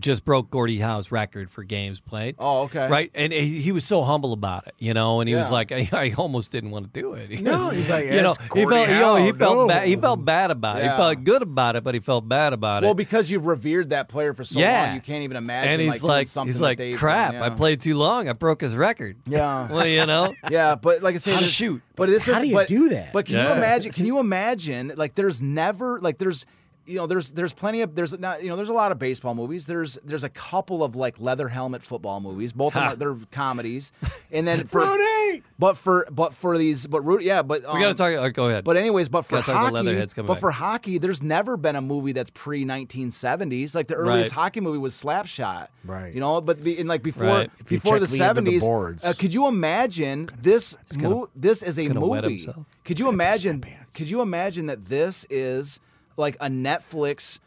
just 0.00 0.24
broke 0.24 0.50
Gordie 0.50 0.78
Howe's 0.78 1.10
record 1.10 1.50
for 1.50 1.64
games 1.64 1.98
played. 2.00 2.34
Oh, 2.38 2.62
okay. 2.62 2.88
Right, 2.88 3.10
and 3.14 3.32
he, 3.32 3.60
he 3.60 3.72
was 3.72 3.84
so 3.84 4.02
humble 4.02 4.32
about 4.32 4.66
it, 4.66 4.74
you 4.78 4.92
know, 4.94 5.20
and 5.20 5.28
he 5.28 5.34
was 5.34 5.50
like, 5.50 5.72
I, 5.72 5.88
I 5.92 6.14
almost 6.18 6.52
didn't 6.52 6.70
want 6.70 6.92
to 6.92 7.00
do 7.00 7.14
it. 7.14 7.30
He 7.30 7.36
No, 7.42 7.52
was- 7.52 7.74
he's 7.76 7.90
like, 7.90 8.04
you 8.04 8.20
know, 8.22 8.30
"It's 8.30 8.42
he 8.42 8.48
Gordie 8.48 8.70
felt, 8.76 8.88
you 8.88 8.94
know, 8.94 9.16
he 9.16 9.32
felt 9.32 9.56
no." 9.56 9.66
bad. 9.68 9.86
He 9.88 9.96
felt 9.96 10.24
bad 10.24 10.50
about 10.50 10.76
it. 10.78 10.84
Yeah. 10.84 10.92
He 10.96 10.96
felt 11.02 11.24
good 11.24 11.42
about 11.42 11.76
it, 11.76 11.84
but 11.84 11.94
he 11.94 12.00
felt 12.00 12.28
bad 12.28 12.52
about 12.52 12.82
Well, 12.82 12.82
it. 12.82 12.86
Well, 12.88 12.94
because 12.94 13.30
you've 13.30 13.46
revered 13.46 13.90
that 13.90 14.08
player 14.08 14.34
for 14.34 14.44
so 14.44 14.58
yeah, 14.60 14.86
long, 14.86 14.94
you 14.96 15.00
can't 15.00 15.24
even 15.24 15.36
imagine. 15.36 15.72
And 15.72 15.82
he's 15.82 16.00
doing 16.00 16.08
like, 16.08 16.26
something 16.28 16.52
he's 16.52 16.60
like, 16.60 16.78
crap! 16.96 17.32
done, 17.32 17.42
I 17.42 17.50
played 17.50 17.80
too 17.80 17.96
long. 17.96 18.28
I 18.28 18.32
broke 18.34 18.60
his 18.60 18.74
record. 18.74 19.16
Yeah. 19.26 19.68
well, 19.72 19.86
you 19.86 20.04
know, 20.06 20.34
Yeah, 20.50 20.74
but 20.74 21.02
like 21.02 21.14
I 21.14 21.18
say, 21.18 21.32
How 21.32 21.38
to 21.38 21.44
this- 21.44 21.52
shoot. 21.52 21.82
But 21.96 22.08
this 22.10 22.26
How 22.26 22.34
is, 22.34 22.42
do 22.42 22.46
you 22.48 22.54
but, 22.54 22.68
do 22.68 22.88
that? 22.90 23.12
But 23.12 23.26
can 23.26 23.34
you 23.36 23.52
imagine? 23.52 23.92
Can 23.92 24.06
you 24.06 24.18
imagine? 24.20 24.92
Like, 24.96 25.14
there's 25.16 25.42
never 25.42 25.98
like 26.00 26.18
there's. 26.18 26.46
You 26.88 26.96
know, 26.96 27.06
there's 27.06 27.30
there's 27.32 27.52
plenty 27.52 27.82
of 27.82 27.94
there's 27.94 28.18
not 28.18 28.42
you 28.42 28.48
know 28.48 28.56
there's 28.56 28.68
a 28.70 28.72
lot 28.74 28.90
of 28.92 28.98
baseball 28.98 29.34
movies. 29.34 29.66
There's 29.66 29.98
there's 30.04 30.24
a 30.24 30.28
couple 30.30 30.82
of 30.82 30.96
like 30.96 31.20
leather 31.20 31.48
helmet 31.48 31.82
football 31.82 32.20
movies. 32.20 32.52
Both 32.52 32.74
of 32.76 32.82
them 32.82 32.92
are, 32.92 32.96
they're 32.96 33.26
comedies, 33.30 33.92
and 34.32 34.46
then 34.46 34.66
for 34.68 34.80
Rudy! 34.80 35.42
but 35.58 35.76
for 35.76 36.06
but 36.10 36.32
for 36.34 36.56
these 36.56 36.86
but 36.86 37.02
Rudy 37.02 37.26
yeah 37.26 37.42
but 37.42 37.64
um, 37.64 37.74
we 37.74 37.80
got 37.82 37.88
to 37.88 37.94
talk. 37.94 38.12
oh, 38.12 38.30
go 38.30 38.48
ahead. 38.48 38.64
But 38.64 38.76
anyways, 38.78 39.08
but 39.08 39.22
for 39.22 39.36
Gotta 39.36 39.46
talk 39.46 39.54
about 39.54 39.62
hockey, 39.64 39.74
Leatherheads 39.86 40.14
coming 40.14 40.26
but 40.26 40.34
back. 40.34 40.40
for 40.40 40.50
hockey, 40.50 40.98
there's 40.98 41.22
never 41.22 41.56
been 41.56 41.76
a 41.76 41.82
movie 41.82 42.12
that's 42.12 42.30
pre 42.30 42.64
1970s. 42.64 43.74
Like 43.74 43.88
the 43.88 43.94
earliest 43.94 44.30
Right. 44.32 44.40
hockey 44.42 44.60
movie 44.60 44.78
was 44.78 44.94
Slapshot, 44.94 45.68
Right. 45.84 46.14
You 46.14 46.20
know, 46.20 46.40
but 46.40 46.62
be, 46.62 46.78
in 46.78 46.86
like 46.86 47.02
before 47.02 47.26
Right. 47.26 47.50
Before 47.66 47.98
the 47.98 48.06
me 48.08 48.20
into 48.26 48.40
the 48.42 48.50
70s, 48.58 48.60
boards. 48.60 49.04
uh, 49.04 49.12
could 49.18 49.34
you 49.34 49.46
imagine 49.46 50.28
this? 50.40 50.76
gonna- 50.96 51.08
mo- 51.14 51.30
this 51.36 51.62
is 51.62 51.78
a 51.78 51.86
gonna 51.86 52.00
wet 52.04 52.24
movie. 52.24 52.46
Could 52.84 52.98
you 52.98 53.08
imagine? 53.08 53.60
sweatpants. 53.60 53.94
Could 53.94 54.08
you 54.10 54.20
imagine 54.22 54.66
that 54.66 54.86
this 54.86 55.26
is 55.28 55.80
like 56.18 56.36
a 56.40 56.46
Netflix? 56.48 57.38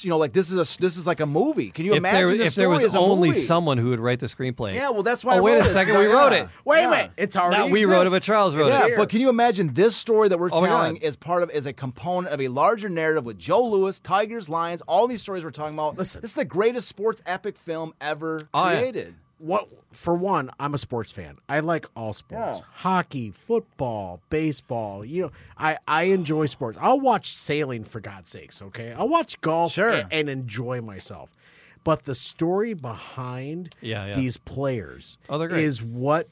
You 0.00 0.08
know, 0.08 0.16
like 0.16 0.32
this 0.32 0.50
is 0.50 0.54
a 0.56 0.80
this 0.80 0.96
is 0.96 1.06
like 1.06 1.20
a 1.20 1.26
movie. 1.26 1.70
Can 1.70 1.84
you 1.84 1.92
if 1.92 1.98
imagine 1.98 2.28
there, 2.28 2.38
the 2.38 2.44
if 2.46 2.54
there 2.54 2.70
was 2.70 2.84
as 2.84 2.94
a 2.94 2.98
only 2.98 3.28
movie? 3.28 3.40
someone 3.40 3.76
who 3.76 3.90
would 3.90 4.00
write 4.00 4.18
the 4.18 4.24
screenplay, 4.28 4.74
Yeah, 4.74 4.88
well, 4.88 5.02
that's 5.02 5.22
why. 5.22 5.34
Oh, 5.34 5.36
I 5.36 5.40
wait 5.40 5.52
a 5.52 5.56
wrote 5.56 5.66
it. 5.66 5.68
second, 5.68 5.98
we 5.98 6.06
wrote 6.06 6.32
it. 6.32 6.48
Wait 6.64 6.80
Yeah. 6.80 6.86
a 6.86 6.90
minute. 6.90 7.10
It's 7.18 7.36
already 7.36 7.64
Not 7.64 7.70
we 7.70 7.84
wrote 7.84 8.06
it, 8.06 8.10
but. 8.10 8.22
Charles 8.22 8.54
wrote 8.54 8.70
Yeah, 8.70 8.86
it. 8.86 8.90
Yeah, 8.92 8.96
but 8.96 9.10
can 9.10 9.20
you 9.20 9.28
imagine 9.28 9.74
this 9.74 9.94
story 9.94 10.30
that 10.30 10.38
we're 10.38 10.48
Oh 10.50 10.64
telling 10.64 10.96
is 10.96 11.16
part 11.16 11.42
of 11.42 11.50
is 11.50 11.66
a 11.66 11.74
component 11.74 12.32
of 12.32 12.40
a 12.40 12.48
larger 12.48 12.88
narrative 12.88 13.26
with 13.26 13.38
Joe 13.38 13.62
Louis, 13.62 13.98
Tigers, 14.00 14.48
Lions, 14.48 14.80
all 14.88 15.06
these 15.06 15.20
stories 15.20 15.44
we're 15.44 15.50
talking 15.50 15.74
about. 15.74 15.98
Listen. 15.98 16.22
this 16.22 16.30
is 16.30 16.34
the 16.34 16.46
greatest 16.46 16.88
sports 16.88 17.22
epic 17.26 17.58
film 17.58 17.92
ever 18.00 18.48
Oh, 18.54 18.70
yeah. 18.70 18.78
created. 18.78 19.14
What 19.44 19.68
for 19.92 20.14
one, 20.14 20.50
I'm 20.58 20.74
a 20.74 20.78
sports 20.78 21.12
fan. 21.12 21.36
I 21.48 21.60
like 21.60 21.86
all 21.94 22.12
sports. 22.12 22.60
Yeah. 22.60 22.66
Hockey, 22.72 23.30
football, 23.30 24.20
baseball. 24.30 25.04
You 25.04 25.22
know, 25.24 25.32
I 25.58 25.76
I 25.86 26.04
enjoy 26.04 26.46
sports. 26.46 26.78
I'll 26.80 27.00
watch 27.00 27.30
sailing 27.30 27.84
for 27.84 28.00
God's 28.00 28.30
sakes, 28.30 28.60
okay? 28.62 28.92
I'll 28.92 29.08
watch 29.08 29.40
golf 29.40 29.72
Sure. 29.72 29.90
a- 29.90 30.08
and, 30.10 30.28
enjoy 30.28 30.80
myself. 30.80 31.30
But 31.84 32.04
the 32.04 32.14
story 32.14 32.74
behind 32.74 33.74
Yeah, 33.80 34.06
yeah. 34.06 34.14
these 34.14 34.38
players 34.38 35.18
Oh, 35.28 35.40
is 35.42 35.82
what 35.82 36.28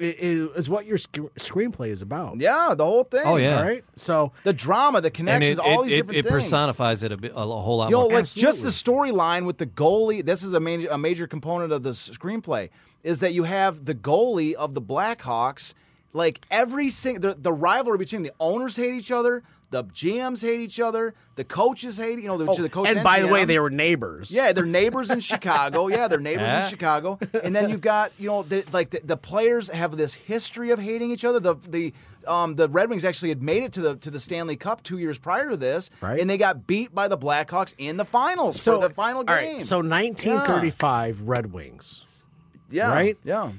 is, 0.00 0.50
is 0.56 0.70
what 0.70 0.86
your 0.86 0.98
sc- 0.98 1.30
screenplay 1.38 1.88
is 1.88 2.02
about. 2.02 2.40
Yeah, 2.40 2.74
the 2.76 2.84
whole 2.84 3.04
thing. 3.04 3.22
Oh, 3.24 3.36
yeah. 3.36 3.58
All 3.58 3.64
right. 3.68 3.84
So 3.94 4.32
the 4.44 4.52
drama, 4.52 5.00
the 5.00 5.08
and 5.08 5.14
connections, 5.14 5.58
it, 5.58 5.64
all 5.64 5.82
it, 5.82 5.84
these 5.84 5.92
it, 5.92 5.96
different 5.96 6.18
it 6.18 6.22
things. 6.24 6.32
personifies 6.44 7.02
it 7.02 7.12
a, 7.12 7.16
bit, 7.16 7.32
a 7.34 7.40
whole 7.40 7.78
lot 7.78 7.90
You 7.90 7.96
know, 7.96 8.02
more. 8.08 8.12
like 8.20 8.26
just 8.26 8.62
the 8.62 8.70
storyline 8.70 9.44
with 9.46 9.58
the 9.58 9.66
goalie. 9.66 10.24
This 10.24 10.42
is 10.42 10.54
a 10.54 10.60
major, 10.60 10.88
a 10.88 10.98
major 10.98 11.26
component 11.26 11.72
of 11.72 11.82
the 11.82 11.90
screenplay 11.90 12.70
is 13.02 13.20
that 13.20 13.32
you 13.32 13.44
have 13.44 13.84
the 13.84 13.94
goalie 13.94 14.54
of 14.54 14.74
the 14.74 14.82
Blackhawks. 14.82 15.74
Like 16.12 16.40
every 16.50 16.90
single 16.90 17.30
the, 17.30 17.38
the 17.38 17.52
rivalry 17.52 17.98
between 17.98 18.22
the 18.22 18.32
owners 18.40 18.76
hate 18.76 18.94
each 18.94 19.12
other, 19.12 19.44
the 19.70 19.84
GMs 19.84 20.42
hate 20.42 20.60
each 20.60 20.80
other, 20.80 21.14
the 21.36 21.44
coaches 21.44 21.96
hate 21.96 22.18
you 22.18 22.26
know 22.26 22.36
the, 22.36 22.46
the 22.60 22.68
coach. 22.68 22.88
Oh, 22.88 22.90
and 22.90 23.04
by 23.04 23.20
the 23.20 23.28
way, 23.28 23.44
they 23.44 23.58
were 23.58 23.70
neighbors. 23.70 24.30
Yeah, 24.30 24.52
they're 24.52 24.66
neighbors 24.66 25.10
in 25.10 25.20
Chicago. 25.30 25.86
Yeah, 25.88 26.08
they're 26.08 26.18
neighbors 26.20 26.48
Yeah. 26.48 26.64
in 26.64 26.68
Chicago. 26.70 27.18
And 27.42 27.54
then 27.54 27.70
you've 27.70 27.80
got, 27.80 28.10
you 28.18 28.28
know, 28.28 28.42
the, 28.42 28.64
like 28.72 28.90
the, 28.90 29.00
the 29.04 29.16
players 29.16 29.68
have 29.70 29.96
this 29.96 30.12
history 30.14 30.70
of 30.70 30.78
hating 30.80 31.10
each 31.12 31.24
other. 31.24 31.38
The 31.40 31.54
the 31.68 31.92
um, 32.28 32.56
the 32.56 32.68
Red 32.68 32.90
Wings 32.90 33.04
actually 33.04 33.28
had 33.30 33.42
made 33.42 33.62
it 33.62 33.72
to 33.74 33.80
the 33.80 33.96
to 33.96 34.10
the 34.10 34.20
Stanley 34.20 34.56
Cup 34.56 34.82
two 34.82 34.98
years 34.98 35.16
prior 35.18 35.48
to 35.50 35.56
this, 35.56 35.88
Right. 36.00 36.20
and 36.20 36.28
they 36.28 36.36
got 36.36 36.66
beat 36.66 36.94
by 36.94 37.08
the 37.08 37.16
Blackhawks 37.16 37.72
in 37.78 37.96
the 37.96 38.04
finals 38.04 38.62
for 38.62 38.78
the 38.78 38.90
final 38.90 39.22
game. 39.24 39.36
right, 39.54 39.60
so 39.62 39.80
1935 39.80 41.22
Red 41.22 41.52
Wings. 41.52 42.24
yeah, 42.70 42.88
right? 42.90 43.16
Yeah, 43.24 43.52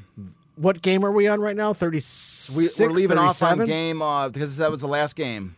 What 0.55 0.81
game 0.81 1.03
are 1.05 1.11
we 1.11 1.27
on 1.27 1.39
right 1.41 1.55
now? 1.55 1.69
we, 1.69 1.73
36, 1.75 2.79
we're 2.79 2.89
leaving 2.91 3.17
off 3.17 3.41
on 3.41 3.65
game 3.65 4.01
uh, 4.01 4.29
because 4.29 4.57
that 4.57 4.69
was 4.71 4.81
the 4.81 4.87
last 4.87 5.15
game. 5.15 5.55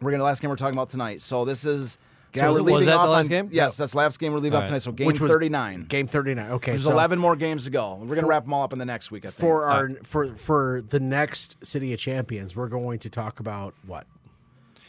We're 0.00 0.10
gonna 0.10 0.24
last 0.24 0.42
game 0.42 0.50
we're 0.50 0.56
talking 0.56 0.74
about 0.74 0.90
tonight. 0.90 1.22
So 1.22 1.44
this 1.44 1.64
is. 1.64 1.98
So 2.34 2.48
was 2.48 2.62
was 2.62 2.86
that 2.86 3.00
the 3.00 3.08
last 3.08 3.26
on- 3.26 3.30
game? 3.30 3.48
Yes, 3.52 3.76
that's 3.76 3.92
the 3.92 3.98
last 3.98 4.18
game 4.18 4.32
we're 4.32 4.40
leaving 4.40 4.56
All 4.56 4.62
off 4.62 4.66
tonight. 4.66 4.80
So 4.82 4.90
game 4.90 5.06
Which 5.06 5.20
was 5.20 5.30
39. 5.30 5.84
Game 5.84 6.08
39. 6.08 6.50
Okay, 6.50 6.72
There's 6.72 6.82
so 6.82 6.90
11 6.90 7.20
more 7.20 7.36
games 7.36 7.66
to 7.66 7.70
go. 7.70 7.94
We're 8.02 8.16
gonna 8.16 8.26
wrap 8.26 8.42
them 8.42 8.52
all 8.54 8.64
up 8.64 8.72
in 8.72 8.80
the 8.80 8.84
next 8.84 9.12
week. 9.12 9.24
I 9.24 9.28
think. 9.28 9.40
for 9.40 9.66
our 9.66 9.90
for 10.02 10.34
for 10.34 10.82
the 10.82 10.98
next 10.98 11.64
City 11.64 11.92
of 11.92 12.00
Champions, 12.00 12.56
we're 12.56 12.66
going 12.66 12.98
to 12.98 13.08
talk 13.08 13.38
about 13.38 13.74
what? 13.86 14.06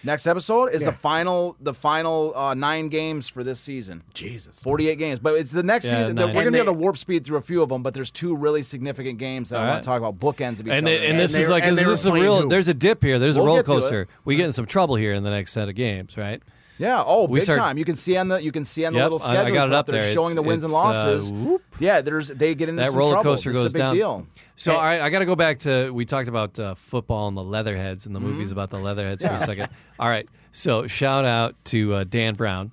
Next 0.05 0.27
episode 0.27 0.67
is 0.71 0.81
Yeah. 0.83 0.91
the 0.91 0.95
final 0.95 1.55
the 1.59 1.73
final 1.73 2.31
uh, 2.35 2.53
nine 2.53 2.89
games 2.89 3.27
for 3.27 3.43
this 3.43 3.59
season. 3.59 4.03
Jesus. 4.13 4.59
48 4.59 4.97
games, 4.99 5.19
but 5.19 5.33
it's 5.37 5.51
the 5.51 5.63
next 5.63 5.85
Yeah, 5.85 6.01
season. 6.03 6.15
nine. 6.17 6.27
we're 6.27 6.43
gonna 6.43 6.51
be 6.51 6.57
able 6.59 6.73
to 6.73 6.79
warp 6.79 6.97
speed 6.97 7.25
through 7.25 7.37
a 7.37 7.41
few 7.41 7.61
of 7.63 7.69
them, 7.69 7.81
but 7.81 7.93
there's 7.93 8.11
two 8.11 8.35
really 8.35 8.61
significant 8.63 9.17
games 9.17 9.49
that 9.49 9.59
I 9.59 9.63
All 9.63 9.69
want 9.71 9.83
to 9.83 9.85
talk 9.87 9.97
about, 9.97 10.19
bookends 10.19 10.59
of 10.59 10.67
each 10.67 10.73
And, 10.73 10.85
other. 10.87 10.97
they- 10.99 11.07
and 11.07 11.19
this 11.19 11.33
is 11.35 11.49
like 11.49 11.63
and 11.63 11.75
this, 11.75 11.87
is 11.87 12.05
a 12.05 12.11
real. 12.11 12.43
who? 12.43 12.49
There's 12.49 12.67
a 12.67 12.73
dip 12.73 13.03
here. 13.03 13.17
There's 13.19 13.35
We'll 13.35 13.45
a 13.45 13.47
roller 13.47 13.59
get 13.61 13.65
coaster. 13.65 14.07
We 14.25 14.35
get 14.35 14.45
in 14.45 14.53
some 14.53 14.67
trouble 14.67 14.95
here 14.95 15.13
in 15.13 15.23
the 15.23 15.31
next 15.31 15.51
set 15.53 15.67
of 15.69 15.75
games, 15.75 16.17
right? 16.17 16.41
Yeah, 16.77 17.03
oh, 17.05 17.25
We 17.27 17.37
big 17.39 17.43
start- 17.43 17.59
time. 17.59 17.77
You 17.77 17.85
can 17.85 17.95
see 17.95 18.17
on 18.17 18.27
the 18.27 18.41
you 18.43 18.51
can 18.51 18.65
see 18.65 18.85
on 18.85 18.93
the 18.93 18.99
Yep, 18.99 19.11
little 19.11 19.19
I- 19.27 19.31
I 19.31 19.35
schedule 19.35 19.53
got 19.55 19.67
it 19.67 19.73
up 19.73 19.85
they're 19.87 20.01
there. 20.01 20.13
showing 20.13 20.31
It's- 20.31 20.35
the 20.35 20.41
wins 20.41 20.63
and 20.63 20.71
it's, 20.71 20.75
uh, 20.77 20.83
losses. 20.83 21.31
yeah, 21.79 22.01
there's 22.01 22.27
they 22.29 22.53
get 22.55 22.69
into 22.69 22.81
That 22.81 22.91
some 22.91 22.99
roller 22.99 23.13
trouble. 23.15 23.31
coaster 23.31 23.51
This 23.51 23.57
is 23.59 23.63
goes 23.63 23.71
a 23.71 23.73
big 23.73 23.79
down. 23.79 23.95
deal. 23.95 24.27
So 24.55 24.75
all 24.75 24.83
right, 24.83 25.01
I 25.01 25.09
got 25.09 25.19
to 25.19 25.25
go 25.25 25.35
back 25.35 25.59
to 25.59 25.91
we 25.91 26.05
talked 26.05 26.27
about 26.29 26.59
uh, 26.59 26.75
football 26.75 27.27
and 27.27 27.35
the 27.35 27.43
Leatherheads 27.43 28.05
and 28.05 28.15
the 28.15 28.19
movies 28.19 28.51
about 28.51 28.69
the 28.69 28.77
Leatherheads 28.77 29.21
for 29.23 29.33
a 29.33 29.39
second. 29.41 29.67
All 29.99 30.09
right, 30.09 30.27
so 30.51 30.87
shout 30.87 31.25
out 31.25 31.55
to 31.65 31.93
uh, 31.93 32.03
Dan 32.05 32.35
Brown, 32.35 32.71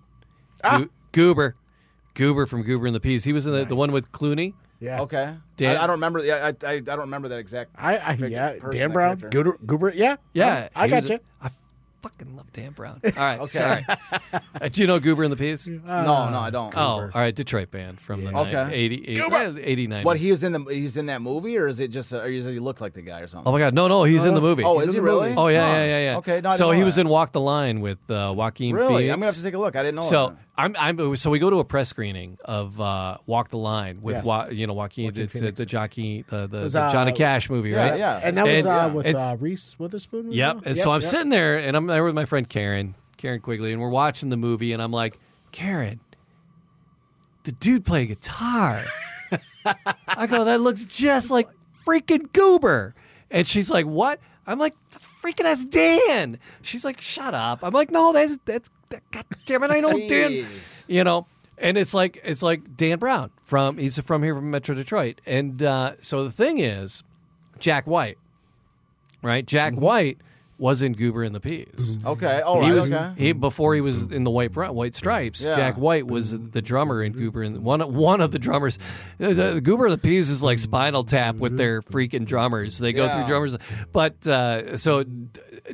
Goo- 0.63 0.91
Goober, 1.13 1.55
Goober 2.15 2.47
from 2.47 2.63
Goober 2.63 2.87
and 2.87 2.95
the 2.95 3.01
Peas. 3.01 3.25
He 3.25 3.33
was 3.33 3.47
in 3.47 3.53
the, 3.53 3.65
the 3.65 3.75
one 3.77 3.91
with 3.93 4.13
Clooney. 4.13 4.55
Yeah. 4.81 5.03
Okay, 5.03 5.35
Dan- 5.57 5.77
I, 5.77 5.85
I 5.85 5.87
don't 5.87 5.95
remember. 5.95 6.25
Yeah, 6.25 6.53
I, 6.63 6.67
I 6.67 6.73
I 6.75 6.81
don't 6.81 6.99
remember 7.01 7.29
that 7.29 7.39
exact. 7.39 7.71
I, 7.79 7.99
I 7.99 8.13
yeah, 8.15 8.55
Dan 8.73 8.91
Brown. 8.91 9.17
Goober, 9.31 9.57
Goober, 9.65 9.93
yeah, 9.95 10.17
Yeah, 10.33 10.69
I 10.75 10.85
he 10.87 10.91
got 10.91 11.03
was- 11.03 11.11
you. 11.11 11.19
I 11.41 11.51
fucking 12.03 12.37
love 12.37 12.53
Dan 12.53 12.73
Brown. 12.73 13.01
All 13.05 13.11
right, 13.17 13.49
sorry. 13.49 13.87
Uh, 13.89 14.69
do 14.71 14.81
you 14.81 14.87
know 14.87 14.99
Goober 14.99 15.23
and 15.25 15.33
the 15.33 15.37
Peas? 15.37 15.69
no, 15.69 15.81
no, 16.31 16.39
I 16.39 16.51
don't. 16.51 16.77
Oh, 16.77 16.81
all 16.81 17.09
right, 17.15 17.35
Detroit 17.35 17.71
band 17.71 18.01
from 18.01 18.25
the 18.25 18.37
Okay. 18.37 18.53
night- 18.53 18.73
80, 18.73 19.09
80, 19.09 19.21
yeah, 19.31 19.55
89. 19.61 20.05
What 20.05 20.17
he 20.17 20.31
was 20.31 20.43
in 20.45 20.53
the 20.53 20.61
he's 20.65 20.97
in 20.97 21.07
that 21.07 21.23
movie, 21.23 21.57
or 21.57 21.67
is 21.69 21.81
it 21.81 21.89
just, 21.89 22.13
a, 22.13 22.21
or 22.23 22.31
does 22.31 22.45
he 22.47 22.59
look 22.59 22.81
like 22.81 22.93
the 22.95 23.03
guy 23.03 23.21
or 23.21 23.27
something? 23.29 23.49
Oh 23.49 23.53
my 23.53 23.59
God! 23.59 23.75
No, 23.75 23.89
no, 23.89 24.05
he's 24.05 24.25
in 24.25 24.35
the 24.35 24.41
movie. 24.41 24.65
Oh, 24.65 24.79
He's 24.79 24.89
is 24.89 24.95
he 24.95 25.01
really? 25.01 25.29
movie. 25.31 25.39
Oh 25.41 25.49
yeah, 25.49 25.73
yeah, 25.73 25.85
yeah, 25.85 26.05
yeah. 26.13 26.17
Okay, 26.19 26.41
no, 26.41 26.51
so 26.57 26.71
he 26.73 26.81
know 26.81 26.87
was 26.87 26.97
that. 26.97 27.03
in 27.03 27.09
Walk 27.09 27.33
the 27.33 27.41
Line 27.41 27.81
with 27.81 27.99
uh, 28.11 28.33
Joaquin 28.37 28.75
Really? 28.75 28.89
Phoenix. 28.89 29.13
I'm 29.13 29.19
gonna 29.21 29.27
have 29.27 29.35
to 29.37 29.43
take 29.43 29.55
a 29.55 29.59
look. 29.59 29.77
I 29.77 29.83
didn't 29.83 29.97
know. 29.97 30.03
So 30.03 30.29
that. 30.29 30.37
I'm, 30.63 30.77
I'm 30.79 31.17
so 31.17 31.31
we 31.31 31.39
go 31.39 31.51
to 31.51 31.59
a 31.59 31.65
press 31.65 31.89
screening 31.89 32.39
of 32.45 32.81
uh, 32.81 33.19
Walk 33.27 33.51
the 33.51 33.59
Line 33.59 34.01
with 34.01 34.17
Yes. 34.17 34.25
Wa- 34.25 34.47
you 34.47 34.67
know 34.67 34.75
Joaquin, 34.75 35.07
Joaquin 35.07 35.23
it's, 35.25 35.33
Phoenix. 35.33 35.59
the 35.59 35.67
Jockey 35.67 36.25
the, 36.29 36.47
the, 36.47 36.61
was, 36.61 36.75
the 36.75 36.89
Johnny 36.89 37.13
uh, 37.13 37.15
Cash 37.17 37.51
movie, 37.51 37.71
yeah, 37.71 37.91
right? 37.91 37.99
yeah. 37.99 38.21
And 38.23 38.37
that 38.37 38.47
was 38.47 38.59
And- 38.65 38.67
uh, 38.69 38.91
with 38.95 39.07
And- 39.07 39.17
uh, 39.17 39.37
Reese 39.41 39.77
Witherspoon. 39.79 40.29
was 40.29 40.37
Yep. 40.37 40.57
And 40.65 40.77
Yep, 40.77 40.85
so 40.85 40.93
I'm 40.93 41.01
yep. 41.01 41.11
sitting 41.11 41.31
there 41.31 41.59
and 41.59 41.77
I'm 41.77 41.87
there 41.87 42.05
with 42.05 42.15
my 42.15 42.25
friend 42.27 42.49
Karen, 42.49 42.95
Karen 43.17 43.41
Quigley, 43.41 43.73
and 43.73 43.81
we're 43.83 43.89
watching 43.89 44.29
the 44.29 44.37
movie, 44.37 44.73
and 44.73 44.81
I'm 44.83 44.93
like, 44.93 45.19
Karen, 45.51 46.01
the 47.45 47.53
dude 47.53 47.85
play 47.85 48.07
guitar. 48.07 48.83
I 50.09 50.27
go, 50.27 50.45
that 50.45 50.61
looks 50.61 50.85
just 50.85 51.31
like 51.31 51.49
freaking 51.87 52.33
Goober. 52.33 52.95
And 53.31 53.47
she's 53.49 53.71
like, 53.71 53.87
what? 53.87 54.21
I'm 54.47 54.59
like, 54.59 54.75
freaking 55.23 55.45
that's 55.45 55.65
Dan. 55.65 56.39
She's 56.63 56.85
like, 56.85 57.01
shut 57.01 57.35
up. 57.35 57.61
I'm 57.63 57.73
like, 57.73 57.91
no, 57.91 58.13
that's 58.13 58.39
that's 58.45 58.69
that, 58.69 58.73
God 59.11 59.25
damn 59.45 59.63
it, 59.63 59.71
I 59.71 59.81
know 59.81 59.93
Dan. 59.93 60.47
You 60.87 61.05
know, 61.05 61.27
and 61.59 61.79
it's 61.79 61.95
like 61.95 62.21
it's 62.25 62.43
like 62.43 62.77
Dan 62.77 62.99
Brown 62.99 63.31
from 63.45 63.79
he's 63.79 63.99
from 64.01 64.23
here 64.23 64.35
from 64.35 64.51
Metro 64.51 64.75
Detroit. 64.75 65.21
And 65.27 65.63
uh, 65.63 65.95
so 66.01 66.25
the 66.25 66.33
thing 66.33 66.59
is, 66.59 67.03
Jack 67.59 67.87
White, 67.87 68.19
right? 69.23 69.47
Jack 69.47 69.73
mm-hmm. 69.73 69.83
White 69.83 70.19
was 70.59 70.81
in 70.81 70.93
Goober 70.93 71.25
and 71.25 71.35
the 71.35 71.41
Peas. 71.41 71.97
Mm-hmm. 71.99 72.07
Okay. 72.07 72.41
All 72.41 72.65
he 72.65 72.71
was 72.71 72.91
okay. 72.91 73.13
he 73.17 73.33
before 73.33 73.75
he 73.75 73.81
was 73.81 74.05
in 74.05 74.23
the 74.23 74.31
white 74.31 74.55
white 74.55 74.95
stripes. 74.95 75.45
Yeah. 75.45 75.57
Jack 75.57 75.77
White 75.77 76.07
was 76.07 76.35
mm-hmm. 76.35 76.51
the 76.51 76.63
drummer 76.63 77.03
in 77.03 77.13
Goober 77.13 77.43
and 77.43 77.65
one 77.65 77.81
one 77.95 78.21
of 78.21 78.31
the 78.31 78.39
drummers. 78.39 78.79
The, 79.19 79.35
the 79.35 79.61
Goober 79.61 79.87
and 79.87 79.93
the 79.93 79.99
Peas 79.99 80.31
is 80.31 80.41
like 80.41 80.61
Spinal 80.61 81.03
Tap 81.03 81.35
with 81.35 81.57
their 81.57 81.83
freaking 81.83 82.25
drummers. 82.25 82.79
They 82.79 82.93
go 82.93 83.07
Yeah. 83.07 83.17
through 83.17 83.27
drummers, 83.27 83.57
but 83.91 84.25
uh, 84.27 84.77
so 84.77 85.05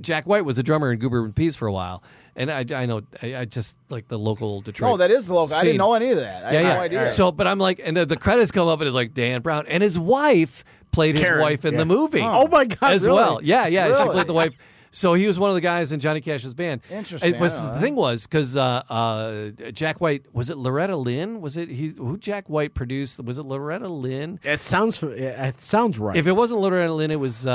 Jack 0.00 0.26
White 0.26 0.46
was 0.46 0.58
a 0.58 0.62
drummer 0.62 0.90
in 0.90 0.98
Goober 0.98 1.20
and 1.20 1.30
the 1.30 1.34
Peas 1.34 1.54
for 1.54 1.68
a 1.68 1.72
while. 1.72 2.02
And 2.38 2.50
I, 2.52 2.64
I 2.72 2.86
know 2.86 3.02
I, 3.20 3.36
I 3.36 3.44
just 3.44 3.76
like 3.90 4.06
the 4.06 4.18
local 4.18 4.60
Detroit. 4.60 4.92
Oh, 4.92 4.96
that 4.98 5.10
is 5.10 5.26
the 5.26 5.34
local. 5.34 5.56
I 5.56 5.62
didn't 5.62 5.78
know 5.78 5.92
any 5.94 6.10
of 6.10 6.18
that. 6.18 6.46
I 6.46 6.52
yeah, 6.52 6.58
had 6.58 6.62
yeah. 6.62 6.74
no 6.74 6.80
idea. 6.80 7.10
So, 7.10 7.32
but 7.32 7.48
I'm 7.48 7.58
like, 7.58 7.80
and 7.84 7.96
the, 7.96 8.06
the 8.06 8.16
credits 8.16 8.52
come 8.52 8.68
up, 8.68 8.78
and 8.78 8.86
it's 8.86 8.94
like 8.94 9.12
Dan 9.12 9.42
Brown 9.42 9.66
and 9.66 9.82
his 9.82 9.98
wife 9.98 10.64
played 10.92 11.18
his 11.18 11.28
wife 11.40 11.64
in 11.64 11.74
yeah. 11.74 11.80
the 11.80 11.84
movie. 11.84 12.20
Oh, 12.20 12.44
oh 12.44 12.48
my 12.48 12.64
God, 12.64 12.92
as 12.92 13.06
really? 13.06 13.16
well. 13.16 13.40
Yeah, 13.42 13.66
yeah. 13.66 13.88
She 13.88 14.08
played 14.08 14.28
the 14.28 14.32
wife. 14.32 14.56
So 14.90 15.14
he 15.14 15.26
was 15.26 15.38
one 15.38 15.50
of 15.50 15.54
the 15.54 15.60
guys 15.60 15.92
in 15.92 16.00
Johnny 16.00 16.20
Cash's 16.20 16.54
band. 16.54 16.80
Interesting, 16.90 17.34
It 17.34 17.40
was, 17.40 17.60
the 17.60 17.78
thing 17.80 17.94
was 17.94 18.26
because 18.26 18.56
uh, 18.56 18.82
uh, 18.88 19.50
Jack 19.72 20.00
White 20.00 20.24
was 20.32 20.50
it 20.50 20.56
Loretta 20.58 20.96
Lynn? 20.96 21.40
Was 21.40 21.56
it 21.56 21.68
he 21.68 21.88
who 21.88 22.16
Jack 22.18 22.48
White 22.48 22.74
produced? 22.74 23.22
Was 23.22 23.38
it 23.38 23.44
Loretta 23.44 23.88
Lynn? 23.88 24.40
It 24.42 24.60
sounds 24.62 25.02
it 25.02 25.60
sounds 25.60 25.98
right. 25.98 26.16
If 26.16 26.26
it 26.26 26.32
wasn't 26.32 26.60
Loretta 26.60 26.92
Lynn, 26.92 27.10
it 27.10 27.20
was 27.20 27.46
uh, 27.46 27.52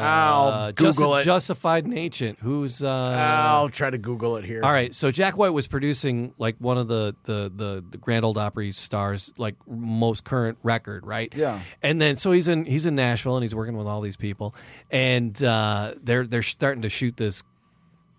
I'll 0.00 0.72
Just- 0.72 0.98
Google 0.98 1.16
it. 1.16 1.24
Justified 1.24 1.84
and 1.84 1.96
Ancient. 1.96 2.38
Who's 2.40 2.82
uh, 2.82 2.88
I'll 2.90 3.68
try 3.68 3.90
to 3.90 3.98
Google 3.98 4.36
it 4.36 4.44
here. 4.44 4.62
all 4.64 4.72
right, 4.72 4.94
so 4.94 5.10
Jack 5.10 5.36
White 5.36 5.52
was 5.52 5.66
producing 5.68 6.34
like 6.38 6.56
one 6.58 6.78
of 6.78 6.88
the 6.88 7.14
the 7.24 7.50
the, 7.54 7.84
the 7.90 7.98
Grand 7.98 8.24
Old 8.24 8.38
Opry 8.38 8.72
stars, 8.72 9.32
like 9.36 9.54
most 9.66 10.24
current 10.24 10.58
record, 10.62 11.06
right? 11.06 11.32
Yeah. 11.36 11.60
And 11.82 12.00
then 12.00 12.16
so 12.16 12.32
he's 12.32 12.48
in 12.48 12.64
he's 12.64 12.86
in 12.86 12.94
Nashville 12.94 13.36
and 13.36 13.42
he's 13.44 13.54
working 13.54 13.76
with 13.76 13.86
all 13.86 14.00
these 14.00 14.16
people, 14.16 14.54
and 14.90 15.40
uh, 15.42 15.94
they're 16.02 16.26
they're 16.26 16.42
starting 16.50 16.82
to 16.82 16.88
shoot 16.88 17.16
this 17.16 17.42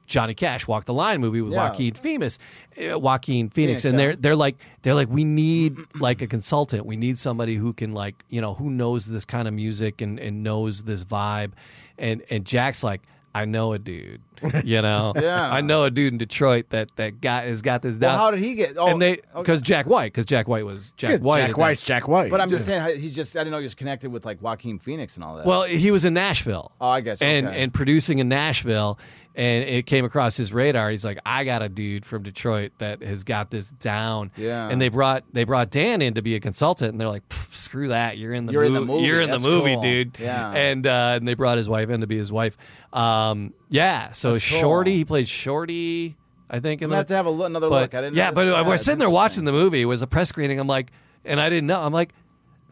Johnny 0.07 0.33
Cash 0.33 0.67
Walk 0.67 0.85
the 0.85 0.93
Line 0.93 1.21
movie 1.21 1.41
with 1.41 1.53
Yeah. 1.53 1.69
Joaquin 1.69 1.93
Phoenix, 1.93 2.37
uh, 2.77 2.99
Joaquin 2.99 3.49
Phoenix, 3.49 3.83
Phoenix, 3.83 3.85
and 3.85 3.93
yeah. 3.93 3.97
they're 3.97 4.15
they're 4.15 4.35
like 4.35 4.57
they're 4.81 4.95
like 4.95 5.09
we 5.09 5.23
need 5.23 5.77
like 5.99 6.21
a 6.21 6.27
consultant. 6.27 6.85
We 6.85 6.97
need 6.97 7.17
somebody 7.17 7.55
who 7.55 7.71
can 7.73 7.93
like 7.93 8.15
you 8.29 8.41
know 8.41 8.53
who 8.53 8.69
knows 8.69 9.05
this 9.05 9.23
kind 9.25 9.47
of 9.47 9.53
music 9.53 10.01
and 10.01 10.19
and 10.19 10.43
knows 10.43 10.83
this 10.83 11.03
vibe, 11.03 11.53
and 11.97 12.23
and 12.29 12.45
Jack's 12.45 12.83
like. 12.83 13.01
I 13.33 13.45
know 13.45 13.73
a 13.73 13.79
dude, 13.79 14.21
you 14.63 14.81
know. 14.81 15.13
Yeah. 15.15 15.49
I 15.51 15.61
know 15.61 15.85
a 15.85 15.91
dude 15.91 16.11
in 16.13 16.17
Detroit 16.17 16.65
that 16.69 16.95
that 16.97 17.21
guy 17.21 17.45
has 17.45 17.61
got 17.61 17.81
this 17.81 17.95
down. 17.95 18.13
well, 18.13 18.17
how 18.25 18.31
did 18.31 18.41
he 18.41 18.55
get? 18.55 18.77
Oh, 18.77 18.87
and 18.87 19.01
they 19.01 19.13
okay. 19.13 19.21
because 19.35 19.61
Jack 19.61 19.85
White, 19.85 20.11
because 20.11 20.25
Jack 20.25 20.47
White 20.47 20.65
was 20.65 20.91
Jack 20.97 21.11
Good. 21.11 21.23
White. 21.23 21.37
Jack 21.41 21.49
at 21.51 21.57
White's 21.57 21.83
Jack 21.83 22.07
White. 22.07 22.29
But 22.29 22.41
I'm 22.41 22.49
just 22.49 22.65
saying, 22.65 22.99
he's 22.99 23.15
just. 23.15 23.35
I 23.37 23.39
didn't 23.39 23.51
know 23.51 23.59
he 23.59 23.63
was 23.63 23.75
connected 23.75 24.11
with 24.11 24.25
like 24.25 24.41
Joaquin 24.41 24.79
Phoenix 24.79 25.15
and 25.15 25.23
all 25.23 25.37
that. 25.37 25.45
Well, 25.45 25.63
he 25.63 25.91
was 25.91 26.03
in 26.03 26.13
Nashville. 26.13 26.71
Oh, 26.81 26.89
I 26.89 27.01
guess, 27.01 27.21
And 27.21 27.47
okay. 27.47 27.63
and 27.63 27.73
producing 27.73 28.19
in 28.19 28.27
Nashville, 28.27 28.99
and 29.35 29.63
it 29.63 29.85
came 29.85 30.03
across 30.05 30.35
his 30.35 30.51
radar. 30.51 30.89
He's 30.91 31.05
like, 31.05 31.19
I 31.25 31.43
got 31.43 31.61
a 31.61 31.69
dude 31.69 32.05
from 32.05 32.23
Detroit 32.23 32.71
that 32.79 33.01
has 33.01 33.23
got 33.23 33.49
this 33.49 33.69
down. 33.69 34.31
Yeah. 34.35 34.67
And 34.67 34.81
they 34.81 34.89
brought 34.89 35.23
they 35.31 35.43
brought 35.45 35.69
Dan 35.69 36.01
in 36.01 36.15
to 36.15 36.21
be 36.21 36.35
a 36.35 36.39
consultant, 36.39 36.91
and 36.91 36.99
they're 36.99 37.07
like, 37.07 37.23
screw 37.31 37.89
that, 37.89 38.17
you're 38.17 38.33
in 38.33 38.45
the 38.45 38.53
You're 38.53 38.63
in 38.63 38.73
the 38.73 38.81
movie. 38.81 39.05
You're 39.05 39.21
in 39.21 39.29
That's 39.31 39.43
the 39.43 39.49
movie, 39.49 39.73
cool. 39.73 39.81
dude. 39.81 40.17
Yeah. 40.19 40.51
And 40.51 40.85
uh, 40.85 41.13
and 41.15 41.27
they 41.27 41.33
brought 41.33 41.57
his 41.57 41.69
wife 41.69 41.89
in 41.89 42.01
to 42.01 42.07
be 42.07 42.17
his 42.17 42.31
wife. 42.31 42.57
Um, 42.93 43.53
yeah. 43.69 44.11
So 44.11 44.33
That's 44.33 44.49
cool. 44.49 44.59
Shorty, 44.59 44.95
he 44.97 45.05
played 45.05 45.27
Shorty. 45.27 46.15
I 46.49 46.59
think 46.59 46.81
in 46.81 46.91
I'm 46.91 46.97
have 46.97 47.07
to 47.07 47.13
have 47.15 47.25
a, 47.25 47.29
look- 47.29 47.47
another 47.47 47.69
but, 47.69 47.81
look. 47.83 47.95
I 47.95 48.01
didn't. 48.01 48.17
yeah, 48.17 48.31
but 48.31 48.65
we're 48.65 48.75
sitting 48.75 48.99
there 48.99 49.09
watching 49.09 49.45
the 49.45 49.53
movie. 49.53 49.81
It 49.81 49.85
was 49.85 50.01
a 50.01 50.07
press 50.07 50.27
screening. 50.27 50.59
I'm 50.59 50.67
like, 50.67 50.91
and 51.23 51.39
I 51.39 51.49
didn't 51.49 51.67
know. 51.67 51.81
I'm 51.81 51.93
like, 51.93 52.13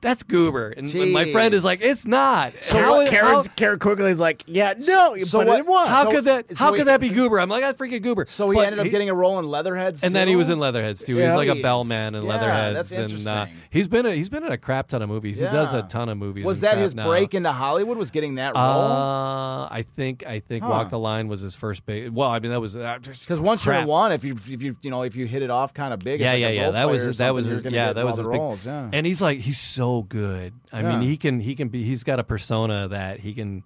that's 0.01 0.23
Goober, 0.23 0.69
and, 0.69 0.89
and 0.93 1.11
my 1.11 1.31
friend 1.31 1.53
is 1.53 1.63
like, 1.65 1.79
it's 1.81 2.05
not. 2.05 2.53
so 2.61 2.77
How- 2.77 3.07
Karen's, 3.07 3.47
how- 3.47 3.53
Karen 3.55 3.79
Quigley's 3.79 4.19
like, 4.19 4.43
yeah, 4.47 4.73
no, 4.77 5.15
So 5.23 5.39
but 5.39 5.47
what- 5.47 5.59
it 5.59 5.65
was. 5.65 5.87
how 5.89 6.03
So- 6.05 6.11
could 6.11 6.23
that? 6.25 6.45
so 6.49 6.55
How 6.55 6.71
he- 6.71 6.77
could 6.77 6.87
that 6.87 6.99
be 6.99 7.09
Goober? 7.09 7.39
I'm 7.39 7.49
like, 7.49 7.61
that's 7.61 7.77
freaking 7.79 8.01
Goober. 8.01 8.25
So 8.29 8.49
he 8.49 8.55
But 8.55 8.65
ended 8.67 8.79
up 8.79 8.89
getting 8.91 9.09
a 9.09 9.13
role 9.13 9.39
in 9.39 9.45
Leatherheads, 9.45 10.03
and 10.03 10.15
then 10.15 10.27
he 10.27 10.35
was 10.35 10.49
in 10.49 10.59
Leatherheads 10.59 11.03
too. 11.03 11.15
He 11.15 11.23
was 11.23 11.35
like 11.35 11.49
a 11.49 11.61
bellman 11.61 12.15
in 12.15 12.23
Yeah, 12.23 12.29
Leatherheads, 12.29 12.91
and 12.93 13.27
uh, 13.27 13.45
he's 13.69 13.87
been 13.87 14.05
a, 14.05 14.13
he's 14.13 14.29
been 14.29 14.43
in 14.45 14.51
a 14.51 14.57
crap 14.57 14.87
ton 14.87 15.01
of 15.01 15.09
movies. 15.09 15.39
He 15.39 15.45
does 15.45 15.73
a 15.73 15.83
ton 15.83 16.09
of 16.09 16.17
movies. 16.17 16.45
Was 16.45 16.61
that 16.61 16.77
his 16.77 16.95
now. 16.95 17.07
break 17.07 17.33
into 17.33 17.51
Hollywood? 17.51 17.97
Was 17.97 18.11
getting 18.11 18.35
that 18.35 18.55
role? 18.55 18.63
Uh, 18.63 19.65
I 19.69 19.85
think 19.95 20.25
I 20.25 20.39
think 20.39 20.63
Huh. 20.63 20.69
Walk 20.69 20.89
the 20.89 20.99
Line 20.99 21.27
was 21.27 21.41
his 21.41 21.55
first 21.55 21.85
big. 21.85 22.11
Well, 22.11 22.29
I 22.29 22.39
mean 22.39 22.51
that 22.51 22.61
was 22.61 22.75
Because 22.75 23.17
because 23.19 23.39
once 23.39 23.65
you're 23.65 23.85
one, 23.85 24.11
if 24.11 24.23
you 24.23 24.37
if 24.49 24.61
you 24.61 24.75
you 24.81 24.89
know 24.89 25.03
if 25.03 25.15
you 25.15 25.25
hit 25.25 25.41
it 25.41 25.49
off 25.49 25.73
kind 25.73 25.93
of 25.93 25.99
big, 25.99 26.19
yeah, 26.19 26.33
yeah, 26.33 26.49
yeah. 26.49 26.71
That 26.71 26.89
was 26.89 27.17
that 27.17 27.33
was 27.33 27.45
his, 27.45 27.65
yeah, 27.65 27.93
that 27.93 28.05
was 28.05 28.17
his 28.17 28.27
big. 28.27 28.41
And 28.93 29.05
he's 29.05 29.21
like 29.21 29.39
he's 29.39 29.57
so 29.59 29.88
good. 30.03 30.53
I 30.71 30.81
Yeah. 30.81 30.89
mean, 30.99 31.01
he 31.07 31.17
can 31.17 31.39
he 31.39 31.55
can 31.55 31.67
be 31.69 31.83
he's 31.83 32.03
got 32.03 32.19
a 32.19 32.23
persona 32.23 32.87
that 32.89 33.19
he 33.19 33.33
can 33.33 33.63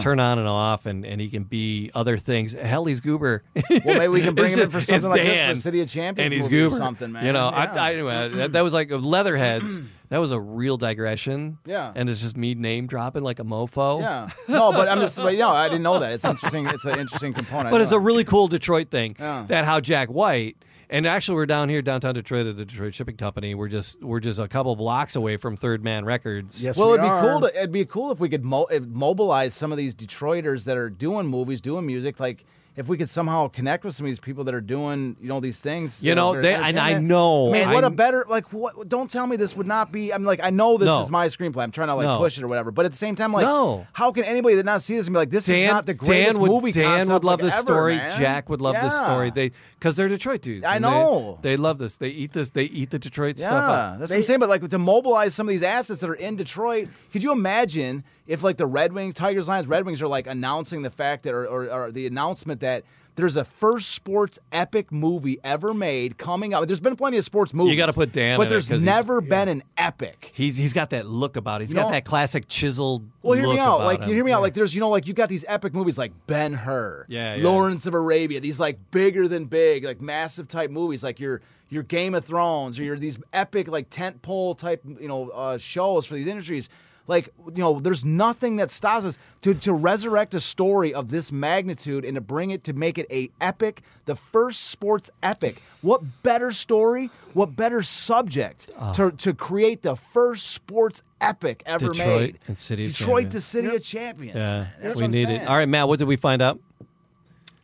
turn 0.00 0.18
on 0.18 0.38
and 0.40 0.48
off, 0.48 0.84
and, 0.86 1.04
and 1.06 1.20
he 1.20 1.28
can 1.28 1.44
be 1.44 1.92
other 1.94 2.16
things. 2.16 2.52
Hell, 2.54 2.86
he's 2.86 3.00
Goober. 3.00 3.44
Well, 3.54 3.80
maybe 3.84 4.08
we 4.08 4.20
can 4.20 4.34
bring 4.40 4.50
him 4.52 4.58
in 4.60 4.70
for 4.70 4.80
something 4.80 5.10
like 5.10 5.22
this 5.22 5.58
for 5.58 5.62
City 5.62 5.80
of 5.80 5.88
Champions 5.88 6.24
and 6.32 6.34
he's 6.34 6.48
Goober. 6.48 6.76
something, 6.76 7.12
man. 7.12 7.24
You 7.24 7.32
know, 7.32 7.48
Yeah. 7.50 7.72
I, 7.72 7.88
I 7.90 7.92
anyway, 7.92 8.28
that, 8.30 8.52
that 8.52 8.62
was 8.64 8.72
like 8.74 8.90
Leatherheads. 8.90 9.80
That 10.08 10.18
was 10.18 10.30
a 10.30 10.38
real 10.38 10.76
digression. 10.76 11.58
Yeah. 11.66 11.90
And 11.92 12.08
it's 12.08 12.22
just 12.22 12.36
me 12.36 12.54
name 12.54 12.86
dropping 12.86 13.24
like 13.24 13.40
a 13.40 13.44
mofo. 13.44 14.00
Yeah. 14.00 14.30
No, 14.46 14.70
but 14.70 14.88
I'm 14.88 15.00
just, 15.00 15.16
but, 15.16 15.32
you 15.32 15.40
know, 15.40 15.50
I 15.50 15.68
didn't 15.68 15.82
know 15.82 15.98
that. 15.98 16.12
It's 16.12 16.24
interesting. 16.24 16.64
It's 16.68 16.84
an 16.84 17.00
interesting 17.00 17.32
component. 17.32 17.72
But 17.72 17.80
it's 17.80 17.90
a 17.90 17.98
really 17.98 18.22
cool 18.22 18.46
Detroit 18.46 18.88
thing 18.88 19.16
Yeah. 19.18 19.46
that 19.48 19.64
how 19.64 19.80
Jack 19.80 20.08
White 20.08 20.58
and 20.90 21.06
actually 21.06 21.36
we're 21.36 21.46
down 21.46 21.68
here 21.68 21.82
downtown 21.82 22.14
Detroit 22.14 22.46
at 22.46 22.56
the 22.56 22.64
Detroit 22.64 22.94
Shipping 22.94 23.16
Company. 23.16 23.54
We're 23.54 23.68
just 23.68 24.02
we're 24.02 24.20
just 24.20 24.38
a 24.38 24.48
couple 24.48 24.74
blocks 24.76 25.16
away 25.16 25.36
from 25.36 25.56
Third 25.56 25.82
Man 25.82 26.04
Records. 26.04 26.64
Yes, 26.64 26.78
well, 26.78 26.90
we 26.90 26.94
it'd 26.94 27.04
be 27.04 27.08
cool. 27.08 27.40
To, 27.40 27.56
it'd 27.56 27.72
be 27.72 27.84
cool 27.84 28.10
if 28.10 28.20
we 28.20 28.28
could 28.28 28.44
mo- 28.44 28.68
mobilize 28.88 29.54
some 29.54 29.72
of 29.72 29.78
these 29.78 29.94
Detroiters 29.94 30.64
that 30.64 30.76
are 30.76 30.90
doing 30.90 31.26
movies, 31.26 31.60
doing 31.60 31.86
music. 31.86 32.20
Like 32.20 32.44
if 32.76 32.88
we 32.88 32.96
could 32.98 33.08
somehow 33.08 33.48
connect 33.48 33.84
with 33.84 33.94
some 33.94 34.04
of 34.06 34.10
these 34.10 34.20
people 34.20 34.44
that 34.44 34.54
are 34.54 34.60
doing, 34.60 35.16
you 35.20 35.28
know, 35.28 35.40
these 35.40 35.58
things. 35.60 36.02
You 36.02 36.14
know, 36.14 36.40
they- 36.40 36.54
and 36.54 36.78
I 36.78 36.98
know, 36.98 37.50
Man, 37.50 37.70
what 37.72 37.84
a 37.84 37.90
better 37.90 38.26
like. 38.28 38.52
What? 38.52 38.88
Don't 38.88 39.10
tell 39.10 39.26
me 39.26 39.36
this 39.36 39.56
would 39.56 39.66
not 39.66 39.90
be. 39.92 40.12
I'm 40.12 40.24
like, 40.24 40.40
I 40.42 40.50
know 40.50 40.76
this 40.76 40.86
No. 40.86 41.00
is 41.00 41.10
my 41.10 41.26
screenplay. 41.28 41.62
I'm 41.62 41.70
trying 41.70 41.88
to 41.88 41.94
like 41.94 42.04
No. 42.06 42.18
push 42.18 42.36
it 42.36 42.44
or 42.44 42.48
whatever. 42.48 42.70
But 42.70 42.84
at 42.84 42.92
the 42.92 42.98
same 42.98 43.14
time, 43.14 43.32
like, 43.32 43.44
No. 43.46 43.86
how 43.94 44.12
can 44.12 44.24
anybody 44.24 44.56
that 44.56 44.66
not 44.66 44.82
see 44.82 44.96
this 44.96 45.06
and 45.06 45.14
be 45.14 45.18
like, 45.18 45.30
this 45.30 45.48
is 45.48 45.70
not 45.70 45.86
the 45.86 45.94
greatest 45.94 46.32
Dan 46.34 46.40
would 46.40 46.50
movie 46.50 46.72
Dan 46.72 47.08
would 47.08 47.24
love 47.24 47.40
like 47.40 47.40
this 47.40 47.54
ever, 47.54 47.62
story. 47.62 47.96
man. 47.96 48.20
Jack 48.20 48.48
would 48.50 48.60
love 48.60 48.76
this 48.80 48.94
story. 48.98 49.30
They 49.30 49.52
because 49.78 49.96
they're 49.96 50.08
Detroit 50.08 50.42
dudes. 50.42 50.64
I 50.64 50.76
and 50.76 50.84
they- 50.84 50.90
know. 50.90 51.38
They, 51.42 51.56
love 51.56 51.78
this. 51.78 51.96
They 51.96 52.08
eat 52.08 52.32
this. 52.32 52.50
They 52.50 52.64
eat 52.64 52.90
the 52.90 52.98
Detroit 52.98 53.38
Yeah, 53.38 53.46
stuff 53.46 53.64
up. 53.70 53.98
that's 54.00 54.10
what 54.10 54.18
I'm 54.18 54.24
saying. 54.24 54.40
But 54.40 54.48
like 54.48 54.68
to 54.68 54.78
mobilize 54.78 55.34
some 55.34 55.46
of 55.48 55.50
these 55.50 55.62
assets 55.62 56.00
that 56.00 56.10
are 56.10 56.14
in 56.14 56.36
Detroit, 56.36 56.88
could 57.12 57.22
you 57.22 57.32
imagine 57.32 58.04
if 58.26 58.42
like 58.42 58.56
the 58.56 58.66
Red 58.66 58.92
Wings, 58.92 59.14
Tigers, 59.14 59.48
Lions, 59.48 59.68
Red 59.68 59.86
Wings 59.86 60.02
are 60.02 60.08
like 60.08 60.26
announcing 60.26 60.82
the 60.82 60.90
fact 60.90 61.24
that, 61.24 61.34
or, 61.34 61.46
or, 61.46 61.70
or 61.70 61.90
the 61.90 62.06
announcement 62.06 62.60
that 62.60 62.84
there's 63.14 63.36
a 63.36 63.44
first 63.44 63.92
sports 63.92 64.38
epic 64.52 64.92
movie 64.92 65.38
ever 65.42 65.72
made 65.72 66.18
coming 66.18 66.52
out. 66.52 66.66
There's 66.66 66.80
been 66.80 66.96
plenty 66.96 67.16
of 67.16 67.24
sports 67.24 67.54
movies. 67.54 67.70
You 67.72 67.78
gotta 67.78 67.94
put 67.94 68.12
Dan 68.12 68.36
but 68.36 68.50
there's 68.50 68.68
never 68.68 69.22
been 69.22 69.48
an 69.48 69.62
epic. 69.78 70.32
He's 70.34 70.56
he's 70.58 70.74
got 70.74 70.90
that 70.90 71.06
look 71.06 71.36
about 71.36 71.62
it. 71.62 71.64
He's 71.64 71.70
You 71.72 71.76
got 71.80 71.86
know- 71.86 71.92
that 71.92 72.04
classic 72.04 72.46
chiseled. 72.46 73.08
Well, 73.22 73.32
hear 73.32 73.46
look 73.46 73.54
me 73.56 73.60
out. 73.60 73.80
Like, 73.80 74.02
him. 74.02 74.10
you 74.10 74.14
hear 74.14 74.24
me 74.24 74.32
out. 74.32 74.42
Like, 74.42 74.52
there's, 74.54 74.74
you 74.74 74.80
know, 74.80 74.90
like 74.90 75.06
you've 75.06 75.16
got 75.16 75.28
these 75.30 75.44
epic 75.48 75.72
movies 75.74 75.96
like 75.98 76.12
Ben 76.26 76.52
Hur, 76.52 77.06
Yeah, 77.08 77.36
yeah. 77.36 77.44
Lawrence 77.44 77.86
of 77.86 77.94
Arabia. 77.94 78.38
These 78.40 78.60
like 78.60 78.78
bigger 78.90 79.26
than 79.28 79.46
big, 79.46 79.84
like 79.84 80.00
massive 80.02 80.46
type 80.46 80.70
movies, 80.70 81.02
like 81.02 81.18
your 81.18 81.40
your 81.68 81.82
Game 81.82 82.14
of 82.14 82.24
Thrones 82.24 82.78
or 82.78 82.84
your 82.84 82.98
these 82.98 83.18
epic 83.32 83.68
like 83.68 83.90
tent 83.90 84.22
pole 84.22 84.54
type, 84.54 84.82
you 84.84 85.08
know, 85.08 85.30
uh, 85.30 85.58
shows 85.58 86.06
for 86.06 86.14
these 86.14 86.26
industries. 86.26 86.68
Like, 87.08 87.28
you 87.54 87.62
know, 87.62 87.78
there's 87.78 88.04
nothing 88.04 88.56
that 88.56 88.68
stops 88.68 89.04
us 89.04 89.16
to 89.42 89.54
to 89.54 89.72
resurrect 89.72 90.34
a 90.34 90.40
story 90.40 90.92
of 90.92 91.08
this 91.08 91.30
magnitude 91.30 92.04
and 92.04 92.16
to 92.16 92.20
bring 92.20 92.50
it 92.50 92.64
to 92.64 92.72
make 92.72 92.98
it 92.98 93.06
a 93.12 93.30
epic, 93.40 93.82
the 94.06 94.16
first 94.16 94.64
sports 94.64 95.08
epic. 95.22 95.62
What 95.82 96.02
better 96.24 96.50
story? 96.50 97.10
What 97.32 97.54
better 97.54 97.82
subject 97.82 98.72
to 98.94 99.12
to 99.12 99.34
create 99.34 99.82
the 99.82 99.94
first 99.94 100.50
sports 100.50 101.04
epic 101.20 101.62
ever. 101.64 101.92
Detroit 101.92 102.20
made? 102.20 102.38
and 102.48 102.58
City 102.58 102.82
of 102.82 102.88
Detroit, 102.88 103.08
Champions. 103.08 103.34
the 103.34 103.40
city 103.40 103.76
of 103.76 103.84
champions. 103.84 104.36
Yeah. 104.38 104.66
That's 104.82 104.96
we 104.96 105.02
what 105.02 105.04
I'm 105.04 105.10
need 105.12 105.26
saying. 105.26 105.40
it. 105.42 105.48
All 105.48 105.56
right, 105.56 105.68
Matt. 105.68 105.86
What 105.86 106.00
did 106.00 106.08
we 106.08 106.16
find 106.16 106.42
out? 106.42 106.58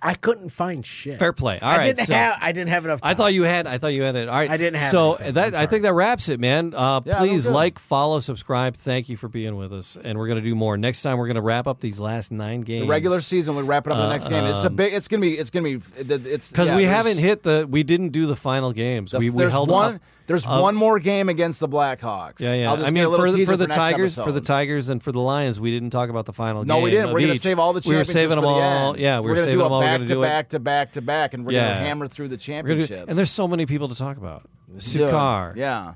I 0.04 0.14
couldn't 0.14 0.48
find 0.48 0.84
shit. 0.84 1.18
Fair 1.18 1.32
play. 1.32 1.60
All 1.60 1.68
I 1.68 1.76
right, 1.76 1.86
didn't 1.96 2.06
so- 2.08 2.14
have. 2.14 2.38
I 2.40 2.50
didn't 2.52 2.70
have 2.70 2.84
enough. 2.84 3.00
Time. 3.00 3.10
I 3.10 3.14
thought 3.14 3.32
you 3.34 3.44
had. 3.44 3.66
I 3.68 3.78
thought 3.78 3.92
you 3.92 4.02
had 4.02 4.16
it. 4.16 4.28
All 4.28 4.34
right. 4.34 4.50
I 4.50 4.56
didn't 4.56 4.80
have 4.80 4.90
So 4.90 5.14
anything. 5.14 5.34
that 5.34 5.46
I'm 5.48 5.54
I 5.54 5.56
sorry. 5.58 5.66
think 5.68 5.82
that 5.84 5.92
wraps 5.92 6.28
it, 6.28 6.40
man. 6.40 6.74
Uh, 6.74 7.00
Yeah, 7.04 7.18
please 7.18 7.46
like, 7.46 7.78
follow, 7.78 8.18
subscribe. 8.20 8.74
Thank 8.76 9.08
you 9.08 9.16
for 9.16 9.28
being 9.28 9.54
with 9.56 9.72
us, 9.72 9.96
and 10.02 10.18
we're 10.18 10.26
gonna 10.28 10.40
do 10.40 10.54
more 10.54 10.76
next 10.76 11.02
time. 11.02 11.18
We're 11.18 11.28
gonna 11.28 11.40
wrap 11.42 11.66
up 11.66 11.80
these 11.80 12.00
last 12.00 12.32
nine 12.32 12.62
games. 12.62 12.82
The 12.82 12.88
regular 12.88 13.20
season, 13.20 13.54
we 13.54 13.62
wrap 13.62 13.86
it 13.86 13.92
up 13.92 13.96
in 13.98 14.02
the 14.02 14.08
Uh, 14.08 14.12
next 14.12 14.28
game. 14.28 14.44
It's 14.44 14.64
a 14.64 14.68
um, 14.68 14.74
big. 14.76 14.92
It's 14.92 15.06
gonna 15.08 15.20
be. 15.20 15.38
It's 15.38 15.50
gonna 15.50 15.64
be. 15.64 15.80
It's 15.96 16.50
because 16.50 16.68
yeah, 16.68 16.76
we 16.76 16.84
haven't 16.84 17.18
hit 17.18 17.42
the. 17.44 17.66
We 17.70 17.82
didn't 17.84 18.08
do 18.10 18.26
the 18.26 18.36
final 18.36 18.72
games. 18.72 19.12
the- 19.12 19.18
we 19.18 19.30
we 19.30 19.44
held 19.44 19.70
one. 19.70 19.94
off. 19.94 20.00
There's 20.26 20.46
Uh, 20.46 20.58
one 20.60 20.74
more 20.74 20.98
game 20.98 21.28
against 21.28 21.60
the 21.60 21.68
Blackhawks. 21.68 22.40
Yeah, 22.40 22.54
yeah. 22.54 22.70
I'll 22.70 22.76
just 22.76 22.86
I 22.86 22.90
get 22.90 22.94
mean, 22.94 23.04
a 23.04 23.08
little 23.08 23.26
for 23.26 23.32
the, 23.32 23.44
for 23.44 23.56
the 23.56 23.66
next 23.66 23.76
Tigers, 23.76 24.14
for 24.14 24.32
the. 24.32 24.40
Tigers, 24.40 24.88
and 24.88 25.02
for 25.02 25.12
the 25.12 25.20
Lions, 25.20 25.58
we 25.60 25.70
didn't 25.70 25.90
talk 25.90 26.10
about 26.10 26.26
the 26.26 26.32
final 26.32 26.62
game. 26.62 26.68
No, 26.68 26.74
game. 26.76 26.84
we 26.84 26.90
didn't. 26.90 27.12
We're 27.12 27.20
gonna 27.20 27.38
save 27.38 27.58
all 27.58 27.72
the 27.72 27.82
We 27.84 27.94
were 27.96 28.04
championships 28.04 28.12
saving 28.12 28.28
them 28.36 28.44
for 28.44 28.54
the 28.54 28.64
all. 28.64 28.90
end. 28.94 28.98
Yeah, 29.00 29.20
we 29.20 29.28
were, 29.30 29.34
gonna 29.34 29.44
saving 29.46 29.58
do 29.58 29.62
them 29.64 29.72
all. 29.72 29.80
We're 29.80 29.86
back 29.86 29.94
gonna 29.96 30.06
to 30.06 30.12
do 30.14 30.22
it. 30.22 30.26
back 30.26 30.48
to 30.50 30.58
back 30.60 30.92
to 30.92 31.02
back, 31.02 31.34
and 31.34 31.44
we're 31.46 31.52
Yeah. 31.52 31.74
gonna 31.74 31.86
hammer 31.86 32.08
through 32.08 32.28
the 32.28 32.34
We're 32.34 32.38
do- 32.38 32.42
championships. 32.42 33.04
and 33.08 33.18
there's 33.18 33.30
so 33.30 33.46
many 33.48 33.66
people 33.66 33.88
to 33.88 33.94
talk 33.94 34.16
about. 34.16 34.42
Dude, 34.70 34.78
Sukar, 34.80 35.56
Yeah. 35.56 35.94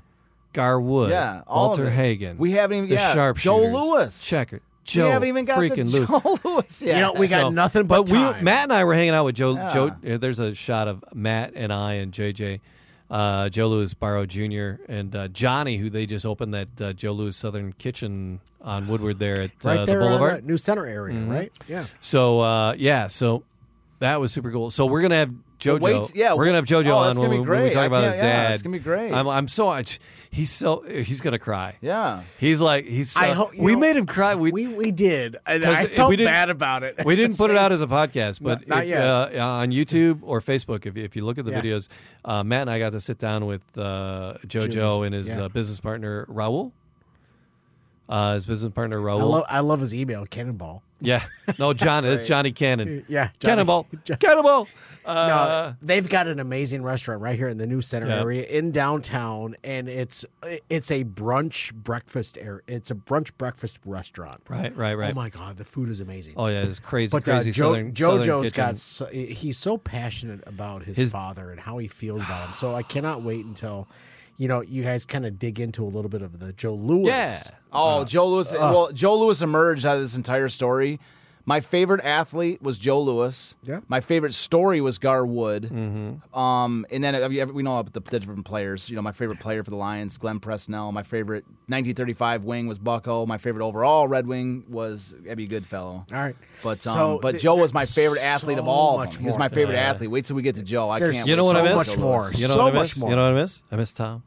Gar 0.53 0.79
Wood, 0.79 1.11
Yeah, 1.11 1.41
all 1.47 1.71
of 1.73 1.77
Walter. 1.79 1.89
Hagen. 1.91 2.37
We 2.37 2.51
haven't 2.51 2.77
even- 2.77 2.89
the 2.89 2.95
yeah, 2.95 3.13
sharpshooters, 3.13 3.43
Joe 3.71 3.91
Louis. 3.91 4.25
Checker. 4.25 4.61
Joe 4.83 5.03
we 5.03 5.09
haven't 5.11 5.27
even 5.27 5.45
got 5.45 5.59
freaking 5.59 5.91
the 5.91 6.05
Joe 6.21 6.39
Louis 6.49 6.81
yet. 6.81 6.95
You 6.95 7.01
know, 7.01 7.13
we 7.13 7.27
got 7.27 7.41
So- 7.41 7.49
nothing 7.49 7.87
but, 7.87 8.09
we 8.09 8.17
time. 8.17 8.43
Matt 8.43 8.63
and 8.63 8.73
I 8.73 8.83
were 8.85 8.93
hanging 8.93 9.13
out 9.13 9.25
with 9.25 9.35
Joe. 9.35 9.53
Yeah. 9.55 9.73
Joe, 9.73 10.17
there's 10.17 10.39
a 10.39 10.55
shot 10.55 10.87
of 10.87 11.03
Matt 11.13 11.51
and 11.55 11.73
I 11.73 11.95
and 11.95 12.11
JJ, 12.13 12.61
uh, 13.09 13.49
Joe 13.49 13.67
Louis 13.69 13.93
Barrow 13.93 14.25
Jr. 14.25 14.81
and 14.89 15.15
uh, 15.15 15.27
Johnny, 15.29 15.77
who 15.77 15.89
they 15.89 16.05
just 16.05 16.25
opened 16.25 16.53
that 16.53 16.81
uh, 16.81 16.93
Joe 16.93 17.13
Louis 17.13 17.35
Southern 17.35 17.73
Kitchen 17.73 18.39
on 18.61 18.87
Woodward 18.87 19.19
there 19.19 19.41
at 19.41 19.51
right 19.63 19.79
uh, 19.79 19.85
there 19.85 19.99
the 19.99 20.05
Boulevard. 20.05 20.43
the 20.43 20.47
new 20.47 20.57
center 20.57 20.85
area, 20.85 21.19
right? 21.21 21.51
Yeah. 21.67 21.85
So 22.01 22.41
uh, 22.41 22.73
yeah, 22.73 23.07
so 23.07 23.43
that 23.99 24.19
was 24.19 24.31
super 24.33 24.51
cool. 24.51 24.71
So 24.71 24.85
we're 24.85 25.01
gonna 25.01 25.15
have 25.15 25.33
JoJo. 25.59 25.79
wait, 25.81 26.15
yeah, 26.15 26.33
we're 26.33 26.45
gonna 26.45 26.57
have 26.57 26.65
JoJo 26.65 26.87
oh, 26.87 26.97
on 26.97 27.19
when, 27.19 27.47
when 27.47 27.63
we 27.63 27.69
talk 27.69 27.83
I 27.83 27.85
about 27.85 28.03
his 28.03 28.13
can't- 28.13 28.23
yeah, 28.23 28.43
dad. 28.43 28.53
it's 28.53 28.63
gonna 28.63 28.77
be 28.77 28.83
great. 28.83 29.13
I'm, 29.13 29.27
I'm 29.27 29.47
so 29.47 29.67
much. 29.67 29.99
He's 30.37 30.51
so 30.51 30.83
he's 30.87 31.21
gonna 31.21 31.39
cry. 31.39 31.77
Yeah. 31.81 32.21
He's 32.39 32.61
like 32.61 32.85
he's. 32.85 33.09
So, 33.09 33.21
I 33.21 33.29
hope 33.29 33.57
we 33.57 33.73
know, 33.73 33.79
made 33.79 33.95
him 33.95 34.05
cry. 34.05 34.35
We 34.35 34.51
We 34.51 34.67
we 34.67 34.91
did, 34.91 35.35
and 35.47 35.65
I 35.65 35.85
felt 35.85 36.09
we 36.09 36.17
bad 36.17 36.51
about 36.51 36.83
it. 36.83 37.03
we 37.03 37.15
didn't 37.15 37.37
put 37.37 37.49
it 37.49 37.57
out 37.63 37.71
as 37.71 37.81
a 37.81 37.87
podcast, 37.87 38.43
but 38.43 38.67
not 38.67 38.83
if, 38.83 38.89
yet. 38.89 39.01
Uh, 39.01 39.29
on 39.43 39.71
YouTube 39.71 40.19
or 40.21 40.39
Facebook, 40.39 40.85
if 40.85 40.95
you, 40.95 41.03
if 41.03 41.15
you 41.15 41.25
look 41.25 41.39
at 41.39 41.45
the 41.45 41.51
Yeah. 41.51 41.61
videos, 41.61 41.89
uh, 42.23 42.43
Matt 42.43 42.61
and 42.61 42.69
I 42.69 42.77
got 42.77 42.91
to 42.91 42.99
sit 42.99 43.17
down 43.17 43.47
with 43.47 43.63
uh, 43.79 44.37
JoJo 44.45 44.69
Julius, 44.69 45.05
and 45.07 45.15
his 45.15 45.27
yeah. 45.29 45.45
uh, 45.45 45.49
business 45.49 45.79
partner 45.79 46.27
Raul. 46.27 46.71
Uh, 48.09 48.35
his 48.35 48.45
business 48.45 48.71
partner 48.73 48.97
Raul. 48.99 49.19
I 49.19 49.23
love 49.23 49.43
I 49.49 49.59
love 49.59 49.79
his 49.81 49.93
email, 49.93 50.25
Cannonball. 50.25 50.81
yeah, 51.01 51.23
no, 51.59 51.73
John. 51.85 52.05
it's 52.05 52.27
Johnny 52.27 52.51
Cannon. 52.53 53.05
Yeah, 53.09 53.29
Johnny- 53.39 53.51
Cannonball. 53.51 53.87
John- 54.05 54.17
Cannonball. 54.17 54.67
No, 55.05 55.11
Uh, 55.13 55.73
they've 55.81 56.07
got 56.07 56.27
an 56.27 56.39
amazing 56.39 56.83
restaurant 56.83 57.21
right 57.21 57.35
here 57.37 57.47
in 57.49 57.57
the 57.57 57.67
new 57.67 57.81
center 57.81 58.07
Yeah. 58.07 58.19
area 58.21 58.43
in 58.43 58.71
downtown, 58.71 59.55
and 59.63 59.87
it's 59.89 60.25
it's 60.69 60.89
a 60.91 61.03
brunch 61.03 61.73
breakfast 61.73 62.37
area. 62.37 62.61
It's 62.67 62.91
a 62.91 62.95
brunch 62.95 63.31
breakfast 63.37 63.79
restaurant. 63.85 64.41
right, 64.47 64.75
right, 64.75 64.95
right. 64.95 65.11
Oh 65.11 65.15
my 65.15 65.29
god, 65.29 65.57
the 65.57 65.65
food 65.65 65.89
is 65.89 65.99
amazing. 65.99 66.33
Oh 66.37 66.47
yeah, 66.47 66.63
it's 66.63 66.79
crazy, 66.79 67.11
but 67.11 67.27
uh, 67.27 67.33
crazy 67.35 67.51
Jo- 67.51 67.73
southern. 67.73 67.95
southern 67.95 68.21
JoJo's 68.23 68.43
kitchen. 68.51 68.65
got 68.65 68.77
so, 68.77 69.05
he's 69.07 69.57
so 69.57 69.77
passionate 69.77 70.43
about 70.47 70.83
his, 70.83 70.97
His- 70.97 71.11
father 71.11 71.51
and 71.51 71.59
how 71.59 71.77
he 71.77 71.87
feels 71.87 72.21
about 72.21 72.47
him. 72.47 72.53
So 72.53 72.73
I 72.75 72.83
cannot 72.83 73.21
wait 73.21 73.45
until 73.45 73.87
you 74.37 74.47
know 74.47 74.61
you 74.61 74.83
guys 74.83 75.05
kind 75.05 75.25
of 75.25 75.37
dig 75.37 75.59
into 75.59 75.83
a 75.83 75.89
little 75.89 76.09
bit 76.09 76.21
of 76.21 76.39
the 76.39 76.53
Joe 76.53 76.75
Louis. 76.75 77.07
Yeah. 77.07 77.39
Oh, 77.73 78.01
uh, 78.01 78.05
Joe 78.05 78.27
Louis. 78.29 78.51
Uh. 78.53 78.57
well, 78.59 78.91
Joe 78.91 79.17
Louis 79.19 79.41
emerged 79.41 79.85
out 79.85 79.97
of 79.97 80.01
this 80.01 80.15
entire 80.15 80.49
story. 80.49 80.99
My 81.47 81.61
favorite 81.61 82.01
athlete 82.03 82.61
was 82.61 82.77
Joe 82.77 82.99
Louis. 82.99 83.55
Yeah. 83.63 83.79
My 83.87 84.01
favorite 84.01 84.33
story 84.33 84.81
was 84.81 84.97
Gar 84.97 85.25
Wood. 85.25 85.63
Mm-hmm. 85.71 86.37
Um, 86.37 86.85
and 86.91 87.01
then 87.01 87.31
we 87.53 87.63
know 87.63 87.81
the, 87.83 88.01
the 88.01 88.19
different 88.19 88.43
players. 88.45 88.89
You 88.89 88.97
know, 88.97 89.01
my 89.01 89.13
favorite 89.13 89.39
player 89.39 89.63
for 89.63 89.69
the 89.69 89.77
Lions, 89.77 90.17
Glenn 90.17 90.41
Presnell. 90.41 90.91
My 90.91 91.03
favorite 91.03 91.45
1935 91.67 92.43
wing 92.43 92.67
was 92.67 92.77
Bucko. 92.79 93.25
My 93.25 93.37
favorite 93.37 93.65
overall 93.65 94.09
Red 94.09 94.27
Wing 94.27 94.65
was 94.67 95.15
Ebbie 95.25 95.47
Goodfellow. 95.47 96.05
All 96.11 96.17
right. 96.19 96.35
But 96.63 96.85
um, 96.85 96.93
So 96.93 97.19
but 97.21 97.31
th- 97.31 97.43
Joe 97.43 97.55
was 97.55 97.73
my 97.73 97.85
favorite 97.85 98.21
athlete 98.21 98.57
of 98.57 98.65
so 98.65 98.69
all. 98.69 98.95
Of 98.99 99.05
much 99.05 99.13
them. 99.15 99.23
He 99.23 99.27
was 99.27 99.37
my 99.37 99.47
favorite 99.47 99.75
Yeah. 99.75 99.89
athlete. 99.91 100.11
Wait 100.11 100.25
till 100.25 100.35
we 100.35 100.41
get 100.41 100.55
to 100.55 100.63
Joe. 100.63 100.89
I 100.89 100.99
There's 100.99 101.15
can't. 101.15 101.29
You 101.29 101.37
know 101.37 101.45
wait. 101.45 101.55
what 101.55 101.65
I 101.65 101.75
miss? 101.75 101.87
much 101.87 101.97
more. 101.97 102.29
You 102.35 102.49
know 102.49 102.55
so 102.55 102.63
what 102.65 102.73
I 102.73 102.75
much 102.75 102.83
miss? 102.89 102.97
more. 102.99 103.09
You 103.11 103.15
know 103.15 103.23
what 103.23 103.31
I 103.37 103.41
miss? 103.41 103.63
I 103.71 103.75
miss 103.77 103.93
Tom. 103.93 104.23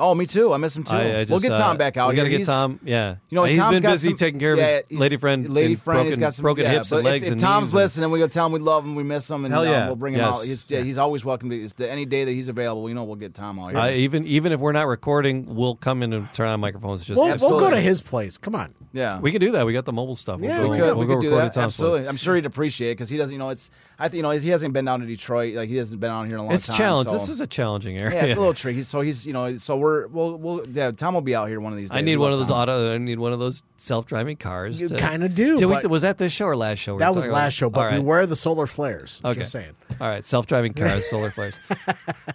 Oh, 0.00 0.14
me 0.14 0.26
too. 0.26 0.52
I 0.52 0.56
miss 0.56 0.74
him 0.76 0.82
too. 0.84 0.94
I, 0.94 1.20
I 1.20 1.24
we'll 1.28 1.38
get 1.40 1.50
Tom 1.50 1.72
uh, 1.72 1.74
back 1.76 1.96
out 1.96 2.08
We 2.08 2.16
gotta 2.16 2.28
get 2.30 2.38
He's- 2.38 2.46
Tom. 2.48 2.80
Yeah, 2.82 3.16
You 3.28 3.36
know, 3.36 3.44
he's 3.44 3.58
Tom's 3.58 3.74
been 3.74 3.82
got 3.82 3.90
busy 3.92 4.08
some- 4.08 4.16
taking 4.18 4.40
care 4.40 4.54
of 4.54 4.58
yeah, 4.58 4.80
his 4.88 4.98
lady 4.98 5.16
friend. 5.16 5.48
Lady 5.48 5.74
and 5.74 5.82
friend, 5.82 5.96
broken, 5.98 6.12
he's 6.12 6.18
got 6.18 6.34
some 6.34 6.42
broken 6.42 6.64
yeah, 6.64 6.70
hips 6.72 6.90
and 6.90 7.04
legs 7.04 7.22
If, 7.22 7.28
if 7.28 7.32
and 7.32 7.40
Tom's 7.40 7.66
knees 7.68 7.74
and- 7.74 7.82
listening, 7.82 8.10
we 8.10 8.18
go 8.18 8.26
tell 8.26 8.46
him 8.46 8.52
we 8.52 8.60
love 8.60 8.84
him, 8.84 8.94
we 8.94 9.02
miss 9.02 9.30
him, 9.30 9.44
and 9.44 9.52
Hell 9.52 9.62
um, 9.62 9.68
yeah. 9.68 9.86
we'll 9.86 9.96
bring 9.96 10.14
him 10.14 10.20
Yes. 10.20 10.36
out. 10.40 10.44
He's, 10.46 10.66
yeah, 10.70 10.80
he's 10.80 10.98
always 10.98 11.24
welcome 11.24 11.50
to. 11.50 11.56
It's 11.62 11.74
the, 11.74 11.90
any 11.90 12.06
day 12.06 12.24
that 12.24 12.32
he's 12.32 12.48
available, 12.48 12.88
you 12.88 12.94
know, 12.94 13.04
we'll 13.04 13.16
get 13.16 13.34
Tom 13.34 13.58
out 13.58 13.70
here. 13.72 13.78
Uh, 13.78 13.90
even 13.90 14.26
even 14.26 14.52
if 14.52 14.60
we're 14.60 14.72
not 14.72 14.86
recording, 14.86 15.54
we'll 15.54 15.76
come 15.76 16.02
in 16.02 16.12
and 16.12 16.32
turn 16.32 16.48
on 16.48 16.60
microphones. 16.60 17.04
Just 17.04 17.18
We'll, 17.20 17.36
we'll 17.38 17.60
go 17.60 17.70
to 17.70 17.80
his 17.80 18.00
place. 18.00 18.38
Come 18.38 18.54
on. 18.54 18.74
yeah, 18.92 19.20
we 19.20 19.30
can 19.32 19.40
do 19.40 19.52
that. 19.52 19.66
We 19.66 19.72
got 19.72 19.84
the 19.84 19.92
mobile 19.92 20.16
stuff. 20.16 20.40
We'll 20.40 20.48
Yeah, 20.50 20.62
go, 20.62 20.68
we 20.70 20.78
could, 20.78 20.84
we'll 20.86 20.94
we 20.96 21.06
go 21.06 21.14
could 21.16 21.20
do 21.22 21.26
record 21.30 21.40
that. 21.42 21.46
at 21.46 21.52
Tom's 21.52 21.64
Absolutely, 21.74 21.98
place. 22.00 22.08
I'm 22.08 22.16
sure 22.16 22.36
he'd 22.36 22.46
appreciate 22.46 22.90
it 22.90 22.94
because 22.94 23.08
he 23.10 23.16
doesn't. 23.18 23.32
You 23.32 23.38
know, 23.38 23.50
it's 23.50 23.70
I 23.98 24.08
think 24.08 24.16
you 24.16 24.22
know 24.22 24.30
he 24.30 24.48
hasn't 24.48 24.72
been 24.72 24.86
down 24.86 25.00
to 25.00 25.06
Detroit. 25.06 25.54
Like 25.54 25.68
he 25.68 25.76
hasn't 25.76 26.00
been 26.00 26.10
out 26.10 26.24
here 26.24 26.36
in 26.36 26.40
a 26.40 26.44
long 26.44 26.52
It's 26.54 26.66
time. 26.66 26.76
challenge. 26.76 27.08
so- 27.08 27.12
This 27.18 27.28
is 27.28 27.40
a 27.40 27.46
challenging 27.46 27.98
area. 28.00 28.14
yeah, 28.14 28.24
it's 28.26 28.36
a 28.36 28.40
little 28.40 28.54
tricky. 28.54 28.82
So 28.82 29.00
he's 29.02 29.26
you 29.26 29.32
know 29.32 29.56
so 29.56 29.76
we're 29.76 29.89
we'll 30.10 30.36
we'll 30.36 30.66
yeah 30.68 30.90
Tom 30.90 31.14
will 31.14 31.20
be 31.20 31.34
out 31.34 31.48
here 31.48 31.60
one 31.60 31.72
of 31.72 31.78
these 31.78 31.90
days. 31.90 31.96
I 31.96 32.00
need 32.00 32.16
We 32.16 32.22
one 32.22 32.32
of 32.32 32.38
those 32.38 32.48
Tom. 32.48 32.58
auto. 32.62 32.94
I 32.94 32.98
need 32.98 33.18
one 33.18 33.32
of 33.32 33.38
those 33.38 33.62
self-driving 33.76 34.36
cars. 34.36 34.80
You 34.80 34.88
to- 34.88 34.96
kinda 34.96 35.28
do, 35.28 35.58
Did 35.58 35.66
we- 35.66 35.74
but- 35.74 35.86
was 35.88 36.02
that 36.02 36.18
this 36.18 36.32
show 36.32 36.44
or 36.46 36.56
last 36.56 36.78
show? 36.78 36.92
we 36.92 36.96
were 36.96 36.98
That 37.00 37.14
was 37.14 37.24
talking 37.24 37.32
about? 37.32 37.42
last 37.44 37.52
show, 37.54 37.70
but 37.70 37.80
All 37.80 37.86
right. 37.86 37.96
beware 37.96 38.26
the 38.26 38.36
solar 38.36 38.66
flares. 38.66 39.20
Okay. 39.24 39.40
Just 39.40 39.52
saying. 39.52 39.72
All 40.00 40.08
right, 40.08 40.24
self-driving 40.24 40.74
cars, 40.74 41.06
solar 41.10 41.30
flares. 41.30 41.54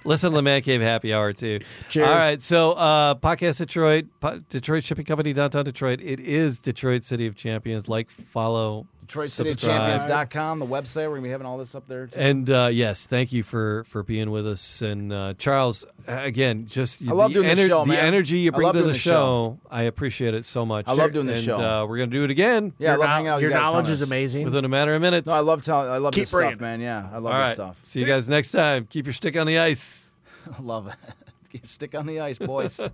Listen 0.03 0.31
to 0.31 0.35
the 0.35 0.41
Man 0.41 0.61
Cave 0.61 0.81
Happy 0.81 1.13
Hour 1.13 1.33
too. 1.33 1.59
Cheers. 1.89 2.07
All 2.07 2.13
right, 2.15 2.41
so 2.41 2.71
uh, 2.73 3.15
podcast 3.15 3.57
Detroit, 3.59 4.05
po- 4.19 4.41
Detroit 4.49 4.83
Shipping 4.83 5.05
Company, 5.05 5.33
downtown 5.33 5.65
Detroit. 5.65 5.99
It 6.01 6.19
is 6.19 6.59
Detroit 6.59 7.03
City 7.03 7.27
of 7.27 7.35
Champions. 7.35 7.87
Like, 7.87 8.09
follow, 8.09 8.87
DetroitCityChampions.com, 9.05 10.59
the 10.59 10.65
website. 10.65 10.95
We're 11.03 11.09
going 11.09 11.21
to 11.21 11.27
be 11.27 11.29
having 11.31 11.47
all 11.47 11.57
this 11.57 11.75
up 11.75 11.87
there. 11.87 12.07
Too. 12.07 12.19
And 12.19 12.49
uh, 12.49 12.69
yes, 12.71 13.05
thank 13.05 13.31
you 13.33 13.43
for 13.43 13.83
for 13.85 14.03
being 14.03 14.31
with 14.31 14.47
us. 14.47 14.81
And 14.81 15.11
uh, 15.11 15.33
Charles, 15.37 15.85
again, 16.07 16.67
just 16.67 17.07
I 17.07 17.11
love 17.13 17.29
the, 17.29 17.41
doing 17.41 17.55
the 17.55 17.67
show, 17.67 17.81
the 17.81 17.93
man. 17.93 18.05
energy 18.05 18.39
you 18.39 18.51
bring 18.51 18.71
to 18.73 18.81
the 18.81 18.89
the 18.89 18.97
show. 18.97 19.59
I 19.69 19.83
appreciate 19.83 20.33
it 20.33 20.45
so 20.45 20.65
much. 20.65 20.85
I 20.87 20.93
love 20.93 21.13
doing 21.13 21.25
the 21.25 21.33
and, 21.33 21.43
show. 21.43 21.57
Uh, 21.59 21.85
we're 21.85 21.97
gonna 21.97 22.11
do 22.11 22.23
it 22.23 22.31
again. 22.31 22.73
yeah, 22.77 22.89
I 22.89 22.91
your 22.93 22.99
love 22.99 23.09
hanging 23.09 23.27
out 23.27 23.41
your 23.41 23.49
you 23.51 23.55
guys 23.55 23.61
knowledge 23.63 23.89
is 23.89 24.01
amazing. 24.01 24.45
within 24.45 24.65
a 24.65 24.69
matter 24.69 24.95
of 24.95 25.01
minutes. 25.01 25.27
No, 25.27 25.33
I 25.33 25.39
love 25.39 25.63
telling. 25.63 25.89
I 25.89 25.97
love 25.97 26.13
Keep 26.13 26.23
this 26.23 26.29
stuff, 26.29 26.39
bringing 26.39 26.57
it. 26.57 26.61
man. 26.61 26.81
Yeah, 26.81 27.09
I 27.11 27.17
love 27.17 27.25
All 27.33 27.39
this 27.39 27.47
right. 27.47 27.53
stuff. 27.53 27.79
See 27.83 27.99
you 27.99 28.05
guys 28.05 28.27
next 28.29 28.51
time. 28.51 28.87
Keep 28.89 29.05
your 29.07 29.13
stick 29.13 29.37
on 29.37 29.47
the 29.47 29.59
ice. 29.59 30.11
I 30.57 30.61
love 30.61 30.87
it. 30.87 30.95
Keep 31.51 31.63
your 31.63 31.67
stick 31.69 31.95
on 31.95 32.05
the 32.05 32.19
ice, 32.19 32.37
boys. 32.37 32.79